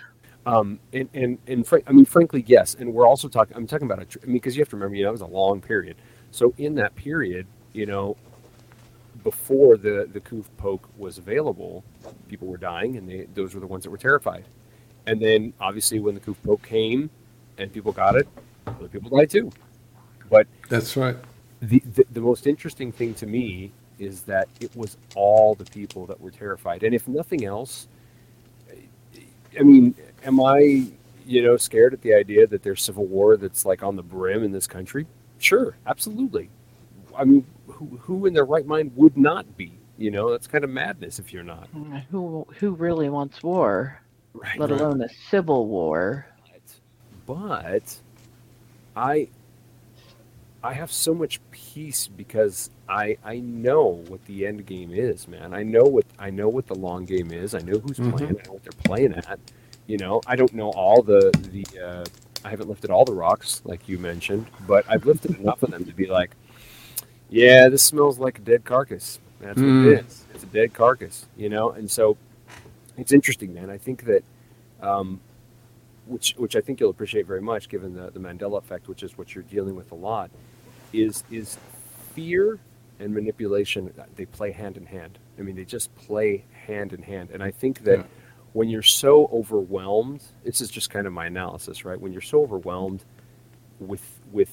um 0.45 0.79
and 0.93 1.09
and 1.13 1.37
and 1.47 1.67
fr- 1.67 1.79
i 1.87 1.91
mean 1.91 2.05
frankly 2.05 2.43
yes 2.47 2.75
and 2.75 2.91
we're 2.93 3.07
also 3.07 3.27
talking 3.27 3.55
i'm 3.55 3.67
talking 3.67 3.85
about 3.89 3.99
a 3.99 4.19
i 4.23 4.25
mean 4.25 4.33
because 4.33 4.55
you 4.55 4.61
have 4.61 4.69
to 4.69 4.75
remember 4.75 4.95
you 4.95 5.03
know 5.03 5.09
it 5.09 5.13
was 5.13 5.21
a 5.21 5.25
long 5.27 5.61
period 5.61 5.95
so 6.31 6.53
in 6.57 6.75
that 6.75 6.95
period 6.95 7.45
you 7.73 7.85
know 7.85 8.17
before 9.23 9.77
the 9.77 10.09
the 10.11 10.19
Coof 10.21 10.45
poke 10.57 10.87
was 10.97 11.17
available, 11.17 11.83
people 12.27 12.47
were 12.47 12.57
dying, 12.57 12.97
and 12.97 13.07
they, 13.09 13.27
those 13.33 13.53
were 13.53 13.59
the 13.59 13.67
ones 13.67 13.83
that 13.83 13.89
were 13.89 13.97
terrified. 13.97 14.45
And 15.05 15.21
then 15.21 15.53
obviously 15.59 15.99
when 15.99 16.15
the 16.15 16.21
Coof 16.21 16.37
poke 16.43 16.63
came, 16.63 17.09
and 17.57 17.71
people 17.71 17.91
got 17.91 18.15
it, 18.15 18.27
other 18.67 18.87
people 18.87 19.15
died 19.15 19.29
too. 19.29 19.51
But 20.29 20.47
that's 20.69 20.95
right. 20.97 21.17
The, 21.61 21.79
the 21.93 22.05
the 22.11 22.21
most 22.21 22.47
interesting 22.47 22.91
thing 22.91 23.13
to 23.15 23.27
me 23.27 23.71
is 23.99 24.23
that 24.23 24.47
it 24.59 24.75
was 24.75 24.97
all 25.15 25.53
the 25.53 25.65
people 25.65 26.05
that 26.07 26.19
were 26.19 26.31
terrified, 26.31 26.83
and 26.83 26.95
if 26.95 27.07
nothing 27.07 27.45
else, 27.45 27.87
I 29.59 29.63
mean, 29.63 29.95
am 30.23 30.39
I, 30.41 30.87
you 31.25 31.41
know, 31.43 31.57
scared 31.57 31.93
at 31.93 32.01
the 32.01 32.13
idea 32.13 32.47
that 32.47 32.63
there's 32.63 32.81
civil 32.81 33.05
war 33.05 33.37
that's 33.37 33.65
like 33.65 33.83
on 33.83 33.95
the 33.95 34.03
brim 34.03 34.43
in 34.43 34.51
this 34.51 34.67
country? 34.67 35.05
Sure, 35.39 35.75
absolutely. 35.87 36.49
I 37.15 37.23
mean, 37.25 37.45
who, 37.67 37.85
who 38.01 38.25
in 38.25 38.33
their 38.33 38.45
right 38.45 38.65
mind 38.65 38.91
would 38.95 39.17
not 39.17 39.57
be? 39.57 39.73
You 39.97 40.11
know, 40.11 40.31
that's 40.31 40.47
kind 40.47 40.63
of 40.63 40.69
madness 40.69 41.19
if 41.19 41.31
you're 41.31 41.43
not. 41.43 41.67
Who 42.09 42.47
who 42.57 42.71
really 42.71 43.09
wants 43.09 43.43
war? 43.43 44.01
Right. 44.33 44.57
Let 44.57 44.71
right. 44.71 44.81
alone 44.81 45.01
a 45.01 45.09
civil 45.29 45.67
war. 45.67 46.25
But 47.27 47.95
I 48.95 49.27
I 50.63 50.73
have 50.73 50.91
so 50.91 51.13
much 51.13 51.39
peace 51.51 52.07
because 52.07 52.71
I 52.89 53.17
I 53.23 53.39
know 53.39 54.03
what 54.07 54.25
the 54.25 54.45
end 54.47 54.65
game 54.65 54.91
is, 54.91 55.27
man. 55.27 55.53
I 55.53 55.63
know 55.63 55.83
what 55.83 56.05
I 56.17 56.29
know 56.29 56.49
what 56.49 56.67
the 56.67 56.75
long 56.75 57.05
game 57.05 57.31
is. 57.31 57.53
I 57.53 57.59
know 57.59 57.79
who's 57.79 57.97
Mhm. 57.97 58.11
playing. 58.17 58.37
I 58.39 58.47
know 58.47 58.53
what 58.53 58.63
they're 58.63 58.83
playing 58.83 59.13
at. 59.13 59.39
You 59.87 59.97
know, 59.97 60.21
I 60.27 60.35
don't 60.35 60.53
know 60.53 60.69
all 60.71 61.01
the 61.01 61.31
the. 61.51 61.65
Uh, 61.79 62.05
I 62.43 62.49
haven't 62.49 62.69
lifted 62.69 62.89
all 62.89 63.05
the 63.05 63.13
rocks 63.13 63.61
like 63.65 63.87
you 63.87 63.99
mentioned, 63.99 64.47
but 64.65 64.83
I've 64.89 65.05
lifted 65.05 65.37
enough 65.39 65.61
of 65.61 65.69
them 65.69 65.85
to 65.85 65.93
be 65.93 66.07
like, 66.07 66.31
yeah, 67.29 67.69
this 67.69 67.83
smells 67.83 68.17
like 68.17 68.39
a 68.39 68.41
dead 68.41 68.65
carcass. 68.65 69.19
That's 69.39 69.57
what 69.57 69.65
Mm. 69.65 69.85
it 69.97 70.05
is. 70.05 70.25
It's 70.33 70.43
a 70.43 70.47
dead 70.47 70.73
carcass, 70.73 71.27
you 71.37 71.49
know. 71.49 71.69
And 71.71 71.89
so, 71.89 72.17
it's 72.97 73.11
interesting, 73.11 73.53
man. 73.53 73.69
I 73.69 73.77
think 73.77 74.05
that, 74.05 74.23
um, 74.81 75.19
which 76.07 76.33
which 76.37 76.55
I 76.55 76.61
think 76.61 76.79
you'll 76.79 76.89
appreciate 76.89 77.25
very 77.27 77.41
much, 77.41 77.69
given 77.69 77.93
the 77.93 78.09
the 78.11 78.19
Mandela 78.19 78.57
effect, 78.57 78.87
which 78.87 79.03
is 79.03 79.17
what 79.17 79.35
you're 79.35 79.43
dealing 79.43 79.75
with 79.75 79.91
a 79.91 79.95
lot, 79.95 80.31
is 80.93 81.23
is 81.31 81.57
fear 82.15 82.59
and 82.99 83.13
manipulation. 83.13 83.93
They 84.15 84.25
play 84.25 84.51
hand 84.51 84.77
in 84.77 84.85
hand. 84.85 85.19
I 85.37 85.41
mean, 85.43 85.55
they 85.55 85.65
just 85.65 85.93
play 85.95 86.43
hand 86.67 86.93
in 86.93 87.01
hand. 87.03 87.29
And 87.33 87.41
I 87.43 87.51
think 87.51 87.83
that 87.83 87.99
Yeah. 87.99 88.05
When 88.53 88.69
you're 88.69 88.81
so 88.81 89.29
overwhelmed, 89.31 90.23
this 90.43 90.61
is 90.61 90.69
just 90.69 90.89
kind 90.89 91.07
of 91.07 91.13
my 91.13 91.25
analysis, 91.25 91.85
right? 91.85 91.99
When 91.99 92.11
you're 92.11 92.21
so 92.21 92.41
overwhelmed 92.41 93.03
with 93.79 94.19
with 94.31 94.49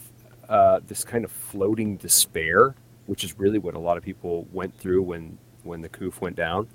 uh, 0.49 0.81
this 0.87 1.05
kind 1.05 1.25
of 1.25 1.31
floating 1.31 1.97
despair, 1.97 2.75
which 3.07 3.25
is 3.25 3.39
really 3.39 3.59
what 3.59 3.75
a 3.75 3.79
lot 3.79 3.97
of 3.97 4.05
people 4.05 4.47
went 4.53 4.77
through 4.79 5.03
when 5.03 5.39
when 5.65 5.81
the 5.81 5.89
coup 5.89 6.13
went 6.21 6.37
down, 6.37 6.69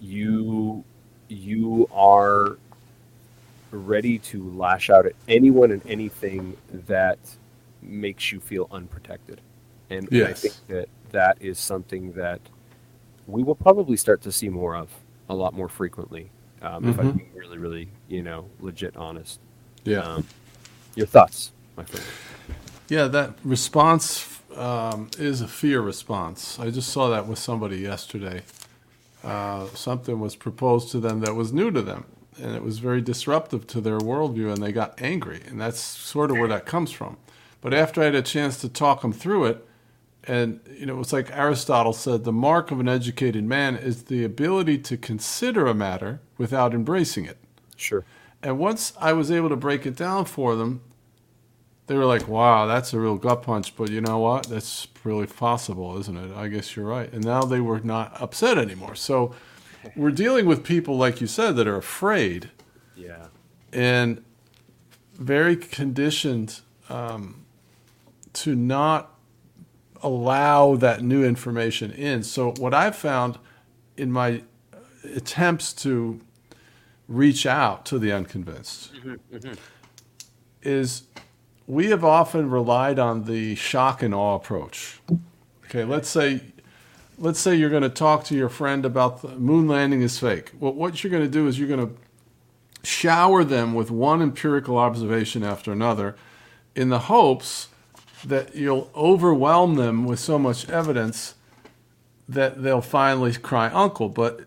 you 0.00 0.84
you 1.28 1.88
are 1.92 2.56
ready 3.72 4.18
to 4.18 4.48
lash 4.50 4.90
out 4.90 5.06
at 5.06 5.12
anyone 5.28 5.72
and 5.72 5.82
anything 5.86 6.56
that 6.86 7.18
makes 7.82 8.30
you 8.30 8.40
feel 8.40 8.68
unprotected. 8.70 9.40
And, 9.90 10.10
and 10.12 10.24
I 10.24 10.32
think 10.32 10.54
that 10.68 10.88
that 11.10 11.38
is 11.40 11.58
something 11.58 12.12
that 12.12 12.40
we 13.26 13.42
will 13.42 13.54
probably 13.54 13.96
start 13.96 14.22
to 14.22 14.32
see 14.32 14.48
more 14.48 14.76
of 14.76 14.88
a 15.28 15.34
lot 15.34 15.52
more 15.52 15.68
frequently. 15.68 16.30
Um, 16.66 16.88
If 16.88 16.98
I'm 16.98 17.12
being 17.12 17.30
really, 17.34 17.58
really, 17.58 17.88
you 18.08 18.22
know, 18.22 18.46
legit 18.60 18.96
honest. 18.96 19.40
Yeah. 19.84 20.00
Um, 20.00 20.26
your 20.94 21.06
thoughts, 21.06 21.52
my 21.76 21.84
friend? 21.84 22.04
Yeah, 22.88 23.06
that 23.08 23.34
response 23.44 24.40
um, 24.56 25.10
is 25.18 25.40
a 25.40 25.48
fear 25.48 25.80
response. 25.80 26.58
I 26.58 26.70
just 26.70 26.90
saw 26.90 27.08
that 27.10 27.26
with 27.26 27.38
somebody 27.38 27.78
yesterday. 27.78 28.42
Uh, 29.22 29.66
something 29.74 30.20
was 30.20 30.36
proposed 30.36 30.90
to 30.92 31.00
them 31.00 31.20
that 31.20 31.34
was 31.34 31.52
new 31.52 31.70
to 31.70 31.82
them, 31.82 32.06
and 32.40 32.54
it 32.54 32.62
was 32.62 32.78
very 32.78 33.00
disruptive 33.00 33.66
to 33.68 33.80
their 33.80 33.98
worldview, 33.98 34.52
and 34.52 34.62
they 34.62 34.72
got 34.72 35.00
angry. 35.00 35.42
And 35.46 35.60
that's 35.60 35.80
sort 35.80 36.30
of 36.30 36.38
where 36.38 36.48
that 36.48 36.66
comes 36.66 36.92
from. 36.92 37.16
But 37.60 37.74
after 37.74 38.00
I 38.00 38.06
had 38.06 38.14
a 38.14 38.22
chance 38.22 38.60
to 38.60 38.68
talk 38.68 39.02
them 39.02 39.12
through 39.12 39.46
it, 39.46 39.66
and 40.24 40.60
you 40.70 40.86
know, 40.86 41.00
it's 41.00 41.12
like 41.12 41.30
Aristotle 41.36 41.92
said: 41.92 42.24
the 42.24 42.32
mark 42.32 42.70
of 42.70 42.80
an 42.80 42.88
educated 42.88 43.44
man 43.44 43.76
is 43.76 44.04
the 44.04 44.24
ability 44.24 44.78
to 44.78 44.96
consider 44.96 45.66
a 45.66 45.74
matter 45.74 46.20
without 46.38 46.74
embracing 46.74 47.24
it. 47.24 47.38
Sure. 47.76 48.04
And 48.42 48.58
once 48.58 48.92
I 49.00 49.12
was 49.12 49.30
able 49.30 49.48
to 49.48 49.56
break 49.56 49.86
it 49.86 49.96
down 49.96 50.24
for 50.24 50.54
them, 50.56 50.82
they 51.86 51.96
were 51.96 52.04
like, 52.04 52.26
wow, 52.28 52.66
that's 52.66 52.92
a 52.92 52.98
real 53.00 53.16
gut 53.16 53.42
punch, 53.42 53.76
but 53.76 53.90
you 53.90 54.00
know 54.00 54.18
what? 54.18 54.48
That's 54.48 54.88
really 55.04 55.26
possible, 55.26 55.98
isn't 55.98 56.16
it? 56.16 56.36
I 56.36 56.48
guess 56.48 56.74
you're 56.74 56.84
right. 56.86 57.12
And 57.12 57.24
now 57.24 57.42
they 57.42 57.60
were 57.60 57.80
not 57.80 58.20
upset 58.20 58.58
anymore. 58.58 58.94
So 58.96 59.34
we're 59.96 60.10
dealing 60.10 60.46
with 60.46 60.64
people, 60.64 60.96
like 60.96 61.20
you 61.20 61.26
said, 61.26 61.56
that 61.56 61.66
are 61.66 61.76
afraid 61.76 62.50
Yeah. 62.96 63.26
and 63.72 64.24
very 65.14 65.56
conditioned 65.56 66.60
um, 66.88 67.46
to 68.34 68.54
not 68.54 69.12
allow 70.02 70.76
that 70.76 71.02
new 71.02 71.24
information 71.24 71.90
in. 71.92 72.22
So, 72.22 72.52
what 72.58 72.74
I've 72.74 72.94
found 72.96 73.38
in 73.96 74.12
my 74.12 74.42
attempts 75.14 75.72
to 75.72 76.20
reach 77.08 77.46
out 77.46 77.84
to 77.86 77.98
the 77.98 78.12
unconvinced 78.12 78.92
mm-hmm, 78.94 79.36
mm-hmm. 79.36 79.54
is 80.62 81.04
we 81.66 81.86
have 81.86 82.04
often 82.04 82.50
relied 82.50 82.98
on 82.98 83.24
the 83.24 83.54
shock 83.54 84.02
and 84.02 84.14
awe 84.14 84.34
approach. 84.34 85.00
Okay, 85.64 85.84
let's 85.84 86.08
say 86.08 86.40
let's 87.18 87.40
say 87.40 87.54
you're 87.54 87.70
going 87.70 87.82
to 87.82 87.88
talk 87.88 88.24
to 88.24 88.34
your 88.34 88.48
friend 88.48 88.84
about 88.84 89.22
the 89.22 89.28
moon 89.36 89.66
landing 89.66 90.02
is 90.02 90.18
fake. 90.18 90.52
Well, 90.58 90.72
what 90.72 91.02
you're 91.02 91.10
going 91.10 91.24
to 91.24 91.30
do 91.30 91.48
is 91.48 91.58
you're 91.58 91.68
going 91.68 91.88
to 91.88 91.94
shower 92.86 93.42
them 93.42 93.74
with 93.74 93.90
one 93.90 94.22
empirical 94.22 94.78
observation 94.78 95.42
after 95.42 95.72
another 95.72 96.14
in 96.74 96.88
the 96.88 97.00
hopes 97.00 97.68
that 98.24 98.54
you'll 98.54 98.90
overwhelm 98.94 99.74
them 99.74 100.04
with 100.04 100.18
so 100.18 100.38
much 100.38 100.68
evidence 100.68 101.34
that 102.28 102.62
they'll 102.62 102.80
finally 102.80 103.32
cry 103.32 103.68
uncle. 103.68 104.08
But 104.08 104.42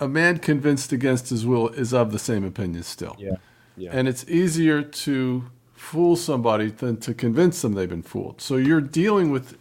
a 0.00 0.08
man 0.08 0.38
convinced 0.38 0.92
against 0.92 1.30
his 1.30 1.44
will 1.46 1.68
is 1.68 1.92
of 1.92 2.12
the 2.12 2.18
same 2.18 2.44
opinion 2.44 2.82
still. 2.82 3.16
Yeah. 3.18 3.36
Yeah. 3.76 3.90
And 3.92 4.08
it's 4.08 4.28
easier 4.28 4.82
to 4.82 5.44
fool 5.74 6.16
somebody 6.16 6.70
than 6.70 6.96
to 6.98 7.14
convince 7.14 7.62
them 7.62 7.74
they've 7.74 7.88
been 7.88 8.02
fooled. 8.02 8.40
So 8.40 8.56
you're 8.56 8.80
dealing 8.80 9.30
with 9.30 9.56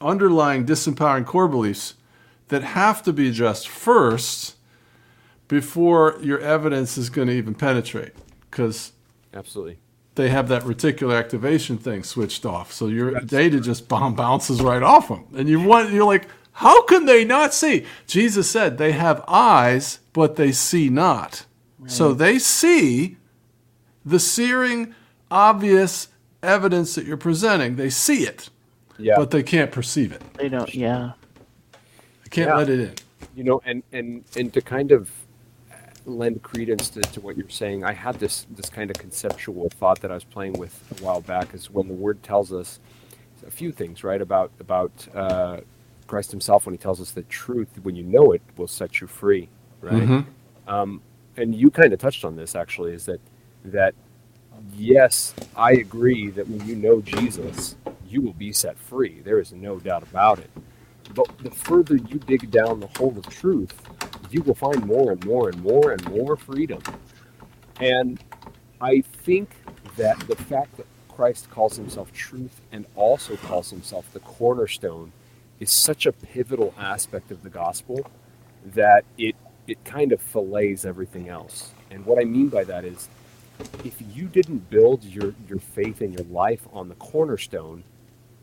underlying 0.00 0.64
disempowering 0.64 1.26
core 1.26 1.48
beliefs 1.48 1.94
that 2.48 2.62
have 2.62 3.02
to 3.02 3.12
be 3.12 3.28
addressed 3.28 3.68
first 3.68 4.56
before 5.46 6.18
your 6.22 6.38
evidence 6.40 6.96
is 6.96 7.10
going 7.10 7.28
to 7.28 7.34
even 7.34 7.54
penetrate 7.54 8.12
because 8.50 8.92
Absolutely. 9.34 9.78
they 10.14 10.30
have 10.30 10.48
that 10.48 10.62
reticular 10.62 11.18
activation 11.18 11.76
thing 11.76 12.02
switched 12.02 12.46
off. 12.46 12.72
So 12.72 12.86
your 12.86 13.20
data 13.20 13.60
just 13.60 13.88
bomb 13.88 14.14
bounces 14.14 14.62
right 14.62 14.82
off 14.82 15.08
them. 15.08 15.26
And 15.36 15.48
you 15.48 15.60
want 15.60 15.92
you're 15.92 16.06
like, 16.06 16.28
how 16.60 16.82
can 16.82 17.06
they 17.06 17.24
not 17.24 17.54
see? 17.54 17.86
Jesus 18.06 18.50
said 18.50 18.76
they 18.76 18.92
have 18.92 19.24
eyes, 19.26 20.00
but 20.12 20.36
they 20.36 20.52
see 20.52 20.88
not. 20.90 21.46
So 21.86 22.12
they 22.12 22.38
see 22.38 23.16
the 24.04 24.20
searing, 24.20 24.94
obvious 25.30 26.08
evidence 26.42 26.94
that 26.96 27.06
you're 27.06 27.16
presenting. 27.16 27.76
They 27.76 27.88
see 27.88 28.24
it, 28.24 28.50
Yeah. 28.98 29.14
but 29.16 29.30
they 29.30 29.42
can't 29.42 29.72
perceive 29.72 30.12
it. 30.12 30.20
They 30.34 30.50
don't. 30.50 30.74
Yeah. 30.74 31.12
They 32.24 32.28
can't 32.30 32.48
Yeah. 32.50 32.56
let 32.56 32.68
it 32.68 32.80
in. 32.80 32.94
you 33.34 33.44
know 33.44 33.62
and 33.64 33.82
and 33.92 34.24
and 34.36 34.52
to 34.52 34.60
kind 34.60 34.92
of 34.92 35.08
lend 36.04 36.42
credence 36.42 36.88
to, 36.90 37.00
to 37.00 37.20
what 37.20 37.36
you're 37.36 37.48
saying 37.62 37.84
i 37.84 37.92
had 37.92 38.18
this 38.18 38.46
this 38.50 38.68
kind 38.68 38.90
of 38.90 38.96
conceptual 38.98 39.68
thought 39.78 40.00
that 40.00 40.10
i 40.10 40.14
was 40.14 40.24
playing 40.24 40.54
with 40.54 40.74
a 40.98 41.04
while 41.04 41.20
back 41.20 41.54
is 41.54 41.70
when 41.70 41.86
the 41.88 41.94
word 41.94 42.20
tells 42.22 42.52
us 42.52 42.80
a 43.46 43.50
few 43.50 43.70
things 43.72 44.02
right 44.02 44.20
about 44.20 44.50
about 44.58 44.90
uh, 45.14 45.58
christ 46.10 46.30
himself 46.30 46.66
when 46.66 46.74
he 46.74 46.78
tells 46.78 47.00
us 47.00 47.12
that 47.12 47.28
truth 47.28 47.68
when 47.82 47.94
you 47.96 48.02
know 48.04 48.32
it 48.32 48.42
will 48.56 48.66
set 48.68 49.00
you 49.00 49.06
free 49.06 49.48
right? 49.80 50.02
Mhm. 50.02 50.26
um, 50.66 51.00
and 51.36 51.54
you 51.54 51.70
kind 51.70 51.92
of 51.92 51.98
touched 52.00 52.24
on 52.24 52.36
this 52.36 52.54
actually 52.56 52.92
is 52.92 53.06
that 53.06 53.20
that 53.64 53.94
yes 54.76 55.34
i 55.56 55.72
agree 55.72 56.30
that 56.30 56.48
when 56.48 56.66
you 56.66 56.76
know 56.76 57.00
jesus 57.00 57.76
you 58.10 58.20
will 58.20 58.32
be 58.32 58.52
set 58.52 58.76
free. 58.76 59.20
There 59.20 59.38
is 59.38 59.52
no 59.52 59.78
doubt 59.78 60.02
about 60.02 60.40
it. 60.40 60.50
But 61.14 61.28
the 61.38 61.50
further 61.50 61.94
you 61.94 62.18
dig 62.18 62.50
down 62.50 62.80
the 62.80 62.88
hole 62.98 63.16
of 63.16 63.28
truth 63.28 63.74
you 64.30 64.42
will 64.42 64.54
find 64.54 64.84
more 64.84 65.12
and 65.12 65.24
more 65.24 65.48
and 65.48 65.62
more 65.62 65.92
and 65.92 66.04
more 66.10 66.36
freedom. 66.36 66.82
And 67.80 68.20
i 68.80 69.00
think 69.02 69.50
that 69.96 70.18
the 70.20 70.36
fact 70.36 70.76
that 70.76 70.86
christ 71.08 71.50
calls 71.50 71.76
himself 71.76 72.12
truth 72.12 72.60
and 72.72 72.86
also 72.96 73.36
calls 73.36 73.70
himself 73.70 74.10
the 74.12 74.20
cornerstone 74.20 75.12
is 75.60 75.70
such 75.70 76.06
a 76.06 76.12
pivotal 76.12 76.74
aspect 76.78 77.32
of 77.32 77.42
the 77.44 77.50
gospel 77.50 78.08
that 78.64 79.04
it 79.18 79.36
it 79.68 79.84
kind 79.84 80.12
of 80.12 80.22
fillets 80.22 80.84
everything 80.86 81.28
else 81.28 81.74
and 81.90 82.04
what 82.06 82.20
i 82.20 82.24
mean 82.24 82.48
by 82.50 82.64
that 82.64 82.84
is 82.84 83.10
if 83.84 83.96
you 84.00 84.28
didn't 84.28 84.70
build 84.70 85.04
your 85.04 85.34
your 85.48 85.60
faith 85.60 86.00
and 86.02 86.14
your 86.14 86.24
life 86.26 86.66
on 86.72 86.88
the 86.88 86.96
cornerstone 86.96 87.84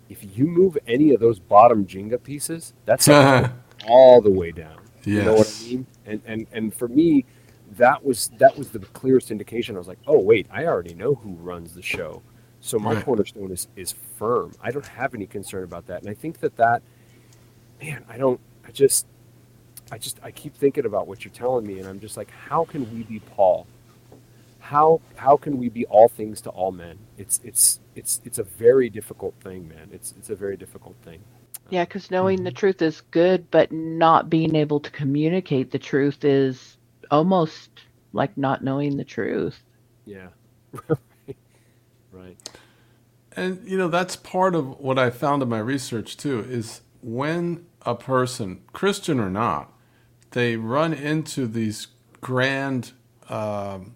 if 0.10 0.38
you 0.38 0.48
move 0.48 0.77
any 0.88 1.14
of 1.14 1.19
those 1.22 1.39
bottom 1.39 1.85
Jenga 1.85 2.22
pieces, 2.23 2.73
that's 2.85 3.10
all 3.88 4.22
the 4.22 4.31
way 4.31 4.52
down. 4.52 4.80
You 5.11 5.22
know 5.23 5.35
what 5.35 5.48
I 5.49 5.53
mean? 5.53 5.88
And 6.06 6.22
and 6.26 6.48
and 6.52 6.73
for 6.76 6.88
me, 6.88 7.26
that 7.77 8.03
was 8.03 8.31
that 8.39 8.57
was 8.57 8.72
the 8.72 8.80
clearest 8.80 9.31
indication. 9.31 9.76
I 9.76 9.80
was 9.80 9.88
like, 9.88 9.99
oh 10.07 10.19
wait, 10.19 10.48
I 10.52 10.65
already 10.65 10.94
know 10.95 11.15
who 11.15 11.34
runs 11.35 11.73
the 11.73 11.81
show, 11.84 12.23
so 12.61 12.80
my 12.80 12.95
Right. 12.95 13.06
cornerstone 13.06 13.52
is 13.52 13.68
is 13.76 13.94
firm. 13.94 14.53
I 14.61 14.72
don't 14.72 14.85
have 14.88 15.15
any 15.15 15.27
concern 15.27 15.64
about 15.64 15.88
that. 15.88 16.02
And 16.02 16.10
I 16.11 16.15
think 16.15 16.39
that 16.41 16.57
that, 16.57 16.84
man, 17.82 18.06
I 18.10 18.18
don't. 18.18 18.40
I 18.66 18.72
just 18.72 19.06
I 19.91 19.98
just 19.98 20.20
I 20.24 20.32
keep 20.32 20.56
thinking 20.56 20.86
about 20.86 21.08
what 21.08 21.24
you're 21.24 21.34
telling 21.34 21.66
me, 21.66 21.80
and 21.80 21.88
I'm 21.88 21.99
just 21.99 22.18
like, 22.18 22.30
how 22.32 22.66
can 22.66 22.91
we 22.94 23.04
be 23.04 23.20
Paul? 23.20 23.68
How 24.60 25.02
how 25.16 25.38
can 25.38 25.58
we 25.58 25.70
be 25.70 25.86
all 25.86 26.10
things 26.10 26.41
to 26.41 26.49
all 26.49 26.72
men? 26.72 26.98
It's 27.18 27.40
it's 27.44 27.80
it's 27.95 28.22
it's 28.26 28.38
a 28.38 28.44
very 28.44 28.90
difficult 28.90 29.34
thing, 29.41 29.68
man. 29.68 29.90
It's 29.91 30.14
it's 30.18 30.30
a 30.30 30.36
very 30.36 30.58
difficult 30.58 30.95
thing. 31.04 31.20
Yeah, 31.70 31.86
because 31.86 32.12
knowing 32.12 32.44
the 32.44 32.49
mm-hmm. 32.49 32.58
truth 32.58 32.82
is 32.82 33.02
good, 33.12 33.49
but 33.52 33.72
not 33.72 34.30
being 34.30 34.56
able 34.56 34.80
to 34.80 34.91
communicate 34.91 35.72
the 35.72 35.80
truth 35.80 36.24
is 36.24 36.78
almost 37.12 37.70
like 38.14 38.38
not 38.38 38.64
knowing 38.64 38.98
the 38.98 39.04
truth. 39.04 39.62
Yeah. 40.06 40.28
right. 42.12 42.38
And 43.36 43.68
you 43.68 43.78
know 43.78 43.88
that's 43.88 44.16
part 44.16 44.56
of 44.56 44.80
what 44.80 44.98
I 44.99 45.10
found 45.12 45.44
in 45.44 45.49
my 45.49 45.60
research 45.60 46.18
too 46.18 46.40
is 46.40 46.82
when 47.02 47.65
a 47.84 47.95
person, 47.95 48.61
Christian 48.74 49.19
or 49.19 49.30
not, 49.30 49.72
they 50.32 50.56
run 50.56 50.94
into 50.94 51.48
these 51.48 51.88
grand, 52.22 52.91
um, 53.30 53.95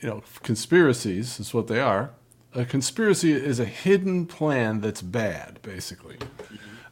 you 0.00 0.08
know, 0.08 0.22
conspiracies. 0.42 1.38
Is 1.38 1.54
what 1.54 1.68
they 1.68 1.80
are. 1.80 2.10
A 2.54 2.64
conspiracy 2.64 3.32
is 3.32 3.60
a 3.60 3.64
hidden 3.64 4.26
plan 4.26 4.80
that's 4.80 5.02
bad, 5.02 5.62
basically. 5.62 6.16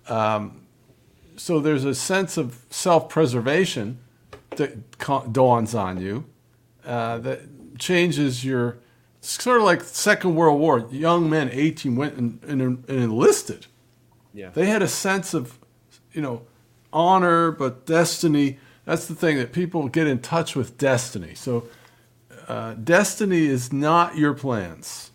Um, 0.09 0.63
so 1.37 1.61
there's 1.61 1.85
a 1.85 1.95
sense 1.95 2.37
of 2.37 2.65
self-preservation 2.71 3.99
that 4.51 5.33
dawns 5.33 5.75
on 5.75 6.01
you 6.01 6.27
uh, 6.85 7.19
that 7.19 7.79
changes 7.79 8.45
your 8.45 8.79
It's 9.19 9.43
sort 9.43 9.59
of 9.59 9.65
like 9.65 9.83
Second 9.83 10.35
World 10.37 10.61
War. 10.61 10.87
Young 10.91 11.29
men, 11.29 11.51
18, 11.53 11.97
went 11.97 12.15
and, 12.15 12.43
and, 12.45 12.61
and 12.61 12.85
enlisted. 12.89 13.67
Yeah. 14.39 14.51
They 14.55 14.67
had 14.67 14.83
a 14.83 14.89
sense 14.89 15.35
of, 15.35 15.59
you 16.13 16.23
know, 16.23 16.43
honor, 16.93 17.51
but 17.51 17.87
destiny. 17.87 18.59
That's 18.85 19.07
the 19.07 19.17
thing 19.17 19.37
that 19.39 19.53
people 19.53 19.89
get 19.89 20.07
in 20.07 20.21
touch 20.21 20.55
with 20.55 20.79
destiny. 20.79 21.35
So, 21.35 21.65
uh, 22.47 22.75
destiny 22.75 23.47
is 23.47 23.73
not 23.73 24.17
your 24.17 24.35
plans. 24.35 25.11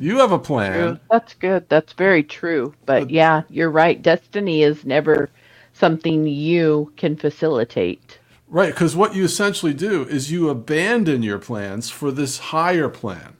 You 0.00 0.18
have 0.18 0.30
a 0.30 0.38
plan. 0.38 0.72
True. 0.74 0.98
That's 1.10 1.34
good. 1.34 1.68
That's 1.68 1.92
very 1.94 2.22
true. 2.22 2.72
But, 2.86 3.04
but 3.04 3.10
yeah, 3.10 3.42
you're 3.48 3.70
right. 3.70 4.00
Destiny 4.00 4.62
is 4.62 4.84
never 4.84 5.28
something 5.72 6.26
you 6.26 6.92
can 6.96 7.16
facilitate. 7.16 8.18
Right, 8.46 8.72
because 8.72 8.94
what 8.94 9.14
you 9.16 9.24
essentially 9.24 9.74
do 9.74 10.04
is 10.04 10.30
you 10.30 10.50
abandon 10.50 11.22
your 11.22 11.38
plans 11.38 11.90
for 11.90 12.12
this 12.12 12.38
higher 12.38 12.88
plan. 12.88 13.37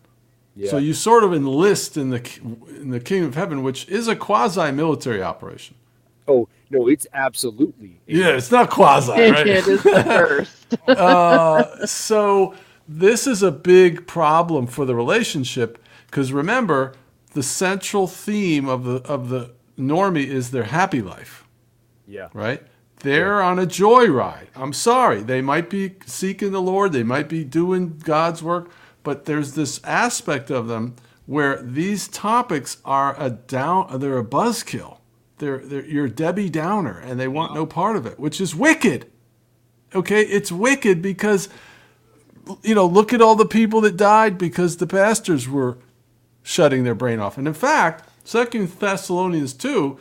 Yeah. 0.58 0.70
So 0.70 0.76
you 0.78 0.92
sort 0.92 1.22
of 1.22 1.32
enlist 1.32 1.96
in 1.96 2.10
the 2.10 2.20
in 2.80 2.90
the 2.90 2.98
kingdom 2.98 3.28
of 3.28 3.36
heaven, 3.36 3.62
which 3.62 3.88
is 3.88 4.08
a 4.08 4.16
quasi 4.16 4.72
military 4.72 5.22
operation. 5.22 5.76
Oh 6.26 6.48
no, 6.68 6.88
it's 6.88 7.06
absolutely. 7.14 8.00
Yeah, 8.08 8.30
it's 8.30 8.50
not 8.50 8.68
quasi, 8.68 9.12
right? 9.12 9.46
it 9.46 9.68
is 9.68 9.84
the 9.84 10.02
first. 10.02 10.76
uh, 10.88 11.86
so 11.86 12.56
this 12.88 13.28
is 13.28 13.44
a 13.44 13.52
big 13.52 14.08
problem 14.08 14.66
for 14.66 14.84
the 14.84 14.96
relationship 14.96 15.78
because 16.06 16.32
remember, 16.32 16.94
the 17.34 17.42
central 17.44 18.08
theme 18.08 18.68
of 18.68 18.82
the 18.82 18.96
of 19.02 19.28
the 19.28 19.52
normie 19.78 20.26
is 20.26 20.50
their 20.50 20.64
happy 20.64 21.00
life. 21.00 21.46
Yeah. 22.08 22.30
Right? 22.32 22.66
They're 22.96 23.40
on 23.40 23.60
a 23.60 23.66
joyride. 23.66 24.48
I'm 24.56 24.72
sorry. 24.72 25.22
They 25.22 25.40
might 25.40 25.70
be 25.70 25.94
seeking 26.04 26.50
the 26.50 26.60
Lord, 26.60 26.90
they 26.90 27.04
might 27.04 27.28
be 27.28 27.44
doing 27.44 28.00
God's 28.02 28.42
work, 28.42 28.72
but 29.08 29.24
there's 29.24 29.54
this 29.54 29.80
aspect 29.84 30.50
of 30.50 30.68
them 30.68 30.94
where 31.24 31.62
these 31.62 32.08
topics 32.08 32.76
are 32.84 33.18
a 33.18 33.30
down 33.30 34.00
they're 34.00 34.18
a 34.18 34.22
buzzkill. 34.22 34.98
They're, 35.38 35.60
they're 35.60 35.86
you're 35.86 36.08
Debbie 36.08 36.50
Downer 36.50 36.98
and 36.98 37.18
they 37.18 37.26
want 37.26 37.54
no 37.54 37.64
part 37.64 37.96
of 37.96 38.04
it, 38.04 38.20
which 38.20 38.38
is 38.38 38.54
wicked. 38.54 39.10
Okay? 39.94 40.20
It's 40.20 40.52
wicked 40.52 41.00
because 41.00 41.48
you 42.62 42.74
know, 42.74 42.84
look 42.84 43.14
at 43.14 43.22
all 43.22 43.34
the 43.34 43.46
people 43.46 43.80
that 43.80 43.96
died 43.96 44.36
because 44.36 44.76
the 44.76 44.86
pastors 44.86 45.48
were 45.48 45.78
shutting 46.42 46.84
their 46.84 46.94
brain 46.94 47.18
off. 47.18 47.38
And 47.38 47.48
in 47.48 47.54
fact, 47.54 48.06
Second 48.24 48.68
Thessalonians 48.68 49.54
2 49.54 49.98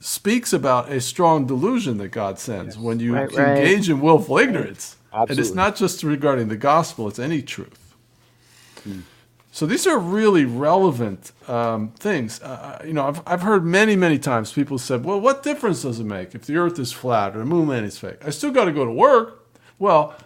speaks 0.00 0.54
about 0.54 0.90
a 0.90 1.02
strong 1.02 1.46
delusion 1.46 1.98
that 1.98 2.08
God 2.08 2.38
sends 2.38 2.76
yes. 2.76 2.82
when 2.82 3.00
you 3.00 3.16
right, 3.16 3.30
engage 3.30 3.80
right. 3.80 3.88
in 3.90 4.00
willful 4.00 4.38
ignorance. 4.38 4.96
Absolutely. 5.12 5.32
And 5.32 5.40
it's 5.40 5.54
not 5.54 5.76
just 5.76 6.02
regarding 6.02 6.48
the 6.48 6.56
gospel, 6.56 7.06
it's 7.06 7.18
any 7.18 7.42
truth. 7.42 7.83
So 9.54 9.66
these 9.66 9.86
are 9.86 10.00
really 10.00 10.44
relevant 10.44 11.30
um, 11.46 11.92
things. 11.92 12.42
Uh, 12.42 12.78
uh, 12.82 12.84
you 12.84 12.92
know, 12.92 13.06
I've, 13.06 13.22
I've 13.24 13.42
heard 13.42 13.64
many, 13.64 13.94
many 13.94 14.18
times 14.18 14.52
people 14.52 14.78
said, 14.78 15.04
well, 15.04 15.20
what 15.20 15.44
difference 15.44 15.82
does 15.82 16.00
it 16.00 16.04
make 16.04 16.34
if 16.34 16.44
the 16.46 16.56
earth 16.56 16.76
is 16.80 16.90
flat 16.90 17.36
or 17.36 17.38
the 17.38 17.44
moon 17.44 17.68
landing 17.68 17.86
is 17.86 17.96
fake? 17.96 18.16
I 18.26 18.30
still 18.30 18.50
got 18.50 18.64
to 18.64 18.72
go 18.72 18.84
to 18.84 18.90
work. 18.90 19.46
Well, 19.78 20.16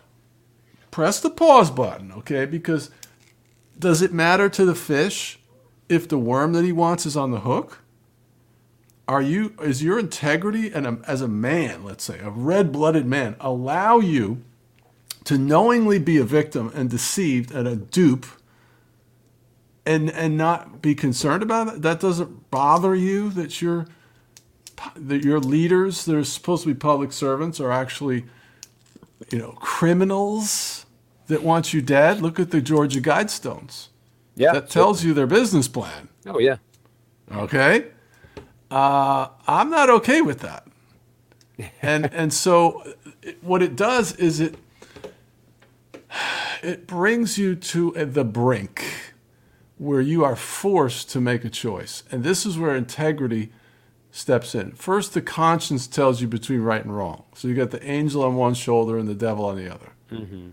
press 0.91 1.21
the 1.21 1.29
pause 1.29 1.71
button, 1.71 2.11
okay? 2.13 2.47
Because 2.47 2.91
does 3.79 4.01
it 4.01 4.15
matter 4.15 4.49
to 4.49 4.65
the 4.65 4.75
fish 4.75 5.39
if 5.91 6.09
the 6.09 6.19
worm 6.19 6.55
that 6.55 6.65
he 6.65 6.73
wants 6.73 7.05
is 7.05 7.15
on 7.15 7.31
the 7.31 7.41
hook? 7.41 7.81
Are 9.07 9.21
you 9.21 9.55
is 9.63 9.83
your 9.83 9.99
integrity 9.99 10.73
and 10.73 10.87
a, 10.87 10.99
as 11.07 11.21
a 11.21 11.29
man, 11.29 11.85
let's 11.85 12.05
say, 12.05 12.19
a 12.19 12.31
red-blooded 12.31 13.05
man, 13.05 13.37
allow 13.41 13.99
you 13.99 14.43
to 15.25 15.37
knowingly 15.37 15.99
be 15.99 16.17
a 16.17 16.25
victim 16.25 16.73
and 16.75 16.89
deceived 16.89 17.51
and 17.51 17.69
a 17.69 17.77
dupe 17.77 18.25
and 19.89 20.11
and 20.11 20.37
not 20.37 20.83
be 20.83 20.95
concerned 20.95 21.43
about 21.43 21.69
it? 21.69 21.83
That 21.83 22.01
doesn't 22.01 22.51
bother 22.51 22.95
you 22.95 23.31
that 23.31 23.63
your 23.63 23.87
that 24.95 25.25
your 25.25 25.41
leaders 25.41 26.05
they're 26.05 26.23
supposed 26.23 26.63
to 26.63 26.69
be 26.69 26.75
public 26.75 27.13
servants 27.13 27.59
are 27.59 27.73
actually 27.73 28.25
you 29.33 29.39
know 29.39 29.53
criminals 29.53 30.87
that 31.29 31.43
want 31.43 31.73
you 31.73 31.81
dead. 31.83 32.21
Look 32.21 32.39
at 32.39 32.51
the 32.51 32.61
Georgia 32.61 33.01
Guidestones. 33.01 33.89
Yeah. 34.35 34.53
That 34.53 34.71
tells 34.71 35.05
you 35.05 35.15
their 35.15 35.27
business 35.27 35.69
plan. 35.69 36.09
Oh, 36.27 36.39
yeah. 36.39 36.57
Okay. 37.33 37.89
Uh, 38.71 39.29
I'm 39.47 39.69
not 39.69 39.91
okay 39.91 40.23
with 40.23 40.41
that. 40.41 40.67
and 41.83 42.13
and 42.13 42.33
so 42.33 42.95
what 43.41 43.63
it 43.63 43.77
does 43.77 44.15
is 44.17 44.41
it 44.41 44.57
it 46.63 46.87
brings 46.87 47.39
you 47.39 47.55
to 47.55 47.93
the 47.93 48.25
brink 48.25 48.85
where 49.79 50.01
you 50.01 50.25
are 50.25 50.37
forced 50.37 51.11
to 51.11 51.21
make 51.21 51.45
a 51.45 51.51
choice. 51.51 52.03
And 52.11 52.25
this 52.25 52.45
is 52.45 52.59
where 52.59 52.75
integrity 52.75 53.53
steps 54.11 54.55
in. 54.55 54.73
First, 54.73 55.15
the 55.15 55.23
conscience 55.23 55.87
tells 55.87 56.21
you 56.21 56.29
between 56.29 56.61
right 56.61 56.85
and 56.85 56.97
wrong. 56.97 57.25
So 57.35 57.49
you 57.49 57.55
got 57.55 57.71
the 57.71 57.85
angel 57.89 58.23
on 58.23 58.37
one 58.37 58.55
shoulder 58.55 58.99
and 58.99 59.09
the 59.09 59.15
devil 59.15 59.45
on 59.45 59.57
the 59.57 59.73
other. 59.73 59.93
Mm-hmm 60.11 60.49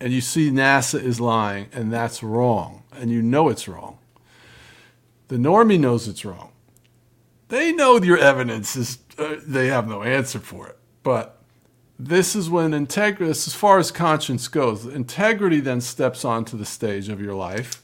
and 0.00 0.12
you 0.12 0.20
see 0.20 0.50
NASA 0.50 1.02
is 1.02 1.20
lying 1.20 1.68
and 1.72 1.92
that's 1.92 2.22
wrong, 2.22 2.82
and 2.92 3.10
you 3.10 3.22
know 3.22 3.48
it's 3.48 3.68
wrong. 3.68 3.98
The 5.28 5.36
normie 5.36 5.78
knows 5.78 6.08
it's 6.08 6.24
wrong. 6.24 6.52
They 7.48 7.72
know 7.72 8.00
your 8.02 8.18
evidence 8.18 8.76
is, 8.76 8.98
uh, 9.18 9.36
they 9.46 9.68
have 9.68 9.88
no 9.88 10.02
answer 10.02 10.38
for 10.38 10.68
it. 10.68 10.78
But 11.02 11.42
this 11.98 12.36
is 12.36 12.48
when 12.48 12.72
integrity, 12.72 13.30
as 13.30 13.54
far 13.54 13.78
as 13.78 13.90
conscience 13.90 14.48
goes, 14.48 14.86
integrity 14.86 15.60
then 15.60 15.80
steps 15.80 16.24
onto 16.24 16.56
the 16.56 16.64
stage 16.64 17.08
of 17.08 17.20
your 17.20 17.34
life. 17.34 17.82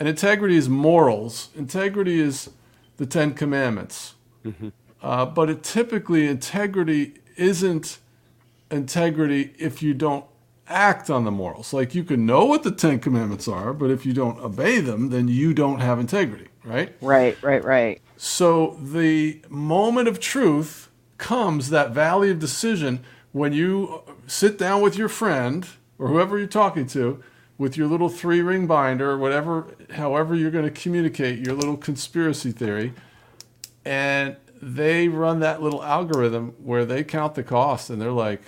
And 0.00 0.08
integrity 0.08 0.56
is 0.56 0.68
morals, 0.68 1.50
integrity 1.54 2.18
is 2.20 2.48
the 2.96 3.04
Ten 3.04 3.34
Commandments. 3.34 4.14
Mm-hmm. 4.46 4.70
Uh, 5.02 5.26
but 5.26 5.50
it 5.50 5.62
typically, 5.62 6.26
integrity 6.26 7.14
isn't 7.36 7.98
integrity 8.70 9.54
if 9.58 9.82
you 9.82 9.92
don't 9.92 10.24
act 10.66 11.10
on 11.10 11.24
the 11.24 11.30
morals. 11.30 11.74
Like 11.74 11.94
you 11.94 12.02
can 12.02 12.24
know 12.24 12.46
what 12.46 12.62
the 12.62 12.70
Ten 12.70 12.98
Commandments 12.98 13.46
are, 13.46 13.74
but 13.74 13.90
if 13.90 14.06
you 14.06 14.14
don't 14.14 14.38
obey 14.38 14.80
them, 14.80 15.10
then 15.10 15.28
you 15.28 15.52
don't 15.52 15.80
have 15.80 15.98
integrity, 15.98 16.48
right? 16.64 16.94
Right, 17.02 17.36
right, 17.42 17.62
right. 17.62 18.00
So 18.16 18.78
the 18.82 19.42
moment 19.50 20.08
of 20.08 20.18
truth 20.18 20.88
comes, 21.18 21.68
that 21.68 21.90
valley 21.90 22.30
of 22.30 22.38
decision, 22.38 23.04
when 23.32 23.52
you 23.52 24.02
sit 24.26 24.56
down 24.56 24.80
with 24.80 24.96
your 24.96 25.10
friend 25.10 25.66
or 25.98 26.08
whoever 26.08 26.38
you're 26.38 26.46
talking 26.46 26.86
to 26.86 27.22
with 27.60 27.76
your 27.76 27.86
little 27.86 28.08
three 28.08 28.40
ring 28.40 28.66
binder 28.66 29.18
whatever, 29.18 29.66
however 29.90 30.34
you're 30.34 30.50
going 30.50 30.64
to 30.64 30.70
communicate 30.70 31.38
your 31.38 31.54
little 31.54 31.76
conspiracy 31.76 32.50
theory, 32.50 32.94
and 33.84 34.34
they 34.62 35.08
run 35.08 35.40
that 35.40 35.60
little 35.60 35.84
algorithm 35.84 36.54
where 36.64 36.86
they 36.86 37.04
count 37.04 37.34
the 37.34 37.42
cost 37.42 37.90
and 37.90 38.00
they're 38.00 38.10
like, 38.10 38.40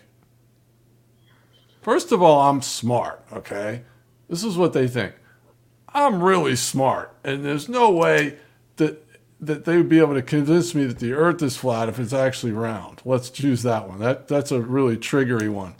First 1.83 2.11
of 2.11 2.23
all, 2.23 2.49
I'm 2.49 2.63
smart, 2.63 3.23
okay? 3.31 3.83
This 4.31 4.45
is 4.45 4.57
what 4.57 4.73
they 4.73 4.89
think. 4.89 5.15
I'm 5.89 6.23
really 6.23 6.57
smart, 6.57 7.15
and 7.23 7.45
there's 7.45 7.69
no 7.69 7.91
way 7.91 8.39
that 8.77 9.05
that 9.41 9.65
they 9.65 9.77
would 9.77 9.89
be 9.89 9.99
able 9.99 10.15
to 10.15 10.23
convince 10.23 10.75
me 10.75 10.85
that 10.85 11.01
the 11.01 11.13
earth 11.13 11.43
is 11.43 11.57
flat 11.57 11.89
if 11.89 11.99
it's 11.99 12.13
actually 12.13 12.53
round. 12.53 13.03
Let's 13.05 13.29
choose 13.29 13.63
that 13.65 13.89
one. 13.89 13.99
That 13.99 14.27
that's 14.29 14.53
a 14.53 14.63
really 14.63 14.97
triggery 14.97 15.51
one. 15.51 15.75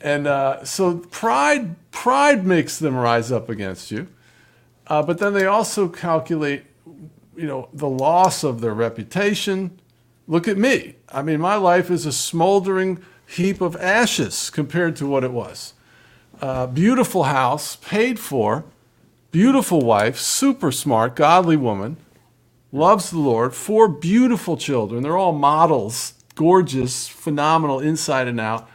And 0.00 0.26
uh, 0.26 0.64
so 0.64 0.98
pride 0.98 1.76
pride 1.90 2.46
makes 2.46 2.78
them 2.78 2.96
rise 2.96 3.30
up 3.30 3.48
against 3.48 3.90
you. 3.90 4.08
Uh, 4.86 5.02
but 5.02 5.18
then 5.18 5.34
they 5.34 5.46
also 5.46 5.88
calculate, 5.88 6.64
you 7.36 7.46
know, 7.46 7.68
the 7.72 7.88
loss 7.88 8.42
of 8.42 8.60
their 8.60 8.74
reputation, 8.74 9.78
Look 10.28 10.46
at 10.48 10.56
me. 10.56 10.96
I 11.08 11.22
mean, 11.22 11.40
my 11.40 11.56
life 11.56 11.90
is 11.90 12.06
a 12.06 12.12
smoldering 12.12 13.02
heap 13.26 13.60
of 13.60 13.76
ashes 13.76 14.50
compared 14.50 14.96
to 14.96 15.06
what 15.06 15.24
it 15.24 15.32
was. 15.32 15.74
Uh, 16.40 16.66
beautiful 16.66 17.24
house, 17.24 17.76
paid 17.76 18.18
for, 18.18 18.64
beautiful 19.30 19.80
wife, 19.80 20.18
super 20.18 20.72
smart, 20.72 21.16
godly 21.16 21.56
woman, 21.56 21.96
loves 22.72 23.10
the 23.10 23.18
Lord, 23.18 23.54
four 23.54 23.88
beautiful 23.88 24.56
children. 24.56 25.02
They're 25.02 25.18
all 25.18 25.32
models, 25.32 26.14
gorgeous, 26.34 27.08
phenomenal 27.08 27.80
inside 27.80 28.28
and 28.28 28.40
out. 28.40 28.68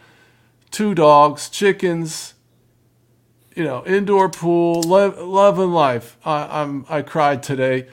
Two 0.72 0.94
dogs, 0.94 1.50
chickens, 1.50 2.34
you 3.56 3.64
know, 3.64 3.84
indoor 3.86 4.30
pool, 4.30 4.84
love, 4.84 5.18
love 5.18 5.58
and 5.60 5.74
life. 5.74 6.18
I, 6.24 6.62
I'm, 6.62 6.86
I 6.88 7.02
cried 7.02 7.42
today 7.42 7.88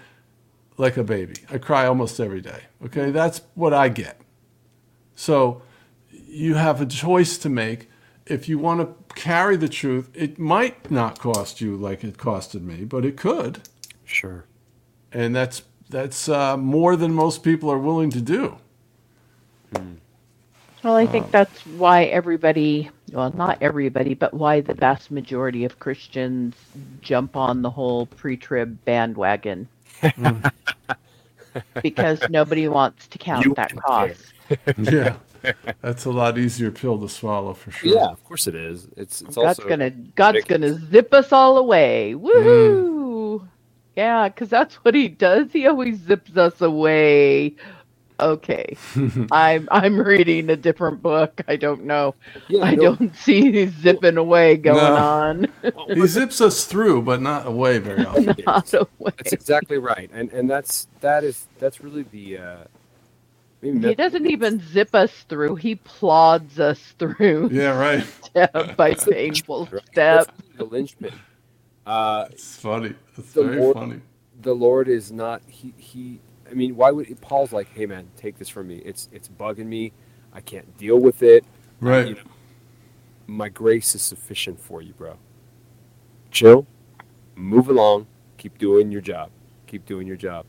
like 0.76 0.96
a 0.96 1.04
baby. 1.04 1.34
I 1.50 1.58
cry 1.58 1.86
almost 1.86 2.20
every 2.20 2.40
day. 2.40 2.64
Okay, 2.84 3.10
that's 3.10 3.40
what 3.54 3.72
I 3.72 3.88
get. 3.88 4.20
So 5.16 5.62
you 6.10 6.54
have 6.54 6.80
a 6.80 6.86
choice 6.86 7.38
to 7.38 7.48
make. 7.48 7.88
If 8.26 8.48
you 8.48 8.58
want 8.58 8.80
to 8.80 9.14
carry 9.14 9.56
the 9.56 9.68
truth, 9.68 10.10
it 10.14 10.38
might 10.38 10.90
not 10.90 11.18
cost 11.18 11.60
you 11.60 11.76
like 11.76 12.02
it 12.04 12.16
costed 12.16 12.62
me, 12.62 12.84
but 12.84 13.04
it 13.04 13.16
could. 13.16 13.60
Sure. 14.04 14.46
And 15.12 15.34
that's 15.34 15.62
that's 15.88 16.28
uh, 16.28 16.56
more 16.56 16.96
than 16.96 17.12
most 17.12 17.42
people 17.42 17.70
are 17.70 17.78
willing 17.78 18.10
to 18.10 18.20
do. 18.20 18.58
Well, 20.84 20.96
I 20.96 21.06
think 21.06 21.24
um, 21.24 21.30
that's 21.30 21.66
why 21.66 22.04
everybody, 22.04 22.90
well, 23.10 23.32
not 23.34 23.56
everybody, 23.62 24.12
but 24.12 24.34
why 24.34 24.60
the 24.60 24.74
vast 24.74 25.10
majority 25.10 25.64
of 25.64 25.78
Christians 25.78 26.54
jump 27.00 27.36
on 27.36 27.62
the 27.62 27.70
whole 27.70 28.04
pre 28.04 28.36
trib 28.36 28.84
bandwagon. 28.84 29.66
Mm. 30.02 30.52
because 31.82 32.28
nobody 32.28 32.68
wants 32.68 33.06
to 33.08 33.16
count 33.16 33.46
You 33.46 33.54
that 33.54 33.74
cost. 33.76 34.34
yeah, 34.78 35.16
that's 35.80 36.04
a 36.04 36.10
lot 36.10 36.36
easier 36.36 36.70
pill 36.70 36.98
to 37.00 37.08
swallow 37.08 37.54
for 37.54 37.70
sure. 37.70 37.96
Yeah, 37.96 38.10
of 38.10 38.22
course 38.24 38.46
it 38.46 38.54
is. 38.54 38.86
It's 38.96 39.22
it's 39.22 39.36
God's 39.36 39.58
also 39.58 39.68
gonna 39.68 39.90
God's 39.90 40.44
gonna 40.44 40.74
zip 40.90 41.14
us 41.14 41.32
all 41.32 41.56
away. 41.56 42.14
Woohoo! 42.14 43.40
Mm. 43.40 43.48
Yeah, 43.96 44.28
because 44.28 44.50
that's 44.50 44.74
what 44.76 44.94
he 44.94 45.08
does. 45.08 45.52
He 45.52 45.66
always 45.66 45.98
zips 45.98 46.36
us 46.36 46.60
away. 46.60 47.54
Okay, 48.20 48.76
I'm 49.32 49.68
I'm 49.72 49.98
reading 49.98 50.48
a 50.48 50.56
different 50.56 51.02
book. 51.02 51.40
I 51.48 51.56
don't 51.56 51.84
know. 51.84 52.14
Yeah, 52.48 52.62
I 52.64 52.74
no. 52.76 52.94
don't 52.94 53.16
see 53.16 53.66
zipping 53.66 54.16
away 54.16 54.56
going 54.56 54.76
No. 54.76 54.94
on. 54.94 55.48
He 55.94 56.06
zips 56.06 56.40
us 56.40 56.64
through, 56.64 57.02
but 57.02 57.20
not 57.20 57.44
away 57.46 57.78
very 57.78 58.06
often. 58.06 58.36
Not 58.46 58.72
away. 58.72 58.86
That's 59.16 59.32
exactly 59.32 59.78
right, 59.78 60.08
and 60.12 60.32
and 60.32 60.48
that's 60.48 60.86
that 61.00 61.24
is 61.24 61.46
that's 61.58 61.80
really 61.82 62.04
the. 62.04 62.38
Uh, 62.38 62.56
maybe 63.62 63.88
He 63.88 63.94
doesn't 63.96 64.26
even 64.26 64.60
zip 64.60 64.94
us 64.94 65.10
through. 65.28 65.56
He 65.56 65.74
plods 65.74 66.60
us 66.60 66.78
through 66.98 67.48
Yeah, 67.50 67.76
right. 67.76 68.04
step 68.22 68.76
by 68.76 68.94
painful 68.94 69.68
right? 69.72 69.82
step. 69.90 70.26
That's 70.26 70.56
the 70.56 70.64
linchpin. 70.64 71.12
Uh, 71.84 72.26
It's 72.30 72.56
funny. 72.60 72.94
It's 73.18 73.32
very 73.32 73.56
Lord- 73.58 73.74
funny. 73.74 74.00
the 74.40 74.54
Lord 74.54 74.86
is 74.88 75.10
not 75.10 75.42
he 75.48 75.74
he. 75.78 76.20
I 76.54 76.56
mean, 76.56 76.76
why 76.76 76.92
would 76.92 77.20
Paul's 77.20 77.52
like, 77.52 77.68
hey 77.74 77.84
man, 77.84 78.06
take 78.16 78.38
this 78.38 78.48
from 78.48 78.68
me. 78.68 78.76
It's 78.84 79.08
it's 79.12 79.28
bugging 79.28 79.66
me. 79.66 79.92
I 80.32 80.40
can't 80.40 80.78
deal 80.78 80.98
with 81.00 81.20
it. 81.20 81.44
Right. 81.80 82.06
You 82.06 82.14
know, 82.14 82.20
my 83.26 83.48
grace 83.48 83.96
is 83.96 84.02
sufficient 84.02 84.60
for 84.60 84.80
you, 84.80 84.92
bro. 84.92 85.16
Chill, 86.30 86.64
move 87.34 87.68
along, 87.68 88.06
keep 88.38 88.56
doing 88.56 88.92
your 88.92 89.00
job, 89.00 89.30
keep 89.66 89.84
doing 89.84 90.06
your 90.06 90.16
job. 90.16 90.46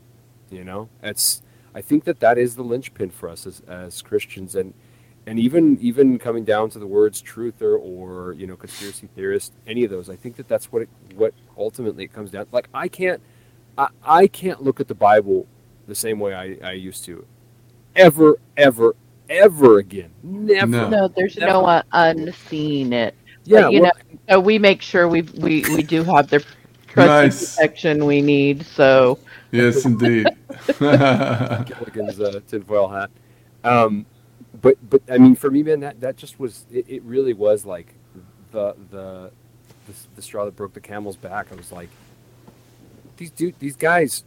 You 0.48 0.62
know, 0.62 0.88
that's. 1.00 1.42
I 1.74 1.82
think 1.82 2.04
that 2.04 2.20
that 2.20 2.38
is 2.38 2.54
the 2.54 2.62
linchpin 2.62 3.10
for 3.10 3.28
us 3.28 3.44
as, 3.46 3.60
as 3.68 4.00
Christians, 4.00 4.54
and 4.54 4.74
and 5.26 5.40
even 5.40 5.76
even 5.80 6.20
coming 6.20 6.44
down 6.44 6.70
to 6.70 6.78
the 6.78 6.86
words 6.86 7.20
truther 7.20 7.76
or 7.80 8.32
you 8.34 8.46
know 8.46 8.56
conspiracy 8.56 9.08
theorist, 9.16 9.52
any 9.66 9.82
of 9.82 9.90
those. 9.90 10.08
I 10.08 10.14
think 10.14 10.36
that 10.36 10.46
that's 10.46 10.70
what 10.70 10.82
it, 10.82 10.88
what 11.16 11.34
ultimately 11.58 12.04
it 12.04 12.12
comes 12.12 12.30
down. 12.30 12.46
To. 12.46 12.54
Like 12.54 12.68
I 12.72 12.86
can't, 12.86 13.20
I, 13.76 13.88
I 14.04 14.26
can't 14.28 14.62
look 14.62 14.78
at 14.78 14.86
the 14.86 14.94
Bible 14.94 15.48
the 15.86 15.94
same 15.94 16.18
way 16.20 16.34
I, 16.34 16.68
I 16.68 16.72
used 16.72 17.04
to, 17.06 17.24
ever, 17.94 18.38
ever, 18.56 18.94
ever 19.28 19.78
again. 19.78 20.10
Never. 20.22 20.66
No. 20.66 20.88
No, 20.88 21.08
there's 21.08 21.36
Never. 21.36 21.52
no 21.52 21.64
uh, 21.64 21.82
unseen 21.92 22.92
it. 22.92 23.14
Yeah, 23.44 23.62
But, 23.62 23.72
you 23.72 23.80
well- 23.82 23.92
know, 24.10 24.18
so 24.28 24.40
we 24.40 24.58
make 24.58 24.82
sure 24.82 25.06
we 25.08 25.22
we 25.22 25.62
we 25.74 25.82
do 25.82 26.02
have 26.04 26.28
the 26.28 26.40
trust 26.88 27.08
Nice. 27.08 27.54
protection 27.56 28.04
we 28.06 28.20
need. 28.20 28.66
So 28.66 29.18
Yes, 29.52 29.84
indeed. 29.84 30.26
Gilligan's 30.78 32.20
uh, 32.20 32.40
tinfoil 32.48 32.88
hat. 32.88 33.10
Um, 33.62 34.04
but 34.60 34.76
but 34.90 35.02
I 35.10 35.18
mean, 35.18 35.36
for 35.36 35.50
me, 35.50 35.62
man, 35.62 35.80
that 35.80 36.00
that 36.00 36.16
just 36.16 36.40
was 36.40 36.64
it, 36.72 36.86
it. 36.88 37.02
Really 37.04 37.32
was 37.34 37.64
like 37.64 37.94
the 38.50 38.74
the 38.90 39.30
the, 39.86 39.94
the 40.16 40.22
straw 40.22 40.44
that 40.44 40.56
broke 40.56 40.72
the 40.74 40.80
camel's 40.80 41.16
back. 41.16 41.52
I 41.52 41.54
was 41.54 41.70
like, 41.70 41.90
these 43.16 43.30
dude, 43.30 43.58
these 43.60 43.76
guys 43.76 44.24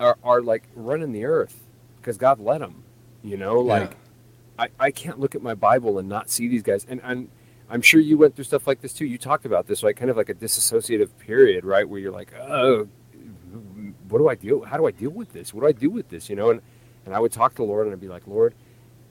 are 0.00 0.18
are 0.22 0.42
like 0.42 0.64
running 0.74 1.12
the 1.12 1.24
earth 1.24 1.62
because 2.00 2.16
God 2.16 2.40
let 2.40 2.58
them. 2.60 2.82
You 3.22 3.36
know, 3.36 3.60
like 3.60 3.96
I 4.58 4.68
I 4.78 4.90
can't 4.90 5.18
look 5.18 5.34
at 5.34 5.42
my 5.42 5.54
Bible 5.54 5.98
and 5.98 6.08
not 6.08 6.30
see 6.30 6.48
these 6.48 6.62
guys. 6.62 6.86
And 6.88 7.00
and 7.02 7.28
I'm 7.70 7.82
sure 7.82 8.00
you 8.00 8.18
went 8.18 8.34
through 8.34 8.44
stuff 8.44 8.66
like 8.66 8.80
this 8.80 8.92
too. 8.92 9.06
You 9.06 9.18
talked 9.18 9.46
about 9.46 9.66
this, 9.66 9.82
right? 9.82 9.96
Kind 9.96 10.10
of 10.10 10.16
like 10.16 10.28
a 10.28 10.34
disassociative 10.34 11.10
period, 11.18 11.64
right? 11.64 11.88
Where 11.88 11.98
you're 11.98 12.12
like, 12.12 12.34
oh, 12.34 12.88
what 14.08 14.18
do 14.18 14.28
I 14.28 14.34
deal? 14.34 14.64
How 14.64 14.76
do 14.76 14.86
I 14.86 14.90
deal 14.90 15.10
with 15.10 15.32
this? 15.32 15.54
What 15.54 15.62
do 15.62 15.66
I 15.68 15.72
do 15.72 15.90
with 15.90 16.08
this? 16.08 16.28
You 16.28 16.36
know, 16.36 16.50
and 16.50 16.60
and 17.06 17.14
I 17.14 17.20
would 17.20 17.32
talk 17.32 17.52
to 17.52 17.56
the 17.56 17.64
Lord 17.64 17.86
and 17.86 17.94
I'd 17.94 18.00
be 18.00 18.08
like, 18.08 18.26
Lord, 18.26 18.54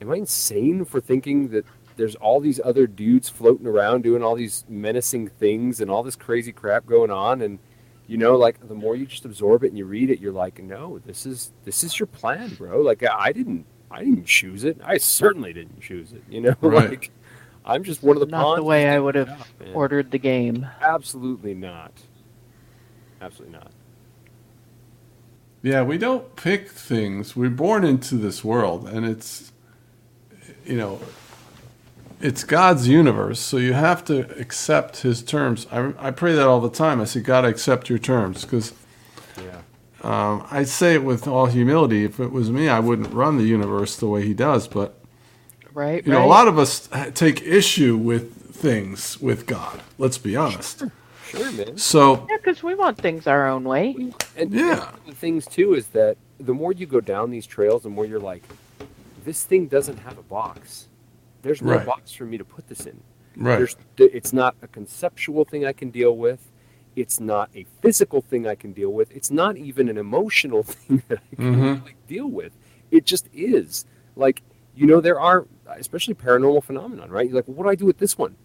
am 0.00 0.10
I 0.10 0.16
insane 0.16 0.84
for 0.84 1.00
thinking 1.00 1.48
that 1.48 1.64
there's 1.96 2.16
all 2.16 2.40
these 2.40 2.60
other 2.64 2.86
dudes 2.86 3.28
floating 3.28 3.66
around 3.66 4.02
doing 4.02 4.22
all 4.22 4.34
these 4.34 4.64
menacing 4.68 5.28
things 5.28 5.80
and 5.80 5.90
all 5.90 6.02
this 6.02 6.16
crazy 6.16 6.52
crap 6.52 6.86
going 6.86 7.10
on? 7.10 7.40
And 7.40 7.58
you 8.06 8.16
know, 8.18 8.36
like 8.36 8.66
the 8.68 8.74
more 8.74 8.96
you 8.96 9.06
just 9.06 9.24
absorb 9.24 9.64
it 9.64 9.68
and 9.68 9.78
you 9.78 9.84
read 9.86 10.10
it, 10.10 10.20
you're 10.20 10.32
like, 10.32 10.62
no, 10.62 10.98
this 11.06 11.24
is 11.26 11.52
this 11.64 11.82
is 11.84 11.98
your 11.98 12.06
plan, 12.06 12.54
bro. 12.54 12.80
Like 12.80 13.02
I 13.02 13.32
didn't 13.32 13.66
I 13.90 14.00
didn't 14.04 14.26
choose 14.26 14.64
it. 14.64 14.78
I 14.84 14.98
certainly 14.98 15.52
didn't 15.52 15.80
choose 15.80 16.12
it. 16.12 16.22
You 16.28 16.40
know, 16.42 16.54
Right. 16.60 16.90
like 16.90 17.10
I'm 17.64 17.82
just 17.82 18.02
one 18.02 18.16
of 18.16 18.20
the 18.20 18.26
not 18.26 18.42
pawns. 18.42 18.58
the 18.58 18.64
way 18.64 18.88
I 18.88 18.98
would 18.98 19.14
have 19.14 19.28
man. 19.60 19.72
ordered 19.74 20.10
the 20.10 20.18
game. 20.18 20.66
Absolutely 20.82 21.54
not. 21.54 21.92
Absolutely 23.22 23.56
not. 23.58 23.70
Yeah, 25.62 25.82
we 25.82 25.96
don't 25.96 26.36
pick 26.36 26.68
things. 26.68 27.34
We're 27.34 27.48
born 27.48 27.84
into 27.84 28.16
this 28.16 28.44
world, 28.44 28.86
and 28.86 29.06
it's, 29.06 29.50
you 30.66 30.76
know, 30.76 31.00
it's 32.24 32.42
God's 32.42 32.88
universe, 32.88 33.38
so 33.38 33.58
you 33.58 33.74
have 33.74 34.02
to 34.06 34.20
accept 34.40 35.02
His 35.02 35.22
terms. 35.22 35.66
I, 35.70 35.92
I 35.98 36.10
pray 36.10 36.34
that 36.34 36.46
all 36.46 36.60
the 36.60 36.70
time. 36.70 37.00
I 37.00 37.04
say, 37.04 37.20
God, 37.20 37.44
accept 37.44 37.90
your 37.90 37.98
terms, 37.98 38.42
because 38.44 38.72
Yeah. 39.36 39.60
um, 40.02 40.46
I 40.50 40.64
say 40.64 40.94
it 40.94 41.04
with 41.04 41.28
all 41.28 41.46
humility. 41.46 42.04
If 42.04 42.18
it 42.20 42.32
was 42.32 42.50
me, 42.50 42.68
I 42.68 42.80
wouldn't 42.80 43.12
run 43.12 43.36
the 43.36 43.44
universe 43.44 43.96
the 43.96 44.06
way 44.06 44.24
He 44.24 44.32
does. 44.32 44.66
But 44.68 44.94
Right. 45.74 46.04
you 46.06 46.12
know, 46.12 46.20
right. 46.20 46.24
a 46.24 46.28
lot 46.28 46.48
of 46.48 46.58
us 46.58 46.88
take 47.14 47.42
issue 47.42 47.96
with 47.96 48.32
things 48.54 49.20
with 49.20 49.44
God. 49.46 49.82
Let's 49.98 50.16
be 50.18 50.34
honest. 50.34 50.84
Sure, 51.28 51.52
man. 51.52 51.76
So 51.76 52.26
Yeah, 52.30 52.36
because 52.38 52.62
we 52.62 52.74
want 52.74 52.96
things 52.96 53.26
our 53.26 53.46
own 53.48 53.64
way. 53.64 53.94
And 54.36 54.50
Yeah. 54.50 54.88
the 55.06 55.14
things 55.14 55.44
too 55.46 55.74
is 55.74 55.88
that 55.88 56.16
the 56.40 56.54
more 56.54 56.72
you 56.72 56.86
go 56.86 57.00
down 57.00 57.30
these 57.30 57.46
trails, 57.46 57.82
the 57.82 57.90
more 57.90 58.06
you're 58.06 58.20
like, 58.32 58.42
this 59.24 59.42
thing 59.44 59.66
doesn't 59.66 59.98
have 59.98 60.16
a 60.16 60.22
box. 60.22 60.86
There's 61.44 61.62
no 61.62 61.72
Right. 61.76 61.86
box 61.86 62.12
for 62.12 62.24
me 62.24 62.38
to 62.38 62.44
put 62.44 62.66
this 62.68 62.86
in. 62.86 63.00
Right. 63.36 63.58
There's, 63.58 63.76
it's 63.98 64.32
not 64.32 64.56
a 64.62 64.66
conceptual 64.66 65.44
thing 65.44 65.64
I 65.64 65.72
can 65.72 65.90
deal 65.90 66.16
with. 66.16 66.50
It's 66.96 67.20
not 67.20 67.50
a 67.54 67.66
physical 67.82 68.20
thing 68.22 68.46
I 68.46 68.54
can 68.54 68.72
deal 68.72 68.90
with. 68.92 69.10
It's 69.14 69.30
not 69.30 69.56
even 69.56 69.88
an 69.88 69.98
emotional 69.98 70.62
thing 70.74 71.02
that 71.08 71.18
I 71.32 71.36
can 71.36 71.54
Mhm. 71.54 71.80
really 71.82 71.94
deal 72.08 72.28
with. 72.28 72.52
It 72.90 73.04
just 73.04 73.28
is. 73.32 73.84
Like, 74.16 74.42
you 74.76 74.86
know, 74.86 75.00
there 75.00 75.20
are, 75.20 75.46
especially 75.76 76.14
paranormal 76.14 76.62
phenomenon, 76.64 77.10
right? 77.10 77.26
You're 77.26 77.36
like, 77.36 77.46
what 77.46 77.64
do 77.64 77.68
I 77.70 77.74
do 77.74 77.86
with 77.86 77.98
this 77.98 78.16
one? 78.18 78.36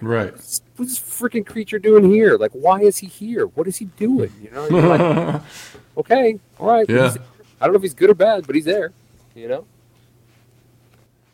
right. 0.00 0.32
What's 0.32 0.60
this 0.76 0.98
freaking 1.00 1.46
creature 1.46 1.78
doing 1.78 2.10
here? 2.10 2.36
Like, 2.36 2.50
why 2.52 2.80
is 2.80 2.98
he 2.98 3.06
here? 3.06 3.46
What 3.46 3.66
is 3.66 3.76
he 3.78 3.86
doing? 3.86 4.32
You 4.42 4.50
know, 4.50 4.68
you're 4.68 4.82
like, 4.98 5.42
okay, 5.96 6.38
all 6.58 6.66
right. 6.68 6.86
Yeah. 6.88 7.14
I 7.60 7.64
don't 7.66 7.72
know 7.72 7.76
if 7.78 7.82
he's 7.82 7.94
good 7.94 8.10
or 8.10 8.14
bad, 8.14 8.46
but 8.46 8.54
he's 8.54 8.66
there. 8.66 8.92
You 9.34 9.48
know. 9.48 9.64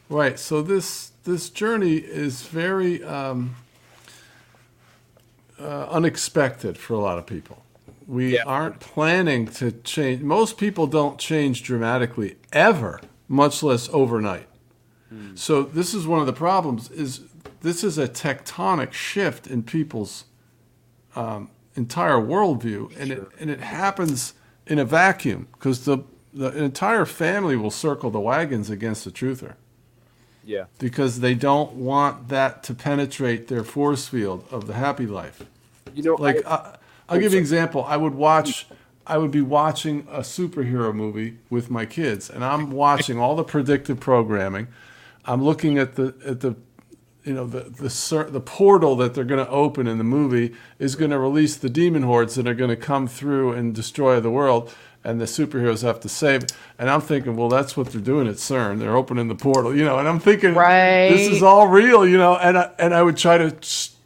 Right. 0.08 0.38
So 0.38 0.62
this 0.62 1.09
this 1.24 1.50
journey 1.50 1.96
is 1.96 2.42
very 2.42 3.02
um, 3.04 3.54
uh, 5.58 5.86
unexpected 5.90 6.78
for 6.78 6.94
a 6.94 6.98
lot 6.98 7.18
of 7.18 7.26
people. 7.26 7.62
We 8.06 8.34
Yeah. 8.34 8.42
aren't 8.46 8.80
planning 8.80 9.46
to 9.48 9.70
change. 9.72 10.22
Most 10.22 10.56
people 10.58 10.86
don't 10.86 11.18
change 11.18 11.62
dramatically 11.62 12.36
ever, 12.52 13.00
much 13.28 13.62
less 13.62 13.88
overnight. 13.92 14.46
So 15.34 15.64
this 15.64 15.92
is 15.92 16.06
one 16.06 16.20
of 16.20 16.26
the 16.26 16.32
problems. 16.32 16.88
Is 16.92 17.22
this 17.62 17.82
is 17.82 17.98
a 17.98 18.06
tectonic 18.06 18.92
shift 18.92 19.48
in 19.48 19.64
people's 19.64 20.24
um, 21.16 21.50
entire 21.74 22.14
worldview, 22.18 22.96
and 22.96 23.10
it 23.10 23.28
and 23.40 23.50
it 23.50 23.58
happens 23.60 24.34
in 24.68 24.78
a 24.78 24.84
vacuum 24.84 25.48
because 25.52 25.84
the 25.84 25.98
the 26.32 26.56
entire 26.56 27.04
family 27.04 27.56
will 27.56 27.72
circle 27.72 28.10
the 28.10 28.20
wagons 28.20 28.70
against 28.70 29.04
the 29.04 29.10
truther 29.10 29.54
Yeah. 30.44 30.64
because 30.78 31.20
they 31.20 31.34
don't 31.34 31.72
want 31.74 32.28
that 32.28 32.62
to 32.64 32.74
penetrate 32.74 33.48
their 33.48 33.62
force 33.64 34.08
field 34.08 34.44
of 34.50 34.66
the 34.66 34.74
happy 34.74 35.06
life. 35.06 35.44
You 35.94 36.02
know, 36.02 36.14
like 36.14 36.44
I- 36.46 36.50
I, 36.50 36.76
I'll 37.08 37.18
give 37.20 37.32
you 37.32 37.38
an 37.38 37.42
example. 37.42 37.84
I 37.84 37.96
would 37.96 38.14
watch, 38.14 38.66
I 39.06 39.18
would 39.18 39.30
be 39.32 39.40
watching 39.40 40.06
a 40.10 40.20
superhero 40.20 40.94
movie 40.94 41.38
with 41.50 41.70
my 41.70 41.84
kids, 41.86 42.30
and 42.30 42.44
I'm 42.44 42.70
watching 42.70 43.18
all 43.18 43.34
the 43.34 43.42
predictive 43.44 43.98
programming. 43.98 44.68
I'm 45.24 45.42
looking 45.42 45.76
at 45.78 45.96
the 45.96 46.14
at 46.24 46.40
the, 46.40 46.54
you 47.24 47.34
know, 47.34 47.46
the 47.46 47.60
the 47.64 48.26
the 48.30 48.40
portal 48.40 48.94
that 48.96 49.14
they're 49.14 49.24
going 49.24 49.44
to 49.44 49.50
open 49.50 49.86
in 49.88 49.98
the 49.98 50.04
movie 50.04 50.54
is 50.78 50.94
going 50.94 51.10
to 51.10 51.18
release 51.18 51.56
the 51.56 51.68
demon 51.68 52.02
hordes 52.04 52.36
that 52.36 52.46
are 52.46 52.54
going 52.54 52.70
to 52.70 52.76
come 52.76 53.06
through 53.08 53.52
and 53.52 53.74
destroy 53.74 54.20
the 54.20 54.30
world. 54.30 54.72
And 55.02 55.18
the 55.18 55.24
superheroes 55.24 55.82
have 55.82 55.98
to 56.00 56.08
save. 56.10 56.42
And 56.78 56.90
I'm 56.90 57.00
thinking, 57.00 57.34
well, 57.34 57.48
that's 57.48 57.74
what 57.76 57.86
they're 57.90 58.02
doing 58.02 58.28
at 58.28 58.34
CERN. 58.34 58.78
They're 58.78 58.96
opening 58.96 59.28
the 59.28 59.34
portal, 59.34 59.74
you 59.74 59.84
know. 59.84 59.98
And 59.98 60.06
I'm 60.06 60.20
thinking, 60.20 60.54
this 61.10 61.28
is 61.28 61.42
all 61.42 61.68
real, 61.68 62.06
you 62.06 62.18
know. 62.18 62.36
And 62.36 62.58
I, 62.58 62.70
and 62.78 62.92
I 62.94 63.02
would 63.02 63.16
try 63.16 63.38
to 63.38 63.56
s- 63.62 63.96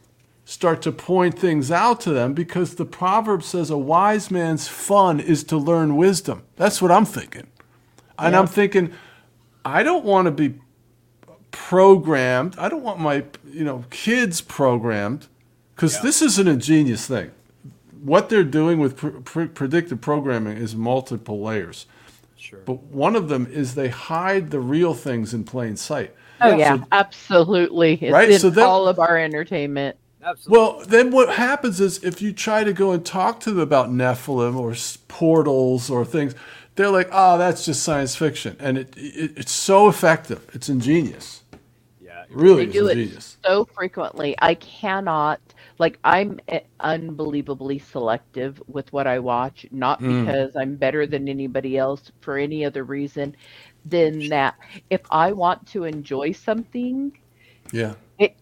start 0.45 0.81
to 0.83 0.93
point 0.93 1.37
things 1.37 1.69
out 1.69 1.99
to 2.01 2.11
them 2.13 2.33
because 2.33 2.75
the 2.75 2.85
proverb 2.85 3.43
says 3.43 3.69
a 3.69 3.77
wise 3.77 4.31
man's 4.31 4.69
fun 4.69 5.19
is 5.19 5.43
to 5.45 5.57
learn 5.57 5.97
wisdom. 5.97 6.43
That's 6.55 6.81
what 6.81 6.91
I'm 6.91 7.05
thinking. 7.05 7.47
And 8.17 8.33
I'm 8.33 8.47
thinking, 8.47 8.93
I 9.65 9.83
don't 9.83 10.05
want 10.05 10.27
to 10.27 10.31
be 10.31 10.53
programmed. 11.51 12.55
I 12.57 12.69
don't 12.69 12.83
want 12.83 12.99
my 12.99 13.23
you 13.45 13.63
know 13.63 13.83
kids 13.89 14.39
programmed 14.41 15.27
because 15.75 15.99
this 16.01 16.21
is 16.21 16.37
an 16.39 16.47
ingenious 16.47 17.07
thing. 17.07 17.31
What 18.05 18.29
they're 18.29 18.43
doing 18.43 18.77
with 18.79 18.97
pr- 18.97 19.07
pr- 19.09 19.45
predictive 19.45 19.99
programming 19.99 20.57
is 20.57 20.75
multiple 20.75 21.41
layers. 21.41 21.87
Sure. 22.37 22.59
But 22.63 22.83
one 22.83 23.15
of 23.15 23.29
them 23.29 23.47
is 23.51 23.73
they 23.73 23.87
hide 23.89 24.51
the 24.51 24.59
real 24.59 24.93
things 24.93 25.33
in 25.33 25.43
plain 25.43 25.75
sight. 25.75 26.13
Oh 26.39 26.55
yeah, 26.55 26.77
So 26.77 26.83
absolutely. 26.91 27.93
It's 27.95 28.13
Right, 28.13 28.29
in 28.29 28.39
so 28.39 28.51
then- 28.51 28.65
all 28.67 28.87
of 28.87 28.99
our 28.99 29.17
entertainment. 29.17 29.97
Absolutely. 30.23 30.57
Well, 30.59 30.83
then 30.87 31.11
what 31.11 31.29
happens 31.35 31.79
is 31.81 32.03
if 32.03 32.21
you 32.21 32.31
try 32.33 32.63
to 32.63 32.73
go 32.73 32.91
and 32.91 33.03
talk 33.05 33.39
to 33.41 33.51
them 33.51 33.59
about 33.59 33.89
Nephilim 33.89 34.55
or 34.55 34.75
portals 35.07 35.89
or 35.89 36.03
things, 36.05 36.35
they're 36.75 36.89
like, 36.91 37.09
"Oh, 37.11 37.37
that's 37.39 37.63
just 37.65 37.81
science 37.83 38.15
fiction," 38.15 38.55
and 38.59 38.77
it, 38.77 38.93
it 38.97 39.31
it's 39.37 39.51
so 39.51 39.87
effective. 39.87 40.47
It's 40.53 40.67
ingenious. 40.69 41.41
Yeah, 42.01 42.23
really 42.29 42.65
they 42.65 42.69
is 42.69 42.73
do 42.73 42.87
ingenious. 42.87 43.37
it 43.41 43.47
so 43.47 43.65
frequently. 43.65 44.35
I 44.41 44.55
cannot 44.55 45.39
like 45.79 45.99
I'm 46.03 46.39
eh, 46.49 46.61
unbelievably 46.81 47.79
selective 47.79 48.61
with 48.67 48.91
what 48.93 49.07
I 49.07 49.19
watch, 49.19 49.67
not 49.71 50.01
Mm. 50.01 50.25
because 50.25 50.55
I'm 50.55 50.77
better 50.77 51.07
than 51.07 51.29
anybody 51.29 51.77
else 51.77 52.11
for 52.21 52.37
any 52.37 52.65
other 52.65 52.83
reason 52.85 53.35
than 53.85 54.29
that 54.29 54.55
if 54.89 55.01
I 55.11 55.33
want 55.33 55.67
to 55.69 55.85
enjoy 55.85 56.33
something, 56.33 57.13
Yeah. 57.71 57.95
it 58.19 58.37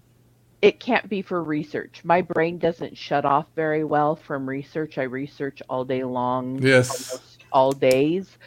it 0.62 0.80
can't 0.82 1.10
be 1.10 1.22
for 1.24 1.44
research. 1.44 2.02
My 2.06 2.22
brain 2.22 2.60
doesn't 2.60 2.98
shut 2.98 3.26
off 3.26 3.48
very 3.56 3.84
well 3.86 4.16
from 4.18 4.50
research. 4.50 4.98
I 5.00 5.04
research 5.04 5.62
all 5.70 5.86
day 5.86 6.04
long. 6.06 6.62
Yes. 6.62 7.38
all 7.52 7.72
days. 7.74 8.38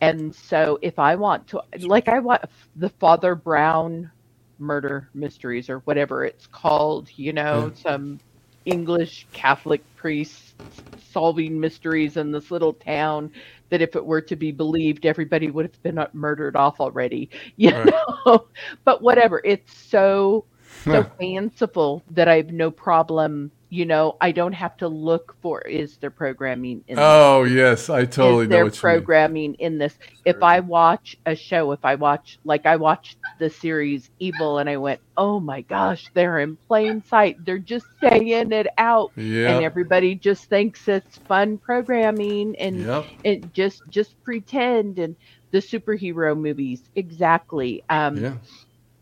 And 0.00 0.34
so 0.34 0.78
if 0.82 0.98
I 0.98 1.16
want 1.16 1.48
to 1.48 1.62
like 1.80 2.08
I 2.08 2.20
want 2.20 2.42
the 2.76 2.90
Father 2.90 3.34
Brown 3.36 4.10
murder 4.58 5.10
mysteries 5.14 5.70
or 5.70 5.80
whatever 5.80 6.24
it's 6.24 6.46
called, 6.46 7.08
you 7.16 7.32
know, 7.32 7.70
Yeah. 7.70 7.74
some 7.74 8.20
English 8.64 9.28
Catholic 9.32 9.84
priests 9.96 10.54
solving 10.96 11.60
mysteries 11.60 12.16
in 12.16 12.32
this 12.32 12.50
little 12.50 12.74
town 12.74 13.30
that 13.70 13.82
if 13.82 13.96
it 13.96 14.04
were 14.04 14.20
to 14.22 14.36
be 14.36 14.52
believed 14.52 15.06
everybody 15.06 15.50
would 15.50 15.66
have 15.66 15.82
been 15.82 16.04
murdered 16.12 16.56
off 16.56 16.80
already. 16.80 17.30
You 17.56 17.72
Right. 17.72 17.94
know. 18.26 18.48
but 18.84 19.02
whatever, 19.02 19.40
it's 19.44 19.72
so 19.90 20.46
so 20.90 21.04
fanciful 21.20 22.04
that 22.10 22.28
I 22.28 22.36
have 22.36 22.50
no 22.52 22.70
problem. 22.70 23.52
You 23.70 23.86
know, 23.86 24.16
I 24.20 24.30
don't 24.30 24.52
have 24.52 24.76
to 24.76 24.88
look 24.88 25.34
for 25.42 25.60
is 25.62 25.96
there 25.96 26.10
programming 26.10 26.84
in 26.86 26.94
this? 26.96 27.04
Oh 27.04 27.42
yes, 27.44 27.90
I 27.90 28.04
totally 28.04 28.44
is 28.44 28.50
know 28.50 28.56
there 28.56 28.64
what 28.64 28.74
you 28.74 28.88
mean. 28.88 28.96
programming 28.98 29.54
in 29.54 29.78
this? 29.78 29.98
If 30.24 30.42
I 30.44 30.60
watch 30.60 31.16
a 31.26 31.34
show, 31.34 31.72
if 31.72 31.84
I 31.84 31.96
watch 31.96 32.38
like 32.44 32.66
I 32.66 32.76
watched 32.76 33.16
the 33.40 33.50
series 33.50 34.10
Evil 34.20 34.58
and 34.58 34.70
I 34.70 34.76
went, 34.76 35.00
Oh 35.16 35.40
my 35.40 35.62
gosh, 35.62 36.06
they're 36.14 36.38
in 36.40 36.56
plain 36.68 37.02
sight. 37.02 37.44
They're 37.44 37.58
just 37.58 37.86
saying 38.00 38.28
it 38.52 38.68
out. 38.78 39.10
Yeah. 39.16 39.56
And 39.56 39.64
everybody 39.64 40.14
just 40.14 40.44
thinks 40.44 40.86
it's 40.86 41.18
fun 41.18 41.58
programming 41.58 42.54
and 42.56 42.80
Yep. 42.80 43.06
it 43.24 43.52
just 43.54 43.82
just 43.88 44.22
pretend 44.22 44.98
and 45.00 45.16
the 45.50 45.58
superhero 45.58 46.38
movies 46.38 46.82
exactly. 46.94 47.82
Um 47.88 48.16
Yeah. 48.18 48.34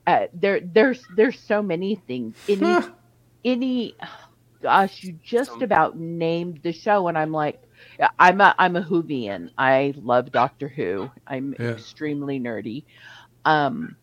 uh, 0.07 0.27
there 0.33 0.61
there's 0.61 1.03
there's 1.15 1.39
so 1.39 1.61
many 1.63 1.97
things 1.97 2.37
any 2.49 2.79
any 3.45 3.95
gosh 4.63 5.03
you 5.03 5.19
just 5.23 5.63
about 5.63 5.99
named 5.99 6.61
the 6.63 6.73
show 6.73 7.09
and 7.09 7.19
i'm 7.19 7.33
like 7.33 7.61
i'm 8.19 8.41
a 8.41 8.55
i'm 8.59 8.77
a 8.77 8.83
whovian. 8.83 9.51
I 9.59 9.95
love 9.97 10.33
doctor 10.33 10.69
who. 10.69 11.11
I'm 11.27 11.55
Yeah. 11.59 11.71
extremely 11.71 12.41
nerdy. 12.41 12.85
Um 13.45 13.97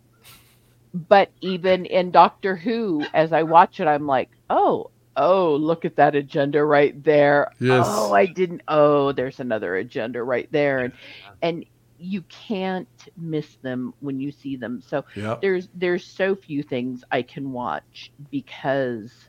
but 0.94 1.32
even 1.42 1.86
in 1.86 2.12
doctor 2.12 2.56
who 2.56 3.06
as 3.14 3.32
i 3.34 3.44
watch 3.44 3.80
it 3.80 3.88
i'm 3.88 4.08
like 4.08 4.30
oh 4.50 4.92
oh 5.16 5.56
look 5.56 5.86
at 5.86 5.96
that 5.98 6.16
agenda 6.16 6.64
right 6.64 7.04
there. 7.04 7.50
Yes. 7.60 7.86
oh 7.88 8.12
i 8.14 8.26
didn't 8.26 8.62
oh 8.68 9.12
there's 9.12 9.40
another 9.40 9.76
agenda 9.78 10.24
right 10.24 10.50
there. 10.52 10.80
And 10.82 10.94
and 11.42 11.66
you 11.98 12.24
can't 12.30 12.88
miss 13.18 13.58
them 13.62 13.94
when 14.00 14.20
you 14.22 14.32
see 14.32 14.56
them. 14.56 14.82
So 14.82 15.04
Yep. 15.16 15.42
there's 15.42 15.68
there's 15.74 16.06
so 16.06 16.36
few 16.36 16.64
things 16.64 17.04
i 17.12 17.22
can 17.22 17.52
watch 17.52 18.12
because 18.32 19.29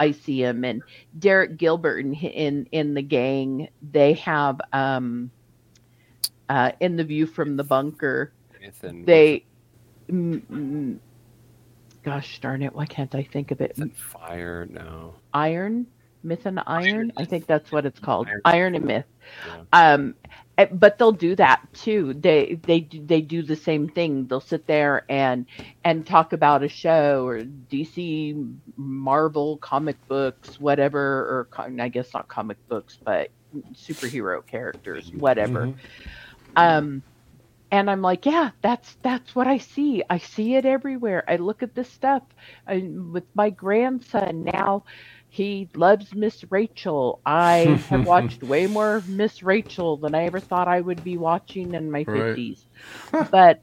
i 0.00 0.10
see 0.10 0.42
them 0.42 0.64
and 0.64 0.82
derek 1.18 1.56
gilbert 1.56 1.98
in 1.98 2.14
in, 2.14 2.68
in 2.72 2.94
the 2.94 3.02
gang 3.02 3.68
they 3.90 4.14
have 4.14 4.60
um 4.72 5.30
uh 6.48 6.72
in 6.80 6.96
the 6.96 7.04
view 7.04 7.26
from 7.26 7.56
the 7.56 7.64
bunker 7.64 8.32
Nathan, 8.60 9.04
they 9.04 9.44
mm, 10.08 10.40
mm, 10.42 10.98
gosh 12.02 12.40
darn 12.40 12.62
it 12.62 12.74
why 12.74 12.86
can't 12.86 13.14
i 13.14 13.22
think 13.22 13.50
of 13.50 13.60
it? 13.60 13.76
Fire? 13.96 14.66
No. 14.70 15.14
iron? 15.34 15.86
Myth 16.22 16.46
and 16.46 16.60
iron? 16.66 17.12
I 17.16 17.24
think 17.24 17.46
that's 17.46 17.70
what 17.70 17.86
it's 17.86 18.00
called. 18.00 18.26
Iron. 18.26 18.40
iron 18.44 18.74
and 18.74 18.84
myth. 18.84 19.04
Um 19.72 20.14
eh, 20.24 20.28
but 20.66 20.98
they'll 20.98 21.12
do 21.12 21.36
that 21.36 21.60
too. 21.74 22.14
They 22.14 22.60
they 22.66 22.80
do- 22.80 23.06
they 23.06 23.22
do 23.22 23.42
the 23.42 23.56
same 23.56 23.88
thing. 23.88 24.26
They'll 24.28 24.40
sit 24.40 24.66
there 24.66 25.04
and 25.10 25.46
and 25.84 26.06
talk 26.06 26.32
about 26.32 26.62
a 26.62 26.68
show 26.68 27.26
or 27.26 27.44
dc 27.44 28.58
marvel 28.76 29.58
comic 29.58 29.96
books 30.08 30.60
whatever 30.60 31.00
or 31.00 31.48
i 31.80 31.88
guess 31.88 32.12
not 32.14 32.28
comic 32.28 32.58
books 32.68 32.98
but 33.04 33.30
superhero 33.74 34.46
characters 34.46 35.10
whatever. 35.14 35.70
Mhm. 35.70 35.78
um 36.56 37.04
and 37.72 37.90
i'm 37.90 38.02
like 38.02 38.26
yeah 38.26 38.50
that's 38.62 38.96
that's 39.02 39.34
what 39.34 39.46
i 39.48 39.58
see. 39.58 40.02
I 40.10 40.18
see 40.18 40.54
it 40.56 40.66
everywhere. 40.66 41.24
I 41.28 41.36
look 41.36 41.62
at 41.62 41.74
this 41.74 41.90
stuff 41.92 42.22
I, 42.68 42.88
with 43.12 43.24
my 43.34 43.50
grandson 43.50 44.44
now 44.44 44.84
he 45.28 45.68
loves 45.74 46.14
miss 46.14 46.44
rachel. 46.50 47.20
I 47.26 47.82
have 47.88 48.02
watched 48.04 48.42
way 48.42 48.66
more 48.66 49.04
miss 49.06 49.42
rachel 49.42 49.96
than 49.98 50.14
i 50.14 50.24
ever 50.24 50.40
thought 50.40 50.68
i 50.68 50.80
would 50.80 51.02
be 51.04 51.16
watching 51.16 51.74
in 51.74 51.90
my 51.90 52.04
Right. 52.06 52.38
50s 52.38 52.66
but 53.30 53.58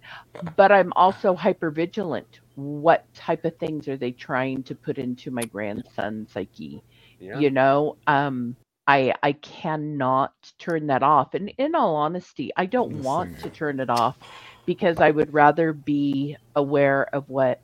but 0.55 0.71
i'm 0.71 0.91
also 0.95 1.35
hyper 1.35 1.71
vigilant 1.71 2.27
what 2.55 3.05
type 3.15 3.45
of 3.45 3.53
things 3.59 3.87
are 3.87 3.97
they 3.97 4.11
trying 4.11 4.63
to 4.63 4.75
put 4.75 4.97
into 4.97 5.31
my 5.31 5.45
grandson's 5.45 6.31
psyche? 6.33 6.83
Yeah. 7.19 7.41
you 7.41 7.49
know 7.51 7.95
um 8.07 8.55
i 8.87 9.13
i 9.23 9.33
cannot 9.33 10.31
turn 10.59 10.87
that 10.87 11.03
off. 11.03 11.33
And 11.33 11.51
in 11.57 11.75
all 11.75 11.95
honesty 11.95 12.51
i 12.57 12.65
don't 12.65 12.93
want 12.93 13.31
to 13.39 13.49
turn 13.49 13.79
it 13.79 13.89
off 13.89 14.17
because 14.65 14.99
i 14.99 15.09
would 15.11 15.33
rather 15.33 15.73
be 15.73 16.35
aware 16.55 17.07
of 17.13 17.25
what 17.29 17.59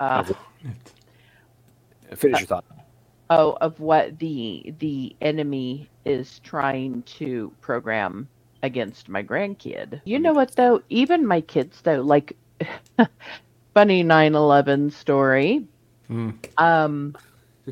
uh 0.00 0.24
Finish 2.16 2.40
your 2.40 2.46
thought. 2.46 2.64
oh 3.30 3.56
of 3.60 3.80
what 3.80 4.18
the 4.18 4.74
the 4.78 5.16
enemy 5.20 5.90
is 6.04 6.40
trying 6.40 7.02
to 7.04 7.54
program 7.60 8.28
against 8.62 9.08
my 9.08 9.22
grandkid 9.22 10.02
you 10.04 10.18
know 10.20 10.32
what 10.34 10.54
though 10.56 10.82
even 10.90 11.26
my 11.26 11.40
kids 11.42 11.80
though 11.82 12.00
like 12.02 12.36
funny 13.74 14.04
9-11 14.04 14.92
story 14.92 15.66
Mm. 16.10 16.38
um 16.58 17.16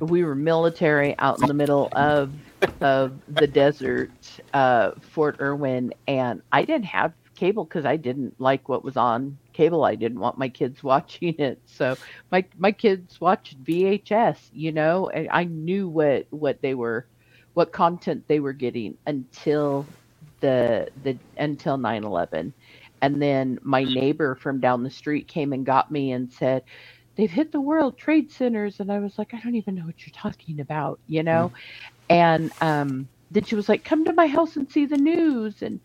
we 0.00 0.24
were 0.24 0.34
military 0.36 1.16
out 1.18 1.38
in 1.40 1.46
the 1.46 1.54
middle 1.54 1.90
of 1.94 2.34
of 2.80 3.20
the 3.28 3.46
desert 3.48 4.12
uh 4.54 4.92
fort 5.02 5.36
irwin 5.40 5.92
and 6.08 6.42
i 6.52 6.64
didn't 6.64 6.86
have 6.86 7.14
cable 7.36 7.64
because 7.64 7.86
i 7.86 7.96
didn't 7.96 8.34
like 8.40 8.68
what 8.68 8.84
was 8.84 8.96
on 8.96 9.38
cable 9.52 9.84
i 9.84 9.94
didn't 9.94 10.20
want 10.20 10.38
my 10.38 10.48
kids 10.48 10.82
watching 10.84 11.34
it 11.38 11.60
so 11.66 11.98
my 12.32 12.44
my 12.58 12.72
kids 12.72 13.20
watched 13.20 13.62
vhs 13.64 14.38
you 14.52 14.72
know 14.72 15.08
and 15.10 15.28
i 15.32 15.44
knew 15.44 15.88
what 15.88 16.26
what 16.30 16.60
they 16.62 16.74
were 16.74 17.06
what 17.54 17.72
content 17.72 18.24
they 18.28 18.40
were 18.40 18.52
getting 18.54 18.96
until 19.06 19.90
the 20.40 20.88
the 21.02 21.18
until 21.38 21.78
9/11. 21.78 22.54
And 23.02 23.22
then 23.22 23.58
my 23.62 23.84
neighbor 23.84 24.36
from 24.36 24.60
down 24.60 24.82
the 24.84 24.90
street 24.90 25.28
came 25.28 25.52
and 25.52 25.66
got 25.66 25.90
me 25.90 26.12
and 26.12 26.32
said, 26.32 26.64
"They've 27.16 27.30
hit 27.30 27.52
the 27.52 27.60
World 27.60 27.98
Trade 27.98 28.30
Centers." 28.32 28.80
And 28.80 28.92
I 28.92 29.00
was 29.00 29.18
like, 29.18 29.34
"I 29.34 29.40
don't 29.40 29.56
even 29.56 29.74
know 29.76 29.86
what 29.86 30.06
you're 30.06 30.12
talking 30.14 30.60
about," 30.60 31.00
you 31.06 31.22
know? 31.22 31.52
And 32.10 32.52
um 32.62 33.10
then 33.30 33.44
she 33.44 33.56
was 33.56 33.68
like, 33.68 33.84
"Come 33.84 34.04
to 34.06 34.14
my 34.14 34.26
house 34.28 34.56
and 34.56 34.70
see 34.70 34.86
the 34.86 34.98
news." 34.98 35.62
And 35.62 35.80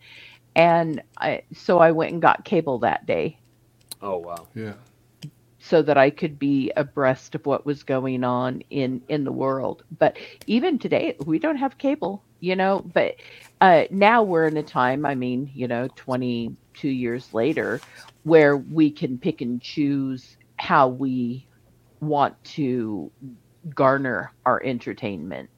and 0.56 1.02
I 1.20 1.42
so 1.54 1.78
I 1.80 1.92
went 1.92 2.12
and 2.14 2.22
got 2.22 2.44
cable 2.46 2.80
that 2.80 3.06
day 3.06 3.37
Oh 4.00 4.18
wow. 4.18 4.48
Yeah. 4.54 4.74
so 5.60 5.82
that 5.82 5.96
I 5.96 6.10
could 6.10 6.38
be 6.38 6.72
abreast 6.76 7.34
of 7.34 7.46
what 7.46 7.66
was 7.66 7.82
going 7.82 8.24
on 8.24 8.60
in 8.70 9.02
in 9.08 9.24
the 9.24 9.32
world. 9.32 9.82
But 9.98 10.16
even 10.46 10.78
today, 10.78 11.16
we 11.24 11.38
don't 11.38 11.56
have 11.56 11.78
cable, 11.78 12.24
you 12.40 12.56
know. 12.56 12.82
But 12.94 13.14
uh, 13.60 13.84
now 13.90 14.22
we're 14.22 14.46
in 14.48 14.56
a 14.56 14.62
time. 14.62 15.04
I 15.04 15.14
mean, 15.14 15.50
you 15.54 15.68
know, 15.68 15.88
twenty 15.96 16.56
two 16.76 16.88
years 16.88 17.28
later, 17.32 17.82
where 18.22 18.56
we 18.56 18.92
can 18.92 19.18
pick 19.18 19.40
and 19.40 19.60
choose 19.60 20.36
how 20.58 20.88
we 20.88 21.48
want 22.00 22.34
to 22.44 23.12
garner 23.74 24.32
our 24.46 24.62
entertainment. 24.64 25.50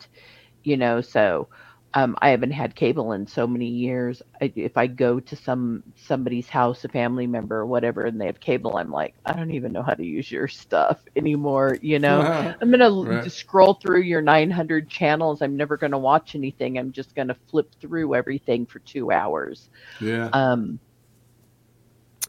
You 0.65 0.77
know, 0.77 1.01
so 1.01 1.49
um, 1.95 2.17
I 2.23 2.31
haven't 2.31 2.53
had 2.53 2.77
cable 2.77 3.12
in 3.12 3.27
so 3.27 3.47
many 3.49 3.67
years. 3.69 4.23
I, 4.41 4.53
if 4.57 4.77
I 4.77 4.87
go 4.87 5.21
to 5.21 5.37
some 5.37 5.83
somebody's 5.97 6.49
house, 6.49 6.85
a 6.85 6.89
family 6.89 7.27
member 7.27 7.57
or 7.59 7.67
whatever, 7.67 8.05
and 8.05 8.21
they 8.21 8.27
have 8.27 8.41
cable, 8.41 8.77
I'm 8.77 8.93
like, 8.93 9.17
I 9.27 9.33
don't 9.35 9.51
even 9.53 9.73
know 9.73 9.83
how 9.83 9.95
to 9.95 10.05
use 10.05 10.31
your 10.31 10.49
stuff 10.49 11.01
anymore. 11.17 11.79
You 11.83 11.99
know, 11.99 12.29
I'm 12.61 12.71
gonna 12.71 12.89
Right. 13.01 13.31
scroll 13.31 13.75
through 13.83 14.03
your 14.03 14.23
900 14.23 14.89
channels. 14.89 15.43
I'm 15.43 15.57
never 15.57 15.77
gonna 15.77 15.99
watch 15.99 16.35
anything. 16.37 16.79
I'm 16.79 16.93
just 16.93 17.15
gonna 17.17 17.37
flip 17.51 17.75
through 17.81 18.15
everything 18.15 18.67
for 18.67 18.81
two 18.81 19.11
hours. 19.12 19.69
Yeah. 19.99 20.33
Um, 20.33 20.81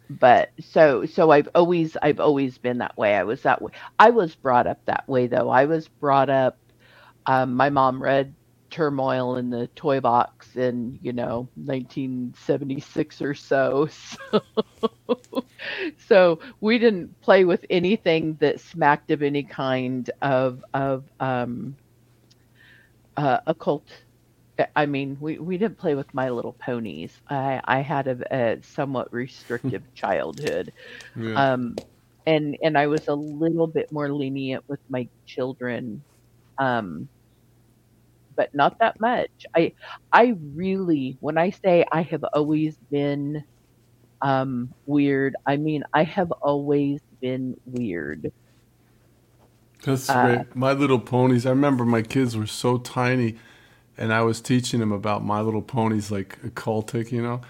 but 0.10 0.50
so 0.62 1.06
so 1.08 1.32
I've 1.32 1.50
always 1.56 1.98
I've 2.02 2.20
always 2.22 2.58
been 2.60 2.80
that 2.80 2.98
way. 2.98 3.16
I 3.16 3.24
was 3.26 3.44
that 3.44 3.62
way. 3.62 3.74
I 4.00 4.12
was 4.12 4.36
brought 4.36 4.68
up 4.68 4.80
that 4.88 5.06
way 5.08 5.28
though. 5.28 5.50
I 5.50 5.66
was 5.66 5.88
brought 6.02 6.30
up. 6.32 6.58
Um, 7.28 7.56
my 7.56 7.70
mom 7.72 8.02
read 8.04 8.36
Turmoil 8.72 9.35
in 9.38 9.49
the 9.52 9.68
Toy 9.76 10.02
Box 10.02 10.56
in 10.56 10.99
you 11.02 11.14
know 11.14 11.49
1976 11.56 13.22
or 13.22 13.35
so. 13.35 13.89
So, 14.31 14.41
so 15.98 16.39
we 16.61 16.80
didn't 16.80 17.19
play 17.22 17.45
with 17.45 17.65
anything 17.69 18.38
that 18.41 18.60
smacked 18.61 19.11
of 19.11 19.22
any 19.23 19.43
kind 19.43 20.10
of 20.22 20.64
of 20.73 21.06
um, 21.19 21.77
uh, 23.18 23.39
occult 23.48 23.89
I 24.76 24.85
mean, 24.85 25.18
we, 25.19 25.39
we 25.39 25.57
didn't 25.57 25.80
play 25.80 25.95
with 25.95 26.14
My 26.14 26.30
Little 26.30 26.56
Ponies. 26.64 27.19
I, 27.30 27.61
I 27.65 27.80
had 27.81 28.07
a, 28.07 28.35
a 28.35 28.61
somewhat 28.61 29.11
restrictive 29.11 29.84
childhood, 29.95 30.72
Yeah. 31.15 31.38
um, 31.38 31.81
and 32.26 32.56
and 32.64 32.77
I 32.77 32.88
was 32.88 33.07
a 33.07 33.15
little 33.15 33.68
bit 33.68 33.88
more 33.91 34.11
lenient 34.14 34.64
with 34.68 34.80
my 34.89 35.07
children, 35.26 36.03
um, 36.60 37.10
but 38.41 38.49
not 38.55 38.76
that 38.81 38.99
much. 39.01 39.31
I 39.55 39.73
I 40.13 40.35
really, 40.55 41.18
when 41.22 41.38
I 41.38 41.51
say 41.51 41.85
I 41.91 42.03
have 42.03 42.26
always 42.34 42.77
been 42.91 43.43
um, 44.22 44.73
weird, 44.85 45.35
I 45.47 45.57
mean 45.57 45.84
I 45.93 46.03
have 46.05 46.31
always 46.34 47.01
been 47.22 47.55
weird. 47.65 48.31
That's 49.84 50.09
Uh, 50.09 50.15
great. 50.15 50.55
My 50.55 50.73
Little 50.73 50.99
Ponies. 50.99 51.45
I 51.45 51.51
remember 51.51 51.85
my 51.85 52.03
kids 52.03 52.38
were 52.38 52.47
so 52.47 52.77
tiny, 52.80 53.38
and 53.97 54.13
I 54.13 54.22
was 54.23 54.41
teaching 54.41 54.81
them 54.81 54.91
about 54.93 55.26
My 55.26 55.41
Little 55.41 55.63
Ponies, 55.63 56.11
like 56.11 56.41
occultic, 56.43 57.11
you 57.11 57.22
know. 57.23 57.41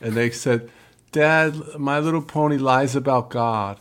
And 0.00 0.14
they 0.14 0.30
said, 0.30 0.70
"Dad, 1.12 1.56
My 1.78 2.00
Little 2.00 2.22
Pony 2.22 2.58
lies 2.58 2.96
about 2.96 3.30
God." 3.30 3.78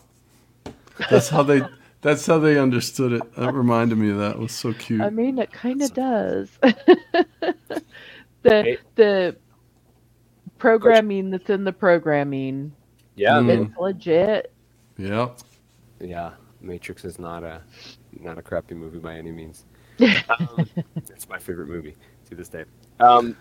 That's 1.10 1.30
how 1.30 1.44
they. 1.44 1.64
That's 2.02 2.26
how 2.26 2.40
they 2.40 2.58
understood 2.60 3.12
it. 3.14 3.36
That 3.36 3.54
reminded 3.54 3.98
me 3.98 4.12
of 4.12 4.18
that. 4.20 4.32
It 4.36 4.40
was 4.40 4.52
so 4.52 4.74
cute. 4.74 5.02
I 5.02 5.10
mean, 5.10 5.40
it 5.40 5.52
kind 5.52 5.82
of 5.82 5.94
does. 5.94 6.50
the 8.44 8.78
the 8.96 9.36
programming 10.58 11.30
that's 11.32 11.50
in 11.50 11.64
the 11.64 11.74
programming, 11.74 12.72
Yeah, 13.16 13.34
Mm. 13.40 13.68
it's 13.68 13.78
legit. 13.80 14.54
Yep. 14.98 15.40
Yeah, 16.00 16.32
Matrix 16.62 17.04
is 17.06 17.20
not 17.20 17.44
a 17.44 17.62
not 18.20 18.38
a 18.38 18.42
crappy 18.42 18.76
movie 18.76 19.00
by 19.00 19.16
any 19.16 19.32
means. 19.32 19.66
Um, 20.30 20.70
it's 20.96 21.28
my 21.28 21.40
favorite 21.40 21.68
movie 21.70 21.96
to 22.30 22.36
this 22.36 22.50
day. 22.50 22.66
Um, 23.00 23.36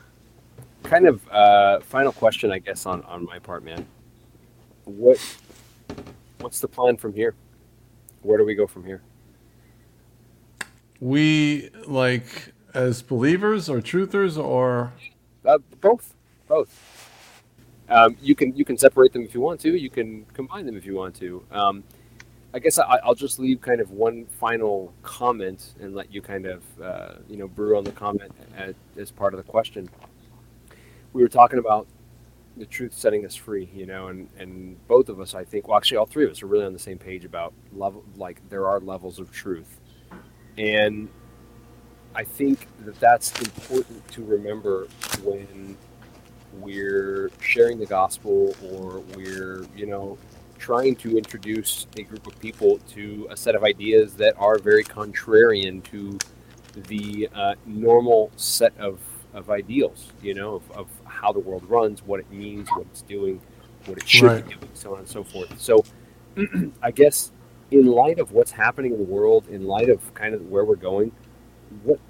kind 0.84 1.06
of 1.06 1.20
uh, 1.30 1.80
final 1.80 2.12
question, 2.12 2.50
I 2.50 2.58
guess, 2.58 2.86
on 2.86 3.02
on 3.02 3.24
my 3.26 3.38
part, 3.38 3.62
man. 3.62 3.86
What 4.84 5.18
what's 6.40 6.60
the 6.60 6.68
plan 6.68 6.96
from 6.96 7.12
here? 7.12 7.34
Where 8.26 8.38
do 8.38 8.44
we 8.44 8.54
go 8.54 8.66
from 8.66 8.84
here? 8.84 9.02
We 11.00 11.70
like 11.86 12.52
as 12.74 13.02
believers 13.02 13.68
or 13.68 13.80
truthers 13.80 14.42
or 14.42 14.92
Uh, 15.44 15.58
both, 15.80 16.14
both. 16.48 16.70
Um, 17.88 18.16
you 18.20 18.34
can 18.34 18.56
you 18.56 18.64
can 18.64 18.76
separate 18.76 19.12
them 19.12 19.22
if 19.22 19.32
you 19.32 19.40
want 19.40 19.60
to. 19.60 19.76
You 19.78 19.90
can 19.90 20.24
combine 20.34 20.66
them 20.66 20.76
if 20.76 20.84
you 20.84 20.96
want 20.96 21.14
to. 21.16 21.44
Um, 21.52 21.84
I 22.52 22.58
guess 22.58 22.78
I, 22.78 22.98
I'll 23.04 23.14
just 23.14 23.38
leave 23.38 23.60
kind 23.60 23.80
of 23.80 23.92
one 23.92 24.26
final 24.26 24.92
comment 25.02 25.74
and 25.80 25.94
let 25.94 26.12
you 26.12 26.20
kind 26.20 26.46
of 26.46 26.64
uh, 26.82 27.14
you 27.28 27.36
know 27.36 27.46
brew 27.46 27.76
on 27.76 27.84
the 27.84 27.92
comment 27.92 28.32
as, 28.56 28.74
as 28.98 29.10
part 29.12 29.34
of 29.34 29.38
the 29.38 29.48
question. 29.48 29.88
We 31.12 31.22
were 31.22 31.28
talking 31.28 31.60
about 31.60 31.86
the 32.56 32.66
truth 32.66 32.94
setting 32.94 33.24
us 33.24 33.34
free, 33.34 33.68
you 33.74 33.86
know, 33.86 34.08
and, 34.08 34.28
and 34.38 34.86
both 34.88 35.08
of 35.08 35.20
us, 35.20 35.34
I 35.34 35.44
think, 35.44 35.68
well, 35.68 35.76
actually, 35.76 35.98
all 35.98 36.06
three 36.06 36.24
of 36.24 36.30
us 36.30 36.42
are 36.42 36.46
really 36.46 36.64
on 36.64 36.72
the 36.72 36.78
same 36.78 36.98
page 36.98 37.24
about 37.24 37.52
level, 37.72 38.04
like 38.16 38.40
there 38.48 38.66
are 38.66 38.80
levels 38.80 39.18
of 39.18 39.30
truth, 39.30 39.80
and 40.56 41.08
I 42.14 42.24
think 42.24 42.66
that 42.86 42.98
that's 42.98 43.38
important 43.40 44.08
to 44.12 44.24
remember 44.24 44.88
when 45.22 45.76
we're 46.54 47.30
sharing 47.40 47.78
the 47.78 47.86
gospel 47.86 48.54
or 48.72 49.00
we're, 49.14 49.66
you 49.76 49.86
know, 49.86 50.16
trying 50.58 50.96
to 50.96 51.16
introduce 51.16 51.86
a 51.98 52.02
group 52.02 52.26
of 52.26 52.38
people 52.40 52.78
to 52.88 53.26
a 53.30 53.36
set 53.36 53.54
of 53.54 53.62
ideas 53.64 54.14
that 54.14 54.34
are 54.38 54.58
very 54.58 54.82
contrarian 54.82 55.82
to 55.84 56.18
the 56.88 57.28
uh, 57.34 57.54
normal 57.66 58.30
set 58.36 58.72
of, 58.78 58.98
of 59.34 59.50
ideals, 59.50 60.12
you 60.22 60.32
know, 60.32 60.54
of, 60.54 60.70
of 60.72 60.88
how 61.16 61.32
the 61.32 61.40
world 61.40 61.64
runs, 61.68 62.02
what 62.04 62.20
it 62.20 62.30
means, 62.30 62.74
what 62.74 62.88
it's 62.88 63.02
doing, 63.02 63.42
what 63.86 63.98
it 63.98 64.08
should 64.08 64.34
Right. 64.34 64.36
be 64.36 64.44
doing, 64.44 64.70
so 64.74 64.94
on 64.94 65.00
and 65.00 65.08
so 65.08 65.24
forth. 65.24 65.50
So 65.56 65.86
I 66.82 66.92
guess 66.92 67.32
in 67.70 67.86
light 67.86 68.20
of 68.20 68.32
what's 68.32 68.52
happening 68.52 68.92
in 68.92 68.98
the 68.98 69.04
world, 69.04 69.48
in 69.48 69.64
light 69.66 69.90
of 69.90 70.14
kind 70.14 70.34
of 70.34 70.42
where 70.42 70.64
we're 70.64 70.76
going, 70.76 71.12
what 71.70 72.00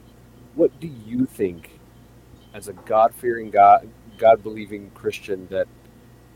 what 0.55 0.81
do 0.81 0.89
you 0.89 1.27
think 1.27 1.81
as 2.55 2.69
a 2.69 2.75
God 2.75 3.15
fearing 3.15 3.51
God 3.51 3.93
God 4.19 4.43
believing 4.43 4.91
Christian 4.93 5.49
that 5.49 5.69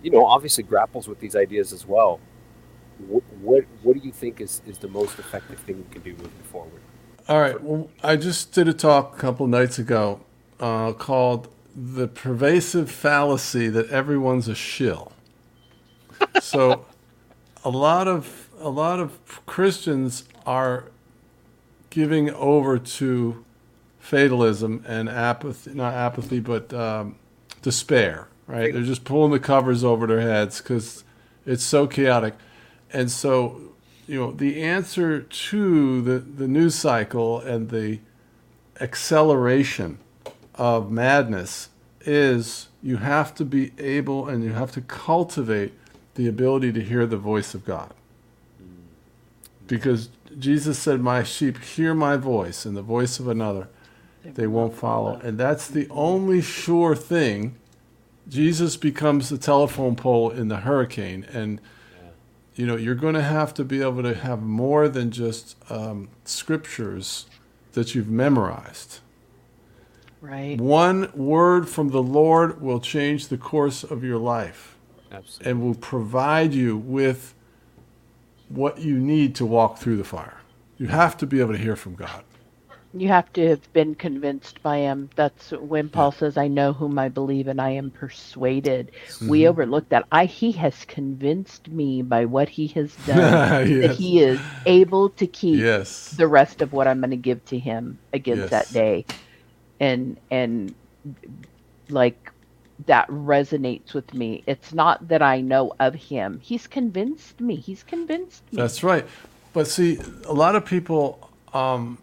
you 0.02 0.10
know 0.10 0.26
obviously 0.26 0.64
grapples 0.64 1.08
with 1.08 1.20
these 1.20 1.36
ideas 1.36 1.72
as 1.72 1.86
well? 1.86 2.20
What 2.98 3.24
what, 3.30 3.64
what 3.82 3.94
do 3.94 4.00
you 4.00 4.12
think 4.12 4.40
is, 4.40 4.62
is 4.66 4.78
the 4.78 4.88
most 4.88 5.18
effective 5.18 5.60
thing 5.60 5.78
we 5.78 5.88
can 5.90 6.02
do 6.02 6.16
moving 6.16 6.44
forward? 6.44 6.82
All 7.28 7.40
right. 7.40 7.60
Well, 7.62 7.90
I 8.02 8.16
just 8.16 8.52
did 8.52 8.68
a 8.68 8.74
talk 8.74 9.16
a 9.16 9.20
couple 9.20 9.46
nights 9.46 9.78
ago 9.78 10.20
uh, 10.60 10.92
called 10.92 11.48
"The 11.82 12.08
Pervasive 12.08 12.90
Fallacy 12.90 13.68
That 13.68 13.88
Everyone's 13.88 14.48
a 14.48 14.54
Shill." 14.54 15.12
so, 16.40 16.84
a 17.64 17.70
lot 17.70 18.06
of 18.06 18.50
a 18.58 18.68
lot 18.68 19.00
of 19.00 19.46
Christians 19.46 20.24
are 20.44 20.84
giving 21.88 22.30
over 22.30 22.78
to 22.78 23.44
fatalism 23.98 24.84
and 24.86 25.08
apathy, 25.08 25.72
not 25.72 25.94
apathy, 25.94 26.38
but 26.38 26.72
um, 26.74 27.16
despair. 27.62 28.28
Right? 28.46 28.74
They're 28.74 28.82
just 28.82 29.04
pulling 29.04 29.32
the 29.32 29.38
covers 29.38 29.82
over 29.82 30.06
their 30.06 30.20
heads 30.20 30.60
because 30.60 31.04
it's 31.46 31.64
so 31.64 31.86
chaotic, 31.86 32.34
and 32.92 33.10
so 33.10 33.60
you 34.06 34.18
know 34.18 34.32
the 34.32 34.62
answer 34.62 35.20
to 35.20 36.02
the, 36.02 36.18
the 36.18 36.46
news 36.46 36.74
cycle 36.74 37.40
and 37.40 37.70
the 37.70 38.00
acceleration 38.80 39.98
of 40.56 40.90
madness 40.90 41.69
is 42.02 42.68
you 42.82 42.96
have 42.98 43.34
to 43.34 43.44
be 43.44 43.72
able 43.78 44.28
and 44.28 44.42
you 44.42 44.52
have 44.52 44.72
to 44.72 44.80
cultivate 44.80 45.72
the 46.14 46.28
ability 46.28 46.72
to 46.72 46.82
hear 46.82 47.06
the 47.06 47.16
voice 47.16 47.54
of 47.54 47.64
God. 47.64 47.92
Because 49.66 50.08
Jesus 50.38 50.78
said, 50.78 51.00
My 51.00 51.22
sheep 51.22 51.62
hear 51.62 51.94
my 51.94 52.16
voice, 52.16 52.64
and 52.64 52.76
the 52.76 52.82
voice 52.82 53.20
of 53.20 53.28
another 53.28 53.68
they 54.24 54.46
won't 54.46 54.74
follow. 54.74 55.20
And 55.22 55.38
that's 55.38 55.68
the 55.68 55.88
only 55.90 56.42
sure 56.42 56.94
thing. 56.94 57.56
Jesus 58.28 58.76
becomes 58.76 59.28
the 59.28 59.38
telephone 59.38 59.96
pole 59.96 60.30
in 60.30 60.48
the 60.48 60.58
hurricane, 60.58 61.26
and 61.32 61.60
you 62.54 62.66
know 62.66 62.76
you're 62.76 62.94
going 62.94 63.14
to 63.14 63.22
have 63.22 63.54
to 63.54 63.64
be 63.64 63.80
able 63.80 64.02
to 64.02 64.14
have 64.14 64.42
more 64.42 64.88
than 64.88 65.10
just 65.10 65.56
um, 65.70 66.08
scriptures 66.24 67.26
that 67.72 67.94
you've 67.94 68.08
memorized. 68.08 69.00
Right. 70.20 70.58
One 70.60 71.10
word 71.14 71.68
from 71.68 71.90
the 71.90 72.02
Lord 72.02 72.60
will 72.60 72.80
change 72.80 73.28
the 73.28 73.38
course 73.38 73.82
of 73.84 74.04
your 74.04 74.18
life 74.18 74.76
Absolutely. 75.10 75.50
and 75.50 75.62
will 75.62 75.74
provide 75.74 76.52
you 76.52 76.76
with 76.76 77.34
what 78.48 78.80
you 78.80 78.98
need 78.98 79.34
to 79.36 79.46
walk 79.46 79.78
through 79.78 79.96
the 79.96 80.04
fire. 80.04 80.38
You 80.78 80.88
have 80.88 81.16
to 81.18 81.26
be 81.26 81.40
able 81.40 81.52
to 81.52 81.58
hear 81.58 81.76
from 81.76 81.94
God. 81.94 82.24
You 82.92 83.06
have 83.06 83.32
to 83.34 83.48
have 83.48 83.72
been 83.72 83.94
convinced 83.94 84.60
by 84.64 84.78
him. 84.78 85.10
That's 85.14 85.52
when 85.52 85.88
Paul 85.88 86.10
says, 86.10 86.36
"I 86.36 86.48
know 86.48 86.72
whom 86.72 86.98
I 86.98 87.08
believe, 87.08 87.46
and 87.46 87.60
I 87.60 87.70
am 87.70 87.90
persuaded." 87.92 88.90
We 89.28 89.42
Mhm. 89.42 89.48
overlook 89.48 89.88
that. 89.90 90.06
I 90.10 90.24
he 90.24 90.50
has 90.52 90.84
convinced 90.86 91.68
me 91.68 92.02
by 92.02 92.24
what 92.24 92.48
he 92.48 92.66
has 92.68 92.92
done 93.06 93.16
that 93.80 93.92
he 93.92 94.18
is 94.24 94.40
able 94.66 95.10
to 95.10 95.26
keep 95.28 95.60
Yes. 95.60 96.10
the 96.10 96.26
rest 96.26 96.62
of 96.62 96.72
what 96.72 96.88
I'm 96.88 96.98
going 96.98 97.10
to 97.12 97.16
give 97.16 97.44
to 97.46 97.58
him 97.60 97.98
against 98.12 98.50
Yes. 98.50 98.50
that 98.50 98.72
day, 98.72 99.06
and 99.80 100.16
and 100.30 100.74
like 101.88 102.30
that 102.86 103.08
resonates 103.08 103.92
with 103.92 104.14
me. 104.14 104.42
It's 104.46 104.72
not 104.72 105.08
that 105.08 105.22
I 105.22 105.40
know 105.40 105.74
of 105.80 105.94
him. 105.94 106.40
He's 106.42 106.66
convinced 106.66 107.40
me. 107.40 107.56
He's 107.56 107.82
convinced 107.82 108.42
me. 108.52 108.56
That's 108.56 108.82
right. 108.82 109.06
But 109.52 109.66
see, 109.66 109.98
a 110.24 110.32
lot 110.32 110.54
of 110.54 110.64
people 110.64 111.30
um, 111.52 111.98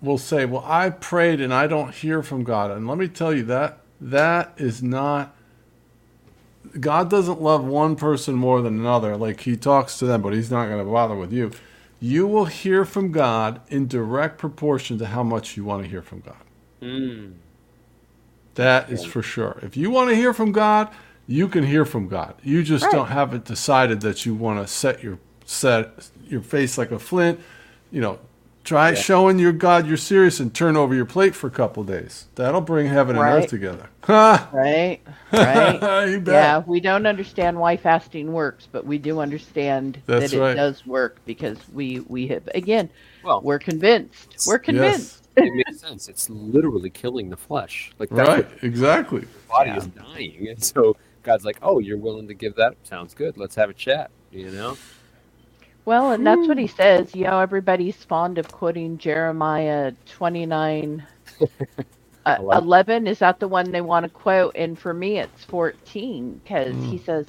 will 0.00 0.18
say, 0.18 0.44
"Well, 0.44 0.64
I 0.66 0.90
prayed 0.90 1.40
and 1.40 1.52
I 1.52 1.66
don't 1.66 1.92
hear 1.92 2.22
from 2.22 2.44
God." 2.44 2.70
And 2.70 2.86
let 2.86 2.98
me 2.98 3.08
tell 3.08 3.34
you 3.34 3.42
that 3.44 3.80
that 4.00 4.52
is 4.56 4.82
not. 4.82 5.34
God 6.78 7.08
doesn't 7.08 7.40
love 7.40 7.64
one 7.64 7.96
person 7.96 8.34
more 8.34 8.60
than 8.60 8.78
another. 8.78 9.16
Like 9.16 9.40
He 9.40 9.56
talks 9.56 9.98
to 9.98 10.06
them, 10.06 10.22
but 10.22 10.34
He's 10.34 10.50
not 10.50 10.66
going 10.66 10.84
to 10.84 10.90
bother 10.90 11.16
with 11.16 11.32
you. 11.32 11.50
You 12.00 12.28
will 12.28 12.44
hear 12.44 12.84
from 12.84 13.10
God 13.10 13.60
in 13.68 13.88
direct 13.88 14.38
proportion 14.38 14.98
to 14.98 15.06
how 15.06 15.24
much 15.24 15.56
you 15.56 15.64
want 15.64 15.82
to 15.82 15.88
hear 15.88 16.02
from 16.02 16.20
God. 16.20 16.36
Mm. 16.82 17.32
That 18.54 18.90
is 18.90 19.04
for 19.04 19.22
sure. 19.22 19.58
If 19.62 19.76
you 19.76 19.90
want 19.90 20.10
to 20.10 20.16
hear 20.16 20.32
from 20.32 20.52
God, 20.52 20.88
you 21.26 21.48
can 21.48 21.64
hear 21.64 21.84
from 21.84 22.08
God. 22.08 22.34
You 22.42 22.62
just 22.62 22.84
Right. 22.84 22.92
don't 22.92 23.08
have 23.08 23.34
it 23.34 23.44
decided 23.44 24.00
that 24.00 24.26
you 24.26 24.34
want 24.34 24.60
to 24.60 24.66
set 24.72 25.02
your 25.02 25.18
set 25.44 26.10
your 26.28 26.40
face 26.40 26.76
like 26.76 26.90
a 26.90 26.98
flint. 26.98 27.40
You 27.92 28.00
know, 28.00 28.18
try 28.64 28.94
showing 28.94 29.38
your 29.38 29.52
God 29.52 29.86
you're 29.86 29.96
serious 29.96 30.40
and 30.40 30.52
turn 30.52 30.76
over 30.76 30.94
your 30.94 31.04
plate 31.04 31.34
for 31.34 31.46
a 31.46 31.50
couple 31.50 31.84
days. 31.84 32.26
That'll 32.34 32.60
bring 32.60 32.86
heaven 32.88 33.16
and 33.16 33.24
earth 33.24 33.48
together. 33.48 33.88
Right, 34.08 35.00
right. 35.32 36.06
You 36.08 36.20
bet. 36.20 36.34
yeah, 36.34 36.62
we 36.66 36.80
don't 36.80 37.06
understand 37.06 37.58
why 37.58 37.76
fasting 37.76 38.32
works, 38.32 38.66
but 38.70 38.84
we 38.84 38.98
do 38.98 39.20
understand 39.20 40.02
That's 40.06 40.32
that 40.32 40.36
it 40.36 40.40
right. 40.40 40.56
does 40.56 40.84
work 40.86 41.18
because 41.26 41.58
we 41.72 42.00
we 42.08 42.26
have 42.28 42.48
again, 42.54 42.90
Well, 43.22 43.40
we're 43.42 43.58
convinced. 43.60 44.44
We're 44.48 44.58
convinced. 44.58 45.27
It 45.44 45.54
makes 45.54 45.78
sense. 45.80 46.08
It's 46.08 46.30
literally 46.30 46.90
killing 46.90 47.30
the 47.30 47.36
flesh. 47.38 47.92
Like 47.98 48.12
that's 48.14 48.36
Right, 48.36 48.38
what 48.38 48.50
exactly. 48.62 49.22
your 49.22 49.30
body 49.48 49.76
is 49.76 49.86
dying, 49.88 50.48
and 50.48 50.62
so 50.62 50.96
God's 51.24 51.44
like, 51.44 51.58
"Oh, 51.62 51.80
you're 51.80 51.98
willing 51.98 52.28
to 52.28 52.34
give 52.34 52.56
that? 52.56 52.76
Sounds 52.84 53.14
good. 53.14 53.36
Let's 53.38 53.56
have 53.56 53.70
a 53.70 53.74
chat." 53.74 54.10
You 54.32 54.50
know? 54.52 54.78
Well, 55.84 56.12
and 56.12 56.26
that's 56.26 56.48
what 56.48 56.58
he 56.58 56.68
says. 56.68 57.14
You 57.14 57.24
know, 57.24 57.40
everybody's 57.40 57.96
fond 58.04 58.38
of 58.38 58.50
quoting 58.50 58.98
Jeremiah 58.98 59.92
twenty 60.06 60.46
nine. 60.46 61.06
Uh, 62.26 62.38
Eleven. 62.52 63.06
is 63.06 63.20
that 63.20 63.40
the 63.40 63.48
one 63.48 63.72
they 63.72 63.80
want 63.80 64.04
to 64.04 64.10
quote 64.10 64.52
and 64.56 64.78
for 64.78 64.94
me 64.94 65.18
it's 65.18 65.44
14 65.46 66.40
because 66.44 66.84
he 66.84 66.98
says 66.98 67.26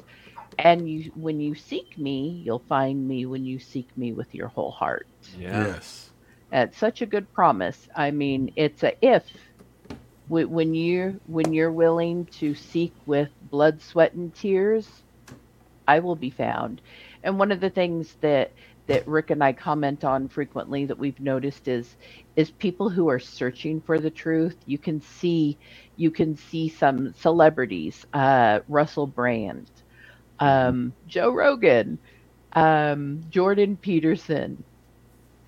and 0.59 0.89
you 0.89 1.11
when 1.15 1.39
you 1.41 1.55
seek 1.55 1.97
me 1.97 2.41
you'll 2.45 2.63
find 2.69 3.07
me 3.07 3.25
when 3.25 3.45
you 3.45 3.59
seek 3.59 3.89
me 3.97 4.13
with 4.13 4.35
your 4.35 4.49
whole 4.49 4.71
heart 4.71 5.07
Yeah. 5.37 5.67
Yes. 5.67 6.08
That's 6.51 6.77
such 6.77 7.01
a 7.01 7.07
good 7.07 7.31
promise. 7.33 7.87
I 7.95 8.11
mean, 8.11 8.51
it's 8.57 8.83
a 8.83 8.93
if. 9.01 9.25
When 10.27 10.73
you 10.75 11.21
when 11.25 11.53
you're 11.53 11.73
willing 11.73 12.27
to 12.39 12.55
seek 12.55 12.95
with 13.05 13.29
blood, 13.41 13.81
sweat, 13.81 14.13
and 14.13 14.33
tears, 14.33 14.89
I 15.87 15.99
will 16.01 16.17
be 16.17 16.31
found. 16.31 16.81
And 17.23 17.39
one 17.39 17.53
of 17.53 17.61
the 17.61 17.71
things 17.71 18.17
that 18.23 18.53
that 18.87 19.07
Rick 19.07 19.31
and 19.31 19.43
I 19.43 19.53
comment 19.53 20.05
on 20.05 20.29
frequently 20.29 20.85
that 20.87 20.99
we've 20.99 21.19
noticed 21.21 21.69
is 21.69 21.97
is 22.37 22.51
people 22.51 22.89
who 22.91 23.09
are 23.09 23.19
searching 23.19 23.81
for 23.81 23.99
the 23.99 24.11
truth. 24.11 24.57
You 24.65 24.79
can 24.79 25.01
see 25.01 25.59
you 25.97 26.11
can 26.11 26.37
see 26.37 26.69
some 26.69 27.13
celebrities, 27.15 28.05
uh, 28.13 28.61
Russell 28.69 29.07
Brand, 29.07 29.71
um, 30.39 30.95
Joe 31.07 31.31
Rogan, 31.33 31.99
um, 32.53 33.23
Jordan 33.29 33.77
Peterson, 33.77 34.65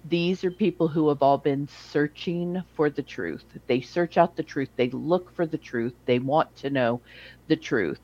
these 0.04 0.44
are 0.44 0.52
people 0.52 0.88
who 0.88 1.10
have 1.10 1.22
all 1.22 1.38
been 1.38 1.68
searching 1.92 2.62
for 2.76 2.90
the 2.90 3.04
truth. 3.04 3.44
They 3.68 3.82
search 3.82 4.18
out 4.18 4.36
the 4.36 4.44
truth. 4.44 4.70
They 4.78 4.90
look 4.92 5.32
for 5.36 5.46
the 5.46 5.58
truth. 5.58 5.94
They 6.06 6.20
want 6.20 6.50
to 6.58 6.70
know 6.70 7.02
the 7.48 7.58
truth. 7.58 8.00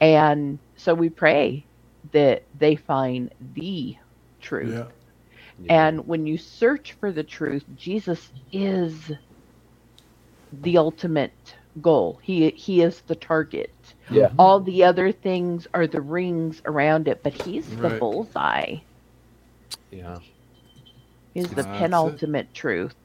And 0.00 0.60
so 0.76 0.94
we 0.94 1.10
pray 1.10 1.68
that 2.12 2.42
they 2.54 2.76
find 2.76 3.32
the 3.40 3.96
truth. 4.40 4.78
Yeah. 4.78 5.68
And 5.68 6.06
when 6.06 6.26
you 6.26 6.38
search 6.38 6.94
for 7.00 7.12
the 7.12 7.24
truth, 7.24 7.64
Jesus 7.74 8.32
is 8.52 9.10
the 10.52 10.78
ultimate 10.78 11.56
goal. 11.80 12.18
He 12.22 12.50
he 12.50 12.82
is 12.82 13.02
the 13.08 13.16
target. 13.16 13.74
Yeah. 14.08 14.32
All 14.38 14.60
the 14.60 14.84
other 14.84 15.12
things 15.12 15.66
are 15.74 15.86
the 15.86 16.00
rings 16.00 16.60
around 16.66 17.08
it, 17.08 17.22
but 17.22 17.34
he's 17.34 17.76
the 17.80 17.90
Right. 17.90 18.00
bullseye. 18.00 18.76
Yeah. 19.90 20.18
He's 21.38 21.48
the 21.50 21.62
That's 21.62 21.68
it. 21.68 21.78
penultimate 21.78 22.52
truth. 22.52 22.96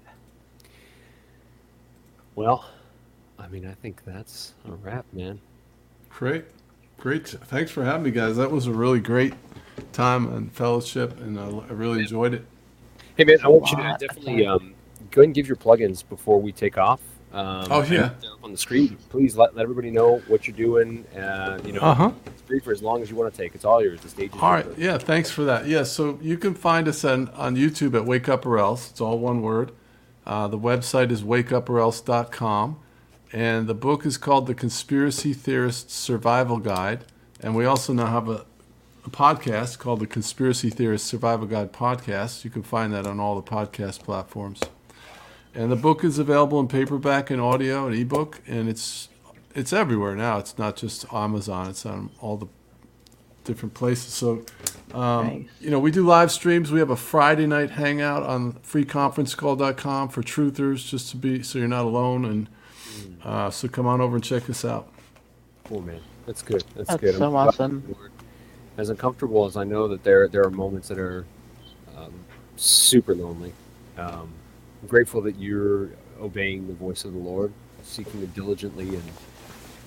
Well, 2.33 2.65
I 3.37 3.47
mean, 3.47 3.67
I 3.67 3.73
think 3.73 4.03
that's 4.05 4.53
a 4.67 4.71
wrap, 4.71 5.05
man. 5.13 5.39
Great. 6.09 6.45
Great. 6.97 7.27
Thanks 7.27 7.69
for 7.69 7.83
having 7.83 8.01
me, 8.01 8.09
guys. 8.09 8.35
That 8.37 8.49
was 8.49 8.65
a 8.65 8.71
really 8.71 8.99
great 8.99 9.35
time 9.91 10.33
and 10.33 10.51
fellowship, 10.51 11.19
and 11.21 11.39
I, 11.39 11.43
I 11.43 11.73
really 11.73 11.99
enjoyed 11.99 12.33
it. 12.33 12.43
Hey, 13.17 13.23
man, 13.23 13.37
I 13.43 13.49
want 13.49 13.69
you 13.69 13.77
to 13.77 13.97
definitely 13.99 14.47
um, 14.47 14.73
go 15.11 15.21
ahead 15.21 15.27
and 15.27 15.35
give 15.35 15.47
your 15.47 15.57
plugins 15.57 16.03
before 16.07 16.41
we 16.41 16.51
take 16.51 16.79
off. 16.79 17.01
Um, 17.33 17.67
Oh, 17.71 17.81
yeah. 17.83 18.11
on 18.43 18.51
the 18.51 18.57
screen. 18.57 18.95
Please 19.09 19.35
let, 19.35 19.55
let 19.55 19.63
everybody 19.63 19.89
know 19.89 20.19
what 20.27 20.47
you're 20.47 20.55
doing. 20.55 21.03
Uh, 21.17 21.59
you 21.65 21.73
know, 21.73 21.81
Uh-huh. 21.81 22.11
it's 22.27 22.41
free 22.43 22.59
for 22.59 22.71
as 22.71 22.81
long 22.83 23.01
as 23.01 23.09
you 23.09 23.15
want 23.15 23.33
to 23.33 23.37
take. 23.41 23.55
It's 23.55 23.65
all 23.65 23.81
yours. 23.83 24.01
The 24.01 24.09
stage 24.09 24.33
is 24.35 24.39
All 24.41 24.51
right. 24.51 24.65
yours. 24.65 24.77
Yeah. 24.77 24.97
Thanks 24.99 25.31
for 25.31 25.43
that. 25.43 25.65
Yeah. 25.67 25.83
So 25.83 26.19
you 26.21 26.37
can 26.37 26.53
find 26.53 26.87
us 26.87 27.03
on, 27.03 27.29
on 27.29 27.55
YouTube 27.55 27.95
at 27.95 28.05
Wake 28.05 28.29
Up 28.29 28.45
or 28.45 28.59
Else. 28.59 28.91
It's 28.91 29.01
all 29.01 29.17
one 29.17 29.41
word. 29.41 29.71
Uh, 30.25 30.47
the 30.47 30.59
website 30.59 31.09
is 31.11 31.23
wakeuporelse.com. 31.23 32.77
And 33.31 33.65
the 33.67 33.73
book 33.73 34.05
is 34.05 34.17
called 34.17 34.45
The 34.45 34.53
Conspiracy 34.53 35.33
Theorist 35.33 35.89
Survival 35.89 36.59
Guide. 36.59 37.03
And 37.39 37.55
we 37.55 37.65
also 37.65 37.91
now 37.93 38.05
have 38.05 38.29
a, 38.29 38.45
a 39.05 39.09
podcast 39.09 39.79
called 39.79 39.99
the 40.01 40.07
Conspiracy 40.07 40.69
Theorist 40.69 41.07
Survival 41.07 41.47
Guide 41.47 41.73
Podcast. 41.73 42.43
You 42.45 42.51
can 42.51 42.61
find 42.61 42.93
that 42.93 43.07
on 43.07 43.19
all 43.19 43.35
the 43.35 43.41
podcast 43.41 44.03
platforms. 44.03 44.61
And 45.55 45.71
the 45.71 45.75
book 45.75 46.03
is 46.03 46.17
available 46.17 46.59
in 46.59 46.67
paperback 46.67 47.29
and 47.29 47.39
audio 47.39 47.85
and 47.87 47.95
ebook, 47.95 48.41
and 48.47 48.67
it's 48.67 49.09
it's 49.53 49.71
everywhere 49.71 50.15
now. 50.15 50.39
It's 50.39 50.57
not 50.57 50.75
just 50.75 51.05
Amazon; 51.13 51.69
it's 51.69 51.85
on 51.85 52.09
all 52.19 52.37
the 52.37 52.47
different 53.43 53.73
places. 53.73 54.13
So, 54.13 54.43
um, 54.93 55.27
Nice. 55.27 55.45
you 55.59 55.69
know, 55.69 55.79
we 55.79 55.91
do 55.91 56.05
live 56.05 56.31
streams. 56.31 56.71
We 56.71 56.79
have 56.79 56.89
a 56.89 56.95
Friday 56.95 57.45
night 57.45 57.71
hangout 57.71 58.23
on 58.23 58.53
freeconferencecall.com 58.53 60.09
for 60.09 60.23
truthers, 60.23 60.87
just 60.87 61.11
to 61.11 61.17
be 61.17 61.43
so 61.43 61.59
you're 61.59 61.67
not 61.67 61.85
alone. 61.85 62.25
And 62.25 62.47
uh, 63.23 63.49
so, 63.51 63.67
come 63.67 63.85
on 63.85 64.01
over 64.01 64.15
and 64.15 64.23
check 64.23 64.49
us 64.49 64.65
out. 64.65 64.91
Cool, 65.65 65.81
man. 65.81 66.01
That's 66.25 66.41
good. 66.41 66.63
That's, 66.75 66.89
That's 66.89 67.01
good. 67.01 67.15
so 67.15 67.29
glad 67.29 67.49
awesome. 67.49 67.83
you 67.87 67.97
As 68.77 68.89
uncomfortable 68.89 69.45
as 69.45 69.55
I 69.55 69.65
know 69.65 69.87
that 69.89 70.03
there 70.03 70.27
there 70.27 70.43
are 70.43 70.49
moments 70.49 70.87
that 70.87 70.97
are 70.97 71.25
um, 71.95 72.13
super 72.55 73.13
lonely. 73.13 73.53
Um, 73.97 74.33
I'm 74.83 74.89
grateful 74.89 75.21
that 75.21 75.39
you're 75.39 75.91
obeying 76.19 76.67
the 76.67 76.73
voice 76.73 77.05
of 77.05 77.13
the 77.13 77.19
Lord, 77.19 77.53
seeking 77.83 78.21
it 78.21 78.33
diligently, 78.35 78.89
and 78.89 79.03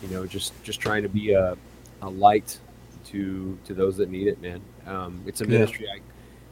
you 0.03 0.09
know, 0.09 0.27
just 0.27 0.53
just 0.63 0.81
trying 0.81 1.03
to 1.03 1.09
be 1.11 1.33
a, 1.35 1.55
a 2.01 2.09
light 2.09 2.59
to 3.07 3.59
to 3.67 3.75
those 3.75 3.99
that 3.99 4.09
need 4.11 4.27
it, 4.27 4.41
man. 4.41 4.63
Um, 4.87 5.21
it's 5.27 5.43
a 5.43 5.45
Yeah. 5.45 5.51
ministry. 5.51 5.87
I, 5.95 6.01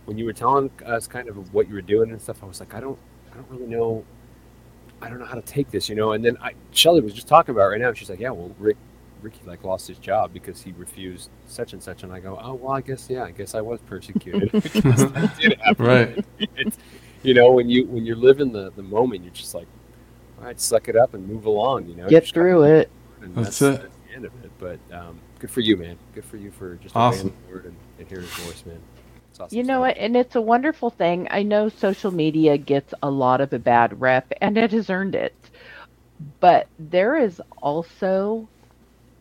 when 0.05 0.19
you 0.19 0.27
were 0.27 0.35
telling 0.35 0.71
us 0.85 1.07
kind 1.07 1.27
of 1.31 1.55
what 1.55 1.66
you 1.69 1.75
were 1.75 1.81
doing 1.81 2.11
and 2.11 2.21
stuff, 2.21 2.43
I 2.43 2.47
was 2.47 2.61
like, 2.61 2.75
I 2.75 2.81
don't, 2.81 2.99
I 3.33 3.37
don't 3.37 3.49
really 3.51 3.66
know, 3.66 4.05
I 5.01 5.09
don't 5.09 5.19
know 5.19 5.25
how 5.25 5.37
to 5.37 5.41
take 5.41 5.71
this, 5.71 5.89
you 5.89 5.95
know. 5.95 6.12
And 6.12 6.23
then 6.23 6.37
I, 6.43 6.53
Shelley 6.73 7.01
was 7.01 7.15
just 7.15 7.27
talking 7.27 7.55
about 7.55 7.62
it 7.69 7.69
right 7.71 7.81
now. 7.81 7.95
She's 7.95 8.11
like, 8.11 8.21
yeah, 8.21 8.29
well, 8.29 8.55
Rick, 8.59 8.77
Ricky 9.23 9.41
like 9.47 9.65
lost 9.65 9.89
his 9.89 9.97
job 9.97 10.35
because 10.35 10.61
he 10.61 10.73
refused 10.77 11.31
such 11.47 11.73
and 11.73 11.83
such, 11.83 12.03
and 12.03 12.12
I 12.12 12.21
go, 12.21 12.39
oh 12.43 12.53
well, 12.53 12.73
I 12.73 12.83
guess 12.83 13.09
yeah, 13.09 13.25
I 13.25 13.31
guess 13.31 13.55
I 13.55 13.62
was 13.62 13.81
persecuted. 13.87 14.51
That 14.53 15.35
did 15.41 15.59
happen. 15.61 15.87
Right. 15.87 16.25
It's- 16.59 16.77
you 17.25 17.35
know, 17.35 17.53
when 17.53 17.71
you 17.71 17.87
when 17.89 18.07
you're 18.07 18.17
living 18.17 18.53
the 18.53 18.73
the 18.73 18.85
moment, 18.85 19.25
you're 19.25 19.35
just 19.35 19.55
like, 19.55 19.69
all 20.39 20.45
right, 20.45 20.61
suck 20.61 20.89
it 20.89 20.97
up 20.97 21.15
and 21.15 21.27
move 21.29 21.47
along. 21.47 21.87
You 21.89 21.97
know, 21.97 22.11
Get 22.11 22.15
just 22.15 22.35
gotta 22.35 22.51
through 22.51 22.65
it. 22.65 22.93
and 23.23 23.37
That's 23.37 23.61
that's, 23.61 23.61
it. 23.61 23.83
that's 23.83 23.97
the 24.09 24.15
end 24.15 24.27
of 24.27 24.35
it. 24.45 24.53
But 24.59 24.81
um, 24.93 25.23
good 25.39 25.51
for 25.51 25.61
you, 25.63 25.77
man. 25.79 25.99
Good 26.13 26.27
for 26.27 26.39
you 26.39 26.53
for 26.53 26.77
just 26.77 26.97
Awesome. 26.97 27.29
obeying 27.29 27.35
the 27.35 27.41
word 27.41 27.67
and, 27.67 27.81
and 27.99 28.09
hearing 28.09 28.27
his 28.27 28.35
voice, 28.35 28.65
man. 28.67 28.85
It's 29.31 29.41
awesome 29.41 29.59
You 29.59 29.65
know 29.65 29.81
stuff. 29.81 29.81
what? 29.81 29.97
And 29.99 30.17
it's 30.17 30.37
a 30.37 30.43
wonderful 30.43 30.91
thing. 30.91 31.29
I 31.31 31.43
know 31.45 31.69
social 31.71 32.11
media 32.13 32.59
gets 32.59 32.95
a 33.03 33.11
lot 33.11 33.41
of 33.41 33.53
a 33.53 33.59
bad 33.61 34.01
rep, 34.01 34.33
and 34.43 34.59
it 34.59 34.73
has 34.73 34.91
earned 34.91 35.15
it. 35.15 35.51
but 36.41 36.71
there 36.79 37.17
is 37.17 37.41
also 37.63 38.51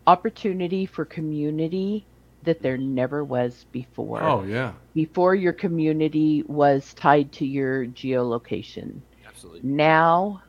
opportunity 0.07 0.85
for 0.85 1.05
community 1.05 2.07
that 2.43 2.61
there 2.61 2.77
never 2.77 3.23
was 3.23 3.65
before. 3.71 4.21
Oh 4.21 4.43
yeah. 4.43 4.73
Before 4.93 5.35
your 5.35 5.53
community 5.53 6.43
was 6.47 6.93
tied 6.93 7.31
to 7.33 7.45
your 7.45 7.85
geolocation. 7.87 8.99
Absolutely. 9.27 9.61
Now 9.63 10.43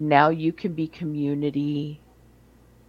now 0.00 0.28
you 0.28 0.52
can 0.52 0.74
be 0.74 0.88
community 0.88 2.00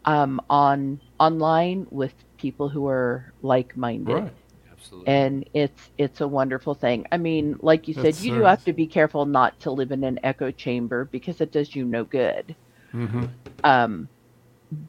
um, 0.05 0.41
on 0.49 0.99
online 1.19 1.87
with 1.89 2.13
people 2.37 2.69
who 2.69 2.87
are 2.87 3.33
like-minded. 3.41 4.13
Right. 4.13 4.33
Absolutely. 4.71 5.13
And 5.13 5.49
it's 5.53 5.89
it's 5.97 6.21
a 6.21 6.27
wonderful 6.27 6.75
thing. 6.75 7.07
I 7.11 7.17
mean, 7.17 7.57
like 7.61 7.87
you 7.87 7.95
said, 7.95 8.05
That's 8.05 8.23
you 8.23 8.35
do 8.35 8.43
have 8.43 8.63
to 8.65 8.73
be 8.73 8.85
careful 8.85 9.25
not 9.25 9.59
to 9.61 9.71
live 9.71 9.91
in 9.91 10.03
an 10.03 10.19
echo 10.23 10.51
chamber 10.51 11.05
because 11.05 11.41
it 11.41 11.51
does 11.51 11.75
you 11.75 11.85
no 11.85 12.03
good. 12.03 12.55
Mm-hmm. 12.93 13.25
Um, 13.63 14.07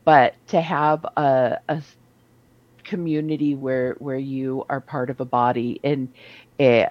but 0.04 0.34
to 0.48 0.60
have 0.60 1.04
a, 1.16 1.58
a 1.68 1.82
community 2.86 3.56
where 3.56 3.96
where 4.00 4.18
you 4.18 4.64
are 4.70 4.82
part 4.82 5.10
of 5.10 5.20
a 5.20 5.26
body 5.26 5.80
and 5.84 6.10
it, 6.58 6.90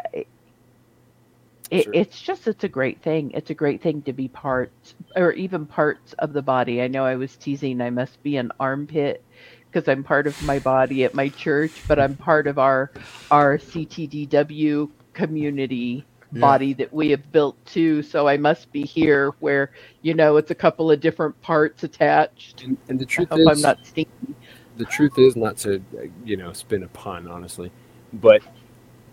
it, 1.71 1.87
Sure. 1.87 1.93
it's 1.93 2.21
just 2.21 2.47
it's 2.47 2.63
a 2.65 2.69
great 2.69 3.03
thing. 3.03 3.31
It's 3.33 3.51
a 3.51 3.55
great 3.55 3.83
thing 3.83 4.03
to 4.03 4.13
be 4.13 4.29
part 4.29 4.73
or 5.17 5.33
even 5.33 5.67
parts 5.67 6.13
of 6.19 6.33
the 6.33 6.43
body. 6.43 6.81
I 6.81 6.87
know 6.89 7.05
i 7.05 7.15
was 7.17 7.37
teasing 7.37 7.81
i 7.81 7.91
must 7.91 8.23
be 8.23 8.37
an 8.37 8.51
armpit 8.59 9.25
because 9.71 9.89
i'm 9.89 10.03
part 10.03 10.27
of 10.27 10.41
my 10.41 10.59
body 10.59 11.05
at 11.05 11.15
my 11.15 11.29
church 11.29 11.83
but 11.87 11.99
i'm 11.99 12.17
part 12.17 12.47
of 12.47 12.59
our 12.59 12.91
our 13.31 13.57
ctdw 13.59 14.89
community 15.15 16.07
Yeah. 16.33 16.55
body 16.55 16.73
that 16.75 16.93
we 16.93 17.11
have 17.11 17.31
built 17.33 17.57
too. 17.65 18.03
So 18.03 18.27
i 18.27 18.37
must 18.37 18.71
be 18.73 18.83
here 18.85 19.33
where 19.39 19.71
you 20.03 20.15
know 20.15 20.37
it's 20.37 20.51
a 20.51 20.55
couple 20.55 20.91
of 20.91 21.01
different 21.01 21.39
parts 21.41 21.83
attached. 21.83 22.65
And, 22.65 22.77
and 22.89 22.99
the 22.99 23.05
i 23.17 23.23
truth 23.23 23.29
hope 23.31 23.43
is, 23.43 23.47
i'm 23.47 23.61
not 23.61 23.85
stinky 23.85 24.37
the 24.77 24.85
truth 24.85 25.17
is 25.17 25.35
not 25.35 25.57
to 25.57 25.81
you 26.25 26.37
know 26.37 26.51
spin 26.53 26.83
a 26.83 26.87
pun 26.89 27.27
honestly 27.27 27.71
but 28.13 28.41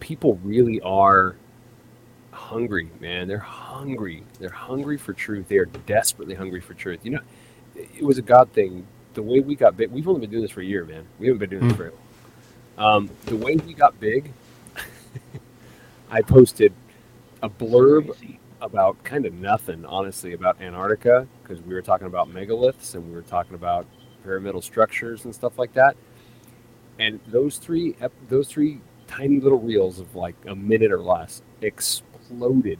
people 0.00 0.38
really 0.42 0.80
are 0.82 1.36
hungry 2.32 2.90
man. 3.00 3.28
They're 3.28 3.38
hungry. 3.38 4.24
They're 4.38 4.48
hungry 4.48 4.96
for 4.96 5.12
truth. 5.12 5.48
They 5.48 5.58
are 5.58 5.66
desperately 5.66 6.34
hungry 6.34 6.60
for 6.60 6.74
truth. 6.74 7.00
You 7.04 7.12
know 7.12 7.20
it 7.76 8.02
was 8.04 8.18
a 8.18 8.22
god 8.22 8.50
thing. 8.52 8.86
The 9.14 9.22
way 9.22 9.40
we 9.40 9.54
got 9.54 9.76
big 9.76 9.90
we've 9.90 10.08
only 10.08 10.20
been 10.22 10.30
doing 10.30 10.42
this 10.42 10.50
for 10.50 10.60
a 10.60 10.64
year 10.64 10.84
man. 10.84 11.04
We 11.18 11.26
haven't 11.26 11.38
been 11.40 11.50
doing 11.50 11.62
this 11.68 11.72
Hmm. 11.72 11.78
very 11.78 11.90
long. 11.90 11.98
Um, 12.78 13.10
the 13.26 13.36
way 13.36 13.56
we 13.56 13.74
got 13.74 13.98
big 14.00 14.32
i 16.10 16.22
posted 16.22 16.72
a 17.42 17.48
blurb 17.50 18.16
about 18.60 19.02
kind 19.04 19.26
of 19.26 19.34
nothing 19.34 19.84
honestly 19.84 20.32
about 20.32 20.60
antarctica 20.60 21.26
because 21.42 21.60
we 21.62 21.74
were 21.74 21.82
talking 21.82 22.06
about 22.06 22.28
megaliths 22.32 22.94
and 22.94 23.06
we 23.06 23.12
were 23.14 23.22
talking 23.22 23.54
about 23.54 23.86
pyramidal 24.22 24.62
structures 24.62 25.24
and 25.24 25.34
stuff 25.34 25.58
like 25.58 25.72
that. 25.74 25.96
And 26.98 27.20
those 27.26 27.58
three, 27.58 27.96
those 28.28 28.48
three 28.48 28.80
tiny 29.06 29.40
little 29.40 29.60
reels 29.60 29.98
of 29.98 30.14
like 30.14 30.36
a 30.46 30.54
minute 30.54 30.92
or 30.92 31.00
less 31.00 31.42
exploded 31.60 32.78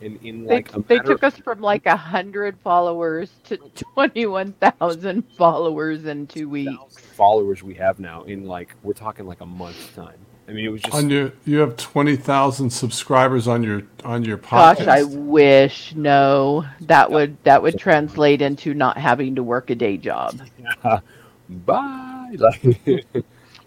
in 0.00 0.18
in 0.22 0.44
they, 0.44 0.56
like 0.56 0.74
a 0.74 0.80
they 0.80 0.98
took 0.98 1.22
us 1.22 1.36
from 1.38 1.60
like 1.60 1.86
a 1.86 1.96
hundred 1.96 2.58
followers 2.60 3.30
to 3.44 3.56
21,000 3.94 5.22
followers 5.36 6.04
in 6.04 6.26
two 6.26 6.48
weeks. 6.48 6.96
followers 6.98 7.62
we 7.62 7.74
have 7.74 7.98
now 7.98 8.22
in 8.22 8.44
like 8.44 8.74
we're 8.82 8.92
talking 8.92 9.26
like 9.26 9.40
a 9.40 9.46
month's 9.46 9.88
time. 9.94 10.18
I 10.46 10.52
mean, 10.52 10.66
it 10.66 10.68
was 10.68 10.82
just 10.82 10.94
On 10.94 11.08
your, 11.08 11.32
you 11.46 11.58
have 11.58 11.76
twenty 11.76 12.16
thousand 12.16 12.70
subscribers 12.70 13.48
on 13.48 13.62
your 13.62 13.82
on 14.04 14.24
your 14.24 14.36
podcast. 14.36 14.78
Gosh. 14.78 14.86
I 14.88 15.02
wish 15.04 15.94
no. 15.94 16.66
That 16.82 17.10
would 17.10 17.42
that 17.44 17.62
would 17.62 17.78
translate 17.78 18.42
into 18.42 18.74
not 18.74 18.98
having 18.98 19.34
to 19.36 19.42
work 19.42 19.70
a 19.70 19.74
day 19.74 19.96
job. 19.96 20.38
bye. 21.48 22.34
Like, 22.36 22.62
no, 22.86 23.02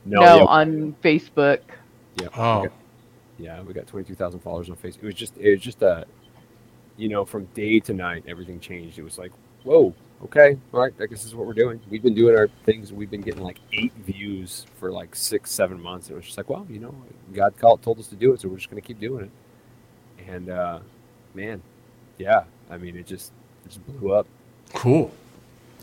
No, 0.06 0.22
yeah, 0.38 0.44
on 0.44 0.96
Facebook. 1.04 1.62
yeah, 2.22 2.28
Oh. 2.36 2.62
we 2.62 2.68
got, 2.68 2.78
yeah, 3.40 3.62
we 3.64 3.74
got 3.74 3.88
twenty 3.88 4.06
two 4.08 4.16
thousand 4.16 4.42
followers 4.42 4.70
on 4.70 4.76
Facebook. 4.76 5.04
It 5.04 5.06
was 5.08 5.16
just, 5.16 5.38
it 5.38 5.52
was 5.52 5.62
just 5.62 5.82
a, 5.82 6.06
you 6.96 7.10
know, 7.10 7.26
from 7.26 7.46
day 7.56 7.80
to 7.82 7.94
night, 7.94 8.24
everything 8.28 8.60
changed. 8.60 9.00
It 9.00 9.04
was 9.04 9.18
like, 9.18 9.32
whoa, 9.64 9.96
okay, 10.26 10.58
all 10.74 10.82
right, 10.82 10.94
I 11.00 11.06
guess 11.06 11.20
this 11.20 11.26
is 11.26 11.36
what 11.36 11.48
we're 11.48 11.54
doing. 11.54 11.80
We've 11.90 12.02
been 12.02 12.16
doing 12.16 12.36
our 12.36 12.48
things. 12.66 12.92
We've 12.92 13.10
been 13.10 13.22
getting 13.22 13.44
like 13.44 13.60
eight 13.74 13.94
views 13.94 14.66
for 14.80 14.92
like 14.92 15.16
six, 15.16 15.52
seven 15.52 15.82
months. 15.82 16.08
And 16.08 16.16
it 16.16 16.18
was 16.18 16.26
just 16.26 16.38
like, 16.38 16.50
well, 16.50 16.66
you 16.70 16.80
know, 16.80 16.94
God 17.34 17.58
called, 17.58 17.82
told 17.82 18.00
us 18.00 18.08
to 18.08 18.16
do 18.16 18.34
it, 18.34 18.42
so 18.42 18.48
we're 18.48 18.58
just 18.58 18.70
gonna 18.70 18.82
keep 18.82 19.00
doing 19.00 19.26
it. 19.26 20.30
And 20.32 20.50
uh, 20.50 20.80
man, 21.34 21.62
yeah, 22.18 22.44
I 22.70 22.78
mean, 22.78 22.96
it 22.96 23.06
just, 23.06 23.32
it 23.66 23.70
just 23.70 23.86
blew 23.86 24.12
up. 24.14 24.28
Cool. 24.74 25.12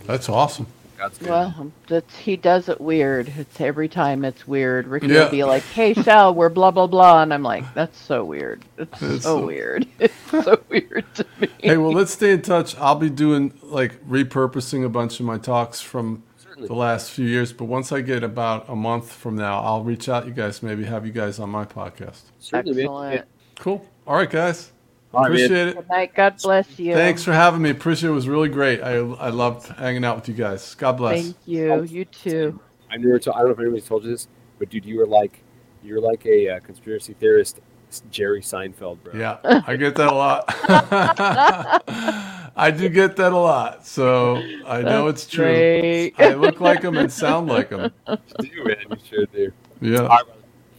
That's 0.06 0.28
awesome. 0.28 0.66
God's 0.99 1.19
good. 1.19 1.29
Well, 1.29 1.73
that's 1.89 2.16
he 2.16 2.37
does 2.37 2.69
it 2.69 2.81
weird. 2.81 3.33
It's 3.37 3.61
every 3.61 3.89
time 3.89 4.25
it's 4.25 4.47
weird. 4.47 4.87
Ricky 4.87 5.09
Yeah. 5.09 5.25
will 5.25 5.31
be 5.31 5.45
like, 5.45 5.62
"Hey, 5.62 5.93
Shell, 5.95 6.35
we're 6.35 6.49
blah 6.49 6.71
blah 6.71 6.87
blah," 6.87 7.23
and 7.23 7.33
I'm 7.35 7.43
like, 7.43 7.65
"That's 7.75 7.99
so 7.99 8.25
weird. 8.25 8.65
It's 8.79 9.03
It's 9.03 9.23
so 9.25 9.39
so- 9.41 9.47
weird. 9.47 9.87
It's 9.99 10.15
so 10.31 10.61
weird 10.69 11.05
to 11.15 11.27
me." 11.41 11.49
Hey, 11.59 11.77
well, 11.77 11.93
let's 11.93 12.12
stay 12.12 12.33
in 12.33 12.43
touch. 12.43 12.77
I'll 12.79 12.95
be 12.95 13.11
doing 13.11 13.53
like 13.62 14.03
repurposing 14.09 14.85
a 14.85 14.89
bunch 14.89 15.19
of 15.21 15.27
my 15.27 15.39
talks 15.39 15.81
from 15.81 16.23
Certainly. 16.37 16.69
the 16.69 16.75
last 16.75 17.11
few 17.11 17.27
years, 17.27 17.53
but 17.53 17.65
once 17.65 17.91
I 17.93 18.01
get 18.01 18.23
about 18.23 18.69
a 18.69 18.77
month 18.77 19.11
from 19.12 19.35
now, 19.37 19.61
I'll 19.61 19.83
reach 19.83 20.09
out 20.09 20.27
you 20.27 20.33
guys, 20.33 20.62
maybe 20.62 20.85
have 20.85 21.05
you 21.05 21.12
guys 21.12 21.39
on 21.41 21.51
my 21.51 21.65
podcast. 21.65 22.21
Certainly, 22.39 22.77
man. 22.77 22.85
Excellent. 22.85 23.25
Cool. 23.59 23.85
All 24.07 24.16
right, 24.16 24.31
guys. 24.31 24.71
All 25.15 25.23
right, 25.23 25.32
man. 25.32 25.45
Appreciate 25.45 25.69
it. 25.69 25.77
Good 25.77 25.89
night. 25.89 26.15
God 26.15 26.35
bless 26.43 26.78
you. 26.78 26.95
Thanks 26.95 27.24
for 27.24 27.32
having 27.32 27.62
me. 27.62 27.70
Appreciate 27.70 28.09
it. 28.09 28.12
It 28.12 28.15
was 28.15 28.28
really 28.28 28.49
great. 28.49 28.82
I 28.82 28.97
I 28.97 29.28
loved 29.31 29.69
hanging 29.69 30.05
out 30.05 30.16
with 30.16 30.28
you 30.28 30.35
guys. 30.35 30.74
God 30.74 30.93
bless. 30.97 31.23
Thank 31.23 31.36
you. 31.47 31.85
You 31.85 32.05
too. 32.05 32.61
I 32.91 32.97
never. 32.97 33.19
To, 33.19 33.32
I 33.35 33.39
don't 33.39 33.47
know 33.47 33.53
if 33.53 33.59
anybody's 33.61 33.86
told 33.86 34.05
you 34.05 34.11
this, 34.11 34.28
but 34.59 34.70
dude, 34.70 34.85
you 34.85 34.99
were 34.99 35.07
like, 35.07 35.43
you're 35.82 36.01
like 36.01 36.24
a 36.27 36.49
uh, 36.51 36.61
conspiracy 36.61 37.15
theorist, 37.15 37.61
Jerry 38.11 38.41
Seinfeld, 38.41 39.03
bro. 39.05 39.15
Yeah, 39.15 39.62
I 39.66 39.77
get 39.77 39.95
that 39.97 40.12
a 40.12 40.15
lot. 40.15 40.45
I 42.57 42.70
do 42.70 42.89
get 42.89 43.16
that 43.16 43.32
a 43.32 43.36
lot. 43.36 43.86
So 43.86 44.36
I 44.66 44.82
know 44.82 45.07
That's 45.07 45.24
it's 45.24 45.32
true. 45.32 45.45
great. 45.45 46.15
I 46.19 46.35
look 46.35 46.61
like 46.61 46.82
them 46.82 46.97
and 46.97 47.12
sound 47.12 47.49
like 47.49 47.70
them. 47.70 47.93
You 48.09 48.51
do, 48.51 48.65
man. 48.65 48.77
You 48.91 48.97
sure 49.09 49.27
do. 49.27 49.53
Yeah. 49.81 49.99
All 50.01 50.09
right, 50.09 50.24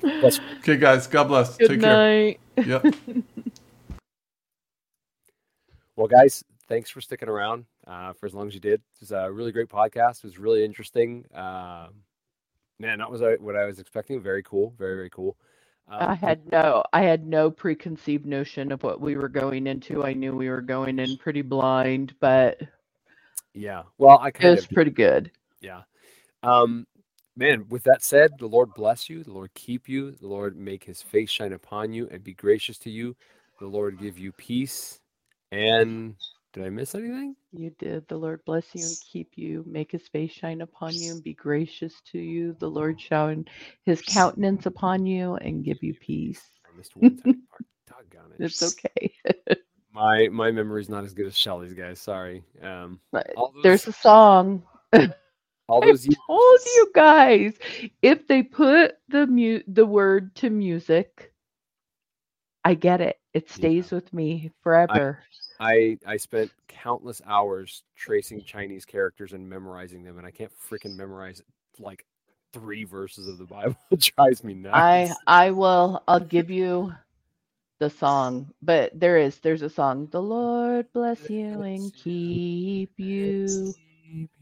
brother. 0.02 0.20
Bless 0.22 0.38
you. 0.38 0.44
Okay, 0.60 0.78
guys. 0.78 1.07
God 1.07 1.26
bless. 1.26 1.57
Good 1.57 1.68
Take 1.70 1.80
night. 1.82 2.40
care. 2.56 2.66
Yep. 2.66 2.95
Well, 5.96 6.08
guys, 6.08 6.44
thanks 6.68 6.90
for 6.90 7.02
sticking 7.02 7.30
around 7.30 7.66
uh, 7.88 8.14
for 8.14 8.26
as 8.26 8.34
long 8.34 8.48
as 8.48 8.54
you 8.54 8.60
did. 8.60 8.82
It 8.82 9.00
was 9.00 9.12
a 9.12 9.32
really 9.32 9.52
great 9.52 9.70
podcast. 9.70 10.18
It 10.18 10.26
was 10.26 10.38
really 10.38 10.64
interesting. 10.64 11.26
Uh, 11.34 11.88
man, 12.80 13.00
that 13.00 13.10
was 13.10 13.22
uh, 13.22 13.36
what 13.40 13.56
I 13.56 13.66
was 13.66 13.80
expecting. 13.80 14.22
Very 14.22 14.44
cool. 14.44 14.74
Very 14.78 14.96
very 14.96 15.10
cool. 15.10 15.38
Um, 15.88 16.00
I 16.02 16.16
had 16.16 16.52
no 16.52 16.84
I 16.94 17.04
had 17.04 17.28
no 17.28 17.52
preconceived 17.52 18.26
notion 18.26 18.72
of 18.72 18.84
what 18.84 19.00
we 19.00 19.16
were 19.16 19.30
going 19.30 19.68
into. 19.68 20.04
I 20.04 20.14
knew 20.14 20.36
we 20.36 20.50
were 20.50 20.62
going 20.62 21.00
in 21.00 21.18
pretty 21.18 21.44
blind, 21.44 22.16
but 22.20 22.60
yeah. 23.54 23.84
Well, 23.98 24.18
I 24.20 24.30
it 24.30 24.34
kind 24.34 24.56
was 24.56 24.66
of 24.66 24.72
pretty 24.72 24.92
good. 24.92 25.32
Yeah. 25.62 25.84
Um, 26.44 26.88
man, 27.38 27.66
with 27.70 27.84
that 27.84 28.04
said, 28.04 28.32
the 28.40 28.48
Lord 28.48 28.74
bless 28.76 29.10
you. 29.10 29.24
The 29.24 29.32
Lord 29.32 29.54
keep 29.54 29.88
you. 29.88 30.12
The 30.12 30.28
Lord 30.28 30.58
make 30.58 30.84
his 30.84 31.02
face 31.02 31.30
shine 31.30 31.54
upon 31.54 31.94
you 31.94 32.08
and 32.12 32.24
be 32.24 32.34
gracious 32.34 32.78
to 32.80 32.90
you. 32.90 33.16
The 33.60 33.68
Lord 33.68 34.00
give 34.00 34.18
you 34.18 34.32
peace. 34.34 35.00
And 35.56 36.15
did 36.53 36.65
I 36.65 36.69
miss 36.69 36.95
anything? 36.95 37.36
You 37.53 37.72
did. 37.80 38.07
The 38.07 38.18
Lord 38.18 38.44
bless 38.45 38.76
you 38.76 38.86
and 38.86 38.98
keep 39.11 39.32
you, 39.36 39.64
make 39.68 39.91
his 39.91 40.07
face 40.10 40.32
shine 40.32 40.61
upon 40.61 40.95
you 40.95 41.14
and 41.14 41.23
be 41.23 41.34
gracious 41.34 41.94
to 42.11 42.19
you. 42.19 42.56
The 42.60 42.69
Lord 42.69 42.99
shine 42.99 43.45
his 43.86 44.02
countenance 44.02 44.65
upon 44.65 45.06
you 45.06 45.36
and 45.36 45.64
give 45.64 45.82
you 45.82 45.94
peace. 45.94 46.41
I 46.65 46.77
missed 46.77 46.95
one 46.98 47.15
tiny 47.18 47.38
part. 47.49 47.65
Doggone 47.88 48.32
it. 48.38 48.44
It's 48.44 48.61
okay. 48.61 49.14
My 49.94 50.27
my 50.27 50.52
memory's 50.52 50.90
not 50.90 51.06
as 51.06 51.14
good 51.14 51.27
as 51.27 51.38
Shelley's, 51.38 51.73
guys. 51.73 51.99
Sorry. 51.99 52.44
Um, 52.61 52.99
those, 53.14 53.23
There's 53.64 53.88
a 53.88 53.94
song. 53.94 54.64
all 55.69 55.82
I 55.82 55.86
those 55.86 56.06
years, 56.06 56.18
told 56.27 56.60
you 56.76 56.91
guys 56.94 57.53
if 58.02 58.27
they 58.27 58.44
put 58.44 58.98
the 59.07 59.26
mu- 59.26 59.64
the 59.68 59.86
word 59.86 60.36
to 60.36 60.49
music, 60.49 61.32
I 62.65 62.73
get 62.73 62.99
it. 62.99 63.18
It 63.34 63.49
stays 63.49 63.91
with 63.91 64.11
me 64.14 64.52
forever. 64.61 65.19
I 65.23 65.45
I 65.60 65.98
I 66.06 66.18
spent 66.18 66.52
countless 66.68 67.22
hours 67.26 67.84
tracing 67.95 68.44
Chinese 68.44 68.86
characters 68.86 69.34
and 69.34 69.48
memorizing 69.49 70.03
them, 70.03 70.18
and 70.18 70.27
I 70.27 70.32
can't 70.32 70.52
freaking 70.69 70.95
memorize 70.95 71.41
like 71.80 72.06
three 72.53 72.84
verses 72.84 73.27
of 73.27 73.38
the 73.38 73.45
Bible. 73.45 73.76
it 73.91 74.11
drives 74.15 74.44
me 74.44 74.53
nuts. 74.53 74.76
I 74.76 75.15
I 75.27 75.52
will 75.52 76.03
I'll 76.07 76.19
give 76.19 76.49
you 76.49 76.94
the 77.80 77.90
song, 77.90 78.52
but 78.61 78.98
there 78.99 79.18
is 79.18 79.40
there's 79.40 79.61
a 79.61 79.69
song. 79.69 80.07
The 80.11 80.22
Lord 80.22 80.88
bless 80.94 81.30
you 81.30 81.61
and 81.61 81.94
keep 81.94 82.91
you. 82.98 83.73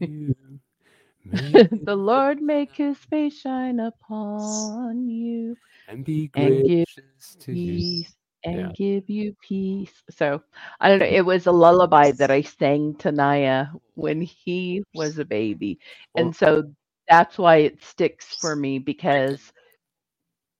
the 1.32 1.96
Lord 1.96 2.40
make 2.40 2.76
his 2.76 2.96
face 2.98 3.40
shine 3.40 3.80
upon 3.80 5.08
you 5.08 5.56
and 5.88 6.04
be 6.04 6.30
and 6.34 6.64
gracious 6.64 7.36
to 7.40 7.52
you. 7.52 8.04
And 8.44 8.58
Yeah. 8.58 8.72
give 8.76 9.08
you 9.08 9.34
peace. 9.40 10.02
So 10.10 10.42
I 10.80 10.88
don't 10.88 10.98
know. 10.98 11.06
It 11.06 11.24
was 11.24 11.46
a 11.46 11.52
lullaby 11.52 12.12
that 12.12 12.30
I 12.30 12.42
sang 12.42 12.94
to 12.96 13.10
Naya 13.12 13.66
when 13.94 14.20
he 14.20 14.82
was 14.94 15.18
a 15.18 15.24
baby, 15.24 15.78
and 16.14 16.34
so 16.34 16.64
that's 17.08 17.38
why 17.38 17.56
it 17.56 17.82
sticks 17.82 18.36
for 18.40 18.56
me 18.56 18.78
because 18.78 19.52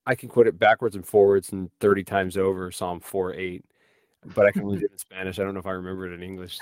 I 0.05 0.15
can 0.15 0.29
quote 0.29 0.47
it 0.47 0.59
backwards 0.59 0.95
and 0.95 1.05
forwards 1.05 1.51
and 1.51 1.69
30 1.79 2.03
times 2.03 2.37
over, 2.37 2.71
Psalm 2.71 2.99
4 2.99 3.33
8, 3.33 3.65
but 4.35 4.45
I 4.45 4.51
can 4.51 4.67
read 4.67 4.83
it 4.83 4.91
in 4.91 4.97
Spanish. 4.97 5.39
I 5.39 5.43
don't 5.43 5.53
know 5.53 5.59
if 5.59 5.65
I 5.65 5.71
remember 5.71 6.05
it 6.11 6.13
in 6.13 6.21
English. 6.23 6.59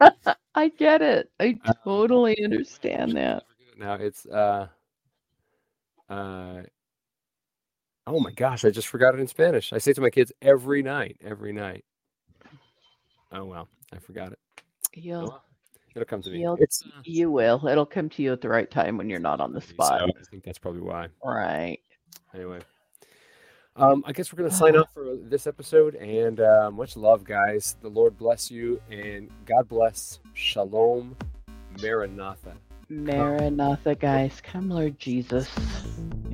I 0.54 0.68
get 0.68 1.02
it. 1.02 1.30
I 1.40 1.58
Uh, 1.64 1.72
totally 1.84 2.36
understand 2.44 3.16
that. 3.16 3.44
now 3.78 3.94
it's, 3.94 4.26
uh, 4.26 4.68
uh, 6.08 6.62
oh 8.06 8.20
my 8.20 8.30
gosh, 8.30 8.64
I 8.64 8.70
just 8.70 8.88
forgot 8.88 9.14
it 9.14 9.20
in 9.20 9.26
Spanish. 9.26 9.72
I 9.72 9.78
say 9.78 9.92
to 9.92 10.00
my 10.00 10.10
kids 10.10 10.32
every 10.40 10.82
night, 10.82 11.16
every 11.24 11.52
night. 11.52 11.84
Oh, 13.32 13.44
well, 13.44 13.68
I 13.92 13.98
forgot 13.98 14.32
it. 14.32 14.38
Well, 15.04 15.42
It'll 15.94 16.06
come 16.06 16.22
to 16.22 16.30
me. 16.30 16.44
uh, 16.44 16.56
you 17.04 17.30
will. 17.30 17.66
It'll 17.66 17.86
come 17.86 18.08
to 18.10 18.22
you 18.22 18.32
at 18.32 18.40
the 18.42 18.48
right 18.48 18.70
time 18.70 18.98
when 18.98 19.08
you're 19.08 19.18
not 19.18 19.40
on 19.40 19.52
the 19.52 19.60
spot. 19.60 20.00
so 20.00 20.04
I 20.04 20.22
think 20.30 20.44
that's 20.44 20.58
probably 20.58 20.82
why. 20.82 21.08
Right. 21.24 21.78
Anyway, 22.34 22.60
um, 23.76 24.04
I 24.06 24.12
guess 24.12 24.32
we're 24.32 24.38
going 24.38 24.50
to 24.50 24.56
sign 24.56 24.76
off 24.76 24.92
for 24.92 25.16
this 25.16 25.46
episode 25.46 25.94
and 25.94 26.40
uh, 26.40 26.70
much 26.70 26.96
love, 26.96 27.24
guys. 27.24 27.76
The 27.80 27.88
Lord 27.88 28.18
bless 28.18 28.50
you 28.50 28.80
and 28.90 29.30
God 29.46 29.68
bless. 29.68 30.18
Shalom, 30.34 31.16
Maranatha. 31.80 32.52
Maranatha, 32.90 33.94
guys. 33.94 34.40
Come, 34.42 34.68
Lord 34.68 34.98
Jesus. 34.98 35.48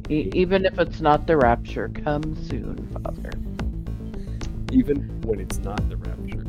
E- 0.08 0.30
even 0.34 0.66
if 0.66 0.78
it's 0.78 1.00
not 1.00 1.26
the 1.26 1.36
rapture, 1.36 1.88
come 1.88 2.36
soon, 2.48 2.76
Father. 2.92 3.32
Even 4.72 4.98
when 5.22 5.40
it's 5.40 5.58
not 5.58 5.86
the 5.88 5.96
rapture. 5.96 6.44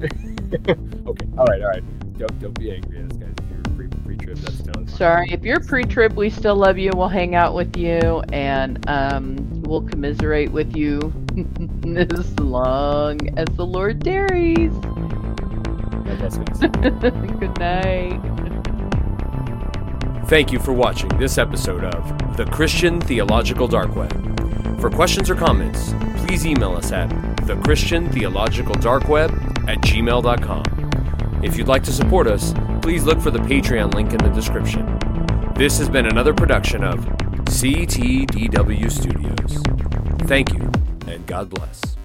okay, 1.08 1.28
all 1.38 1.46
right, 1.46 1.62
all 1.62 1.70
right. 1.70 2.18
Don't, 2.18 2.40
don't 2.40 2.58
be 2.60 2.72
angry 2.72 3.00
at 3.00 3.12
us, 3.12 3.18
guys. 3.18 3.34
If 3.38 3.50
you're 3.52 3.76
pre 3.76 3.88
pre 3.88 4.18
trib, 4.18 4.38
that's 4.38 4.58
totally 4.60 4.86
fine. 4.86 4.96
Sorry, 4.96 5.28
if 5.32 5.44
you're 5.44 5.60
pre 5.60 5.84
trib, 5.84 6.14
we 6.14 6.30
still 6.30 6.56
love 6.56 6.78
you. 6.78 6.92
We'll 6.96 7.08
hang 7.08 7.36
out 7.36 7.54
with 7.56 7.76
you, 7.76 8.24
and 8.32 8.88
um, 8.90 9.36
we'll 9.64 9.82
commiserate 9.82 10.52
with 10.52 10.76
you 10.76 11.00
as 11.98 12.40
long 12.40 13.20
as 13.38 13.48
the 13.56 13.66
Lord 13.66 14.04
tarries. 14.04 14.74
God 14.74 16.20
bless, 16.20 16.38
guys. 16.38 16.60
Good 17.40 17.60
night. 17.60 18.53
Thank 20.34 20.50
you 20.52 20.58
for 20.58 20.74
watching 20.74 21.10
this 21.20 21.38
episode 21.38 21.84
of 21.84 22.38
The 22.38 22.46
Christian 22.46 23.00
Theological 23.00 23.68
Dark 23.68 23.96
Web. 23.96 24.12
For 24.82 24.90
questions 24.90 25.30
or 25.30 25.36
comments, 25.36 25.94
please 26.26 26.44
email 26.44 26.76
us 26.76 26.92
at 26.92 27.08
thechristiantheologicaldarkweb 27.42 29.70
at 29.70 29.78
gmail.com. 29.82 31.44
If 31.44 31.56
you'd 31.56 31.68
like 31.68 31.84
to 31.84 31.92
support 31.92 32.26
us, 32.26 32.52
please 32.82 33.04
look 33.04 33.22
for 33.22 33.30
the 33.30 33.38
Patreon 33.38 33.94
link 33.94 34.12
in 34.12 34.18
the 34.18 34.30
description. 34.30 34.98
This 35.54 35.78
has 35.78 35.88
been 35.88 36.08
another 36.08 36.34
production 36.34 36.84
of 36.84 37.02
CTDW 37.46 38.92
Studios. 38.92 39.62
Thank 40.28 40.52
you, 40.52 40.72
and 41.06 41.28
God 41.28 41.52
bless. 41.52 41.96